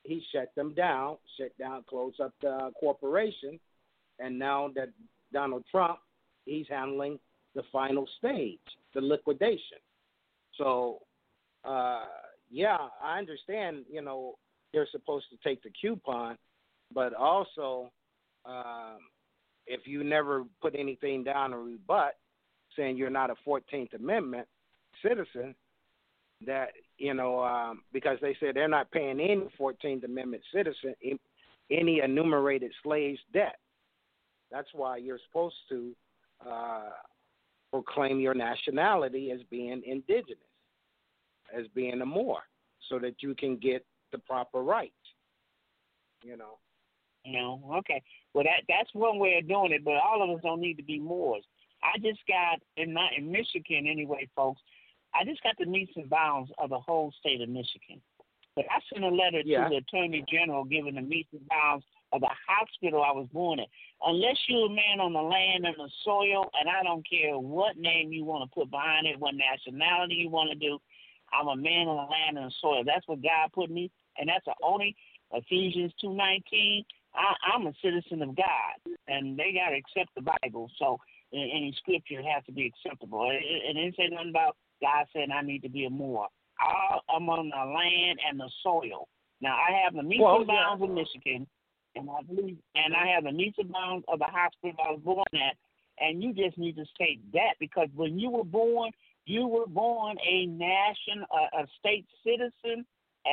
he 0.02 0.22
shut 0.32 0.50
them 0.56 0.72
down, 0.74 1.18
shut 1.38 1.56
down, 1.58 1.84
closed 1.88 2.20
up 2.20 2.32
the 2.40 2.70
corporation, 2.78 3.60
and 4.18 4.38
now 4.38 4.70
that 4.74 4.88
Donald 5.32 5.64
Trump 5.70 5.98
he's 6.46 6.66
handling 6.68 7.18
the 7.54 7.62
final 7.70 8.08
stage, 8.18 8.58
the 8.94 9.00
liquidation. 9.00 9.78
So 10.56 11.00
uh 11.64 12.04
yeah, 12.50 12.78
I 13.02 13.18
understand, 13.18 13.84
you 13.90 14.02
know, 14.02 14.34
they're 14.72 14.88
supposed 14.90 15.26
to 15.30 15.48
take 15.48 15.62
the 15.62 15.70
coupon, 15.80 16.36
but 16.92 17.14
also 17.14 17.90
um 18.44 18.98
if 19.66 19.86
you 19.86 20.02
never 20.02 20.44
put 20.60 20.74
anything 20.76 21.22
down 21.22 21.52
or 21.52 21.62
rebut 21.62 22.14
saying 22.76 22.96
you're 22.96 23.10
not 23.10 23.30
a 23.30 23.34
14th 23.46 23.94
Amendment 23.94 24.46
citizen, 25.02 25.54
that 26.46 26.70
you 26.98 27.14
know 27.14 27.42
um, 27.42 27.82
because 27.92 28.18
they 28.22 28.36
said 28.40 28.54
they're 28.54 28.68
not 28.68 28.90
paying 28.90 29.20
any 29.20 29.42
14th 29.58 30.04
Amendment 30.04 30.42
citizen 30.54 30.94
any 31.70 32.00
enumerated 32.00 32.72
slaves 32.82 33.20
debt. 33.32 33.56
That's 34.50 34.68
why 34.72 34.96
you're 34.96 35.20
supposed 35.28 35.56
to 35.68 35.94
uh, 36.48 36.90
proclaim 37.72 38.18
your 38.18 38.34
nationality 38.34 39.30
as 39.30 39.40
being 39.50 39.82
indigenous, 39.86 40.38
as 41.56 41.66
being 41.74 42.00
a 42.00 42.06
Moor, 42.06 42.38
so 42.88 42.98
that 42.98 43.22
you 43.22 43.34
can 43.34 43.56
get 43.56 43.84
the 44.12 44.18
proper 44.18 44.62
rights. 44.62 44.94
You 46.22 46.36
know. 46.36 46.58
No, 47.26 47.60
okay. 47.78 48.02
Well, 48.34 48.44
that 48.44 48.64
that's 48.68 48.90
one 48.94 49.18
way 49.18 49.36
of 49.40 49.48
doing 49.48 49.72
it, 49.72 49.84
but 49.84 49.94
all 49.94 50.22
of 50.22 50.36
us 50.36 50.42
don't 50.42 50.60
need 50.60 50.76
to 50.78 50.82
be 50.82 50.98
Moors. 50.98 51.44
I 51.82 51.98
just 51.98 52.20
got 52.26 52.60
in 52.76 52.92
my 52.92 53.08
in 53.16 53.30
Michigan 53.30 53.86
anyway, 53.86 54.28
folks. 54.34 54.60
I 55.14 55.24
just 55.24 55.42
got 55.42 55.56
the 55.58 55.66
metes 55.66 55.92
and 55.96 56.08
bounds 56.08 56.50
of 56.58 56.70
the 56.70 56.78
whole 56.78 57.12
state 57.18 57.40
of 57.40 57.48
Michigan. 57.48 58.00
But 58.54 58.66
I 58.70 58.80
sent 58.92 59.04
a 59.04 59.08
letter 59.08 59.42
Yeah. 59.44 59.64
to 59.64 59.70
the 59.70 59.76
Attorney 59.76 60.24
General 60.28 60.64
giving 60.64 60.94
the 60.94 61.02
metes 61.02 61.32
and 61.32 61.46
bounds 61.48 61.84
of 62.12 62.20
the 62.20 62.30
hospital 62.46 63.02
I 63.02 63.12
was 63.12 63.28
born 63.32 63.60
in. 63.60 63.66
Unless 64.04 64.36
you're 64.48 64.66
a 64.66 64.70
man 64.70 65.00
on 65.00 65.12
the 65.12 65.22
land 65.22 65.66
and 65.66 65.76
the 65.76 65.90
soil, 66.04 66.50
and 66.58 66.68
I 66.68 66.82
don't 66.82 67.08
care 67.08 67.38
what 67.38 67.76
name 67.76 68.12
you 68.12 68.24
want 68.24 68.48
to 68.48 68.54
put 68.54 68.70
behind 68.70 69.06
it, 69.06 69.18
what 69.18 69.34
nationality 69.34 70.14
you 70.14 70.28
want 70.28 70.50
to 70.50 70.56
do, 70.56 70.80
I'm 71.32 71.48
a 71.48 71.56
man 71.56 71.88
on 71.88 71.96
the 71.96 72.10
land 72.10 72.38
and 72.38 72.46
the 72.46 72.54
soil. 72.60 72.82
That's 72.84 73.06
what 73.06 73.22
God 73.22 73.52
put 73.54 73.70
me, 73.70 73.90
and 74.18 74.28
that's 74.28 74.44
the 74.44 74.54
only 74.62 74.96
Ephesians 75.32 75.92
two 76.00 76.14
nineteen. 76.14 76.84
I, 77.14 77.34
I'm 77.52 77.66
a 77.66 77.72
citizen 77.82 78.22
of 78.22 78.36
God, 78.36 78.94
and 79.08 79.36
they 79.36 79.52
got 79.52 79.70
to 79.70 79.76
accept 79.76 80.14
the 80.14 80.22
Bible. 80.22 80.70
So 80.78 80.98
any 81.32 81.74
scripture 81.78 82.22
has 82.22 82.44
to 82.46 82.52
be 82.52 82.66
acceptable. 82.66 83.30
It, 83.30 83.42
it, 83.42 83.70
it 83.70 83.74
didn't 83.74 83.96
say 83.96 84.08
nothing 84.08 84.30
about 84.30 84.56
God 84.80 85.06
saying 85.12 85.30
I 85.32 85.42
need 85.42 85.62
to 85.62 85.68
be 85.68 85.84
a 85.86 85.90
Moor. 85.90 86.26
I, 86.58 86.98
I'm 87.14 87.28
on 87.28 87.50
the 87.50 87.72
land 87.72 88.20
and 88.28 88.38
the 88.38 88.50
soil. 88.62 89.08
Now 89.40 89.56
I 89.56 89.82
have 89.82 89.94
the 89.94 90.02
metes 90.02 90.22
Well, 90.22 90.38
and 90.38 90.46
bounds 90.46 90.82
of 90.82 90.90
Michigan, 90.90 91.46
and 91.96 92.08
I 92.10 92.22
believe, 92.22 92.58
and 92.74 92.94
I 92.94 93.08
have 93.14 93.24
the 93.24 93.32
metes 93.32 93.56
and 93.58 93.72
bounds 93.72 94.04
of 94.08 94.18
the 94.18 94.26
hospital 94.26 94.76
I 94.86 94.92
was 94.92 95.00
born 95.02 95.24
at. 95.34 95.56
And 96.02 96.22
you 96.22 96.32
just 96.32 96.56
need 96.56 96.76
to 96.76 96.84
state 96.94 97.20
that 97.34 97.56
because 97.60 97.88
when 97.94 98.18
you 98.18 98.30
were 98.30 98.44
born, 98.44 98.90
you 99.30 99.46
were 99.46 99.66
born 99.66 100.16
a 100.28 100.46
nation, 100.46 101.24
a, 101.30 101.62
a 101.62 101.66
state 101.78 102.06
citizen, 102.24 102.84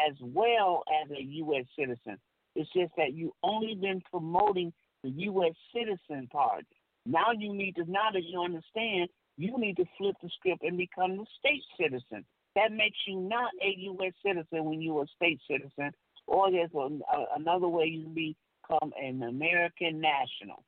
as 0.07 0.15
well 0.21 0.83
as 1.01 1.09
a 1.09 1.21
U.S. 1.21 1.65
citizen. 1.77 2.19
It's 2.55 2.71
just 2.71 2.91
that 2.97 3.13
you 3.13 3.33
only 3.41 3.73
been 3.73 4.01
promoting 4.11 4.71
the 5.03 5.09
U.S. 5.09 5.53
citizen 5.73 6.27
part. 6.31 6.65
Now 7.07 7.31
you 7.35 7.51
need 7.51 7.75
to, 7.77 7.89
now 7.89 8.09
that 8.13 8.23
you 8.23 8.41
understand, 8.41 9.09
you 9.37 9.57
need 9.57 9.77
to 9.77 9.85
flip 9.97 10.15
the 10.21 10.29
script 10.37 10.63
and 10.63 10.77
become 10.77 11.17
the 11.17 11.25
state 11.39 11.63
citizen. 11.79 12.25
That 12.55 12.71
makes 12.71 12.97
you 13.07 13.19
not 13.19 13.51
a 13.63 13.73
U.S. 13.79 14.13
citizen 14.23 14.65
when 14.65 14.81
you're 14.81 15.03
a 15.03 15.07
state 15.15 15.39
citizen, 15.49 15.91
or 16.27 16.51
there's 16.51 16.73
a, 16.75 16.77
a, 16.77 17.25
another 17.37 17.67
way 17.67 17.85
you 17.85 18.07
become 18.07 18.91
an 19.01 19.23
American 19.23 19.99
national. 19.99 20.63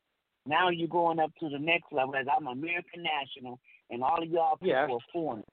Now 0.48 0.70
you're 0.70 0.88
going 0.88 1.20
up 1.20 1.32
to 1.40 1.50
the 1.50 1.60
next 1.60 1.92
level 1.92 2.16
as 2.16 2.26
I'm 2.36 2.48
American 2.48 3.04
national, 3.04 3.60
and 3.90 4.04
all 4.04 4.22
of 4.22 4.30
y'all 4.30 4.58
people 4.58 4.68
Yes. 4.68 4.90
are 4.92 5.00
foreign. 5.12 5.44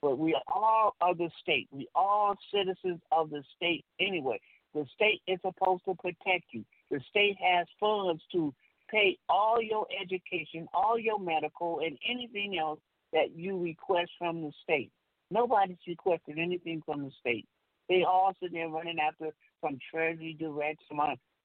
But 0.00 0.18
we 0.18 0.34
are 0.34 0.42
all 0.46 0.94
of 1.00 1.18
the 1.18 1.30
state. 1.40 1.68
We 1.70 1.88
all 1.94 2.34
citizens 2.52 3.00
of 3.10 3.30
the 3.30 3.42
state 3.56 3.84
anyway. 3.98 4.40
The 4.74 4.86
state 4.94 5.22
is 5.26 5.38
supposed 5.40 5.84
to 5.86 5.94
protect 5.94 6.52
you. 6.52 6.64
The 6.90 7.00
state 7.08 7.36
has 7.40 7.66
funds 7.80 8.22
to 8.32 8.52
pay 8.90 9.16
all 9.28 9.62
your 9.62 9.86
education, 10.00 10.68
all 10.74 10.98
your 10.98 11.18
medical, 11.18 11.80
and 11.80 11.96
anything 12.08 12.58
else 12.58 12.80
that 13.12 13.34
you 13.34 13.58
request 13.58 14.10
from 14.18 14.42
the 14.42 14.52
state. 14.62 14.90
Nobody's 15.30 15.78
requested 15.86 16.38
anything 16.38 16.82
from 16.84 17.04
the 17.04 17.10
state. 17.20 17.46
They 17.88 18.02
all 18.02 18.32
sitting 18.40 18.58
there 18.58 18.68
running 18.68 18.98
after 18.98 19.30
some 19.62 19.78
treasury 19.90 20.36
direct, 20.38 20.80
some 20.88 21.00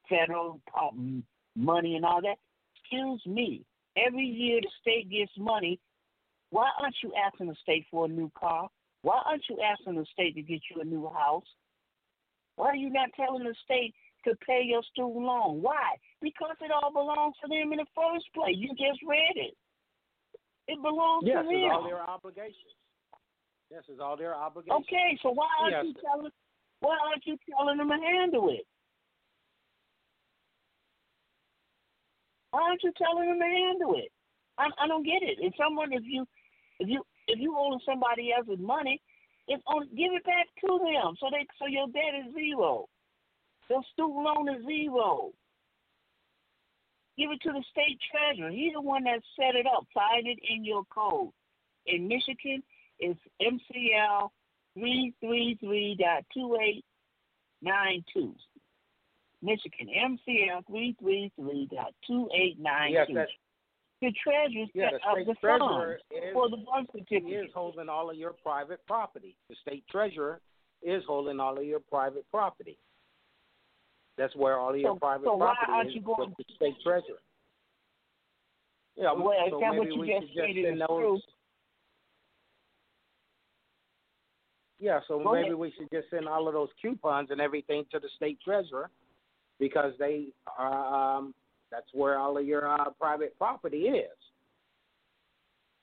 federal 0.09 0.59
um, 0.79 1.23
money 1.55 1.95
and 1.95 2.05
all 2.05 2.21
that. 2.21 2.37
Excuse 2.81 3.21
me. 3.25 3.63
Every 3.95 4.25
year 4.25 4.59
the 4.61 4.69
state 4.81 5.09
gets 5.09 5.31
money. 5.37 5.79
Why 6.51 6.69
aren't 6.81 6.95
you 7.03 7.11
asking 7.15 7.47
the 7.47 7.55
state 7.61 7.85
for 7.91 8.05
a 8.05 8.07
new 8.07 8.31
car? 8.37 8.69
Why 9.01 9.21
aren't 9.25 9.43
you 9.49 9.57
asking 9.61 9.95
the 9.95 10.05
state 10.11 10.35
to 10.35 10.41
get 10.41 10.61
you 10.73 10.81
a 10.81 10.85
new 10.85 11.07
house? 11.09 11.45
Why 12.55 12.67
are 12.67 12.75
you 12.75 12.89
not 12.89 13.09
telling 13.15 13.43
the 13.43 13.55
state 13.63 13.93
to 14.25 14.35
pay 14.45 14.61
your 14.65 14.83
student 14.91 15.23
loan. 15.23 15.61
Why? 15.61 15.95
Because 16.21 16.55
it 16.61 16.71
all 16.71 16.91
belongs 16.91 17.35
to 17.41 17.47
them 17.47 17.71
in 17.71 17.79
the 17.79 17.89
first 17.95 18.25
place. 18.33 18.55
You 18.57 18.69
just 18.69 18.99
read 19.07 19.35
it. 19.35 19.55
It 20.67 20.81
belongs 20.81 21.25
Yes, 21.25 21.43
to 21.45 21.49
it's 21.49 21.63
them. 21.63 21.71
all 21.71 21.83
their 21.83 22.01
obligations. 22.01 22.75
Yes, 23.71 23.83
it's 23.87 23.99
all 24.01 24.17
their 24.17 24.35
obligations. 24.35 24.85
Okay, 24.85 25.17
so 25.21 25.31
why 25.31 25.47
aren't 25.59 25.71
Yes. 25.71 25.85
you 25.85 25.93
telling 26.01 26.31
why 26.79 26.97
aren't 26.97 27.25
you 27.27 27.37
telling 27.49 27.77
them 27.77 27.89
to 27.89 27.97
handle 27.99 28.49
it? 28.49 28.65
Why 32.51 32.61
aren't 32.61 32.83
you 32.83 32.93
telling 32.93 33.27
them 33.27 33.39
to 33.39 33.45
handle 33.45 33.95
it? 33.95 34.11
I, 34.57 34.69
I 34.77 34.87
don't 34.87 35.03
get 35.03 35.21
it. 35.21 35.39
If 35.39 35.53
someone, 35.57 35.91
if 35.91 36.03
you, 36.05 36.25
if 36.79 36.87
you, 36.87 37.03
if 37.27 37.39
you 37.39 37.55
owe 37.57 37.77
somebody 37.85 38.31
else's 38.35 38.59
money, 38.59 39.01
it's 39.47 39.63
on, 39.67 39.87
give 39.95 40.13
it 40.13 40.23
back 40.25 40.47
to 40.61 40.79
them 40.79 41.15
so 41.19 41.27
they, 41.31 41.45
so 41.57 41.67
your 41.67 41.87
debt 41.87 42.27
is 42.27 42.33
zero. 42.33 42.87
Your 43.69 43.81
student 43.93 44.23
loan 44.23 44.49
is 44.49 44.65
zero. 44.65 45.31
Give 47.17 47.31
it 47.31 47.41
to 47.41 47.51
the 47.51 47.63
state 47.69 47.99
treasurer. 48.09 48.49
He's 48.49 48.73
the 48.73 48.81
one 48.81 49.03
that 49.03 49.19
set 49.35 49.55
it 49.55 49.65
up. 49.65 49.85
Find 49.93 50.25
it 50.25 50.39
in 50.49 50.63
your 50.63 50.83
code. 50.85 51.31
In 51.85 52.07
Michigan, 52.07 52.63
it's 52.99 53.19
MCL 53.41 54.29
three 54.77 55.13
three 55.19 55.57
three 55.59 55.97
dot 55.99 56.23
two 56.33 56.57
eight 56.63 56.85
nine 57.61 58.03
two. 58.13 58.33
Michigan 59.41 59.87
MCL 59.87 60.65
three 60.67 60.95
three 61.01 61.31
three 61.35 61.67
dot 61.73 61.93
two 62.07 62.29
eight 62.33 62.57
nine 62.59 62.93
two. 63.07 63.13
That, 64.01 64.07
The 64.07 64.13
treasurer 64.23 64.65
yeah, 64.73 64.89
the 64.91 64.99
state 65.13 65.27
the 65.27 65.33
treasurer 65.35 65.99
is, 66.11 66.33
for 66.33 66.49
the 66.49 66.57
birth 66.57 66.87
certificate. 66.91 67.45
is 67.45 67.51
holding 67.53 67.89
all 67.89 68.09
of 68.09 68.15
your 68.17 68.33
private 68.33 68.79
property. 68.87 69.35
The 69.49 69.55
state 69.61 69.83
treasurer 69.89 70.39
is 70.81 71.03
holding 71.05 71.39
all 71.39 71.57
of 71.57 71.63
your 71.65 71.79
private 71.81 72.25
property. 72.31 72.77
That's 74.17 74.35
where 74.35 74.57
all 74.57 74.71
of 74.73 74.77
your 74.79 74.95
So- 74.95 74.99
private 74.99 75.25
so 75.25 75.35
why 75.35 75.53
property 75.55 75.71
aren't 75.71 75.89
is 75.89 75.95
you 75.95 76.01
going- 76.01 76.29
with 76.37 76.47
the 76.47 76.53
state 76.55 76.75
treasurer. 76.81 77.19
Yeah, 78.95 79.13
Well, 79.13 79.33
so 79.49 79.59
that 79.59 79.71
maybe 79.71 79.79
what 79.79 79.87
you 79.93 79.99
we 80.01 80.07
just 80.07 80.19
should 80.27 80.27
just 80.35 80.45
stated 80.45 80.65
send 80.65 80.81
is 80.81 80.87
those. 80.87 81.23
true. 81.23 81.33
Yeah, 84.79 85.01
so 85.07 85.19
Go 85.21 85.33
maybe 85.33 85.47
ahead. 85.47 85.55
we 85.55 85.71
should 85.71 85.89
just 85.91 86.09
send 86.09 86.27
all 86.27 86.47
of 86.47 86.53
those 86.53 86.69
coupons 86.81 87.31
and 87.31 87.41
everything 87.41 87.85
to 87.91 87.99
the 87.99 88.07
state 88.15 88.39
treasurer 88.41 88.89
because 89.59 89.93
they 89.97 90.33
are 90.57 91.17
um 91.17 91.35
that's 91.71 91.87
where 91.93 92.17
all 92.17 92.37
of 92.37 92.45
your 92.45 92.67
uh, 92.67 92.89
private 92.99 93.37
property 93.37 93.83
is. 93.87 94.17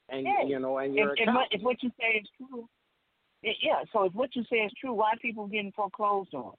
And 0.08 0.24
Yeah. 0.24 0.42
you 0.44 0.58
know, 0.58 0.78
and 0.78 0.94
your 0.94 1.14
if, 1.16 1.26
what, 1.26 1.48
if 1.50 1.62
what 1.62 1.82
you 1.82 1.90
say 1.98 2.20
is 2.20 2.28
true, 2.36 2.68
eh, 3.44 3.52
yeah. 3.60 3.82
So 3.92 4.04
if 4.04 4.14
what 4.14 4.34
you 4.36 4.44
say 4.50 4.58
is 4.58 4.72
true, 4.80 4.92
why 4.94 5.10
are 5.12 5.18
people 5.18 5.46
getting 5.46 5.72
foreclosed 5.72 6.34
on? 6.34 6.52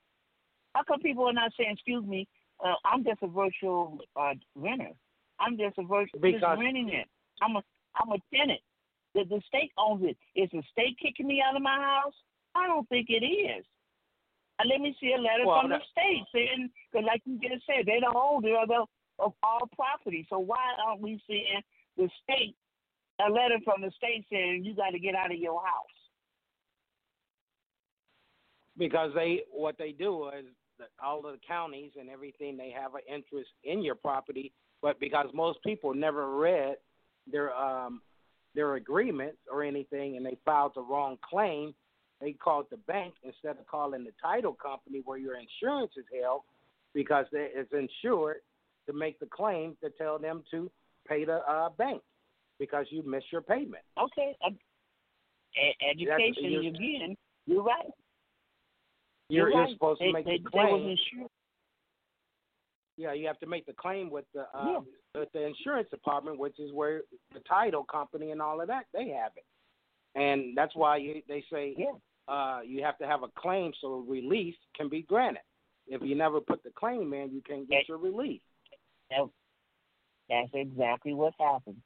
How 0.74 0.82
come 0.82 1.00
people 1.00 1.26
are 1.26 1.32
not 1.32 1.52
saying, 1.56 1.72
"Excuse 1.72 2.04
me, 2.04 2.28
uh, 2.64 2.74
I'm 2.84 3.04
just 3.04 3.22
a 3.22 3.26
virtual 3.26 3.98
uh, 4.16 4.34
renter. 4.54 4.90
I'm 5.40 5.56
just 5.56 5.78
a 5.78 5.82
virtual 5.82 6.20
just 6.20 6.44
renting 6.44 6.90
it. 6.90 7.06
I'm 7.40 7.56
a 7.56 7.62
I'm 7.96 8.12
a 8.12 8.18
tenant. 8.34 8.60
The 9.14 9.24
the 9.24 9.40
state 9.46 9.72
owns 9.78 10.04
it. 10.04 10.16
Is 10.34 10.50
the 10.52 10.62
state 10.72 10.98
kicking 11.00 11.26
me 11.26 11.42
out 11.42 11.56
of 11.56 11.62
my 11.62 11.76
house? 11.76 12.14
I 12.54 12.66
don't 12.66 12.88
think 12.88 13.06
it 13.08 13.24
is. 13.24 13.64
And 14.58 14.68
let 14.68 14.80
me 14.80 14.96
see 15.00 15.14
a 15.16 15.20
letter 15.20 15.46
Well, 15.46 15.60
from 15.60 15.70
the 15.70 15.78
that- 15.78 15.86
state 15.92 16.24
saying, 16.34 16.70
because 16.90 17.06
like 17.06 17.22
you 17.24 17.38
just 17.38 17.64
said, 17.64 17.86
they're 17.86 18.00
the 18.00 18.10
holder 18.10 18.58
of 18.58 18.68
the 18.68 18.84
of 19.18 19.32
all 19.42 19.68
property. 19.74 20.26
So 20.30 20.38
why 20.38 20.74
aren't 20.86 21.00
we 21.00 21.20
seeing 21.26 21.62
the 21.96 22.08
state 22.22 22.56
a 23.26 23.30
letter 23.30 23.58
from 23.64 23.82
the 23.82 23.90
state 23.96 24.24
saying 24.30 24.64
you 24.64 24.74
got 24.74 24.90
to 24.90 24.98
get 24.98 25.14
out 25.14 25.32
of 25.32 25.38
your 25.38 25.60
house? 25.60 25.98
because 28.78 29.10
they 29.14 29.42
what 29.50 29.76
they 29.76 29.92
do 29.92 30.28
is 30.28 30.44
all 31.02 31.18
of 31.26 31.32
the 31.32 31.40
counties 31.46 31.90
and 31.98 32.08
everything 32.08 32.56
they 32.56 32.70
have 32.70 32.94
an 32.94 33.00
interest 33.12 33.50
in 33.64 33.82
your 33.82 33.96
property, 33.96 34.52
but 34.80 34.98
because 35.00 35.26
most 35.34 35.58
people 35.64 35.92
never 35.92 36.36
read 36.36 36.76
their 37.30 37.54
um 37.54 38.00
their 38.54 38.76
agreements 38.76 39.38
or 39.52 39.62
anything 39.62 40.16
and 40.16 40.24
they 40.24 40.38
filed 40.44 40.72
the 40.74 40.80
wrong 40.80 41.18
claim, 41.28 41.74
they 42.20 42.32
called 42.32 42.66
the 42.70 42.76
bank 42.76 43.14
instead 43.24 43.58
of 43.58 43.66
calling 43.66 44.04
the 44.04 44.12
title 44.22 44.54
company 44.54 45.02
where 45.04 45.18
your 45.18 45.34
insurance 45.34 45.92
is 45.96 46.04
held 46.22 46.42
because 46.94 47.26
it's 47.32 47.72
insured 47.72 48.36
to 48.88 48.92
make 48.92 49.20
the 49.20 49.26
claim 49.26 49.76
to 49.84 49.90
tell 49.90 50.18
them 50.18 50.42
to 50.50 50.70
pay 51.06 51.24
the 51.24 51.40
uh, 51.48 51.68
bank 51.70 52.02
because 52.58 52.86
you 52.90 53.02
missed 53.08 53.30
your 53.30 53.42
payment. 53.42 53.82
Okay, 54.02 54.34
e- 54.48 55.74
education 55.90 56.50
you're- 56.50 56.68
again. 56.68 57.16
You're 57.46 57.62
right. 57.62 57.86
You're, 59.30 59.46
right. 59.46 59.54
you're 59.54 59.68
supposed 59.74 60.00
they, 60.00 60.06
to 60.06 60.12
make 60.12 60.24
they, 60.26 60.38
the 60.38 60.50
claim. 60.50 60.96
Yeah, 62.96 63.12
you 63.12 63.26
have 63.26 63.38
to 63.40 63.46
make 63.46 63.64
the 63.64 63.72
claim 63.74 64.10
with 64.10 64.24
the 64.34 64.42
uh, 64.54 64.64
Yeah. 64.64 64.80
with 65.14 65.32
the 65.32 65.46
insurance 65.46 65.88
department, 65.90 66.38
which 66.38 66.58
is 66.58 66.72
where 66.72 67.02
the 67.32 67.40
title 67.40 67.84
company 67.84 68.32
and 68.32 68.42
all 68.42 68.60
of 68.60 68.68
that 68.68 68.86
they 68.92 69.08
have 69.08 69.32
it, 69.36 69.44
and 70.18 70.56
that's 70.56 70.74
why 70.74 70.96
you, 70.96 71.22
they 71.28 71.44
say 71.52 71.74
Yeah. 71.78 71.92
uh, 72.26 72.60
you 72.66 72.82
have 72.82 72.98
to 72.98 73.06
have 73.06 73.22
a 73.22 73.28
claim 73.38 73.72
so 73.80 73.94
a 73.94 74.00
release 74.02 74.56
can 74.76 74.88
be 74.88 75.02
granted. 75.02 75.42
If 75.86 76.02
you 76.02 76.14
never 76.14 76.40
put 76.40 76.62
the 76.64 76.70
claim 76.70 77.14
in, 77.14 77.30
you 77.32 77.40
can't 77.46 77.68
get 77.68 77.88
your 77.88 77.98
relief. 77.98 78.42
That, 79.10 79.28
that's 80.28 80.50
exactly 80.52 81.14
what 81.14 81.34
happened. 81.38 81.82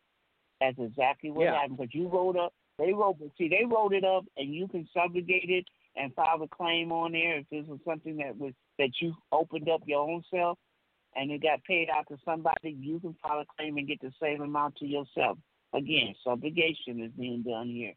That's 0.60 0.78
exactly 0.78 1.30
what 1.30 1.44
Yeah. 1.44 1.60
happened. 1.60 1.78
But 1.78 1.94
you 1.94 2.08
wrote 2.08 2.36
up, 2.36 2.52
they 2.78 2.92
wrote, 2.92 3.18
see, 3.36 3.48
they 3.48 3.64
wrote 3.64 3.92
it 3.92 4.04
up, 4.04 4.24
and 4.36 4.54
you 4.54 4.68
can 4.68 4.88
subrogate 4.94 5.50
it 5.50 5.66
and 5.96 6.14
file 6.14 6.42
a 6.42 6.48
claim 6.48 6.90
on 6.92 7.12
there 7.12 7.38
if 7.38 7.48
this 7.50 7.66
was 7.66 7.80
something 7.84 8.16
that 8.16 8.36
was 8.36 8.54
that 8.78 8.90
you 9.00 9.14
opened 9.30 9.68
up 9.68 9.82
your 9.86 10.08
own 10.08 10.22
self, 10.30 10.58
and 11.14 11.30
it 11.30 11.42
got 11.42 11.62
paid 11.64 11.88
out 11.90 12.06
to 12.08 12.16
somebody. 12.24 12.70
You 12.70 12.98
can 13.00 13.14
file 13.22 13.40
a 13.40 13.44
claim 13.56 13.76
and 13.76 13.86
get 13.86 14.00
the 14.00 14.12
same 14.20 14.40
amount 14.40 14.76
to 14.76 14.86
yourself. 14.86 15.38
Again, 15.74 16.14
subrogation 16.26 17.04
is 17.04 17.12
being 17.12 17.42
done 17.42 17.68
here. 17.68 17.94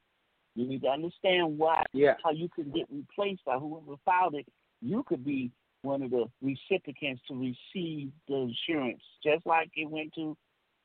You 0.55 0.67
need 0.67 0.81
to 0.83 0.89
understand 0.89 1.57
why 1.57 1.83
Yeah. 1.93 2.15
how 2.23 2.31
you 2.31 2.49
could 2.49 2.73
get 2.73 2.87
replaced 2.89 3.43
by 3.45 3.57
whoever 3.57 3.97
filed 4.05 4.35
it. 4.35 4.47
You 4.81 5.03
could 5.03 5.23
be 5.23 5.51
one 5.85 6.03
of 6.03 6.11
the 6.11 6.25
recipients 6.41 7.21
to 7.27 7.35
receive 7.35 8.11
the 8.27 8.35
insurance, 8.35 9.01
just 9.23 9.45
like 9.45 9.69
it 9.75 9.89
went 9.89 10.13
to 10.15 10.35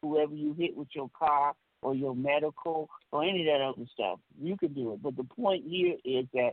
whoever 0.03 0.35
you 0.35 0.55
hit 0.55 0.77
with 0.77 0.89
your 0.95 1.11
car 1.19 1.55
or 1.83 1.95
your 1.95 2.15
medical 2.15 2.89
or 3.11 3.25
any 3.25 3.41
of 3.41 3.47
that 3.47 3.65
other 3.65 3.89
stuff. 3.93 4.19
You 4.41 4.57
could 4.57 4.75
do 4.75 4.93
it. 4.93 5.03
But 5.03 5.17
the 5.17 5.25
point 5.25 5.65
here 5.67 5.97
is 6.05 6.27
that 6.35 6.53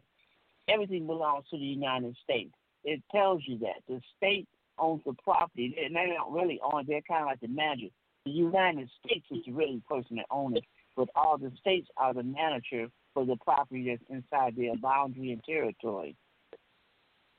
everything 0.68 1.06
belongs 1.06 1.45
to 1.52 1.57
the 1.57 1.64
United 1.64 2.15
States. 2.24 2.53
It 2.84 3.03
tells 3.11 3.41
you 3.45 3.60
that. 3.60 3.84
The 3.88 4.02
state 4.15 4.48
owns 4.80 5.02
the 5.06 5.14
property. 5.24 5.76
And 5.84 5.95
they 5.95 6.14
don't 6.15 6.34
really 6.34 6.60
own 6.64 6.82
it. 6.82 6.88
They're 6.88 7.02
kind 7.02 7.22
of 7.22 7.28
like 7.28 7.41
the 7.41 7.48
manager. 7.49 7.88
The 8.26 8.32
United 8.32 8.90
States 9.06 9.26
is 9.32 9.45
the 9.45 9.53
really 9.53 9.82
person 9.90 10.18
that 10.18 10.26
owns 10.30 10.57
it, 10.57 10.65
but 10.98 11.07
all 11.15 11.38
the 11.38 11.52
states 11.61 11.88
are 11.95 12.14
the 12.14 12.24
manager 12.24 12.88
for 13.14 13.26
the 13.26 13.38
property 13.38 13.90
that's 13.90 14.03
inside 14.10 14.56
their 14.57 14.76
boundary 14.76 15.32
and 15.32 15.41
territory. 15.45 16.15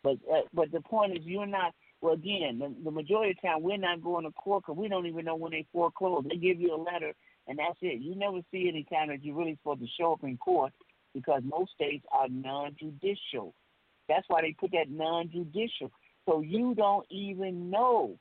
But 0.02 0.18
uh, 0.30 0.42
but 0.52 0.70
the 0.72 0.80
point 0.80 1.16
is, 1.16 1.24
you're 1.24 1.46
not. 1.46 1.74
Well, 2.00 2.14
again, 2.14 2.60
the, 2.60 2.72
the 2.84 2.90
majority 2.92 3.32
of 3.32 3.36
the 3.42 3.48
time 3.48 3.62
we're 3.62 3.76
not 3.76 4.02
going 4.02 4.24
to 4.24 4.30
court 4.30 4.62
because 4.64 4.78
we 4.78 4.88
don't 4.88 5.06
even 5.06 5.24
know 5.24 5.34
when 5.34 5.50
they 5.50 5.66
foreclose. 5.72 6.24
They 6.28 6.36
give 6.36 6.60
you 6.60 6.74
a 6.74 6.80
letter, 6.80 7.12
and 7.48 7.58
that's 7.58 7.78
it. 7.82 8.00
You 8.00 8.14
never 8.14 8.38
see 8.52 8.68
any 8.68 8.84
time 8.84 9.08
that 9.08 9.24
you're 9.24 9.34
really 9.34 9.58
supposed 9.60 9.80
to 9.80 9.86
show 9.98 10.12
up 10.12 10.22
in 10.22 10.36
court 10.36 10.72
because 11.12 11.42
most 11.44 11.72
states 11.72 12.06
are 12.12 12.28
non-judicial. 12.28 13.52
That's 14.08 14.24
why 14.28 14.42
they 14.42 14.54
put 14.58 14.70
that 14.72 14.90
non-judicial. 14.90 15.90
So 16.26 16.40
you 16.40 16.74
don't 16.76 17.06
even 17.10 17.70
know. 17.70 18.16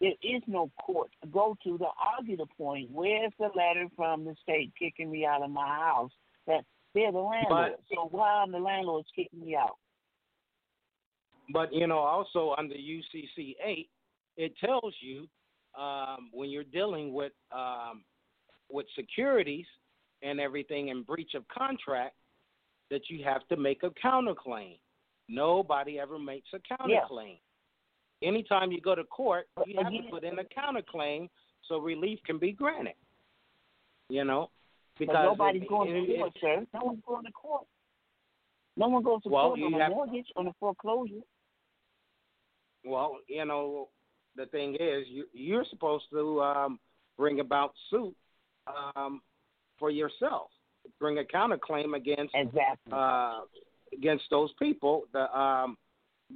There 0.00 0.12
is 0.22 0.42
no 0.46 0.70
court 0.80 1.10
to 1.22 1.28
go 1.28 1.56
to 1.64 1.78
to 1.78 1.86
argue 2.16 2.36
the 2.36 2.46
point. 2.58 2.90
Where's 2.92 3.32
the 3.38 3.48
letter 3.56 3.86
from 3.96 4.24
the 4.24 4.36
state 4.42 4.72
kicking 4.78 5.10
me 5.10 5.24
out 5.24 5.42
of 5.42 5.50
my 5.50 5.66
house? 5.66 6.12
That 6.46 6.64
they're 6.94 7.12
the 7.12 7.18
landlord. 7.18 7.72
so 7.92 8.08
why 8.10 8.28
are 8.28 8.50
the 8.50 8.58
landlords 8.58 9.08
kicking 9.16 9.40
me 9.40 9.56
out? 9.56 9.78
But 11.52 11.72
you 11.72 11.86
know, 11.86 11.98
also 11.98 12.54
under 12.58 12.74
UCC 12.74 13.56
eight, 13.64 13.88
it 14.36 14.52
tells 14.58 14.94
you 15.00 15.28
um, 15.80 16.30
when 16.32 16.50
you're 16.50 16.64
dealing 16.64 17.12
with 17.12 17.32
um, 17.52 18.02
with 18.70 18.86
securities 18.96 19.66
and 20.22 20.40
everything 20.40 20.88
in 20.88 21.02
breach 21.02 21.34
of 21.34 21.46
contract 21.48 22.14
that 22.90 23.02
you 23.08 23.22
have 23.24 23.46
to 23.48 23.56
make 23.56 23.82
a 23.82 23.90
counterclaim. 24.04 24.78
Nobody 25.28 25.98
ever 25.98 26.18
makes 26.18 26.48
a 26.54 26.58
counterclaim. 26.58 27.38
Anytime 28.22 28.72
you 28.72 28.80
go 28.80 28.94
to 28.94 29.04
court, 29.04 29.46
you 29.66 29.76
have 29.82 29.92
to 29.92 29.98
put 30.10 30.24
in 30.24 30.38
a 30.38 30.44
counterclaim 30.44 31.28
so 31.68 31.78
relief 31.78 32.18
can 32.24 32.38
be 32.38 32.52
granted. 32.52 32.94
You 34.08 34.24
know, 34.24 34.50
But 34.98 35.06
because 35.08 35.24
nobody's 35.24 35.62
it- 35.62 35.68
going 35.68 35.94
it- 35.96 36.06
to 36.06 36.16
court, 36.18 36.32
sir. 36.40 36.66
No 36.74 36.80
one's 36.84 37.02
going 37.06 37.24
to 37.24 37.32
court. 37.32 37.66
No 38.76 38.88
one 38.88 39.02
goes 39.02 39.22
to 39.24 39.28
Well, 39.28 39.48
court 39.48 39.60
on 39.62 39.74
a 39.74 39.78
have- 39.82 39.90
mortgage, 39.92 40.26
on 40.36 40.46
a 40.46 40.52
foreclosure. 40.60 41.22
Well, 42.86 43.18
you 43.28 43.44
know, 43.44 43.88
the 44.36 44.46
thing 44.46 44.74
is, 44.74 45.06
you 45.08 45.24
you're 45.32 45.64
supposed 45.70 46.04
to 46.12 46.40
um, 46.42 46.78
bring 47.18 47.40
about 47.40 47.72
suit 47.90 48.14
um, 48.94 49.20
for 49.78 49.90
yourself, 49.90 50.50
bring 51.00 51.18
a 51.18 51.22
counterclaim 51.22 51.96
against 51.96 52.34
Exactly. 52.34 52.92
uh, 52.92 53.40
against 53.92 54.24
those 54.30 54.50
people 54.58 55.04
that 55.12 55.36
um, 55.36 55.76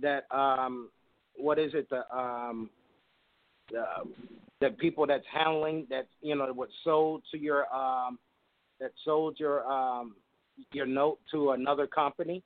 that 0.00 0.24
um, 0.30 0.90
what 1.36 1.58
is 1.58 1.72
it 1.74 1.88
the 1.88 2.02
um 2.16 2.68
the 3.70 3.84
the 4.60 4.70
people 4.70 5.06
that's 5.06 5.24
handling 5.32 5.86
that 5.88 6.06
you 6.20 6.34
know 6.34 6.52
what 6.52 6.68
sold 6.84 7.22
to 7.30 7.38
your 7.38 7.72
um 7.74 8.18
that 8.80 8.90
sold 9.04 9.38
your 9.38 9.64
um 9.70 10.16
your 10.72 10.86
note 10.86 11.18
to 11.30 11.52
another 11.52 11.86
company. 11.86 12.42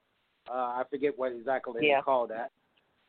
Uh, 0.48 0.52
I 0.52 0.82
forget 0.90 1.14
what 1.16 1.32
exactly 1.32 1.86
Yeah. 1.86 2.01
they 2.01 2.02
call 2.02 2.26
that, 2.26 2.51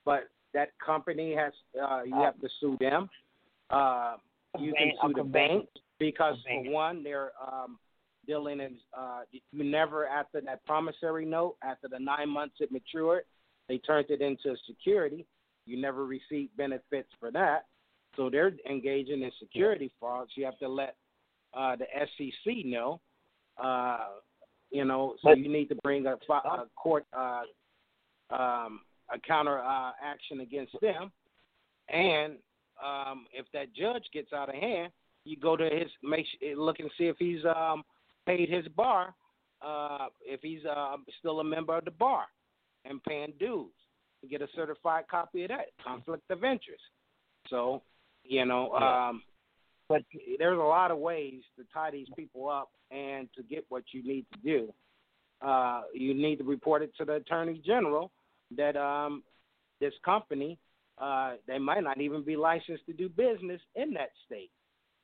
but 0.06 0.30
that 0.56 0.70
company 0.84 1.36
has 1.36 1.54
uh, 1.80 2.02
you 2.04 2.16
Uh, 2.16 2.24
have 2.24 2.40
to 2.42 2.50
sue 2.60 2.76
them. 2.80 3.10
Uh, 3.70 4.16
you 4.58 4.74
can 4.74 4.92
sue 5.02 5.14
the 5.16 5.24
bank 5.24 5.68
because 6.00 6.38
for 6.48 6.72
one, 6.72 7.04
they're 7.04 7.32
um, 7.46 7.78
dealing 8.26 8.60
in 8.62 8.78
uh, 8.98 9.22
you 9.32 9.64
never 9.64 10.08
after 10.08 10.42
that 10.42 10.66
promissory 10.66 11.26
note 11.26 11.56
after 11.62 11.88
the 11.88 12.00
nine 12.00 12.30
months 12.30 12.56
it 12.60 12.72
matured, 12.72 13.24
they 13.68 13.78
turned 13.80 14.10
it 14.10 14.22
into 14.22 14.56
security. 14.66 15.26
You 15.66 15.80
never 15.82 16.06
received 16.06 16.56
benefits 16.58 17.10
for 17.20 17.30
that, 17.32 17.66
so 18.16 18.30
they're 18.30 18.54
engaging 18.70 19.22
in 19.24 19.32
security 19.40 19.92
frauds. 20.00 20.32
You 20.36 20.46
have 20.46 20.58
to 20.60 20.70
let 20.70 20.96
uh, 21.54 21.76
the 21.76 21.86
SEC 22.18 22.66
know. 22.66 23.02
Uh, 23.62 24.08
you 24.72 24.86
know, 24.86 25.16
so 25.22 25.30
But- 25.30 25.40
you 25.40 25.50
need 25.50 25.70
to 25.70 25.76
bring 25.84 26.06
a, 26.06 26.14
a 26.14 26.66
court 26.76 27.06
uh, 27.14 27.44
um, 28.30 28.82
a 29.14 29.20
counter 29.20 29.60
uh, 29.60 29.92
action 30.04 30.42
against 30.42 30.74
them, 30.82 31.12
and 31.90 32.34
um, 32.84 33.26
if 33.34 33.46
that 33.54 33.74
judge 33.74 34.04
gets 34.14 34.34
out 34.34 34.50
of 34.50 34.56
hand, 34.56 34.92
you 35.24 35.38
go 35.38 35.56
to 35.56 35.64
his 35.64 35.90
make 36.04 36.26
look 36.56 36.80
and 36.80 36.90
see 36.98 37.06
if 37.06 37.16
he's 37.18 37.44
um, 37.46 37.84
paid 38.26 38.50
his 38.50 38.68
bar, 38.70 39.14
uh, 39.66 40.08
if 40.22 40.42
he's 40.42 40.66
uh, 40.66 40.96
still 41.20 41.40
a 41.40 41.44
member 41.44 41.78
of 41.78 41.86
the 41.86 41.92
bar 41.92 42.26
and 42.86 43.04
paying 43.04 43.34
dues. 43.40 43.72
You 44.22 44.30
get 44.30 44.42
a 44.42 44.48
certified 44.56 45.06
copy 45.10 45.44
of 45.44 45.50
that 45.50 45.68
conflict 45.84 46.30
of 46.30 46.44
interest. 46.44 46.82
So, 47.50 47.82
you 48.24 48.46
know, 48.46 48.72
um, 48.72 49.22
but 49.88 50.02
there's 50.40 50.58
a 50.58 50.62
lot 50.62 50.92
of 50.92 50.98
ways 50.98 51.42
to 51.58 51.66
tie 51.74 51.92
these 51.92 52.08
people 52.16 52.50
up 52.50 52.70
and 52.92 53.28
to 53.36 53.44
get 53.44 53.66
what 53.70 53.84
you 53.92 54.04
need 54.04 54.26
to 54.34 54.40
do. 54.40 54.74
Uh, 55.46 55.82
you 55.94 56.14
need 56.14 56.38
to 56.38 56.44
report 56.44 56.82
it 56.82 56.92
to 56.98 57.06
the 57.06 57.14
attorney 57.14 57.62
general 57.64 58.12
that 58.58 58.78
um, 58.78 59.24
this 59.80 59.94
company 60.04 60.58
uh, 60.98 61.34
they 61.48 61.60
might 61.60 61.84
not 61.84 62.00
even 62.00 62.24
be 62.24 62.38
licensed 62.38 62.86
to 62.86 62.94
do 62.94 63.10
business 63.10 63.62
in 63.76 63.94
that 63.94 64.12
state. 64.26 64.52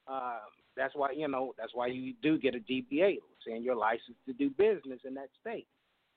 Uh, 0.08 0.40
that's 0.78 0.96
why 0.96 1.12
you 1.12 1.28
know 1.28 1.54
that's 1.58 1.76
why 1.76 1.88
you 1.88 2.14
do 2.22 2.38
get 2.38 2.56
a 2.56 2.60
DBA 2.60 3.18
saying 3.46 3.64
you're 3.64 3.76
licensed 3.76 4.20
to 4.26 4.34
do 4.34 4.50
business 4.50 5.00
in 5.06 5.14
that 5.16 5.30
state. 5.42 5.68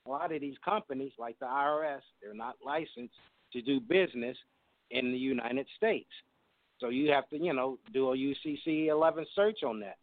A 0.06 0.10
lot 0.10 0.32
of 0.32 0.40
these 0.40 0.56
companies, 0.64 1.12
like 1.18 1.38
the 1.40 1.46
IRS, 1.46 2.00
they're 2.22 2.34
not 2.34 2.56
licensed 2.64 3.14
to 3.52 3.62
do 3.62 3.80
business 3.80 4.36
in 4.90 5.10
the 5.10 5.18
United 5.18 5.66
States. 5.76 6.10
So 6.78 6.90
you 6.90 7.10
have 7.10 7.28
to, 7.30 7.38
you 7.38 7.54
know, 7.54 7.78
do 7.92 8.12
a 8.12 8.16
UCC 8.16 8.88
11 8.88 9.24
search 9.34 9.62
on 9.64 9.80
that. 9.80 9.96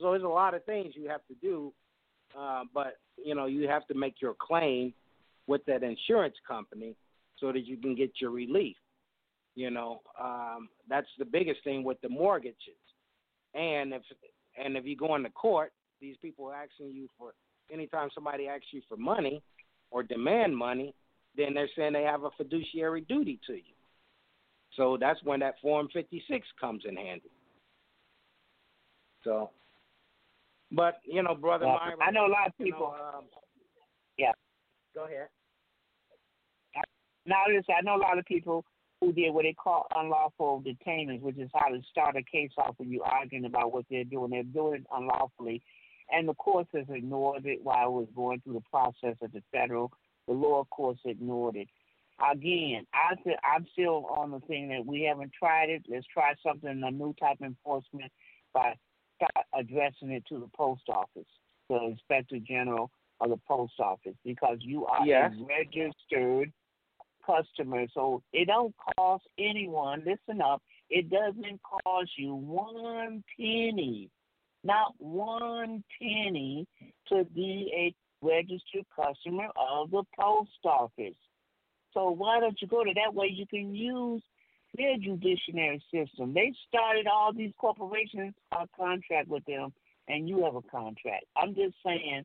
So 0.00 0.10
there's 0.10 0.24
a 0.24 0.28
lot 0.28 0.54
of 0.54 0.64
things 0.64 0.94
you 0.96 1.08
have 1.08 1.20
to 1.28 1.34
do, 1.40 1.72
uh, 2.36 2.64
but 2.74 2.98
you 3.16 3.34
know 3.34 3.46
you 3.46 3.68
have 3.68 3.86
to 3.86 3.94
make 3.94 4.20
your 4.20 4.34
claim 4.34 4.92
with 5.46 5.64
that 5.66 5.82
insurance 5.82 6.36
company 6.46 6.96
so 7.38 7.52
that 7.52 7.66
you 7.66 7.76
can 7.76 7.94
get 7.94 8.10
your 8.20 8.30
relief. 8.30 8.76
You 9.54 9.70
know, 9.70 10.00
um, 10.20 10.68
that's 10.88 11.06
the 11.18 11.24
biggest 11.24 11.62
thing 11.62 11.84
with 11.84 12.00
the 12.00 12.08
mortgages. 12.08 12.56
And 13.54 13.92
if 13.92 14.02
and 14.62 14.76
if 14.76 14.84
you 14.84 14.96
go 14.96 15.14
into 15.14 15.30
court, 15.30 15.72
these 16.00 16.16
people 16.20 16.46
are 16.46 16.54
asking 16.54 16.92
you 16.92 17.08
for 17.18 17.32
anytime 17.72 18.08
somebody 18.14 18.48
asks 18.48 18.66
you 18.72 18.82
for 18.88 18.96
money 18.96 19.42
or 19.90 20.02
demand 20.02 20.56
money, 20.56 20.94
then 21.36 21.54
they're 21.54 21.68
saying 21.76 21.92
they 21.92 22.02
have 22.02 22.24
a 22.24 22.30
fiduciary 22.36 23.02
duty 23.02 23.38
to 23.46 23.54
you. 23.54 23.74
So 24.76 24.96
that's 25.00 25.22
when 25.22 25.40
that 25.40 25.54
Form 25.62 25.88
56 25.92 26.46
comes 26.60 26.82
in 26.88 26.96
handy. 26.96 27.30
So, 29.22 29.50
but 30.72 31.00
you 31.04 31.22
know, 31.22 31.34
brother, 31.34 31.66
Yeah, 31.66 31.76
Myron, 31.76 31.98
I 32.02 32.10
know 32.10 32.26
a 32.26 32.28
lot 32.28 32.48
of 32.48 32.52
you 32.58 32.70
know, 32.70 32.76
people. 32.76 32.96
um, 33.16 33.24
Yeah. 34.18 34.32
Go 34.94 35.04
ahead. 35.06 35.28
Now, 37.26 37.44
listen, 37.48 37.74
I 37.76 37.82
know 37.82 37.96
a 37.96 38.04
lot 38.04 38.18
of 38.18 38.24
people 38.26 38.64
who 39.00 39.12
did 39.12 39.32
what 39.32 39.44
they 39.44 39.54
call 39.54 39.86
unlawful 39.94 40.62
detainment, 40.62 41.20
which 41.20 41.38
is 41.38 41.50
how 41.54 41.68
to 41.68 41.80
start 41.90 42.16
a 42.16 42.22
case 42.22 42.50
off 42.58 42.74
when 42.78 42.90
you're 42.90 43.04
arguing 43.04 43.46
about 43.46 43.72
what 43.72 43.86
they're 43.90 44.04
doing. 44.04 44.30
They're 44.30 44.42
doing 44.42 44.82
it 44.82 44.86
unlawfully, 44.94 45.62
and 46.12 46.28
the 46.28 46.34
courts 46.34 46.70
has 46.74 46.84
ignored 46.88 47.46
it 47.46 47.60
while 47.62 47.88
it 47.88 47.92
was 47.92 48.08
going 48.14 48.40
through 48.40 48.54
the 48.54 48.70
process 48.70 49.16
of 49.22 49.32
the 49.32 49.42
federal. 49.52 49.90
The 50.28 50.34
lower 50.34 50.64
courts 50.66 51.00
ignored 51.04 51.56
it. 51.56 51.68
Again, 52.30 52.86
I 52.94 53.16
feel, 53.22 53.34
I'm 53.42 53.66
still 53.72 54.06
on 54.06 54.30
the 54.30 54.40
thing 54.40 54.68
that 54.68 54.86
we 54.86 55.02
haven't 55.02 55.32
tried 55.32 55.70
it. 55.70 55.82
Let's 55.88 56.06
try 56.06 56.34
something, 56.46 56.82
a 56.84 56.90
new 56.90 57.14
type 57.18 57.40
of 57.40 57.46
enforcement 57.46 58.12
by 58.52 58.74
addressing 59.58 60.10
it 60.10 60.24
to 60.28 60.38
the 60.38 60.48
post 60.56 60.82
office, 60.88 61.26
the 61.68 61.82
inspector 61.82 62.38
general 62.38 62.90
of 63.24 63.30
the 63.30 63.36
post 63.48 63.74
office, 63.80 64.16
because 64.24 64.58
you 64.60 64.86
are 64.86 65.06
Yes. 65.06 65.32
a 65.34 65.44
registered 65.44 66.52
customer. 67.24 67.86
So 67.94 68.22
it 68.32 68.46
don't 68.46 68.74
cost 68.96 69.26
anyone. 69.38 70.04
Listen 70.04 70.42
up. 70.42 70.62
It 70.90 71.08
doesn't 71.10 71.60
cost 71.62 72.10
you 72.18 72.34
one 72.34 73.24
penny, 73.36 74.10
not 74.62 74.94
one 74.98 75.82
penny, 75.98 76.66
to 77.08 77.24
be 77.24 77.72
a 77.74 77.94
registered 78.24 78.86
customer 78.94 79.48
of 79.56 79.90
the 79.90 80.04
post 80.18 80.50
office. 80.64 81.16
So 81.92 82.10
why 82.10 82.40
don't 82.40 82.60
you 82.60 82.68
go 82.68 82.84
to 82.84 82.92
that 82.94 83.14
way? 83.14 83.28
You 83.28 83.46
can 83.46 83.74
use 83.74 84.22
their 84.76 84.96
judiciary 84.98 85.82
system. 85.92 86.34
They 86.34 86.52
started 86.68 87.06
all 87.06 87.32
these 87.32 87.52
corporations 87.58 88.34
a 88.52 88.66
contract 88.76 89.28
with 89.28 89.44
them, 89.44 89.72
and 90.08 90.28
you 90.28 90.44
have 90.44 90.56
a 90.56 90.62
contract. 90.62 91.24
I'm 91.36 91.54
just 91.54 91.76
saying. 91.84 92.24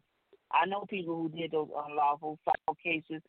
I 0.51 0.65
know 0.65 0.85
people 0.89 1.15
who 1.15 1.29
did 1.29 1.51
those 1.51 1.69
unlawful 1.87 2.39
file 2.45 2.75
cases. 2.83 3.21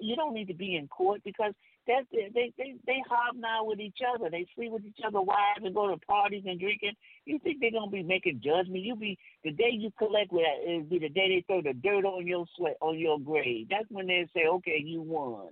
You 0.00 0.16
don't 0.16 0.34
need 0.34 0.48
to 0.48 0.54
be 0.54 0.76
in 0.76 0.88
court 0.88 1.20
because 1.24 1.52
that's 1.86 2.06
they 2.12 2.52
they 2.56 2.74
they 2.86 3.02
hobnob 3.08 3.66
with 3.66 3.80
each 3.80 3.98
other. 4.14 4.30
They 4.30 4.46
sleep 4.54 4.72
with 4.72 4.86
each 4.86 5.00
other 5.04 5.20
wives 5.20 5.60
and 5.64 5.74
go 5.74 5.88
to 5.90 5.96
parties 5.98 6.44
and 6.46 6.58
drinking. 6.58 6.92
You 7.26 7.38
think 7.40 7.60
they're 7.60 7.72
gonna 7.72 7.90
be 7.90 8.02
making 8.02 8.40
judgment? 8.42 8.84
You 8.84 8.96
be 8.96 9.18
the 9.44 9.50
day 9.50 9.70
you 9.72 9.90
collect 9.98 10.32
with 10.32 10.44
that 10.44 10.66
it'll 10.70 10.84
be 10.84 10.98
the 10.98 11.08
day 11.08 11.28
they 11.28 11.44
throw 11.46 11.60
the 11.60 11.74
dirt 11.74 12.04
on 12.06 12.26
your 12.26 12.46
sweat 12.56 12.76
on 12.80 12.98
your 12.98 13.18
grave. 13.18 13.66
That's 13.68 13.90
when 13.90 14.06
they 14.06 14.26
say, 14.34 14.46
okay, 14.46 14.80
you 14.82 15.02
won, 15.02 15.48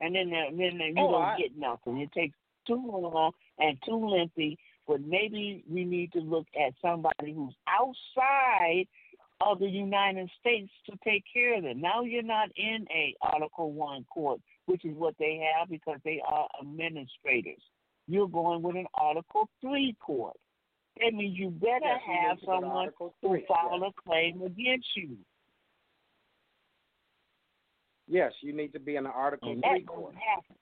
and 0.00 0.14
then 0.14 0.30
they- 0.30 0.50
then 0.56 0.78
you 0.80 0.94
Oh, 0.98 1.10
don't 1.12 1.38
get 1.38 1.56
nothing. 1.56 1.98
It 2.00 2.12
takes 2.12 2.38
too 2.66 2.76
long 2.76 3.32
and 3.58 3.76
too 3.84 3.96
lengthy. 3.96 4.58
But 4.86 5.00
maybe 5.02 5.64
we 5.68 5.84
need 5.84 6.12
to 6.12 6.20
look 6.20 6.46
at 6.58 6.74
somebody 6.80 7.32
who's 7.32 7.54
outside 7.66 8.86
of 9.40 9.58
the 9.60 9.68
United 9.68 10.28
States 10.40 10.70
to 10.86 10.96
take 11.04 11.24
care 11.32 11.56
of 11.56 11.62
them. 11.62 11.80
Now 11.80 12.02
you're 12.02 12.22
not 12.22 12.48
in 12.56 12.86
a 12.90 13.14
Article 13.22 13.72
One 13.72 14.04
court, 14.04 14.40
which 14.66 14.84
is 14.84 14.94
what 14.96 15.14
they 15.18 15.40
have 15.56 15.68
because 15.68 15.98
they 16.04 16.20
are 16.26 16.48
administrators. 16.60 17.62
You're 18.06 18.28
going 18.28 18.62
with 18.62 18.76
an 18.76 18.86
Article 18.94 19.48
Three 19.60 19.96
court. 20.00 20.36
That 21.00 21.14
means 21.14 21.38
you 21.38 21.50
better 21.50 21.78
Yes, 21.82 22.00
you 22.06 22.14
have 22.14 22.36
need 22.36 22.40
to 22.40 22.46
to 22.46 22.52
someone 22.52 22.88
who 22.98 23.38
file 23.46 23.80
yes. 23.80 23.92
a 23.96 24.02
claim 24.08 24.42
against 24.42 24.88
you. 24.96 25.16
Yes, 28.08 28.32
you 28.40 28.52
need 28.52 28.72
to 28.72 28.80
be 28.80 28.96
in 28.96 29.06
an 29.06 29.12
Article 29.14 29.52
And 29.52 29.62
Three 29.62 29.82
court. 29.84 30.14
happen. 30.14 30.56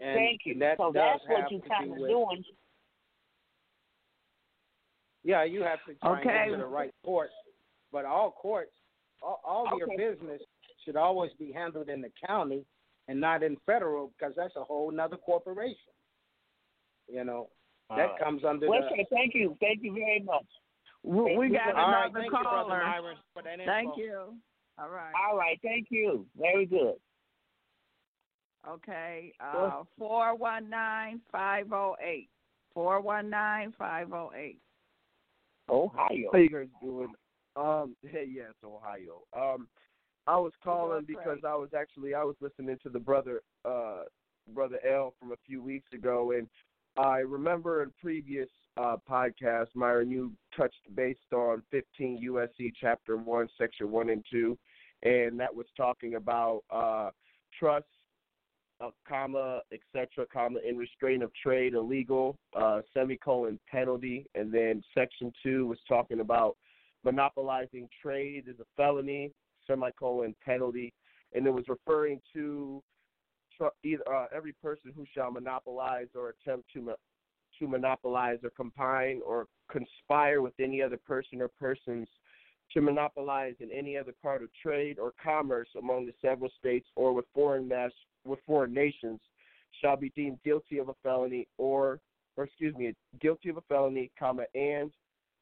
And 0.00 0.16
Thank 0.16 0.40
you. 0.44 0.58
That 0.58 0.78
so 0.78 0.90
that's 0.92 1.22
what 1.28 1.50
you're 1.50 1.60
kind 1.60 1.92
of 1.92 1.98
doing. 1.98 2.44
Yeah, 5.26 5.42
you 5.42 5.64
have 5.64 5.80
to 5.88 5.94
try 5.94 6.20
Okay. 6.20 6.28
and 6.28 6.50
get 6.52 6.56
to 6.56 6.62
the 6.62 6.66
right 6.68 6.94
court. 7.04 7.30
But 7.90 8.04
all 8.04 8.30
courts, 8.30 8.70
all, 9.20 9.40
all 9.44 9.68
your 9.76 9.88
business 9.96 10.40
should 10.84 10.94
always 10.94 11.32
be 11.36 11.50
handled 11.50 11.88
in 11.88 12.00
the 12.00 12.12
county 12.24 12.64
and 13.08 13.20
not 13.20 13.42
in 13.42 13.56
federal 13.66 14.12
because 14.16 14.34
that's 14.36 14.54
a 14.54 14.62
whole 14.62 14.92
nother 14.92 15.16
corporation. 15.16 15.92
You 17.08 17.24
know, 17.24 17.48
that 17.90 18.10
Uh, 18.10 18.18
comes 18.24 18.44
under 18.44 18.68
Well, 18.68 18.82
the. 18.82 18.86
okay, 18.86 19.06
thank 19.10 19.34
you. 19.34 19.56
Thank 19.60 19.82
you 19.82 19.94
very 19.94 20.20
much. 20.20 20.46
We, 21.02 21.36
we 21.36 21.48
got 21.48 21.74
All 21.74 21.90
right, 21.90 22.04
another 22.06 22.20
thank 22.20 22.24
you, 22.26 22.30
Brother 22.30 22.48
caller. 22.48 22.78
Myron, 22.84 23.16
for 23.32 23.42
that 23.42 23.58
Thank 23.64 23.88
info. 23.98 24.00
you. 24.00 24.34
All 24.78 24.88
right. 24.90 25.12
All 25.28 25.36
right, 25.36 25.58
thank 25.60 25.88
you. 25.90 26.24
Very 26.38 26.66
good. 26.66 26.94
Okay. 28.68 29.32
Uh, 29.40 29.82
four 29.98 30.36
one 30.36 30.68
nine 30.70 31.20
five 31.32 31.66
zero 31.66 31.96
eight. 32.00 32.28
Four 32.74 33.00
one 33.00 33.28
nine 33.30 33.72
five 33.78 34.08
zero 34.08 34.30
eight. 34.36 34.60
Ohio. 35.68 36.28
How 36.32 36.38
you 36.38 36.48
guys 36.48 36.66
doing? 36.82 37.12
Um, 37.56 37.96
hey, 38.02 38.26
yes, 38.30 38.52
Ohio. 38.64 39.22
Um, 39.36 39.68
I 40.26 40.36
was 40.36 40.52
calling 40.62 41.04
because. 41.06 41.38
I 41.46 41.54
was 41.54 41.70
actually 41.76 42.14
I 42.14 42.24
was 42.24 42.36
listening 42.40 42.78
to 42.82 42.88
the 42.88 42.98
brother 42.98 43.42
uh 43.64 44.02
brother 44.54 44.78
L 44.88 45.14
from 45.18 45.32
a 45.32 45.36
few 45.46 45.62
weeks 45.62 45.88
ago, 45.92 46.32
and 46.32 46.48
I 46.96 47.18
remember 47.18 47.82
in 47.82 47.92
previous 48.00 48.48
uh 48.76 48.96
podcasts, 49.08 49.74
Myron, 49.74 50.10
you 50.10 50.32
touched 50.56 50.74
based 50.94 51.32
on 51.32 51.62
15 51.70 52.22
USC 52.28 52.72
chapter 52.80 53.16
one, 53.16 53.48
section 53.58 53.90
one 53.90 54.10
and 54.10 54.24
two, 54.30 54.58
and 55.02 55.38
that 55.38 55.54
was 55.54 55.66
talking 55.76 56.14
about 56.16 56.62
uh 56.70 57.10
trust 57.58 57.86
uh, 58.80 58.90
comma, 59.08 59.60
etc., 59.72 60.26
comma, 60.32 60.58
in 60.66 60.76
restraint 60.76 61.22
of 61.22 61.30
trade 61.34 61.74
illegal, 61.74 62.36
uh, 62.54 62.80
semicolon 62.92 63.58
penalty, 63.70 64.26
and 64.34 64.52
then 64.52 64.82
section 64.94 65.32
two 65.42 65.66
was 65.66 65.78
talking 65.88 66.20
about 66.20 66.56
monopolizing 67.04 67.88
trade 68.02 68.44
is 68.48 68.58
a 68.60 68.64
felony, 68.76 69.32
semicolon 69.66 70.34
penalty, 70.44 70.92
and 71.34 71.46
it 71.46 71.50
was 71.50 71.64
referring 71.68 72.20
to 72.32 72.82
tr- 73.56 73.66
either 73.84 74.02
uh, 74.12 74.26
every 74.34 74.52
person 74.62 74.92
who 74.94 75.04
shall 75.14 75.30
monopolize 75.30 76.08
or 76.14 76.30
attempt 76.30 76.68
to 76.72 76.82
mo- 76.82 76.96
to 77.58 77.66
monopolize 77.66 78.38
or 78.42 78.50
combine 78.50 79.20
or 79.24 79.46
conspire 79.70 80.42
with 80.42 80.52
any 80.60 80.82
other 80.82 80.98
person 81.06 81.40
or 81.40 81.48
persons 81.58 82.06
to 82.72 82.80
monopolize 82.80 83.54
in 83.60 83.70
any 83.70 83.96
other 83.96 84.12
part 84.22 84.42
of 84.42 84.48
trade 84.60 84.98
or 84.98 85.12
commerce 85.22 85.68
among 85.78 86.04
the 86.04 86.12
several 86.20 86.50
states 86.58 86.86
or 86.96 87.12
with 87.12 87.24
foreign 87.32 87.66
mass 87.66 87.92
with 88.26 88.38
foreign 88.46 88.74
nations 88.74 89.20
shall 89.80 89.96
be 89.96 90.10
deemed 90.16 90.38
guilty 90.44 90.78
of 90.78 90.88
a 90.88 90.94
felony 91.02 91.46
or 91.58 92.00
or 92.36 92.44
excuse 92.44 92.74
me, 92.74 92.92
guilty 93.20 93.48
of 93.48 93.56
a 93.56 93.62
felony, 93.62 94.10
comma, 94.18 94.44
and 94.54 94.90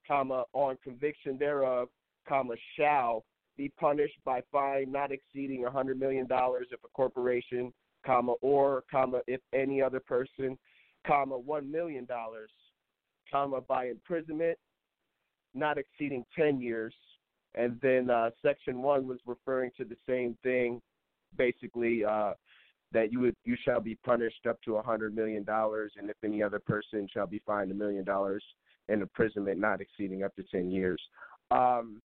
comma, 0.07 0.45
on 0.53 0.77
conviction 0.83 1.37
thereof, 1.37 1.89
comma, 2.29 2.55
shall 2.79 3.25
be 3.57 3.69
punished 3.81 4.19
by 4.25 4.41
fine 4.53 4.91
not 4.91 5.11
exceeding 5.11 5.65
a 5.65 5.71
hundred 5.71 5.99
million 5.99 6.27
dollars 6.27 6.69
if 6.71 6.81
a 6.85 6.89
corporation, 6.89 7.73
comma, 8.05 8.33
or 8.43 8.85
comma, 8.91 9.21
if 9.27 9.41
any 9.53 9.83
other 9.83 10.01
person, 10.01 10.59
comma, 11.07 11.37
one 11.37 11.71
million 11.71 12.05
dollars, 12.05 12.51
comma, 13.31 13.61
by 13.61 13.87
imprisonment 13.89 14.59
not 15.55 15.79
exceeding 15.79 16.25
ten 16.37 16.61
years. 16.61 16.95
And 17.55 17.79
then 17.81 18.11
uh, 18.11 18.31
section 18.43 18.83
one 18.83 19.07
was 19.07 19.19
referring 19.27 19.71
to 19.77 19.85
the 19.85 19.97
same 20.09 20.37
thing, 20.43 20.83
basically 21.37 22.05
uh, 22.05 22.33
that 22.93 23.13
you 23.13 23.21
would 23.21 23.37
you 23.45 23.57
shall 23.65 23.81
be 23.81 23.97
punished 24.05 24.47
up 24.49 24.61
to 24.63 24.77
a 24.77 24.83
hundred 24.83 25.15
million 25.15 25.45
dollars, 25.45 25.93
and 25.97 26.09
if 26.09 26.17
any 26.25 26.43
other 26.43 26.59
person 26.59 27.09
shall 27.13 27.27
be 27.27 27.43
fined 27.47 27.71
a 27.71 27.75
million 27.75 28.05
dollars 28.05 28.45
and 28.89 29.03
imprisonment 29.03 29.59
not 29.59 29.81
exceeding 29.81 30.23
up 30.23 30.35
to 30.37 30.43
ten 30.45 30.71
years. 30.71 31.01
Um, 31.51 32.01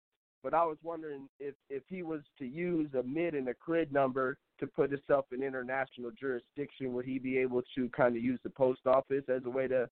but 0.43 0.53
I 0.53 0.63
was 0.63 0.77
wondering 0.83 1.27
if 1.39 1.55
if 1.69 1.83
he 1.87 2.03
was 2.03 2.21
to 2.37 2.45
use 2.45 2.89
a 2.93 3.03
MID 3.03 3.33
and 3.33 3.47
a 3.47 3.53
CRID 3.53 3.91
number 3.91 4.37
to 4.59 4.67
put 4.67 4.91
himself 4.91 5.25
in 5.31 5.41
international 5.41 6.11
jurisdiction, 6.11 6.93
would 6.93 7.05
he 7.05 7.17
be 7.17 7.37
able 7.39 7.63
to 7.75 7.89
kind 7.89 8.15
of 8.15 8.23
use 8.23 8.39
the 8.43 8.49
post 8.51 8.81
office 8.85 9.23
as 9.27 9.41
a 9.45 9.49
way 9.49 9.67
to 9.67 9.89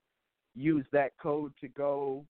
use 0.56 0.86
that 0.92 1.12
code 1.22 1.54
to 1.60 1.68
go, 1.70 2.24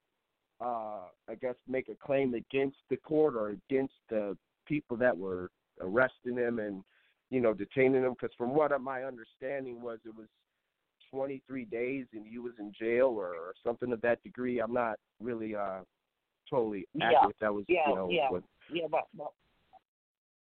uh, 0.62 1.02
I 1.30 1.36
guess, 1.42 1.56
make 1.68 1.90
a 1.90 1.96
claim 1.96 2.34
against 2.34 2.78
the 2.90 2.98
court 2.98 3.36
or 3.36 3.50
against 3.50 3.96
the 4.10 4.38
people 4.66 4.96
that 4.98 5.18
were 5.18 5.52
arresting 5.82 6.38
him 6.38 6.60
and 6.60 6.84
you 7.34 7.41
know 7.41 7.53
detaining 7.53 8.03
him? 8.03 8.14
Because 8.14 8.34
from 8.38 8.53
what 8.53 8.80
my 8.81 9.03
understanding 9.03 9.81
was, 9.81 9.99
it 10.05 10.15
was 10.15 10.27
23 11.11 11.65
days 11.65 12.05
and 12.14 12.26
he 12.26 12.39
was 12.39 12.53
in 12.60 12.72
jail 12.80 13.07
or, 13.07 13.35
or 13.35 13.53
something 13.65 13.91
of 13.91 14.01
that 14.01 14.22
degree. 14.23 14.60
I'm 14.60 14.73
not 14.73 14.97
really 15.19 15.55
uh 15.55 15.81
totally 16.49 16.88
accurate. 17.01 17.35
Yeah. 17.41 17.47
That 17.47 17.53
was 17.53 17.65
yeah, 17.68 17.89
you 17.89 17.95
know 17.95 18.10
yeah, 18.10 18.30
what 18.30 18.43
yeah, 18.72 18.88
but, 18.89 19.07
but 19.18 19.31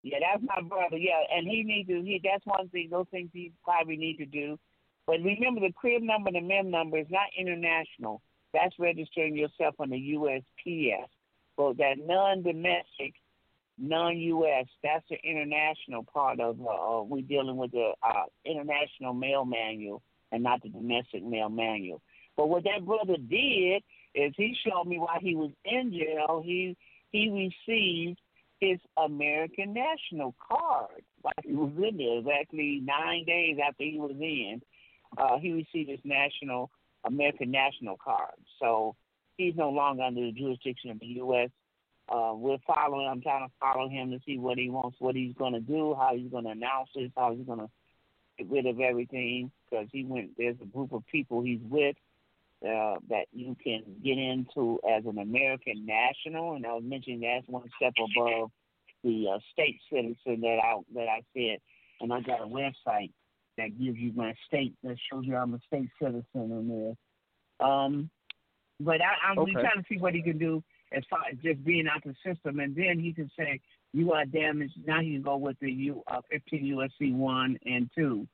yeah, 0.03 0.19
that's 0.21 0.43
my 0.45 0.61
brother. 0.69 0.97
Yeah, 0.97 1.21
and 1.35 1.47
he 1.47 1.63
needs 1.63 1.89
to. 1.89 2.03
He 2.03 2.21
that's 2.23 2.45
one 2.45 2.69
thing. 2.69 2.89
Those 2.91 3.07
things 3.11 3.31
he 3.33 3.53
probably 3.65 3.97
need 3.97 4.17
to 4.19 4.27
do. 4.27 4.59
But 5.07 5.17
remember, 5.23 5.61
the 5.61 5.73
CRID 5.73 6.03
number, 6.03 6.29
and 6.29 6.37
the 6.37 6.41
MID 6.41 6.67
number 6.67 6.99
is 6.99 7.07
not 7.11 7.27
international. 7.39 8.23
That's 8.53 8.75
registering 8.79 9.37
yourself 9.37 9.75
on 9.79 9.91
the 9.91 10.15
USPS. 10.15 11.09
So 11.57 11.75
that 11.79 11.95
non-domestic, 11.99 13.15
non-US, 13.79 14.67
that's 14.83 15.05
the 15.09 15.17
international 15.25 16.05
part 16.05 16.41
of. 16.41 16.61
Uh, 16.61 17.01
uh, 17.01 17.03
we 17.03 17.23
dealing 17.23 17.57
with 17.57 17.73
the 17.73 17.93
uh, 18.03 18.25
international 18.45 19.15
mail 19.15 19.45
manual 19.45 20.03
and 20.31 20.43
not 20.43 20.63
the 20.63 20.69
domestic 20.69 21.25
mail 21.25 21.49
manual. 21.49 22.01
But 22.37 22.49
what 22.49 22.65
that 22.65 22.85
brother 22.85 23.17
did 23.17 23.83
is 24.15 24.33
he 24.37 24.55
showed 24.67 24.87
me 24.87 24.99
while 24.99 25.21
he 25.21 25.35
was 25.35 25.51
in 25.65 25.93
jail, 25.93 26.43
he 26.45 26.77
he 27.11 27.53
received 27.67 28.19
his 28.61 28.79
American 28.97 29.75
National 29.75 30.35
card 30.49 31.03
while 31.21 31.35
he 31.45 31.53
was 31.53 31.73
in 31.77 31.97
there. 31.97 32.19
Exactly 32.19 32.81
nine 32.83 33.25
days 33.25 33.59
after 33.67 33.85
he 33.85 33.99
was 33.99 34.17
in, 34.19 34.63
uh, 35.19 35.39
he 35.39 35.53
received 35.53 35.91
his 35.91 36.01
national 36.05 36.71
American 37.05 37.51
National 37.51 37.97
card. 38.03 38.35
So 38.61 38.95
he's 39.37 39.57
no 39.57 39.71
longer 39.71 40.03
under 40.03 40.21
the 40.21 40.33
jurisdiction 40.33 40.91
of 40.91 41.01
the 41.01 41.07
U.S. 41.07 41.51
Uh, 42.13 42.35
we're 42.35 42.59
following. 42.67 43.07
I'm 43.07 43.23
trying 43.23 43.49
to 43.49 43.55
follow 43.59 43.89
him 43.89 44.11
to 44.11 44.19
see 44.27 44.39
what 44.39 44.59
he 44.59 44.69
wants, 44.69 44.97
what 45.01 45.15
he's 45.15 45.35
going 45.35 45.55
to 45.55 45.61
do, 45.61 45.95
how 45.99 46.15
he's 46.15 46.31
going 46.31 46.45
to 46.45 46.51
announce 46.51 46.91
this, 46.95 47.11
how 47.17 47.35
he's 47.35 47.47
going 47.47 47.61
to 47.61 47.71
get 48.37 48.51
rid 48.51 48.67
of 48.67 48.81
everything. 48.81 49.51
Because 49.71 49.87
he 49.93 50.05
went. 50.05 50.33
There's 50.37 50.57
a 50.61 50.67
group 50.67 50.93
of 50.93 51.07
people 51.07 51.43
he's 51.43 51.61
with 51.63 51.97
uh, 52.63 52.97
that 53.09 53.27
you 53.33 53.57
can 53.63 53.83
get 54.05 54.19
into 54.19 54.79
as 54.89 55.05
an 55.07 55.19
American 55.19 55.87
national, 55.87 56.55
and 56.55 56.67
I 56.67 56.75
was 56.75 56.85
mentioning 56.85 57.21
that's 57.21 57.49
one 57.49 57.69
step 57.77 57.95
above 57.99 58.51
the 59.03 59.29
uh, 59.35 59.39
state 59.53 59.81
citizen 59.91 60.43
that 60.43 60.59
I 60.63 60.75
that 60.95 61.09
I 61.09 61.23
said, 61.35 61.59
and 62.01 62.13
I 62.13 62.21
got 62.21 62.43
a 62.43 62.47
website 62.47 63.11
that 63.57 63.79
gives 63.79 63.97
you 63.97 64.13
my 64.15 64.35
state 64.47 64.75
that 64.83 64.97
shows 65.11 65.25
you 65.25 65.37
I'm 65.37 65.55
a 65.55 65.61
state 65.67 65.89
citizen 65.99 66.25
in 66.35 66.97
there. 67.61 67.67
Um, 67.69 68.11
but 68.81 69.01
I, 69.01 69.31
I'm 69.31 69.39
Okay. 69.39 69.53
trying 69.53 69.79
to 69.79 69.85
see 69.89 69.99
what 69.99 70.15
he 70.15 70.23
can 70.23 70.39
do 70.39 70.63
as 70.97 71.05
far 71.09 71.21
as 71.31 71.39
just 71.43 71.65
being 71.65 71.87
out 71.89 72.03
the 72.05 72.15
system, 72.25 72.61
and 72.61 72.75
then 72.75 72.99
he 72.99 73.13
can 73.13 73.31
say 73.39 73.61
you 73.93 74.13
are 74.13 74.25
damaged. 74.25 74.75
Now 74.87 75.01
he 75.01 75.13
can 75.13 75.23
go 75.23 75.37
with 75.37 75.57
the 75.61 75.71
U 75.71 76.03
uh, 76.07 76.21
15 76.31 76.65
USC 76.77 77.15
one 77.15 77.59
and 77.65 77.91
two 77.97 78.27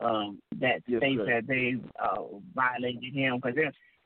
um, 0.00 0.40
that 0.60 0.82
Yes, 0.86 1.00
states 1.00 1.20
that 1.26 1.46
they 1.46 1.76
uh, 2.02 2.22
violated 2.54 3.14
him 3.14 3.36
because 3.42 3.56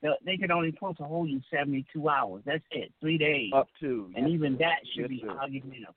they 0.03 0.09
they 0.25 0.37
could 0.37 0.51
only 0.51 0.73
supposed 0.73 0.99
to 0.99 1.05
hold 1.05 1.29
you 1.31 1.41
72 1.51 2.09
hours. 2.09 2.43
That's 2.45 2.65
it, 2.71 2.93
three 3.01 3.19
days. 3.19 3.51
up 3.55 3.69
to 3.81 4.11
and 4.15 4.27
yes, 4.27 4.35
even 4.35 4.53
sir. 4.55 4.59
that 4.61 4.79
should 4.95 5.03
Yes, 5.03 5.09
be 5.11 5.23
sir. 5.23 5.31
argumentative. 5.31 5.95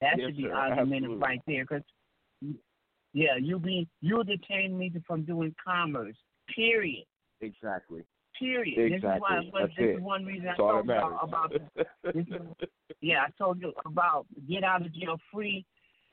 That 0.00 0.20
should 0.20 0.36
be 0.36 0.44
sir. 0.44 0.52
argumentative 0.52 1.20
Absolutely. 1.22 1.22
right 1.22 1.40
there, 1.46 1.64
because 1.64 2.56
yeah, 3.12 3.36
you 3.40 3.58
be 3.58 3.88
you 4.00 4.22
detain 4.24 4.76
me 4.76 4.92
from 5.06 5.24
doing 5.24 5.54
commerce. 5.64 6.16
Period. 6.54 7.04
exactly. 7.40 8.02
Period. 8.38 8.92
This 8.92 8.98
is 8.98 9.02
why. 9.02 9.38
Exactly. 9.38 9.50
But 9.52 9.70
this 9.76 9.76
it. 9.78 9.96
is 9.96 10.02
one 10.02 10.24
reason 10.24 10.48
I 10.48 10.56
told 10.56 10.86
you 10.86 10.92
about. 10.92 11.52
this 11.76 12.26
is, 12.26 12.68
yeah, 13.00 13.24
I 13.26 13.30
told 13.38 13.60
you 13.60 13.72
about 13.86 14.26
get 14.48 14.64
out 14.64 14.84
of 14.84 14.92
jail 14.94 15.18
free 15.32 15.64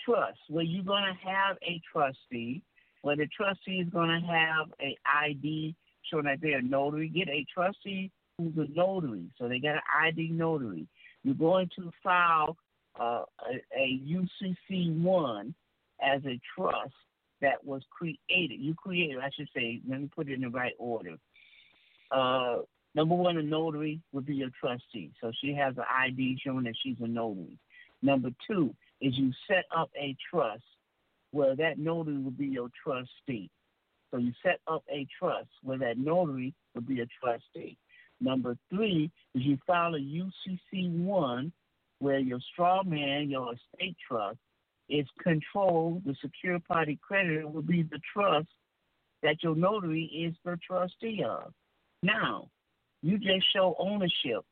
trust, 0.05 0.39
where 0.49 0.63
you're 0.63 0.83
gonna 0.83 1.17
have 1.23 1.57
a 1.63 1.81
trustee, 1.91 2.61
where 3.01 3.15
the 3.15 3.27
trustee 3.35 3.79
is 3.79 3.89
gonna 3.89 4.21
have 4.21 4.71
a 4.81 4.97
ID 5.23 5.75
showing 6.09 6.25
that 6.25 6.39
they're 6.41 6.59
a 6.59 6.61
notary. 6.61 7.09
Get 7.09 7.27
a 7.27 7.45
trustee 7.53 8.11
who's 8.37 8.53
a 8.57 8.71
notary, 8.71 9.25
so 9.37 9.47
they 9.47 9.59
got 9.59 9.75
an 9.75 9.81
ID 10.03 10.29
notary. 10.29 10.87
You're 11.23 11.35
going 11.35 11.69
to 11.75 11.91
file 12.03 12.57
uh, 12.99 13.23
a, 13.49 13.79
a 13.79 14.01
UCC 14.07 15.01
one 15.01 15.53
as 16.01 16.21
a 16.25 16.39
trust 16.55 16.93
that 17.41 17.63
was 17.63 17.81
created. 17.89 18.59
You 18.59 18.73
created, 18.75 19.17
I 19.19 19.29
should 19.35 19.49
say. 19.55 19.81
Let 19.87 20.01
me 20.01 20.09
put 20.13 20.29
it 20.29 20.33
in 20.33 20.41
the 20.41 20.49
right 20.49 20.73
order. 20.77 21.15
Uh, 22.11 22.57
number 22.93 23.15
one, 23.15 23.37
a 23.37 23.43
notary 23.43 24.01
would 24.11 24.25
be 24.25 24.35
your 24.35 24.49
trustee, 24.59 25.11
so 25.21 25.31
she 25.41 25.53
has 25.53 25.77
an 25.77 25.85
ID 25.89 26.39
showing 26.43 26.63
that 26.65 26.75
she's 26.83 26.97
a 27.01 27.07
notary. 27.07 27.57
Number 28.01 28.29
two 28.47 28.73
is 28.99 29.17
you 29.17 29.31
set 29.47 29.65
up 29.75 29.89
a 29.99 30.15
trust 30.29 30.63
where 31.31 31.55
that 31.55 31.77
notary 31.77 32.17
would 32.17 32.37
be 32.37 32.47
your 32.47 32.69
trustee. 32.83 33.49
So 34.11 34.17
you 34.17 34.33
set 34.43 34.59
up 34.67 34.83
a 34.91 35.07
trust 35.17 35.49
where 35.63 35.77
that 35.77 35.97
notary 35.97 36.53
would 36.75 36.87
be 36.87 37.01
a 37.01 37.07
trustee. 37.23 37.77
Number 38.19 38.57
three 38.69 39.09
is 39.33 39.41
you 39.41 39.57
file 39.65 39.95
a 39.95 39.99
UCC 39.99 40.91
one 40.91 41.51
where 41.99 42.19
your 42.19 42.39
straw 42.51 42.83
man, 42.83 43.29
your 43.29 43.53
estate 43.53 43.95
trust, 44.07 44.37
is 44.89 45.05
controlled. 45.23 46.03
The 46.05 46.15
secure 46.21 46.59
party 46.59 46.99
creditor 47.01 47.47
will 47.47 47.61
be 47.61 47.83
the 47.83 47.99
trust 48.13 48.49
that 49.23 49.41
your 49.41 49.55
notary 49.55 50.03
is 50.03 50.35
the 50.43 50.59
trustee 50.67 51.23
of. 51.25 51.53
Now, 52.03 52.47
you 53.01 53.17
just 53.17 53.45
show 53.53 53.75
ownership 53.79 54.43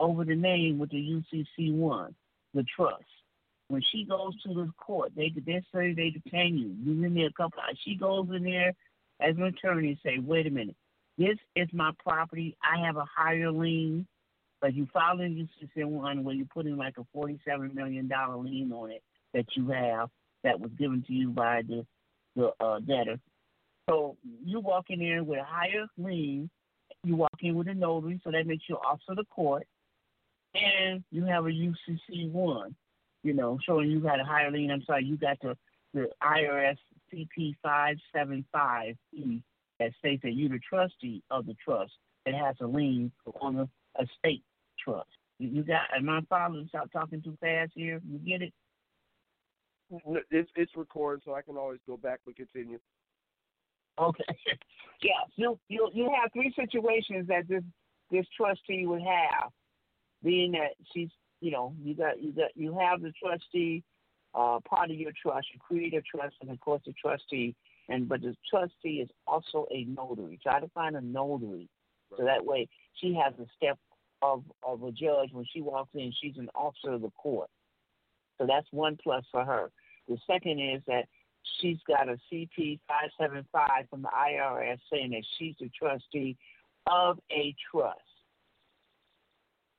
over 0.00 0.24
the 0.24 0.34
name 0.34 0.78
with 0.78 0.90
the 0.90 0.96
UCC 0.96 1.72
one, 1.74 2.14
the 2.54 2.64
trust. 2.76 3.04
When 3.68 3.82
she 3.92 4.04
goes 4.04 4.40
to 4.42 4.54
the 4.54 4.70
court, 4.78 5.12
they 5.16 5.32
they 5.44 5.62
say 5.74 5.92
they 5.92 6.10
detain 6.10 6.56
you. 6.56 6.76
You 6.84 7.04
in 7.04 7.14
there 7.14 7.26
a 7.26 7.32
couple. 7.32 7.60
Hours. 7.60 7.78
She 7.84 7.96
goes 7.96 8.28
in 8.34 8.44
there 8.44 8.72
as 9.20 9.36
an 9.36 9.42
attorney 9.42 9.88
and 9.88 9.98
say, 10.04 10.18
"Wait 10.18 10.46
a 10.46 10.50
minute, 10.50 10.76
this 11.18 11.36
is 11.56 11.68
my 11.72 11.90
property. 11.98 12.56
I 12.62 12.84
have 12.84 12.96
a 12.96 13.04
higher 13.04 13.50
lien." 13.50 14.06
But 14.60 14.74
you 14.74 14.86
file 14.92 15.20
in 15.20 15.48
UCC 15.48 15.84
one 15.84 16.22
where 16.22 16.34
you 16.34 16.44
put 16.44 16.66
in 16.66 16.76
like 16.76 16.96
a 16.98 17.04
forty-seven 17.12 17.74
million 17.74 18.06
dollar 18.06 18.36
lien 18.36 18.72
on 18.72 18.92
it 18.92 19.02
that 19.34 19.46
you 19.56 19.68
have 19.68 20.10
that 20.44 20.60
was 20.60 20.70
given 20.78 21.02
to 21.06 21.12
you 21.12 21.30
by 21.30 21.62
the 21.62 21.84
the 22.36 22.52
uh, 22.60 22.78
debtor. 22.78 23.18
So 23.88 24.16
you 24.44 24.60
walk 24.60 24.86
in 24.90 25.00
there 25.00 25.24
with 25.24 25.40
a 25.40 25.44
higher 25.44 25.86
lien. 25.98 26.50
You 27.06 27.14
walk 27.14 27.38
in 27.40 27.54
with 27.54 27.68
a 27.68 27.74
notary, 27.74 28.20
so 28.24 28.32
that 28.32 28.48
makes 28.48 28.64
you 28.68 28.76
officer 28.76 29.12
of 29.12 29.18
the 29.18 29.24
court, 29.26 29.64
and 30.54 31.04
you 31.12 31.24
have 31.24 31.46
a 31.46 31.50
UCC 31.50 32.32
one. 32.32 32.74
You 33.22 33.32
know, 33.32 33.58
showing 33.64 33.90
you 33.90 34.00
got 34.00 34.18
a 34.18 34.24
higher 34.24 34.50
lien. 34.50 34.72
I'm 34.72 34.82
sorry, 34.82 35.04
you 35.04 35.16
got 35.16 35.38
the 35.40 35.56
the 35.94 36.08
IRS 36.20 36.76
CP 37.12 37.54
575E 37.64 39.42
that 39.78 39.92
states 39.98 40.22
that 40.22 40.32
you're 40.32 40.48
the 40.48 40.58
trustee 40.68 41.22
of 41.30 41.46
the 41.46 41.54
trust 41.64 41.92
that 42.24 42.34
has 42.34 42.56
a 42.60 42.66
lien 42.66 43.12
on 43.40 43.54
the 43.54 43.68
estate 44.02 44.42
trust. 44.82 45.08
You, 45.38 45.62
got, 45.62 45.82
am 45.96 46.08
I 46.08 46.20
following? 46.28 46.66
Stop 46.68 46.90
talking 46.92 47.22
too 47.22 47.36
fast 47.40 47.70
here. 47.74 48.00
You 48.04 48.18
get 48.18 48.42
it? 48.42 48.52
It's 50.30 50.50
it's 50.56 50.72
recorded, 50.76 51.22
so 51.24 51.34
I 51.34 51.42
can 51.42 51.56
always 51.56 51.78
go 51.86 51.96
back 51.96 52.18
and 52.26 52.34
continue. 52.34 52.80
Okay. 53.98 54.24
yeah. 55.02 55.12
You 55.36 55.58
you 55.68 55.90
you 55.92 56.12
have 56.20 56.32
three 56.32 56.52
situations 56.54 57.28
that 57.28 57.48
this 57.48 57.62
this 58.10 58.26
trustee 58.36 58.86
would 58.86 59.02
have, 59.02 59.50
being 60.22 60.52
that 60.52 60.74
she's 60.92 61.08
you 61.40 61.50
know 61.50 61.74
you 61.82 61.94
got 61.94 62.20
you 62.20 62.32
got 62.32 62.50
you 62.54 62.76
have 62.78 63.02
the 63.02 63.12
trustee 63.22 63.82
uh, 64.34 64.60
part 64.68 64.90
of 64.90 64.96
your 64.96 65.12
trust. 65.20 65.48
You 65.52 65.60
create 65.60 65.94
a 65.94 66.02
trust, 66.02 66.36
and 66.40 66.50
of 66.50 66.60
course 66.60 66.82
the 66.86 66.92
trustee, 66.92 67.54
and 67.88 68.08
but 68.08 68.20
the 68.20 68.34
trustee 68.50 69.00
is 69.00 69.08
also 69.26 69.66
a 69.70 69.84
notary. 69.84 70.38
Try 70.42 70.60
to 70.60 70.68
find 70.68 70.96
a 70.96 71.00
notary, 71.00 71.68
so 72.16 72.24
that 72.24 72.44
way 72.44 72.68
she 72.94 73.14
has 73.14 73.34
a 73.38 73.46
step 73.56 73.78
of 74.22 74.44
of 74.62 74.82
a 74.82 74.92
judge 74.92 75.30
when 75.32 75.46
she 75.52 75.60
walks 75.60 75.90
in. 75.94 76.12
She's 76.20 76.36
an 76.36 76.48
officer 76.54 76.92
of 76.92 77.02
the 77.02 77.10
court. 77.10 77.48
So 78.38 78.46
that's 78.46 78.66
one 78.70 78.98
plus 79.02 79.24
for 79.32 79.44
her. 79.44 79.70
The 80.08 80.18
second 80.26 80.60
is 80.60 80.82
that 80.86 81.06
she's 81.60 81.78
got 81.86 82.08
a 82.08 82.18
CP 82.32 82.80
575 82.88 83.88
from 83.90 84.02
the 84.02 84.08
IRS 84.08 84.78
saying 84.92 85.10
that 85.10 85.24
she's 85.38 85.54
the 85.60 85.70
trustee 85.78 86.36
of 86.86 87.18
a 87.30 87.54
trust. 87.70 88.00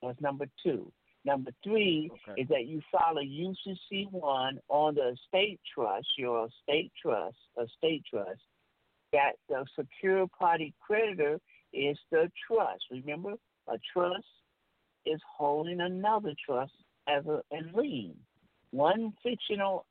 That's 0.02 0.20
number 0.22 0.46
two. 0.64 0.92
Number 1.26 1.52
three 1.64 2.10
Okay. 2.30 2.42
is 2.42 2.48
that 2.50 2.68
you 2.68 2.82
file 2.92 3.18
a 3.18 3.22
UCC 3.22 4.10
one 4.12 4.60
on 4.70 4.96
the 4.96 5.10
estate 5.10 5.60
trust, 5.74 6.08
your 6.18 6.48
estate 6.48 6.92
trust, 7.02 7.38
estate 7.62 8.04
trust, 8.10 8.42
that 9.12 9.34
the 9.50 9.66
secure 9.76 10.28
party 10.28 10.74
creditor 10.80 11.40
is 11.74 11.98
the 12.12 12.32
trust. 12.48 12.84
Remember, 12.92 13.34
a 13.68 13.78
trust 13.94 14.26
is 15.06 15.20
holding 15.38 15.82
another 15.82 16.34
trust 16.46 16.74
as 17.08 17.26
a, 17.26 17.42
a 17.52 17.60
lien. 17.78 18.16
One 18.72 19.14
fictional 19.24 19.86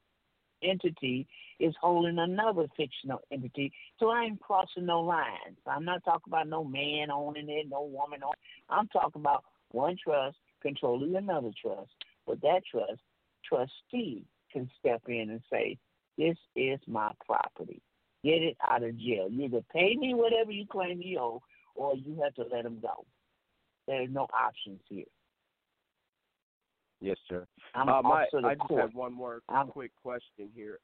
entity 0.66 1.26
is 1.58 1.74
holding 1.80 2.18
another 2.18 2.66
fictional 2.76 3.20
entity. 3.32 3.72
So 3.98 4.10
I 4.10 4.24
ain't 4.24 4.40
crossing 4.40 4.86
no 4.86 5.00
lines. 5.00 5.56
I'm 5.66 5.84
not 5.84 6.04
talking 6.04 6.28
about 6.32 6.48
no 6.48 6.64
man 6.64 7.10
owning 7.10 7.48
it, 7.48 7.66
no 7.70 7.82
woman 7.82 8.20
owning 8.22 8.36
I'm 8.68 8.88
talking 8.88 9.22
about 9.22 9.44
one 9.70 9.96
trust 10.02 10.36
controlling 10.62 11.16
another 11.16 11.50
trust. 11.60 11.90
But 12.26 12.40
that 12.42 12.62
trust, 12.70 13.00
trustee 13.44 14.24
can 14.52 14.70
step 14.78 15.02
in 15.08 15.30
and 15.30 15.42
say, 15.50 15.78
This 16.18 16.36
is 16.54 16.80
my 16.86 17.12
property. 17.24 17.80
Get 18.24 18.42
it 18.42 18.56
out 18.66 18.82
of 18.82 18.96
jail. 18.98 19.28
You 19.30 19.44
either 19.44 19.60
pay 19.72 19.94
me 19.96 20.14
whatever 20.14 20.50
you 20.50 20.66
claim 20.66 21.00
you 21.00 21.18
owe 21.18 21.42
or 21.74 21.94
you 21.94 22.20
have 22.22 22.34
to 22.34 22.44
let 22.50 22.64
them 22.64 22.78
go. 22.80 23.04
There's 23.86 24.10
no 24.10 24.26
options 24.32 24.80
here. 24.88 25.04
Yes, 27.00 27.16
sir. 27.28 27.46
I'm 27.74 27.88
uh, 27.88 27.98
an 27.98 28.04
my, 28.04 28.10
officer 28.22 28.36
of 28.38 28.42
the 28.44 28.48
I 28.48 28.54
just 28.54 28.68
court. 28.68 28.80
had 28.82 28.94
one 28.94 29.12
more 29.12 29.40
I'm- 29.48 29.68
quick 29.68 29.92
question 30.02 30.48
here. 30.54 30.78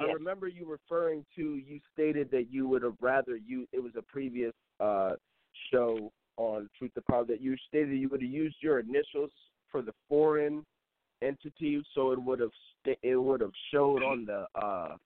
I 0.00 0.04
remember 0.06 0.48
you 0.48 0.66
referring 0.68 1.24
to 1.36 1.56
you 1.64 1.78
stated 1.92 2.28
that 2.32 2.50
you 2.50 2.66
would 2.66 2.82
have 2.82 2.96
rather 3.00 3.36
you 3.36 3.68
it 3.72 3.80
was 3.80 3.92
a 3.96 4.02
previous 4.02 4.52
uh 4.80 5.12
show 5.70 6.10
on 6.38 6.68
Truth 6.76 6.94
to 6.94 7.02
Power 7.02 7.24
that 7.26 7.40
you 7.40 7.54
stated 7.68 7.96
you 7.96 8.08
would 8.08 8.20
have 8.20 8.30
used 8.30 8.56
your 8.60 8.80
initials 8.80 9.30
for 9.70 9.80
the 9.80 9.92
foreign 10.08 10.64
entity 11.20 11.80
so 11.94 12.10
it 12.10 12.20
would 12.20 12.40
have 12.40 12.50
sta- 12.80 12.98
it 13.04 13.14
would 13.14 13.40
have 13.42 13.52
showed 13.72 14.02
on 14.02 14.24
the 14.24 14.44
uh 14.60 14.96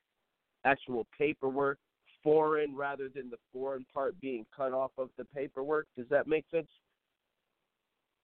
actual 0.65 1.07
paperwork 1.19 1.79
foreign 2.23 2.75
rather 2.75 3.11
than 3.15 3.29
the 3.29 3.37
foreign 3.53 3.85
part 3.93 4.19
being 4.21 4.47
cut 4.57 4.73
off 4.73 4.93
of 4.97 5.11
the 5.19 5.25
paperwork. 5.27 5.87
Does 5.97 6.09
that 6.09 6.27
make 6.27 6.47
sense? 6.51 6.69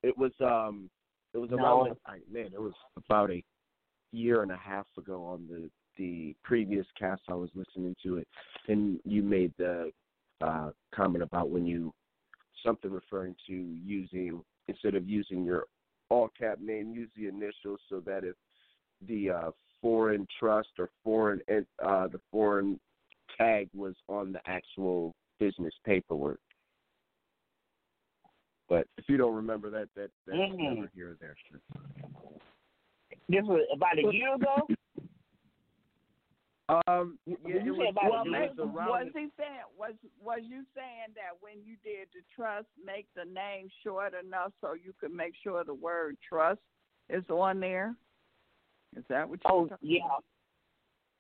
It 0.03 0.17
was 0.17 0.33
um 0.41 0.89
it 1.35 1.39
was 1.39 1.51
No. 1.51 1.57
around 1.57 1.97
I, 2.07 2.19
man, 2.31 2.51
it 2.53 2.61
was 2.61 2.75
about 2.97 3.31
a 3.31 3.43
year 4.13 4.43
and 4.43 4.53
a 4.53 4.57
half 4.57 4.87
ago 4.99 5.25
on 5.25 5.47
the 5.49 5.71
the 5.99 6.35
previous 6.43 6.87
cast 6.99 7.21
I 7.29 7.35
was 7.35 7.51
listening 7.55 7.95
to 8.03 8.17
it, 8.17 8.29
and 8.69 8.99
you 9.05 9.23
made 9.23 9.53
the 9.59 9.93
uh, 10.41 10.71
comment 10.95 11.23
about 11.23 11.51
when 11.51 11.67
you 11.67 11.93
something 12.65 12.91
referring 12.91 13.37
to 13.47 13.53
using 13.53 14.43
instead 14.69 14.95
of 14.95 15.09
using 15.09 15.45
your 15.45 15.67
all 16.09 16.31
cap 16.39 16.59
name, 16.61 16.93
use 16.95 17.11
the 17.17 17.27
initials 17.27 17.81
so 17.89 18.01
that 18.01 18.25
if 18.25 18.37
the 19.09 19.31
uh, 19.31 19.51
foreign 19.81 20.27
trust 20.39 20.69
or 20.79 20.91
foreign 21.03 21.41
uh, 21.83 22.09
the 22.09 22.21
foreign 22.31 22.79
tag 23.39 23.69
was 23.75 23.95
on 24.09 24.33
the 24.33 24.41
actual 24.47 25.15
business 25.39 25.75
paperwork. 25.85 26.41
But 28.73 28.89
if 28.97 29.05
you 29.07 29.19
don't 29.19 29.35
remember 29.35 29.69
that, 29.69 29.91
that 29.97 30.11
that's 30.27 30.39
Mhm. 30.39 30.77
never 30.77 30.91
here 30.95 31.11
or 31.11 31.15
there. 31.17 31.37
This 33.29 33.45
was 33.45 33.69
about 33.71 33.99
a 33.99 34.15
year 34.15 34.35
ago. 34.35 34.67
Um, 36.71 37.19
yeah, 37.27 37.63
you 37.63 37.75
was, 37.75 37.89
about 37.91 38.27
it 38.27 38.59
a 38.59 38.65
Well, 38.65 38.93
was 38.93 39.05
was 39.05 39.13
he 39.13 39.29
saying 39.37 39.61
was 39.77 39.93
was 40.19 40.41
you 40.45 40.65
saying 40.75 41.13
that 41.17 41.37
when 41.41 41.63
you 41.63 41.77
did 41.85 42.09
the 42.15 42.23
trust, 42.35 42.67
make 42.83 43.07
the 43.13 43.27
name 43.27 43.69
short 43.83 44.15
enough 44.15 44.55
so 44.63 44.73
you 44.73 44.95
could 44.99 45.13
make 45.13 45.35
sure 45.43 45.63
the 45.65 45.75
word 45.75 46.17
trust 46.27 46.63
is 47.11 47.29
on 47.29 47.61
there? 47.61 47.95
Is 48.97 49.05
that 49.09 49.29
what 49.29 49.45
you? 49.45 49.51
Oh 49.51 49.63
were 49.65 49.69
talking 49.69 49.91
yeah. 49.91 50.17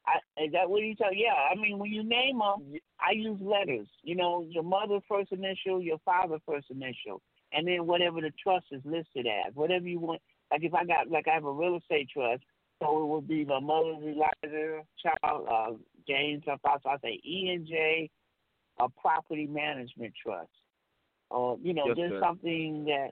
I, 0.06 0.42
is 0.42 0.52
that 0.52 0.70
what 0.70 0.80
you 0.80 0.94
tell? 0.94 1.12
Yeah, 1.12 1.34
I 1.34 1.54
mean 1.54 1.78
when 1.78 1.92
you 1.92 2.02
name 2.02 2.38
them, 2.38 2.80
I 2.98 3.10
use 3.12 3.38
letters. 3.42 3.88
You 4.02 4.16
know, 4.16 4.46
your 4.48 4.62
mother's 4.62 5.02
first 5.06 5.32
initial, 5.32 5.82
your 5.82 5.98
father's 5.98 6.40
first 6.46 6.70
initial, 6.70 7.20
and 7.54 7.66
then 7.66 7.86
whatever 7.86 8.20
the 8.20 8.32
trust 8.42 8.66
is 8.70 8.82
listed 8.84 9.26
as, 9.26 9.54
whatever 9.54 9.86
you 9.86 10.00
want. 10.00 10.22
Like 10.50 10.64
if 10.64 10.74
I 10.74 10.84
got 10.84 11.10
like 11.10 11.26
I 11.28 11.34
have 11.34 11.44
a 11.44 11.52
real 11.52 11.76
estate 11.76 12.10
trust, 12.12 12.42
so 12.82 13.02
it 13.02 13.06
would 13.06 13.28
be 13.28 13.44
my 13.44 13.60
mother's 13.60 14.02
Eliza 14.02 14.82
child, 15.02 15.46
uh, 15.50 15.72
James, 16.06 16.42
I 16.46 16.56
thought 16.56 16.82
so 16.82 16.90
I 16.90 16.96
say 17.02 17.20
E 17.24 17.50
and 17.54 17.66
J, 17.66 18.10
a 18.80 18.88
property 18.88 19.46
management 19.46 20.12
trust, 20.22 20.50
or 21.30 21.58
you 21.62 21.74
know, 21.74 21.88
Yes, 21.88 21.96
just 21.96 22.10
sir. 22.10 22.20
something 22.20 22.84
that 22.86 23.10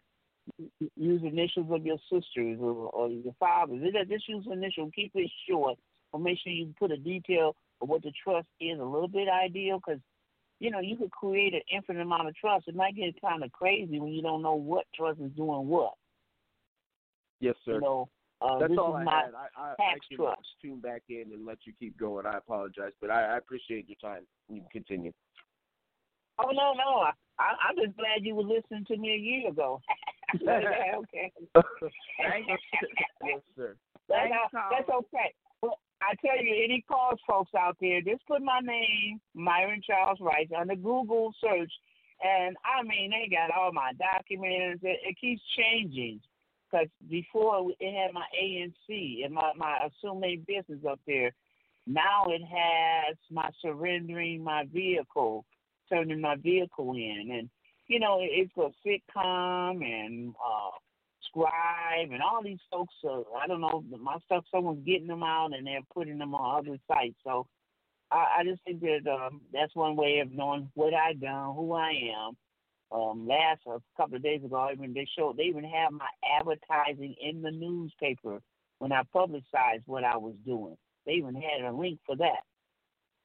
use 0.96 1.22
initials 1.24 1.70
of 1.70 1.84
your 1.86 1.98
sisters 2.10 2.58
or, 2.60 2.88
or 2.90 3.08
your 3.08 3.34
fathers. 3.38 3.82
Just 4.08 4.28
use 4.28 4.46
initial. 4.50 4.90
Keep 4.94 5.12
it 5.14 5.30
short, 5.48 5.78
but 6.12 6.20
make 6.20 6.38
sure 6.42 6.52
you 6.52 6.74
put 6.78 6.90
a 6.90 6.96
detail 6.96 7.56
of 7.80 7.88
what 7.88 8.02
the 8.02 8.12
trust 8.22 8.48
is. 8.60 8.78
A 8.78 8.84
little 8.84 9.08
bit 9.08 9.28
ideal 9.28 9.78
because 9.78 10.00
you 10.60 10.70
know 10.70 10.80
you 10.80 10.96
could 10.96 11.10
create 11.10 11.54
an 11.54 11.62
infinite 11.74 12.02
amount 12.02 12.28
of 12.28 12.36
trust. 12.36 12.68
It 12.68 12.76
might 12.76 12.94
get 12.94 13.20
kind 13.20 13.42
of 13.42 13.50
crazy 13.50 13.98
when 13.98 14.12
you 14.12 14.22
don't 14.22 14.42
know 14.42 14.54
what 14.54 14.84
trust 14.94 15.20
is 15.20 15.32
doing 15.32 15.66
what. 15.66 15.94
Yes, 17.40 17.56
sir. 17.64 17.74
You 17.74 17.80
know, 17.80 18.08
uh, 18.42 18.58
That's 18.58 18.74
all 18.78 18.94
I 18.94 19.00
had. 19.00 19.34
I, 19.34 19.48
I, 19.56 19.70
I 19.72 19.96
can 20.08 20.16
trust. 20.16 20.42
tune 20.62 20.80
back 20.80 21.02
in 21.08 21.32
and 21.32 21.44
let 21.46 21.58
you 21.64 21.72
keep 21.78 21.98
going. 21.98 22.26
I 22.26 22.36
apologize, 22.36 22.92
but 23.00 23.10
I, 23.10 23.34
I 23.34 23.38
appreciate 23.38 23.88
your 23.88 23.96
time. 24.00 24.22
You 24.48 24.60
can 24.60 24.84
continue. 24.84 25.12
Oh 26.38 26.50
no, 26.50 26.72
no. 26.74 27.00
I, 27.00 27.12
I, 27.38 27.52
I'm 27.68 27.76
just 27.76 27.96
glad 27.96 28.22
you 28.22 28.34
were 28.34 28.44
listening 28.44 28.84
to 28.88 28.96
me 28.96 29.14
a 29.14 29.16
year 29.16 29.48
ago. 29.50 29.80
okay. 30.36 31.32
yes, 33.24 33.40
sir. 33.56 33.76
That's, 34.08 34.30
Thanks, 34.30 34.52
that's 34.52 34.88
okay. 34.88 35.34
I 36.02 36.14
tell 36.24 36.42
you, 36.42 36.54
any 36.64 36.84
cause 36.88 37.18
folks 37.26 37.52
out 37.58 37.76
there, 37.80 38.00
just 38.00 38.26
put 38.26 38.42
my 38.42 38.60
name, 38.60 39.20
Myron 39.34 39.82
Charles 39.86 40.18
Rice, 40.20 40.48
under 40.58 40.74
Google 40.74 41.32
search, 41.40 41.72
and 42.22 42.56
I 42.64 42.82
mean, 42.82 43.10
they 43.10 43.34
got 43.34 43.56
all 43.56 43.72
my 43.72 43.92
documents. 43.98 44.82
It, 44.82 44.98
it 45.06 45.16
keeps 45.20 45.42
changing 45.56 46.20
because 46.70 46.88
before 47.08 47.70
it 47.80 47.94
had 47.96 48.12
my 48.12 48.26
ANC 48.40 49.24
and 49.24 49.34
my 49.34 49.52
my 49.56 49.78
assuming 49.86 50.44
business 50.46 50.80
up 50.88 51.00
there. 51.06 51.32
Now 51.86 52.26
it 52.28 52.42
has 52.42 53.16
my 53.30 53.48
surrendering 53.62 54.44
my 54.44 54.64
vehicle, 54.72 55.44
turning 55.88 56.20
my 56.20 56.36
vehicle 56.36 56.92
in, 56.92 57.30
and 57.32 57.50
you 57.88 57.98
know 57.98 58.18
it's 58.20 58.52
a 58.56 58.70
sitcom 58.86 59.82
and 59.82 60.34
uh 60.34 60.70
And 61.34 62.22
all 62.22 62.42
these 62.42 62.58
folks. 62.70 62.94
Uh, 63.04 63.20
I 63.40 63.46
don't 63.46 63.60
know 63.60 63.84
my 64.00 64.16
stuff. 64.24 64.44
Someone's 64.50 64.84
getting 64.84 65.06
them 65.06 65.22
out 65.22 65.52
and 65.54 65.66
they're 65.66 65.80
putting 65.94 66.18
them 66.18 66.34
on 66.34 66.58
other 66.58 66.78
sites. 66.88 67.16
So 67.24 67.46
I, 68.10 68.26
I 68.38 68.44
just 68.44 68.62
think 68.64 68.80
that 68.80 69.10
um, 69.10 69.40
that's 69.52 69.74
one 69.74 69.96
way 69.96 70.20
of 70.20 70.32
knowing 70.32 70.70
what 70.74 70.94
I 70.94 71.12
done, 71.14 71.54
who 71.54 71.72
I 71.72 71.92
am. 72.16 72.36
Um, 72.92 73.28
last 73.28 73.60
a 73.68 73.78
couple 73.96 74.16
of 74.16 74.22
days 74.22 74.42
ago, 74.44 74.68
even 74.72 74.92
they 74.92 75.06
showed 75.16 75.36
they 75.36 75.44
even 75.44 75.62
have 75.62 75.92
my 75.92 76.08
advertising 76.40 77.14
in 77.22 77.40
the 77.40 77.52
newspaper 77.52 78.40
when 78.80 78.90
I 78.90 79.02
publicized 79.12 79.84
what 79.86 80.02
I 80.02 80.16
was 80.16 80.34
doing. 80.44 80.76
They 81.06 81.12
even 81.12 81.36
had 81.36 81.64
a 81.64 81.72
link 81.72 82.00
for 82.04 82.16
that, 82.16 82.42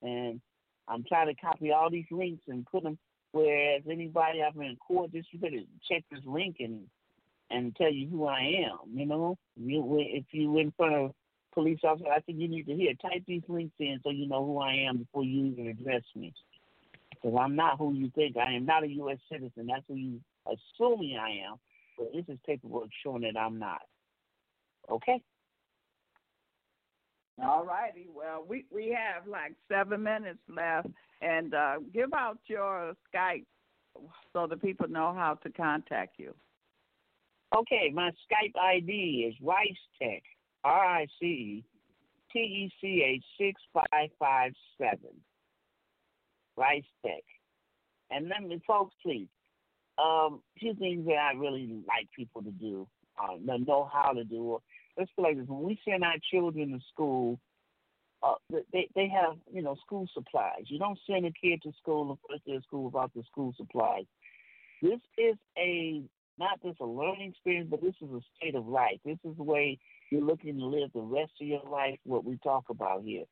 and 0.03 0.40
I'm 0.88 1.03
trying 1.03 1.27
to 1.27 1.41
copy 1.41 1.72
all 1.72 1.90
these 1.90 2.06
links 2.11 2.44
and 2.48 2.64
put 2.68 2.84
them. 2.84 2.99
Whereas 3.32 3.82
anybody 3.90 4.40
been 4.56 4.68
in 4.68 4.76
court, 4.76 5.11
better 5.11 5.56
check 5.91 6.03
this 6.11 6.22
link 6.26 6.57
and 6.60 6.82
and 7.49 7.76
tell 7.76 7.91
you 7.91 8.07
who 8.07 8.26
I 8.26 8.65
am. 8.67 8.80
You 8.93 9.05
know, 9.05 9.38
you 9.55 9.97
if 9.99 10.26
you 10.31 10.57
in 10.57 10.72
front 10.76 10.95
of 10.95 11.11
police 11.53 11.80
officer, 11.84 12.09
I 12.09 12.19
think 12.22 12.39
you 12.39 12.47
need 12.47 12.67
to 12.67 12.76
hear 12.76 12.93
type 13.01 13.23
these 13.27 13.43
links 13.47 13.76
in 13.80 13.99
so 14.03 14.09
you 14.09 14.27
know 14.27 14.45
who 14.45 14.59
I 14.59 14.73
am 14.73 14.97
before 14.97 15.23
you 15.23 15.45
even 15.47 15.67
address 15.67 16.03
me. 16.15 16.34
Because 17.11 17.38
I'm 17.39 17.55
not 17.55 17.77
who 17.77 17.93
you 17.93 18.11
think 18.13 18.38
I 18.38 18.53
am. 18.53 18.65
Not 18.65 18.84
a 18.84 18.88
U.S. 18.88 19.17
citizen. 19.31 19.67
That's 19.67 19.85
who 19.88 19.95
you 19.95 20.19
assuming 20.45 21.17
I 21.17 21.47
am. 21.49 21.55
But 21.97 22.11
this 22.13 22.26
is 22.27 22.38
paperwork 22.45 22.89
showing 23.03 23.22
that 23.22 23.39
I'm 23.39 23.57
not. 23.57 23.81
Okay. 24.91 25.22
All 27.41 27.65
righty. 27.65 28.07
Well, 28.13 28.45
we 28.47 28.65
we 28.72 28.95
have 28.97 29.27
like 29.27 29.53
seven 29.69 30.03
minutes 30.03 30.39
left, 30.47 30.88
and 31.22 31.53
uh, 31.53 31.76
give 31.93 32.13
out 32.13 32.38
your 32.47 32.93
Skype 33.13 33.45
so 34.34 34.47
the 34.47 34.57
people 34.57 34.88
know 34.88 35.13
how 35.13 35.38
to 35.43 35.49
contact 35.49 36.15
you. 36.17 36.34
Okay, 37.56 37.90
my 37.94 38.10
Skype 38.10 38.60
ID 38.61 39.27
is 39.30 39.36
Rice 39.41 39.69
Tech, 40.02 40.22
R 40.65 40.86
I 40.86 41.07
C 41.22 41.26
E 41.26 41.64
T 42.34 42.40
E 42.40 42.72
C 42.82 43.03
H 43.06 43.23
six 43.40 43.61
five 43.73 44.10
five 44.19 44.52
seven. 44.77 45.15
Rice 46.57 46.84
Tech. 47.06 47.23
And 48.11 48.27
let 48.27 48.44
me, 48.44 48.61
folks, 48.68 48.94
please, 49.02 49.30
um, 49.98 50.41
few 50.60 50.73
things 50.76 51.06
that 51.06 51.15
I 51.15 51.38
really 51.38 51.82
like 51.88 52.10
people 52.14 52.44
to 52.44 52.52
do, 52.52 52.88
uh, 53.18 53.36
know 53.40 53.90
how 53.91 54.11
to 54.11 54.26
do. 54.26 54.61
Let's 54.98 55.11
like 55.18 55.38
this: 55.38 55.48
when 55.48 55.64
we 55.64 55.80
send 55.88 56.03
our 56.03 56.15
children 56.32 56.72
to 56.73 56.80
school, 56.94 57.40
uh, 58.22 58.36
they 58.73 58.90
they 58.95 59.07
have 59.07 59.38
you 59.49 59.61
know 59.61 59.76
school 59.86 60.07
supplies. 60.14 60.65
You 60.65 60.80
don't 60.80 60.99
send 61.10 61.26
a 61.26 61.32
kid 61.32 61.61
to 61.64 61.72
school 61.82 62.07
the 62.10 62.34
first 62.34 62.45
day 62.45 62.56
of 62.56 62.64
school 62.64 62.86
without 62.86 63.14
the 63.14 63.23
school 63.32 63.53
supplies. 63.56 64.06
This 64.82 64.99
is 65.18 65.36
a 65.57 66.03
not 66.38 66.62
just 66.64 66.80
a 66.80 66.86
learning 66.86 67.32
experience, 67.32 67.68
but 67.70 67.82
this 67.82 67.95
is 68.02 68.10
a 68.10 68.22
state 68.38 68.56
of 68.56 68.68
life. 68.68 68.99
This 69.06 69.18
is 69.24 69.36
the 69.38 69.44
way 69.44 69.80
you're 70.10 70.22
looking 70.22 70.57
to 70.57 70.66
live 70.66 70.91
the 70.94 71.02
rest 71.02 71.32
of 71.41 71.48
your 71.48 71.64
life. 71.70 71.98
What 72.03 72.26
we 72.26 72.38
talk 72.38 72.66
about 72.70 73.03
here. 73.03 73.24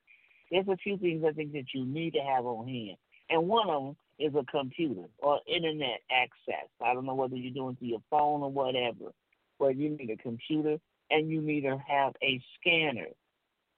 There's 0.51 0.67
a 0.67 0.77
few 0.77 0.97
things 0.97 1.23
I 1.27 1.31
think 1.31 1.53
that 1.53 1.73
you 1.73 1.85
need 1.85 2.13
to 2.13 2.19
have 2.19 2.45
on 2.45 2.67
hand, 2.67 2.97
and 3.29 3.47
one 3.47 3.69
of 3.69 3.83
them 3.83 3.95
is 4.19 4.33
a 4.35 4.45
computer 4.51 5.05
or 5.17 5.39
internet 5.47 6.01
access. 6.11 6.69
I 6.83 6.93
don't 6.93 7.05
know 7.05 7.15
whether 7.15 7.35
you're 7.35 7.53
doing 7.53 7.75
through 7.75 7.87
your 7.87 8.03
phone 8.09 8.41
or 8.41 8.51
whatever, 8.51 9.11
but 9.59 9.75
you 9.75 9.89
need 9.89 10.11
a 10.11 10.17
computer 10.17 10.77
and 11.09 11.29
you 11.29 11.41
need 11.41 11.61
to 11.61 11.77
have 11.87 12.13
a 12.21 12.39
scanner. 12.59 13.07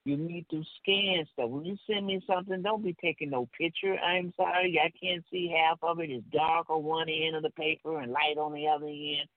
You 0.06 0.18
need 0.18 0.46
to 0.52 0.64
scan 0.80 1.26
stuff. 1.34 1.50
When 1.50 1.66
you 1.66 1.78
send 1.90 2.06
me 2.06 2.22
something, 2.28 2.62
don't 2.62 2.84
be 2.84 2.96
taking 3.02 3.32
no 3.32 3.50
picture. 3.58 3.98
I'm 3.98 4.32
sorry, 4.38 4.80
I 4.80 4.94
can't 5.04 5.24
see 5.32 5.52
half 5.52 5.80
of 5.82 6.00
it. 6.00 6.12
It's 6.12 6.24
dark 6.32 6.70
on 6.70 6.84
one 6.84 7.10
end 7.10 7.36
of 7.36 7.42
the 7.42 7.50
paper 7.50 8.00
and 8.00 8.12
light 8.12 8.38
on 8.38 8.54
the 8.54 8.68
other 8.68 8.86
end. 8.86 9.28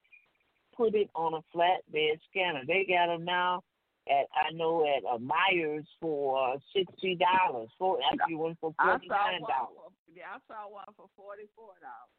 Put 0.77 0.95
it 0.95 1.09
on 1.15 1.33
a 1.33 1.57
flatbed 1.57 2.21
scanner. 2.29 2.63
They 2.67 2.85
got 2.87 3.07
them 3.07 3.25
now 3.25 3.65
at 4.09 4.29
I 4.37 4.53
know 4.53 4.85
at 4.85 5.05
uh, 5.09 5.17
Meijer 5.17 5.85
for 6.01 6.57
sixty 6.77 7.17
dollars. 7.17 7.71
For 7.79 7.99
actually 8.13 8.37
one 8.37 8.57
for 8.61 8.75
forty 8.79 9.09
nine 9.09 9.41
dollars. 9.41 9.97
Yeah, 10.15 10.37
I 10.37 10.39
saw 10.47 10.71
one 10.71 10.85
for 10.97 11.09
forty 11.17 11.49
four 11.57 11.81
dollars. 11.81 12.13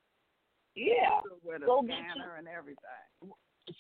Yeah, 0.76 1.22
with 1.44 1.62
a 1.62 1.66
Go 1.66 1.84
scanner 1.86 2.38
and 2.38 2.48
everything. 2.48 2.82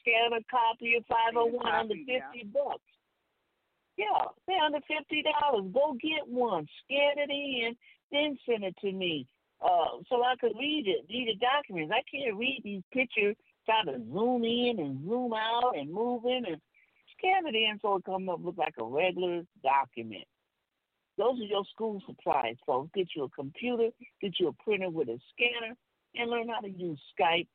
Scan 0.02 0.34
a 0.38 0.44
copy 0.46 0.96
of 0.96 1.06
five 1.10 1.34
hundred 1.34 1.58
one 1.58 1.68
under 1.68 1.94
Copy, 1.96 2.06
yeah. 2.08 2.30
fifty 2.32 2.48
bucks. 2.54 2.86
Yeah, 4.00 4.32
they're 4.48 4.64
under 4.64 4.80
fifty 4.88 5.24
dollars. 5.24 5.66
Go 5.74 5.98
get 6.02 6.26
one, 6.26 6.66
scan 6.86 7.18
it 7.18 7.30
in, 7.30 7.76
then 8.14 8.38
send 8.48 8.64
it 8.64 8.76
to 8.80 8.94
me, 8.94 9.28
uh, 9.62 10.00
so 10.08 10.24
I 10.24 10.36
could 10.40 10.54
read 10.58 10.86
it, 10.88 11.06
read 11.10 11.28
the 11.28 11.46
documents. 11.46 11.94
I 11.94 12.02
can't 12.10 12.38
read 12.38 12.62
these 12.64 12.84
pictures, 12.94 13.36
trying 13.66 13.88
to 13.88 14.00
zoom 14.14 14.46
in 14.46 14.80
and 14.80 15.04
zoom 15.06 15.34
out 15.34 15.74
and 15.76 15.92
move 15.92 16.24
in 16.24 16.46
and 16.48 16.62
scan 17.18 17.46
it 17.46 17.56
in 17.56 17.78
so 17.82 17.98
it 17.98 18.06
comes 18.06 18.30
up 18.30 18.40
look 18.42 18.58
like 18.58 18.76
a 18.80 18.86
regular 18.86 19.42
document. 19.62 20.24
Those 21.18 21.38
are 21.42 21.52
your 21.52 21.66
school 21.66 22.02
supplies, 22.08 22.56
folks. 22.66 22.92
Get 22.96 23.10
you 23.18 23.26
a 23.26 23.30
computer, 23.30 23.90
get 24.22 24.40
you 24.40 24.48
a 24.48 24.64
printer 24.64 24.90
with 24.90 25.10
a 25.10 25.20
scanner, 25.34 25.76
and 26.16 26.32
learn 26.32 26.48
how 26.48 26.62
to 26.62 26.70
use 26.70 27.02
Skype, 27.20 27.48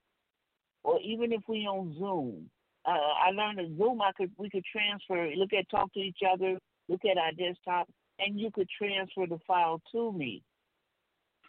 or 0.83 1.01
even 1.01 1.33
if 1.33 1.41
we 1.49 1.61
on 1.61 1.97
Zoom. 1.99 2.51
Uh, 2.87 2.91
I 3.27 3.31
learned 3.31 3.59
that 3.59 3.77
Zoom. 3.79 4.03
I 4.03 4.13
could 4.17 4.31
we 4.37 4.51
could 4.51 4.65
transfer, 4.71 5.31
look 5.37 5.53
at, 5.53 5.69
talk 5.71 5.93
to 5.95 6.01
each 6.01 6.21
other, 6.31 6.59
look 6.89 7.01
at 7.05 7.19
our 7.19 7.33
desktop, 7.33 7.89
and 8.19 8.39
you 8.39 8.51
could 8.51 8.69
transfer 8.79 9.27
the 9.27 9.39
file 9.47 9.81
to 9.93 10.13
me. 10.13 10.43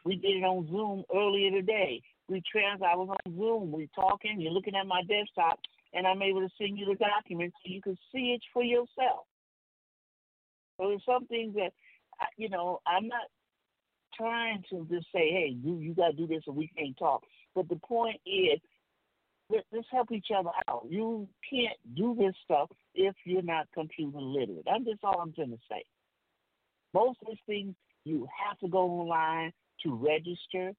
We 0.05 0.15
did 0.15 0.37
it 0.37 0.43
on 0.43 0.67
Zoom 0.67 1.03
earlier 1.13 1.51
today. 1.51 2.01
We 2.29 2.41
trans. 2.49 2.81
I 2.81 2.95
was 2.95 3.09
on 3.09 3.35
Zoom. 3.35 3.71
We 3.71 3.89
talking. 3.93 4.39
You're 4.39 4.53
looking 4.53 4.75
at 4.75 4.87
my 4.87 5.01
desktop, 5.03 5.59
and 5.93 6.07
I'm 6.07 6.21
able 6.21 6.41
to 6.41 6.49
send 6.57 6.77
you 6.77 6.85
the 6.85 6.95
document 6.95 7.53
so 7.55 7.71
you 7.71 7.81
can 7.81 7.97
see 8.11 8.33
it 8.33 8.41
for 8.53 8.63
yourself. 8.63 9.25
So 10.77 10.89
there's 10.89 11.03
some 11.05 11.25
things 11.27 11.55
that, 11.55 11.71
you 12.37 12.49
know, 12.49 12.81
I'm 12.85 13.07
not 13.07 13.27
trying 14.17 14.63
to 14.69 14.85
just 14.89 15.07
say, 15.13 15.29
hey, 15.31 15.55
you 15.63 15.79
you 15.79 15.93
got 15.93 16.11
to 16.11 16.13
do 16.13 16.27
this 16.27 16.43
or 16.47 16.53
we 16.53 16.69
can't 16.77 16.97
talk. 16.97 17.23
But 17.53 17.69
the 17.69 17.77
point 17.77 18.19
is, 18.25 18.59
let, 19.49 19.63
let's 19.71 19.87
help 19.91 20.11
each 20.11 20.27
other 20.35 20.49
out. 20.67 20.85
You 20.89 21.27
can't 21.49 21.77
do 21.95 22.15
this 22.17 22.33
stuff 22.43 22.69
if 22.93 23.15
you're 23.25 23.41
not 23.41 23.67
computer 23.73 24.19
literate. 24.19 24.63
That's 24.65 24.85
just 24.85 25.03
all 25.03 25.19
I'm 25.19 25.33
going 25.35 25.51
to 25.51 25.59
say. 25.69 25.83
Most 26.93 27.19
of 27.21 27.27
these 27.27 27.37
things, 27.45 27.75
you 28.05 28.27
have 28.47 28.57
to 28.59 28.67
go 28.67 28.89
online 28.89 29.51
to 29.83 29.95
register. 29.95 30.73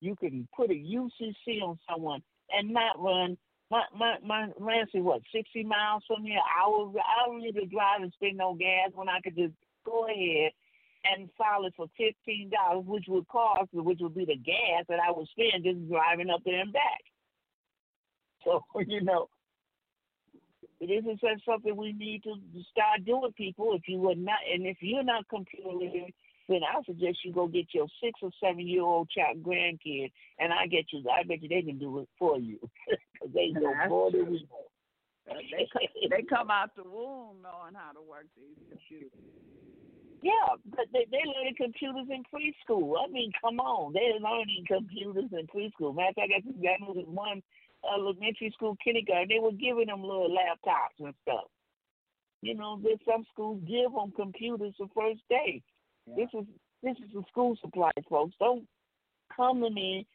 You 0.00 0.14
can 0.16 0.46
put 0.54 0.70
a 0.70 0.74
UCC 0.74 1.62
on 1.62 1.78
someone 1.90 2.22
and 2.50 2.70
not 2.70 3.02
run. 3.02 3.36
My 3.70 3.82
my 3.96 4.16
my 4.22 4.48
Nancy, 4.60 5.00
what 5.00 5.22
sixty 5.34 5.64
miles 5.64 6.02
from 6.06 6.24
here? 6.24 6.38
I 6.38 6.68
will 6.68 6.94
I 6.98 7.26
don't 7.26 7.40
need 7.40 7.54
to 7.54 7.64
drive 7.64 8.02
and 8.02 8.12
spend 8.12 8.36
no 8.36 8.54
gas 8.54 8.90
when 8.94 9.08
I 9.08 9.20
could 9.20 9.36
just 9.36 9.54
go 9.86 10.06
ahead 10.06 10.52
and 11.04 11.30
file 11.38 11.64
it 11.64 11.72
for 11.74 11.86
fifteen 11.96 12.50
dollars, 12.50 12.84
which 12.86 13.06
would 13.08 13.26
cost, 13.28 13.70
which 13.72 13.98
would 14.02 14.14
be 14.14 14.26
the 14.26 14.36
gas 14.36 14.84
that 14.88 14.98
I 15.00 15.10
would 15.10 15.28
spend 15.28 15.64
just 15.64 15.88
driving 15.88 16.28
up 16.28 16.42
there 16.44 16.60
and 16.60 16.72
back. 16.72 17.00
So 18.44 18.64
you 18.86 19.02
know, 19.02 19.28
it 20.80 20.86
isn't 20.86 21.20
such 21.20 21.44
something 21.44 21.76
we 21.76 21.92
need 21.92 22.22
to 22.24 22.34
start 22.70 23.04
doing, 23.04 23.32
people. 23.36 23.74
If 23.74 23.82
you 23.86 23.98
were 23.98 24.14
not, 24.14 24.38
and 24.52 24.66
if 24.66 24.78
you're 24.80 25.04
not 25.04 25.28
computer 25.28 25.68
literate, 25.68 26.14
then 26.48 26.60
I 26.62 26.82
suggest 26.84 27.18
you 27.24 27.32
go 27.32 27.46
get 27.48 27.72
your 27.72 27.86
six 28.02 28.20
or 28.22 28.30
seven 28.42 28.66
year 28.66 28.82
old 28.82 29.08
child 29.10 29.42
grandkid, 29.42 30.12
and 30.38 30.52
I 30.52 30.66
get 30.66 30.86
you. 30.92 31.02
I 31.08 31.22
bet 31.24 31.42
you 31.42 31.48
they 31.48 31.62
can 31.62 31.78
do 31.78 32.00
it 32.00 32.08
for 32.18 32.38
you 32.38 32.58
because 32.88 33.34
they 33.34 33.48
know 33.48 33.72
more 33.88 34.10
than 34.10 34.30
we 34.30 34.46
know. 34.50 34.64
They 35.26 36.08
they 36.10 36.22
come 36.28 36.50
out 36.50 36.76
the 36.76 36.84
womb 36.84 37.40
knowing 37.42 37.74
how 37.74 37.92
to 37.92 38.02
work 38.02 38.26
these 38.36 38.60
computers. 38.68 39.10
Yeah, 40.20 40.56
but 40.68 40.84
they 40.92 41.06
they 41.10 41.24
learning 41.24 41.56
computers 41.56 42.08
in 42.08 42.24
preschool. 42.28 42.96
I 43.02 43.10
mean, 43.10 43.32
come 43.40 43.60
on, 43.60 43.92
they're 43.94 44.20
learning 44.20 44.64
computers 44.66 45.32
in 45.32 45.46
preschool. 45.48 45.94
Matter 45.96 46.08
of 46.08 46.14
fact, 46.16 46.32
I 46.32 46.84
knew 46.84 46.94
this 46.94 47.08
one 47.08 47.42
Uh, 47.84 47.94
elementary 47.94 48.50
school 48.54 48.76
kindergarten. 48.82 49.28
They 49.28 49.40
were 49.40 49.52
giving 49.52 49.86
them 49.86 50.02
little 50.02 50.28
laptops 50.30 51.04
and 51.04 51.14
stuff. 51.22 51.44
You 52.42 52.54
know, 52.54 52.78
there's 52.82 52.98
some 53.06 53.24
schools 53.32 53.62
give 53.66 53.92
them 53.92 54.12
computers 54.14 54.74
the 54.78 54.88
first 54.94 55.20
day. 55.28 55.62
This 56.06 56.28
is 56.34 56.44
this 56.82 56.96
is 56.98 57.12
the 57.14 57.22
school 57.30 57.56
supplies, 57.60 57.92
folks. 58.08 58.34
Don't 58.38 58.66
come 59.34 59.62
to 59.62 59.70
me 59.70 60.06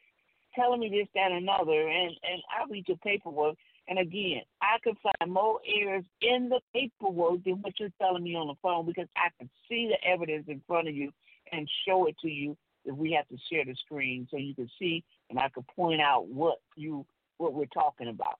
telling 0.54 0.80
me 0.80 0.88
this, 0.88 1.08
that, 1.14 1.32
and 1.32 1.42
another, 1.42 1.88
and 1.88 2.10
and 2.22 2.42
I 2.50 2.70
read 2.70 2.86
your 2.86 2.96
paperwork. 2.98 3.56
And 3.88 3.98
again, 3.98 4.42
I 4.62 4.76
can 4.84 4.94
find 5.02 5.32
more 5.32 5.58
errors 5.66 6.04
in 6.22 6.48
the 6.48 6.60
paperwork 6.72 7.42
than 7.42 7.54
what 7.62 7.72
you're 7.80 7.88
telling 8.00 8.22
me 8.22 8.36
on 8.36 8.46
the 8.46 8.54
phone 8.62 8.86
because 8.86 9.08
I 9.16 9.30
can 9.38 9.50
see 9.68 9.90
the 9.90 10.08
evidence 10.08 10.44
in 10.46 10.62
front 10.66 10.86
of 10.86 10.94
you 10.94 11.10
and 11.50 11.68
show 11.86 12.06
it 12.06 12.16
to 12.20 12.28
you 12.28 12.56
if 12.84 12.94
we 12.94 13.12
have 13.12 13.26
to 13.28 13.36
share 13.50 13.64
the 13.64 13.74
screen 13.74 14.28
so 14.30 14.36
you 14.36 14.54
can 14.54 14.70
see 14.78 15.02
and 15.28 15.40
I 15.40 15.48
can 15.48 15.64
point 15.74 16.00
out 16.00 16.28
what 16.28 16.58
you 16.76 17.04
what 17.40 17.54
we're 17.54 17.66
talking 17.66 18.08
about. 18.08 18.38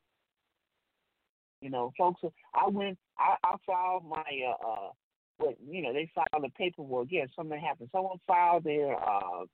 You 1.60 1.70
know, 1.70 1.92
folks, 1.96 2.20
I 2.54 2.68
went, 2.68 2.98
I, 3.18 3.36
I 3.44 3.56
filed 3.66 4.04
my, 4.08 4.24
uh, 4.46 4.66
uh, 4.66 4.88
what 5.38 5.56
you 5.68 5.82
know, 5.82 5.92
they 5.92 6.10
filed 6.14 6.44
the 6.44 6.50
paperwork. 6.50 7.08
Yeah, 7.10 7.24
something 7.36 7.58
happened. 7.58 7.90
Someone 7.92 8.18
filed 8.26 8.64
their, 8.64 8.94
uh, 8.96 9.44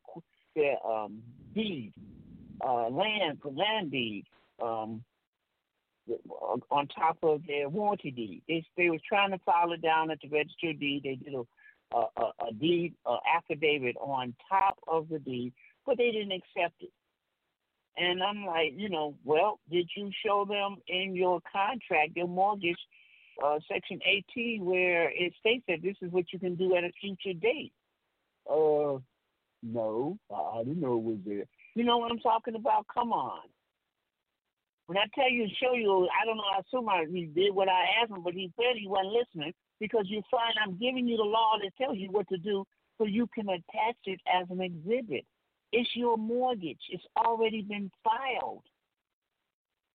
their 0.54 0.84
um, 0.86 1.22
deed, 1.54 1.92
uh, 2.60 2.88
land, 2.88 3.38
land 3.44 3.90
deed, 3.90 4.24
um, 4.62 5.02
on 6.70 6.86
top 6.88 7.18
of 7.22 7.42
their 7.46 7.68
warranty 7.68 8.12
deed. 8.12 8.42
They 8.46 8.64
they 8.76 8.90
was 8.90 9.00
trying 9.08 9.32
to 9.32 9.38
file 9.38 9.72
it 9.72 9.82
down 9.82 10.12
at 10.12 10.18
the 10.22 10.28
register 10.28 10.72
deed. 10.72 11.02
They 11.02 11.16
did 11.16 11.34
a 11.34 11.42
a, 11.92 12.04
a, 12.16 12.48
a 12.48 12.52
deed 12.52 12.94
uh, 13.04 13.18
affidavit 13.36 13.96
on 13.96 14.34
top 14.48 14.78
of 14.86 15.08
the 15.08 15.18
deed, 15.18 15.52
but 15.84 15.98
they 15.98 16.10
didn't 16.10 16.32
accept 16.32 16.74
it. 16.80 16.90
And 17.96 18.22
I'm 18.22 18.44
like, 18.44 18.72
you 18.76 18.90
know, 18.90 19.14
well, 19.24 19.58
did 19.70 19.88
you 19.96 20.10
show 20.24 20.44
them 20.44 20.76
in 20.86 21.14
your 21.16 21.40
contract, 21.50 22.14
your 22.14 22.28
mortgage, 22.28 22.76
uh, 23.42 23.58
section 23.70 24.00
18, 24.34 24.64
where 24.64 25.10
it 25.10 25.32
states 25.40 25.64
that 25.68 25.82
this 25.82 25.96
is 26.02 26.12
what 26.12 26.24
you 26.32 26.38
can 26.38 26.56
do 26.56 26.76
at 26.76 26.84
a 26.84 26.90
future 27.00 27.38
date? 27.38 27.72
Uh, 28.50 28.98
no, 29.62 30.18
I 30.30 30.58
didn't 30.58 30.80
know 30.80 30.96
it 30.96 31.02
was 31.02 31.18
there. 31.26 31.44
You 31.74 31.84
know 31.84 31.98
what 31.98 32.10
I'm 32.10 32.20
talking 32.20 32.54
about? 32.54 32.86
Come 32.92 33.12
on. 33.12 33.40
When 34.86 34.98
I 34.98 35.06
tell 35.14 35.30
you, 35.30 35.48
show 35.60 35.74
you, 35.74 36.08
I 36.22 36.24
don't 36.24 36.36
know. 36.36 36.44
I 36.54 36.60
assume 36.60 36.88
I, 36.88 37.06
he 37.10 37.24
did 37.24 37.54
what 37.54 37.68
I 37.68 38.00
asked 38.00 38.12
him, 38.12 38.22
but 38.22 38.34
he 38.34 38.52
said 38.56 38.76
he 38.78 38.86
wasn't 38.86 39.14
listening 39.14 39.52
because 39.80 40.04
you 40.06 40.22
find 40.30 40.54
I'm 40.62 40.78
giving 40.78 41.08
you 41.08 41.16
the 41.16 41.24
law 41.24 41.56
that 41.62 41.76
tells 41.76 41.98
you 41.98 42.08
what 42.10 42.28
to 42.28 42.38
do 42.38 42.64
so 42.98 43.04
you 43.04 43.26
can 43.34 43.48
attach 43.48 43.96
it 44.04 44.20
as 44.32 44.46
an 44.50 44.60
exhibit. 44.60 45.26
It's 45.72 45.90
your 45.94 46.16
mortgage. 46.16 46.80
It's 46.90 47.04
already 47.16 47.62
been 47.62 47.90
filed. 48.04 48.62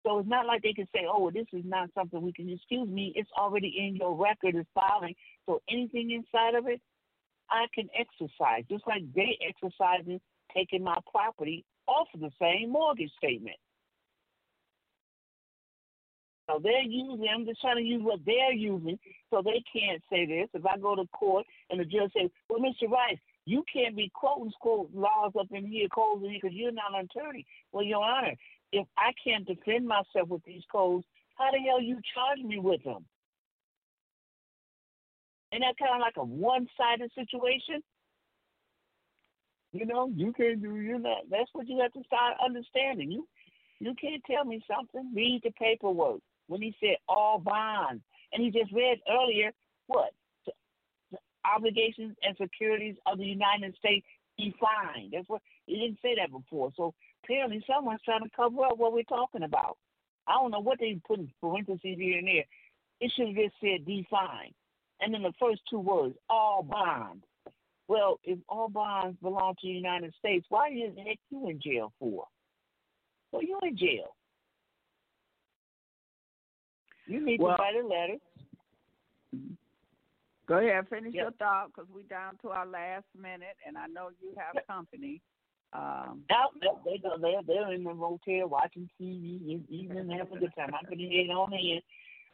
So 0.06 0.18
it's 0.18 0.28
not 0.28 0.46
like 0.46 0.62
they 0.62 0.72
can 0.72 0.88
say, 0.94 1.00
oh, 1.08 1.30
this 1.30 1.46
is 1.52 1.64
not 1.64 1.90
something 1.94 2.22
we 2.22 2.32
can, 2.32 2.48
excuse 2.48 2.88
me, 2.88 3.12
it's 3.14 3.28
already 3.38 3.74
in 3.78 3.96
your 3.96 4.14
record, 4.14 4.54
it's 4.54 4.68
filing. 4.74 5.14
So 5.46 5.60
anything 5.70 6.12
inside 6.12 6.54
of 6.54 6.66
it, 6.66 6.80
I 7.50 7.66
can 7.74 7.88
exercise, 7.98 8.64
just 8.70 8.86
like 8.86 9.02
they 9.14 9.38
exercising 9.46 10.20
taking 10.54 10.82
my 10.82 10.96
property 11.10 11.64
off 11.86 12.08
of 12.14 12.20
the 12.20 12.30
same 12.40 12.70
mortgage 12.70 13.10
statement. 13.16 13.56
So 16.48 16.58
they're 16.62 16.82
using, 16.82 17.26
I'm 17.34 17.44
just 17.44 17.60
trying 17.60 17.76
to 17.76 17.82
use 17.82 18.02
what 18.02 18.20
they're 18.24 18.54
using 18.54 18.98
so 19.30 19.42
they 19.42 19.62
can't 19.70 20.02
say 20.10 20.24
this. 20.24 20.48
If 20.54 20.64
I 20.64 20.78
go 20.78 20.96
to 20.96 21.06
court 21.08 21.44
and 21.68 21.78
the 21.78 21.84
judge 21.84 22.12
says, 22.16 22.30
well, 22.48 22.60
Mr. 22.60 22.88
Rice, 22.90 23.18
you 23.48 23.64
can't 23.72 23.96
be 23.96 24.10
quoting 24.14 24.52
quote 24.60 24.90
laws 24.94 25.32
up 25.38 25.46
in 25.52 25.66
here, 25.66 25.88
codes 25.88 26.22
in 26.22 26.30
here, 26.30 26.40
because 26.42 26.54
you're 26.54 26.70
not 26.70 26.94
an 26.94 27.06
attorney. 27.06 27.46
Well, 27.72 27.82
Your 27.82 28.04
Honor, 28.04 28.34
if 28.72 28.86
I 28.98 29.12
can't 29.24 29.46
defend 29.46 29.86
myself 29.88 30.28
with 30.28 30.44
these 30.44 30.62
codes, 30.70 31.06
how 31.36 31.50
the 31.50 31.58
hell 31.58 31.80
you 31.80 31.98
charge 32.14 32.44
me 32.44 32.58
with 32.58 32.84
them? 32.84 33.06
Isn't 35.50 35.62
that 35.62 35.78
kind 35.78 35.94
of 35.94 36.00
like 36.00 36.18
a 36.18 36.24
one-sided 36.24 37.10
situation? 37.14 37.82
You 39.72 39.86
know, 39.86 40.10
you 40.14 40.34
can't 40.34 40.60
do 40.60 40.76
you're 40.76 40.98
not. 40.98 41.22
That's 41.30 41.48
what 41.54 41.68
you 41.68 41.80
have 41.80 41.92
to 41.92 42.02
start 42.04 42.34
understanding. 42.44 43.10
You 43.10 43.26
you 43.80 43.94
can't 43.98 44.22
tell 44.30 44.44
me 44.44 44.62
something. 44.68 45.10
Read 45.14 45.40
the 45.42 45.52
paperwork. 45.52 46.20
When 46.48 46.60
he 46.60 46.74
said 46.80 46.96
all 47.08 47.38
bonds, 47.38 48.02
and 48.32 48.42
he 48.42 48.50
just 48.50 48.72
read 48.72 48.98
earlier 49.08 49.52
what 49.86 50.10
obligations 51.44 52.16
and 52.22 52.36
securities 52.36 52.96
of 53.06 53.18
the 53.18 53.24
United 53.24 53.74
States 53.76 54.06
defined. 54.38 55.12
That's 55.12 55.28
what 55.28 55.42
he 55.66 55.78
didn't 55.78 55.98
say 56.02 56.14
that 56.16 56.30
before. 56.30 56.72
So 56.76 56.94
apparently, 57.24 57.64
someone's 57.66 58.02
trying 58.04 58.22
to 58.22 58.30
cover 58.34 58.64
up 58.64 58.78
what 58.78 58.92
we're 58.92 59.02
talking 59.04 59.42
about. 59.42 59.76
I 60.26 60.34
don't 60.34 60.50
know 60.50 60.60
what 60.60 60.78
they 60.78 61.00
put 61.06 61.18
in 61.18 61.30
parentheses 61.40 61.80
here 61.82 62.18
and 62.18 62.28
there. 62.28 62.44
It 63.00 63.12
should 63.16 63.28
have 63.28 63.36
just 63.36 63.54
said 63.60 63.86
defined, 63.86 64.54
and 65.00 65.14
then 65.14 65.22
the 65.22 65.32
first 65.40 65.62
two 65.70 65.78
words 65.78 66.16
all 66.28 66.62
bonds. 66.62 67.24
Well, 67.86 68.20
if 68.24 68.38
all 68.48 68.68
bonds 68.68 69.16
belong 69.22 69.54
to 69.60 69.66
the 69.66 69.72
United 69.72 70.12
States, 70.18 70.44
why 70.50 70.68
is 70.68 70.94
the 70.94 71.02
heck 71.02 71.18
you 71.30 71.48
in 71.48 71.60
jail 71.60 71.92
for? 71.98 72.26
Well, 73.32 73.42
you're 73.42 73.66
in 73.66 73.76
jail. 73.76 74.14
You 77.06 77.24
need 77.24 77.40
Well- 77.40 77.56
to 77.56 77.62
write 77.62 77.76
a 77.76 77.86
letter. 77.86 78.18
Go 80.48 80.56
ahead, 80.58 80.88
finish 80.88 81.12
Yep. 81.14 81.22
your 81.22 81.32
thought 81.32 81.66
because 81.68 81.88
we're 81.90 82.02
down 82.04 82.38
to 82.38 82.48
our 82.48 82.66
last 82.66 83.04
minute, 83.14 83.56
and 83.66 83.76
I 83.76 83.86
know 83.86 84.08
you 84.20 84.34
have 84.36 84.66
company. 84.66 85.20
Um, 85.74 86.24
Now 86.30 86.48
they 86.58 86.68
they 86.84 86.98
go 86.98 87.18
there. 87.18 87.42
They're 87.46 87.72
in 87.72 87.84
the 87.84 87.92
motel 87.92 88.48
watching 88.48 88.88
TV, 88.98 89.62
even 89.68 90.08
having 90.08 90.36
a 90.38 90.40
good 90.40 90.54
time. 90.56 90.74
I'm 90.74 90.86
putting 90.86 91.12
it 91.12 91.30
on 91.30 91.52
in. 91.52 91.82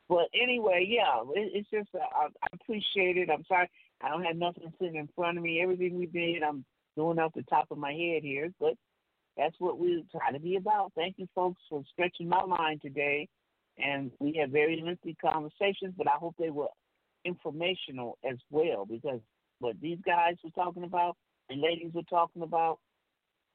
But 0.09 0.29
anyway, 0.33 0.87
yeah, 0.89 1.23
it, 1.35 1.51
it's 1.55 1.71
just 1.71 1.89
uh, 1.95 1.99
I, 1.99 2.27
I 2.27 2.47
appreciate 2.53 3.17
it. 3.17 3.31
I'm 3.31 3.45
sorry 3.47 3.69
I 4.01 4.09
don't 4.09 4.23
have 4.23 4.37
nothing 4.37 4.73
sitting 4.79 4.97
in 4.97 5.09
front 5.17 5.39
of 5.39 5.43
me. 5.43 5.61
Everything 5.61 5.99
we 5.99 6.07
did, 6.07 6.45
I'm 6.45 6.65
doing 6.97 7.19
off 7.19 7.33
the 7.35 7.43
top 7.43 7.67
of 7.73 7.79
my 7.79 7.93
head 7.93 8.23
here, 8.23 8.53
but 8.61 8.75
that's 9.37 9.57
what 9.59 9.79
we 9.79 10.05
try 10.13 10.31
to 10.31 10.39
be 10.39 10.55
about. 10.55 10.93
Thank 10.95 11.19
you, 11.19 11.27
folks, 11.35 11.61
for 11.69 11.83
stretching 11.93 12.29
my 12.29 12.45
mind 12.45 12.83
today. 12.83 13.29
And 13.77 14.13
we 14.21 14.37
had 14.39 14.53
very 14.53 14.81
lengthy 14.85 15.17
conversations, 15.21 15.95
but 15.99 16.07
I 16.07 16.17
hope 16.17 16.37
they 16.39 16.51
were 16.51 16.69
informational 17.25 18.19
as 18.29 18.37
well 18.51 18.87
because 18.87 19.21
what 19.61 19.81
these 19.81 19.99
guys 20.05 20.35
were 20.43 20.51
talking 20.51 20.85
about 20.85 21.17
and 21.49 21.61
ladies 21.61 21.93
were 21.93 22.03
talking 22.03 22.43
about, 22.43 22.79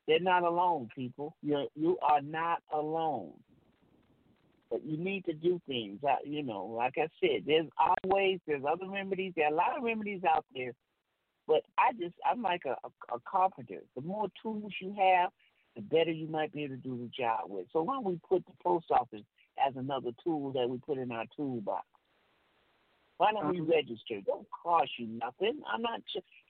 they're 0.08 0.20
not 0.20 0.44
alone, 0.44 0.90
people. 0.96 1.36
You 1.42 1.68
you 1.76 1.98
are 2.02 2.22
not 2.22 2.64
alone. 2.74 3.34
But 4.72 4.86
you 4.86 4.98
need 4.98 5.26
to 5.26 5.34
do 5.34 5.60
things. 5.68 6.00
Uh, 6.04 6.16
You 6.24 6.44
know, 6.44 6.66
like 6.66 6.94
I 6.98 7.08
said, 7.20 7.44
there's 7.46 7.68
always 7.78 8.40
there's 8.48 8.64
other 8.70 8.90
remedies. 8.90 9.34
There 9.36 9.46
are 9.46 9.54
a 9.54 9.56
lot 9.56 9.78
of 9.78 9.84
remedies 9.84 10.22
out 10.24 10.46
there. 10.56 10.72
But 11.48 11.64
I 11.78 11.94
just 11.94 12.16
I'm 12.30 12.42
like 12.42 12.64
a, 12.66 12.76
a, 12.84 13.16
a 13.16 13.20
carpenter. 13.30 13.82
The 13.96 14.02
more 14.02 14.28
tools 14.42 14.72
you 14.82 14.96
have, 14.98 15.32
the 15.76 15.82
better 15.82 16.12
you 16.12 16.28
might 16.28 16.54
be 16.54 16.64
able 16.64 16.76
to 16.76 16.82
do 16.82 16.98
the 16.98 17.10
job 17.18 17.42
with. 17.48 17.68
So 17.74 17.82
why 17.82 17.96
don't 17.96 18.06
we 18.06 18.20
put 18.28 18.46
the 18.46 18.54
post 18.64 18.86
office 18.92 19.26
as 19.68 19.76
another 19.76 20.12
tool 20.24 20.52
that 20.54 20.70
we 20.70 20.78
put 20.78 20.98
in 20.98 21.12
our 21.12 21.26
toolbox? 21.36 21.86
Why 23.20 23.34
don't 23.34 23.52
we 23.52 23.60
register? 23.60 24.16
It 24.16 24.26
don't 24.26 24.48
cost 24.50 24.90
you 24.98 25.08
nothing. 25.08 25.60
I'm 25.72 25.82
not 25.82 26.00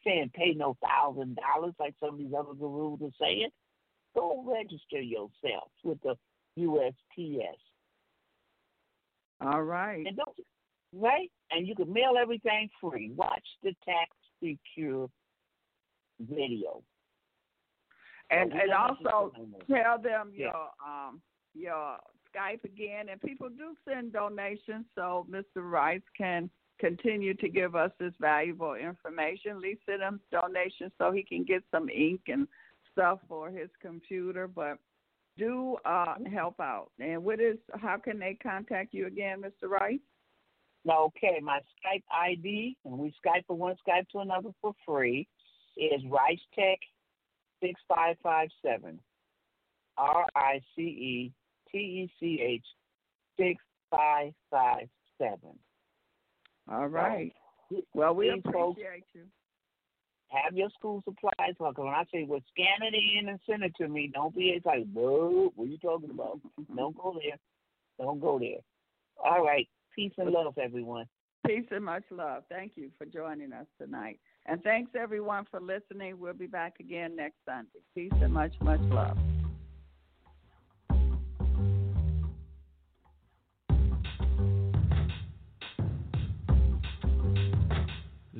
saying 0.05 0.29
pay 0.35 0.53
no 0.55 0.77
thousand 0.85 1.35
dollars 1.37 1.73
like 1.79 1.95
some 1.99 2.09
of 2.13 2.17
these 2.19 2.31
other 2.37 2.53
gurus 2.53 3.01
are 3.01 3.09
saying. 3.19 3.49
Go 4.15 4.43
register 4.47 5.01
yourself 5.01 5.71
with 5.83 5.97
the 6.03 6.15
USPS. 6.59 7.57
all 9.41 9.63
right. 9.63 10.05
And 10.05 10.15
don't 10.15 10.35
right? 10.93 11.31
And 11.51 11.67
you 11.67 11.73
can 11.75 11.91
mail 11.91 12.13
everything 12.21 12.69
free. 12.79 13.11
Watch 13.15 13.45
the 13.63 13.73
tax 13.83 14.11
secure 14.43 15.09
video. 16.19 16.83
And 18.29 18.51
So 18.51 18.59
and 18.59 18.69
don't 18.69 18.79
have 18.89 18.99
to 18.99 19.09
also 19.09 19.33
do 19.35 19.41
no 19.41 19.47
more. 19.47 19.83
tell 19.83 19.97
them 19.99 20.31
Yeah. 20.35 20.51
your 20.51 20.69
um 20.87 21.21
your 21.55 21.97
Skype 22.35 22.63
again, 22.63 23.09
and 23.09 23.19
people 23.21 23.49
do 23.49 23.75
send 23.87 24.13
donations, 24.13 24.85
so 24.93 25.25
Mr. 25.31 25.43
Rice 25.67 26.03
can 26.15 26.47
continue 26.79 27.33
to 27.35 27.49
give 27.49 27.75
us 27.75 27.91
this 27.99 28.13
valuable 28.19 28.75
information. 28.75 29.51
At 29.51 29.57
least 29.57 29.81
send 29.85 30.01
him 30.01 30.19
donations 30.31 30.91
so 30.97 31.11
he 31.11 31.23
can 31.23 31.43
get 31.43 31.63
some 31.71 31.89
ink 31.89 32.21
and 32.27 32.47
stuff 32.91 33.19
for 33.27 33.49
his 33.49 33.69
computer. 33.81 34.47
But 34.47 34.79
do 35.37 35.77
uh 35.85 36.15
help 36.31 36.59
out. 36.59 36.91
And 36.99 37.23
what 37.23 37.39
is 37.39 37.57
how 37.75 37.97
can 37.97 38.19
they 38.19 38.37
contact 38.41 38.93
you 38.93 39.07
again, 39.07 39.41
Mr. 39.41 39.69
Rice? 39.69 39.99
Okay, 40.89 41.39
my 41.43 41.59
Skype 41.59 42.03
ID, 42.11 42.75
and 42.85 42.97
we 42.97 43.13
Skype 43.23 43.45
from 43.45 43.59
one 43.59 43.75
Skype 43.87 44.07
to 44.11 44.19
another 44.19 44.49
for 44.61 44.73
free, 44.85 45.27
is 45.77 46.01
Rice 46.09 46.39
Tech 46.55 46.79
six 47.61 47.79
five 47.87 48.15
five 48.23 48.49
seven. 48.65 48.99
R 49.97 50.25
I 50.35 50.61
C 50.75 50.81
E 50.81 51.33
T 51.71 51.77
E 51.77 52.11
C 52.19 52.41
H 52.41 52.65
six 53.37 53.61
five 53.91 54.33
five 54.49 54.87
seven. 55.17 55.59
All 56.71 56.87
right. 56.87 57.33
Well, 57.93 58.15
we 58.15 58.31
These 58.31 58.43
folks 58.51 58.79
appreciate 58.79 59.05
you. 59.13 59.21
have 60.29 60.55
your 60.55 60.69
school 60.71 61.01
supplies. 61.05 61.55
Because 61.57 61.73
when 61.77 61.87
I 61.87 62.03
say, 62.13 62.25
well, 62.27 62.41
scan 62.51 62.87
it 62.87 62.95
in 62.95 63.29
and 63.29 63.39
send 63.49 63.63
it 63.63 63.73
to 63.77 63.87
me, 63.87 64.11
don't 64.13 64.35
be 64.35 64.59
like, 64.63 64.85
whoa, 64.93 65.51
what 65.55 65.65
are 65.65 65.67
you 65.67 65.77
talking 65.77 66.09
about? 66.09 66.39
don't 66.75 66.95
go 66.97 67.17
there. 67.21 67.37
Don't 67.99 68.19
go 68.19 68.39
there. 68.39 68.59
All 69.23 69.43
right. 69.45 69.67
Peace 69.95 70.13
and 70.17 70.31
love, 70.31 70.57
everyone. 70.57 71.05
Peace 71.45 71.65
and 71.71 71.85
much 71.85 72.03
love. 72.11 72.43
Thank 72.49 72.73
you 72.75 72.91
for 72.97 73.05
joining 73.05 73.53
us 73.53 73.65
tonight. 73.81 74.19
And 74.45 74.61
thanks 74.63 74.91
everyone 74.99 75.45
for 75.49 75.59
listening. 75.59 76.19
We'll 76.19 76.33
be 76.33 76.47
back 76.47 76.75
again 76.79 77.15
next 77.15 77.37
Sunday. 77.45 77.79
Peace 77.95 78.11
and 78.21 78.33
much, 78.33 78.53
much 78.61 78.81
love. 78.81 79.17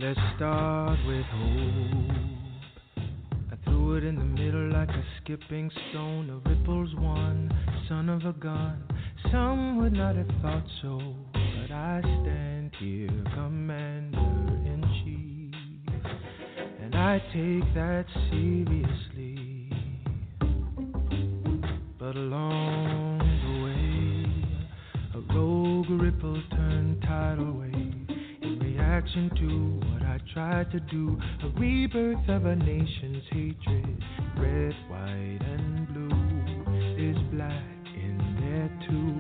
Let's 0.02 0.20
start 0.38 0.98
with 1.06 1.26
hope. 1.26 2.16
I 3.52 3.56
threw 3.66 3.96
it 3.96 4.06
in 4.06 4.16
the 4.16 4.24
middle 4.24 4.72
like 4.72 4.88
a 4.88 5.04
skipping 5.18 5.70
stone. 5.90 6.28
The 6.28 6.50
ripples 6.50 6.96
one, 6.96 7.52
son 7.90 8.08
of 8.08 8.24
a 8.24 8.32
gun. 8.32 8.82
Some 9.30 9.82
would 9.82 9.92
not 9.92 10.16
have 10.16 10.30
thought 10.42 10.64
so, 10.82 11.02
but 11.34 11.72
I 11.76 12.00
stand 12.00 12.72
here, 12.80 13.10
commander 13.36 14.20
in 14.20 14.86
chief, 15.04 15.54
and 16.82 16.96
I 16.96 17.20
take 17.34 17.74
that 17.74 18.06
seriously. 18.32 19.70
But 22.00 22.16
along 22.16 23.20
the 23.44 23.54
way, 23.66 25.22
a 25.22 25.34
rogue 25.36 25.90
ripple 25.90 26.42
turned 26.52 27.02
tidal 27.02 27.52
wave 27.52 27.99
reaction 28.90 29.30
to 29.38 29.88
what 29.88 30.02
I 30.02 30.18
tried 30.34 30.72
to 30.72 30.80
do. 30.80 31.18
A 31.44 31.60
rebirth 31.60 32.28
of 32.28 32.46
a 32.46 32.56
nation's 32.56 33.24
hatred, 33.30 34.04
red, 34.36 34.74
white, 34.90 35.40
and 35.42 35.88
blue, 35.90 36.10
is 36.98 37.18
black 37.32 37.86
in 37.96 38.18
there 38.42 38.72
too. 38.88 39.19